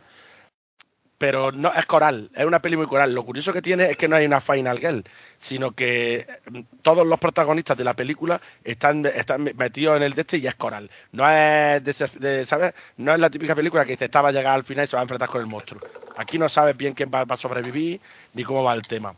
[1.23, 3.15] Pero no es coral, es una peli muy coral.
[3.15, 5.05] Lo curioso que tiene es que no hay una final girl,
[5.39, 10.21] sino que mm, todos los protagonistas de la película están, están metidos en el de
[10.23, 10.91] este y es coral.
[11.13, 12.73] No es, de, de, ¿sabes?
[12.97, 14.99] No es la típica película que te estaba a llegar al final y se va
[14.99, 15.79] a enfrentar con el monstruo.
[16.17, 18.01] Aquí no sabes bien quién va, va a sobrevivir
[18.33, 19.15] ni cómo va el tema.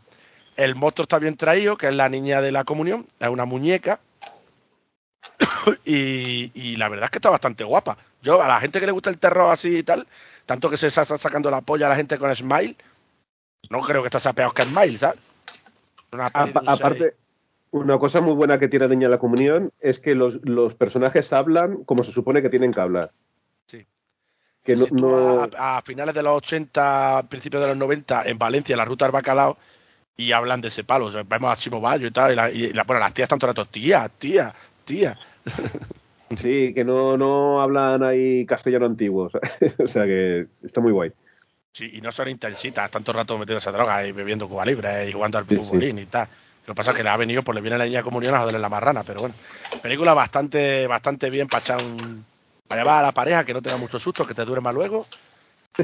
[0.54, 3.98] El monstruo está bien traído, que es la niña de la comunión, es una muñeca.
[5.84, 7.98] y la verdad es que está bastante guapa.
[8.26, 10.04] Yo, a la gente que le gusta el terror así y tal,
[10.46, 12.76] tanto que se está sacando la polla a la gente con Smile,
[13.70, 15.20] no creo que está peor que Smile, ¿sabes?
[16.12, 17.14] Una aparte,
[17.70, 21.84] una cosa muy buena que tiene Niña la Comunión es que los, los personajes hablan
[21.84, 23.12] como se supone que tienen que hablar.
[23.68, 23.86] Sí.
[24.64, 28.78] Que no, a, a finales de los 80, principios de los 90, en Valencia, en
[28.78, 29.56] la ruta del bacalao,
[30.16, 31.06] y hablan de ese palo.
[31.06, 33.26] O sea, vemos a Chimo Bayo y tal, y, la, y la- bueno, las tías
[33.26, 34.52] están todo el rato, tía, tía,
[34.84, 35.16] tía.
[36.36, 39.30] sí, que no, no hablan ahí castellano antiguo.
[39.78, 41.12] o sea que está muy guay.
[41.72, 45.12] Sí, y no son intensitas, tanto rato metidos a droga y bebiendo Cuba Libre y
[45.12, 46.26] jugando al Sí, futbolín y tal.
[46.66, 48.40] Lo que pasa es que le ha venido, pues le viene la niña comunión a
[48.40, 49.34] joderle la marrana, pero bueno.
[49.82, 52.24] Película bastante, bastante bien para echar un.
[52.66, 55.06] para llevar a la pareja que no tenga mucho susto, que te duerma luego.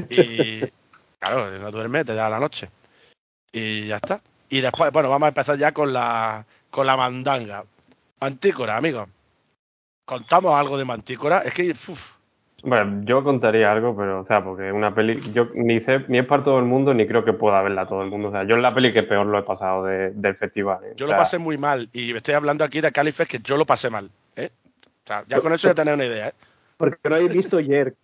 [0.09, 0.61] Y.
[1.19, 2.69] claro, no duerme, te da la noche.
[3.51, 4.19] Y ya está.
[4.49, 6.43] Y después, bueno, vamos a empezar ya con la.
[6.69, 7.63] con la mandanga.
[8.19, 9.07] Mantícora, amigos.
[10.05, 11.39] Contamos algo de Mantícora.
[11.39, 11.71] Es que.
[11.71, 11.99] uf,
[12.63, 16.25] Bueno, yo contaría algo, pero, o sea, porque una peli, yo ni sé, ni es
[16.25, 18.29] para todo el mundo, ni creo que pueda verla todo el mundo.
[18.29, 20.79] O sea, yo es la peli que peor lo he pasado de- del festival.
[20.83, 20.93] ¿eh?
[20.95, 23.57] Yo O lo sea, pasé muy mal y estoy hablando aquí de Califest que yo
[23.57, 24.09] lo pasé mal.
[24.35, 24.51] ¿eh?
[25.03, 26.27] O sea, ya con eso ya tenéis una idea.
[26.29, 26.33] ¿eh?
[26.77, 27.95] Porque no habéis visto Jerk.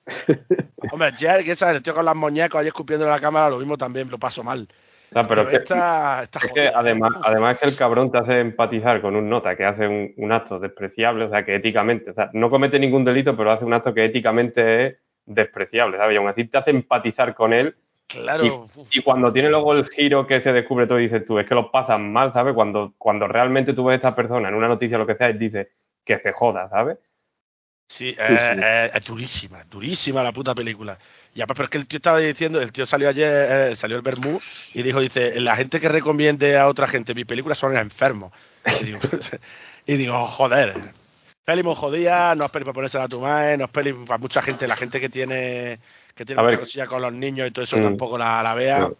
[0.91, 1.13] Hombre,
[1.43, 4.09] que sabes, el tío con las muñecas ahí escupiendo en la cámara, lo mismo también
[4.09, 4.67] lo paso mal.
[5.09, 6.71] O sea, pero es que, esta, esta es que jodida.
[6.75, 10.31] además, además que el cabrón te hace empatizar con un nota que hace un, un
[10.31, 13.73] acto despreciable, o sea, que éticamente, o sea, no comete ningún delito, pero hace un
[13.73, 16.15] acto que éticamente es despreciable, ¿sabes?
[16.15, 17.75] Y aún así te hace empatizar con él
[18.09, 21.47] Claro, Y cuando tiene luego el giro que se descubre todo y dices tú, es
[21.47, 22.55] que lo pasan mal, ¿sabes?
[22.55, 25.29] Cuando, cuando realmente tú ves a esta persona en una noticia o lo que sea
[25.29, 25.67] y dices
[26.03, 26.97] que se joda, ¿sabes?
[27.89, 30.97] Sí, es, es- es durísima, durísima la puta película.
[31.33, 33.97] Y aparte, pero es que el tío estaba diciendo, el tío salió ayer, eh, salió
[33.97, 34.39] el Bermú
[34.73, 38.31] y dijo, dice, la gente que recomiende a otra gente mis películas son enfermos.
[38.79, 38.99] Y digo,
[39.87, 40.75] y digo, joder,
[41.43, 44.19] peli muy jodida, no es peli para ponerse a tu madre, no es peli para
[44.19, 45.79] mucha gente, la gente que tiene
[46.15, 47.83] que tiene mucha con los niños y todo eso Mm.
[47.83, 48.79] tampoco la, la vea.
[48.81, 48.95] No.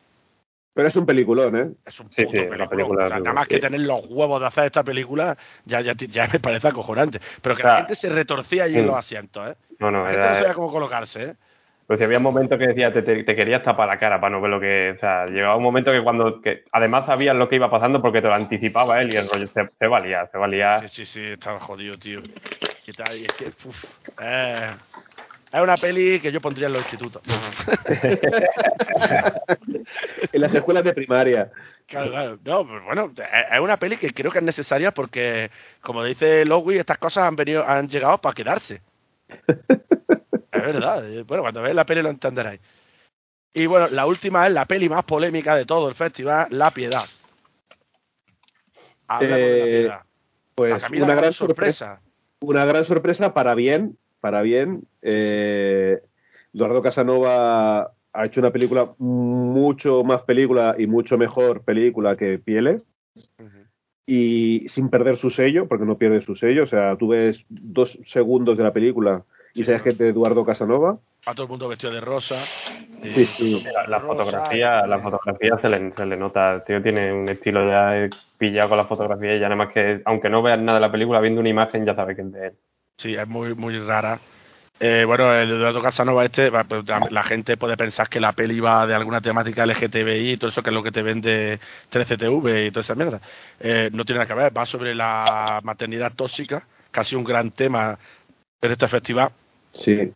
[0.80, 1.70] Pero es un peliculón, ¿eh?
[1.86, 2.70] Es un Sí, puto sí, la peliculón.
[2.70, 3.62] película O sea, es nada más que sí.
[3.62, 7.20] tener los huevos de hacer esta película ya, ya, ya me parece acojonante.
[7.42, 9.56] Pero que O sea, la gente se retorcía allí en los asientos, ¿eh?
[9.80, 11.34] No, no, La gente no era, sabía cómo colocarse, ¿eh?
[11.86, 14.40] Pues si había momentos que decía, te, te, te querías tapar la cara para no
[14.42, 14.94] ver lo que.
[14.96, 16.40] O sea, llegaba un momento que cuando.
[16.40, 19.48] Que además sabías lo que iba pasando porque te lo anticipaba él y el rollo
[19.48, 20.82] se, se valía, se valía.
[20.82, 22.22] Sí, sí, sí, estaba jodido, tío.
[22.88, 23.84] Y tal, y es que, uf,
[24.22, 24.70] eh,
[25.52, 27.22] es una peli que yo pondría en los institutos.
[30.32, 31.52] En las escuelas de primaria.
[31.88, 32.40] Claro, claro.
[32.44, 33.12] No, pues bueno,
[33.52, 35.50] es una peli que creo que es necesaria porque,
[35.82, 38.82] como dice Lowy, estas cosas han venido, han llegado para quedarse.
[40.52, 41.08] Es verdad.
[41.10, 42.60] eh, Bueno, cuando veáis la peli lo entenderéis.
[43.54, 47.06] Y bueno, la última es la peli más polémica de todo el festival, La Piedad.
[49.08, 50.02] Hablemos de La Eh, Piedad.
[50.56, 51.86] Pues una gran sorpresa.
[51.86, 52.02] sorpresa.
[52.42, 54.84] Una gran sorpresa para bien, para bien.
[55.02, 56.00] Eh,
[56.54, 62.84] Eduardo Casanova ha hecho una película mucho más película y mucho mejor película que Pieles.
[64.06, 66.64] Y sin perder su sello, porque no pierde su sello.
[66.64, 69.24] O sea, tú ves dos segundos de la película
[69.54, 71.00] y Sí, sabes que es de Eduardo Casanova.
[71.26, 72.36] A todo el mundo vestido de rosa.
[73.02, 73.46] Sí, sí.
[73.48, 76.54] el mundo La, la rosa, fotografía, la fotografía se le, se le nota.
[76.54, 79.74] El tío tiene un estilo ya eh, pillado con la fotografía y ya nada más
[79.74, 82.32] que, aunque no veas nada de la película, viendo una imagen ya sabes que es
[82.32, 82.54] de él.
[83.00, 84.20] Sí, es muy, muy rara.
[84.78, 88.86] Eh, bueno, el Eduardo Casanova este, pues, la, gente puede pensar que la peli va
[88.86, 91.60] de alguna temática LGTBI y todo eso que es lo que te vende
[91.92, 93.22] 13TV y toda esa mierda.
[93.60, 96.66] Eh, no tiene nada que ver, va sobre la maternidad tóxica,
[97.04, 97.98] sido un gran tema
[98.62, 99.32] en este festival.
[99.74, 100.12] Sí.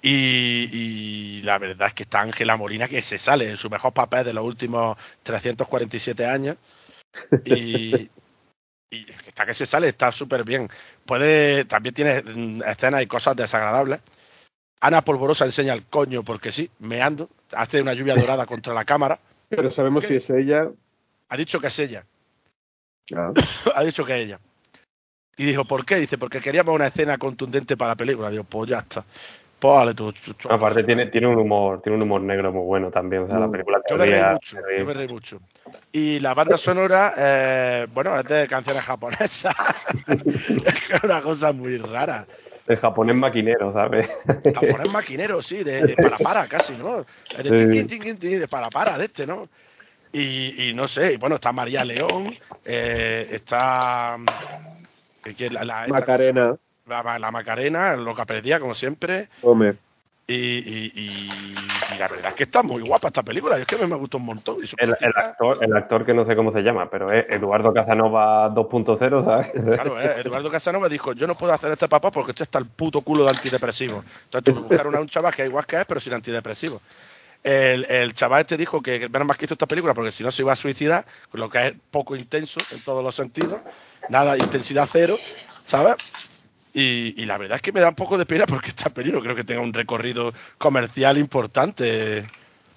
[0.00, 3.92] Y, y la verdad es que está Ángela Molina que se sale en su mejor
[3.92, 6.56] papel de los últimos 347 años.
[7.46, 8.10] Y,
[8.90, 10.68] y está que se sale, está súper bien.
[11.04, 14.00] Puede, también tiene mm, escenas y cosas desagradables.
[14.80, 19.18] Ana Polvorosa enseña el coño porque sí, meando, hace una lluvia dorada contra la cámara.
[19.48, 20.08] Pero sabemos ¿Qué?
[20.08, 20.68] si es ella.
[21.28, 22.04] Ha dicho que es ella,
[23.14, 23.32] Ah,
[23.74, 24.40] ha dicho que es ella.
[25.36, 25.96] Y dijo, ¿por qué?
[25.96, 28.30] Dice, porque queríamos una escena contundente para la película.
[28.30, 29.04] Digo, pues ya está.
[29.74, 32.90] Vale, tú, tú- tú- Aparte tiene, tiene un humor, tiene un humor negro muy bueno
[32.90, 33.22] también.
[33.22, 33.50] O sea, la Mm.
[33.52, 35.40] película te Yo me reí mucho, yo me reí mucho.
[35.92, 39.54] Y la banda sonora, eh, bueno, es de canciones japonesas.
[40.06, 42.26] es una cosa muy rara.
[42.66, 44.10] El japonés maquinero, ¿sabes?
[44.54, 47.06] Japonés maquinero, sí, de, de para para casi, ¿no?
[47.42, 47.86] De,
[48.18, 48.36] Sí.
[48.36, 49.48] de para para de este, ¿no?
[50.12, 54.16] Y, y no sé, y bueno, está María León, eh, está
[55.36, 55.54] ¿quién?
[55.54, 56.56] la, la, esta- Macarena.
[56.86, 59.28] La- la Macarena, loca perdida, como siempre.
[59.42, 59.76] Hombre.
[60.28, 63.56] Y, y, y- y la verdad es que está muy guapa esta película.
[63.56, 64.56] Yo es que me, me gustó un montón.
[64.76, 69.24] El, actor, el actor que no sé cómo se llama, pero es Eduardo Casanova 2.0,
[69.24, 69.52] ¿sabes?
[69.52, 72.66] Claro, eh, Eduardo Casanova dijo, yo no puedo hacer este papá porque esto está el
[72.66, 74.02] puto culo de antidepresivo.
[74.24, 76.80] Entonces tuve que buscar una- un chaval que es igual que es, pero sin antidepresivo.
[77.44, 80.32] El, el chaval este dijo que menos más que hizo esta película porque si no
[80.32, 83.60] se iba a suicidar, lo que es poco intenso en todos los sentidos.
[84.08, 85.16] Nada, intensidad cero,
[85.66, 85.94] ¿sabes?
[86.78, 89.22] Y, y la verdad es que me da un poco de pena porque esta película
[89.22, 92.26] creo que tenga un recorrido comercial importante.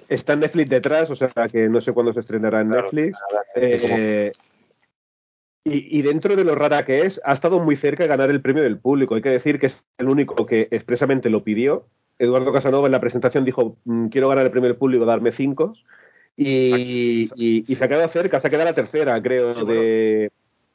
[0.07, 3.17] Está en Netflix detrás, o sea que no sé cuándo se estrenará en Netflix.
[3.55, 4.31] Eh,
[5.65, 8.39] y, y dentro de lo rara que es, ha estado muy cerca de ganar el
[8.41, 9.15] premio del público.
[9.15, 11.85] Hay que decir que es el único que expresamente lo pidió.
[12.17, 15.73] Eduardo Casanova en la presentación dijo, "Mm, quiero ganar el premio del público, darme cinco.
[16.37, 19.81] Y, y- y se ha quedado cerca, se ha quedado la tercera, creo, Sí, bueno.
[19.81, 20.31] de...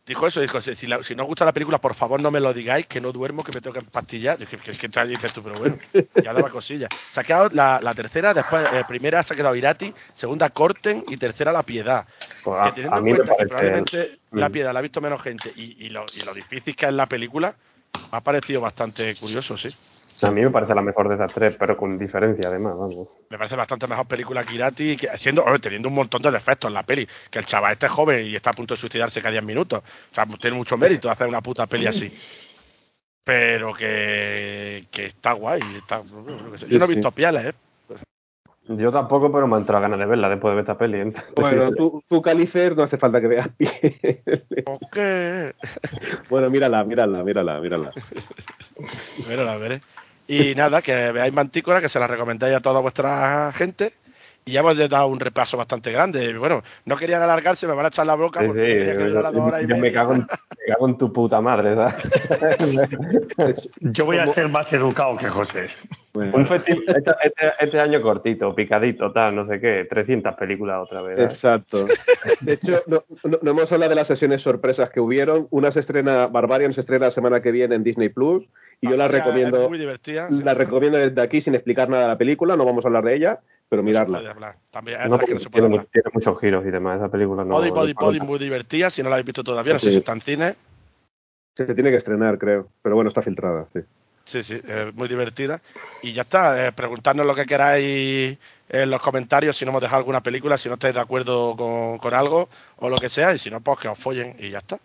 [0.07, 2.39] Dijo eso, dijo, si, la- si no os gusta la película, por favor no me
[2.39, 4.37] lo digáis, que no duermo, que me tengo que empastillar.
[4.37, 5.79] Que, que, que tal dices tú, pero bueno,
[6.23, 6.89] ya daba cosilla.
[7.13, 11.05] Se ha quedado la, la tercera, después, eh, primera se ha quedado Irati, segunda Corten
[11.09, 12.07] y tercera La Piedad.
[12.45, 14.53] Pues que a, teniendo a en mí me cuenta que probablemente La Mm.
[14.53, 17.07] Piedad la ha visto menos gente y, y, lo, y lo difícil que es la
[17.07, 17.55] película,
[18.13, 19.69] me ha parecido bastante curioso, sí.
[20.23, 23.09] A mí me parece la mejor de esas tres, pero con diferencia además, vamos.
[23.29, 26.69] Me parece bastante mejor película que Irati, que, siendo, oye, teniendo un montón de defectos
[26.69, 27.07] en la peli.
[27.31, 29.83] Que el chaval este es joven y está a punto de suicidarse cada 10 minutos.
[30.13, 32.13] O sea, tiene mucho mérito hacer una puta peli así.
[33.25, 35.61] Pero que, que está guay.
[35.79, 37.55] Está, yo no he visto pieles, ¿eh?
[38.67, 41.01] Yo tampoco, pero me ha entrado ganas de verla después de ver esta peli.
[41.01, 43.49] entonces- Bueno, tú, tú Califer, no hace falta que veas.
[44.65, 45.55] ¿Por qué?
[46.31, 47.91] bueno, mírala, mírala, mírala, mírala.
[49.27, 49.83] Bueno, la veré.
[50.27, 53.93] Y nada, que veáis Mantícora, que se la recomendáis a toda vuestra gente.
[54.47, 56.37] Y ya hemos dado un repaso bastante grande.
[56.37, 59.11] Bueno, no querían alargarse, me van a echar la boca Sí, porque quería que sí,
[59.13, 60.27] dos horas y yo me cago en,
[60.69, 61.95] cago en tu puta madre, ¿verdad?
[63.81, 65.69] Yo voy a ser más educado que José.
[66.13, 71.01] Un festi- este, este- este año cortito, picadito, tal, no sé qué, 300 películas otra
[71.03, 71.17] vez.
[71.17, 71.33] ¿verdad?
[71.33, 71.87] Exacto.
[72.41, 75.49] De hecho, no, no- no hemos hablado de las sesiones sorpresas que hubieron.
[75.51, 78.45] Una se estrena, Barbarian se estrena la semana que viene en Disney Plus
[78.81, 80.29] y yo la recomiendo, Es muy divertida.
[80.31, 82.57] la recomiendo desde aquí sin explicar nada de la película.
[82.57, 84.19] No vamos a hablar de ella, pero mirarla.
[84.31, 84.57] hablar.
[84.71, 87.09] También es No, verdad que porque no se puede tiene, muchos giros y demás, esa
[87.11, 87.55] película no.
[87.55, 88.91] Body, Body, Body, muy divertida.
[88.91, 90.55] Si no la habéis visto todavía, no sé si está en cine.
[91.57, 92.69] Se tiene que estrenar, creo.
[92.83, 93.67] Pero bueno, está filtrada.
[93.73, 93.81] Sí.
[94.27, 95.61] Sí, sí, eh, muy divertida.
[96.03, 98.39] Y ya está, eh, preguntadnos lo que queráis
[98.71, 101.99] en los comentarios, si no hemos dejado alguna película, si no estáis de acuerdo con,
[101.99, 104.59] con algo o lo que sea, y si no, pues que os follen y ya
[104.61, 104.79] está.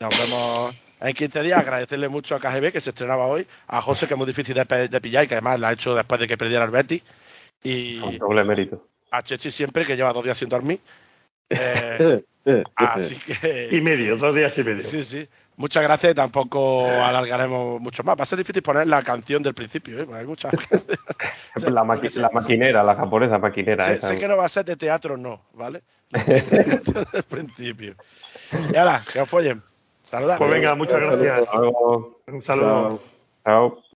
[0.00, 1.58] Nos vemos en 15 días.
[1.60, 5.00] Agradecerle mucho a KGB que se estrenaba hoy, a José que es muy difícil de,
[5.00, 7.02] pillar y que además la ha hecho después de que perdiera el Betis,
[7.62, 8.84] y Con doble mérito.
[9.10, 10.80] a Chechi siempre que lleva dos días sin dormir.
[11.50, 13.80] Eh, Eh, eh, así Y que...
[13.82, 14.84] medio, dos días y medio.
[14.90, 15.28] Sí, sí.
[15.56, 18.16] Muchas gracias y tampoco alargaremos mucho más.
[18.16, 20.04] Va a ser difícil poner la canción del principio, ¿eh?
[20.04, 20.52] Porque hay muchas
[21.56, 23.86] La, maqui- la maquinera, la japonesa maquinera.
[23.86, 24.08] Sé, esa.
[24.08, 25.82] sé que no va a ser de teatro, no, ¿vale?
[26.10, 27.96] Desde el principio.
[28.72, 29.60] Y ahora, que os follen.
[30.10, 30.38] Saludad.
[30.38, 31.48] Pues venga, muchas gracias.
[32.26, 33.00] Un saludo.
[33.44, 33.78] Chao.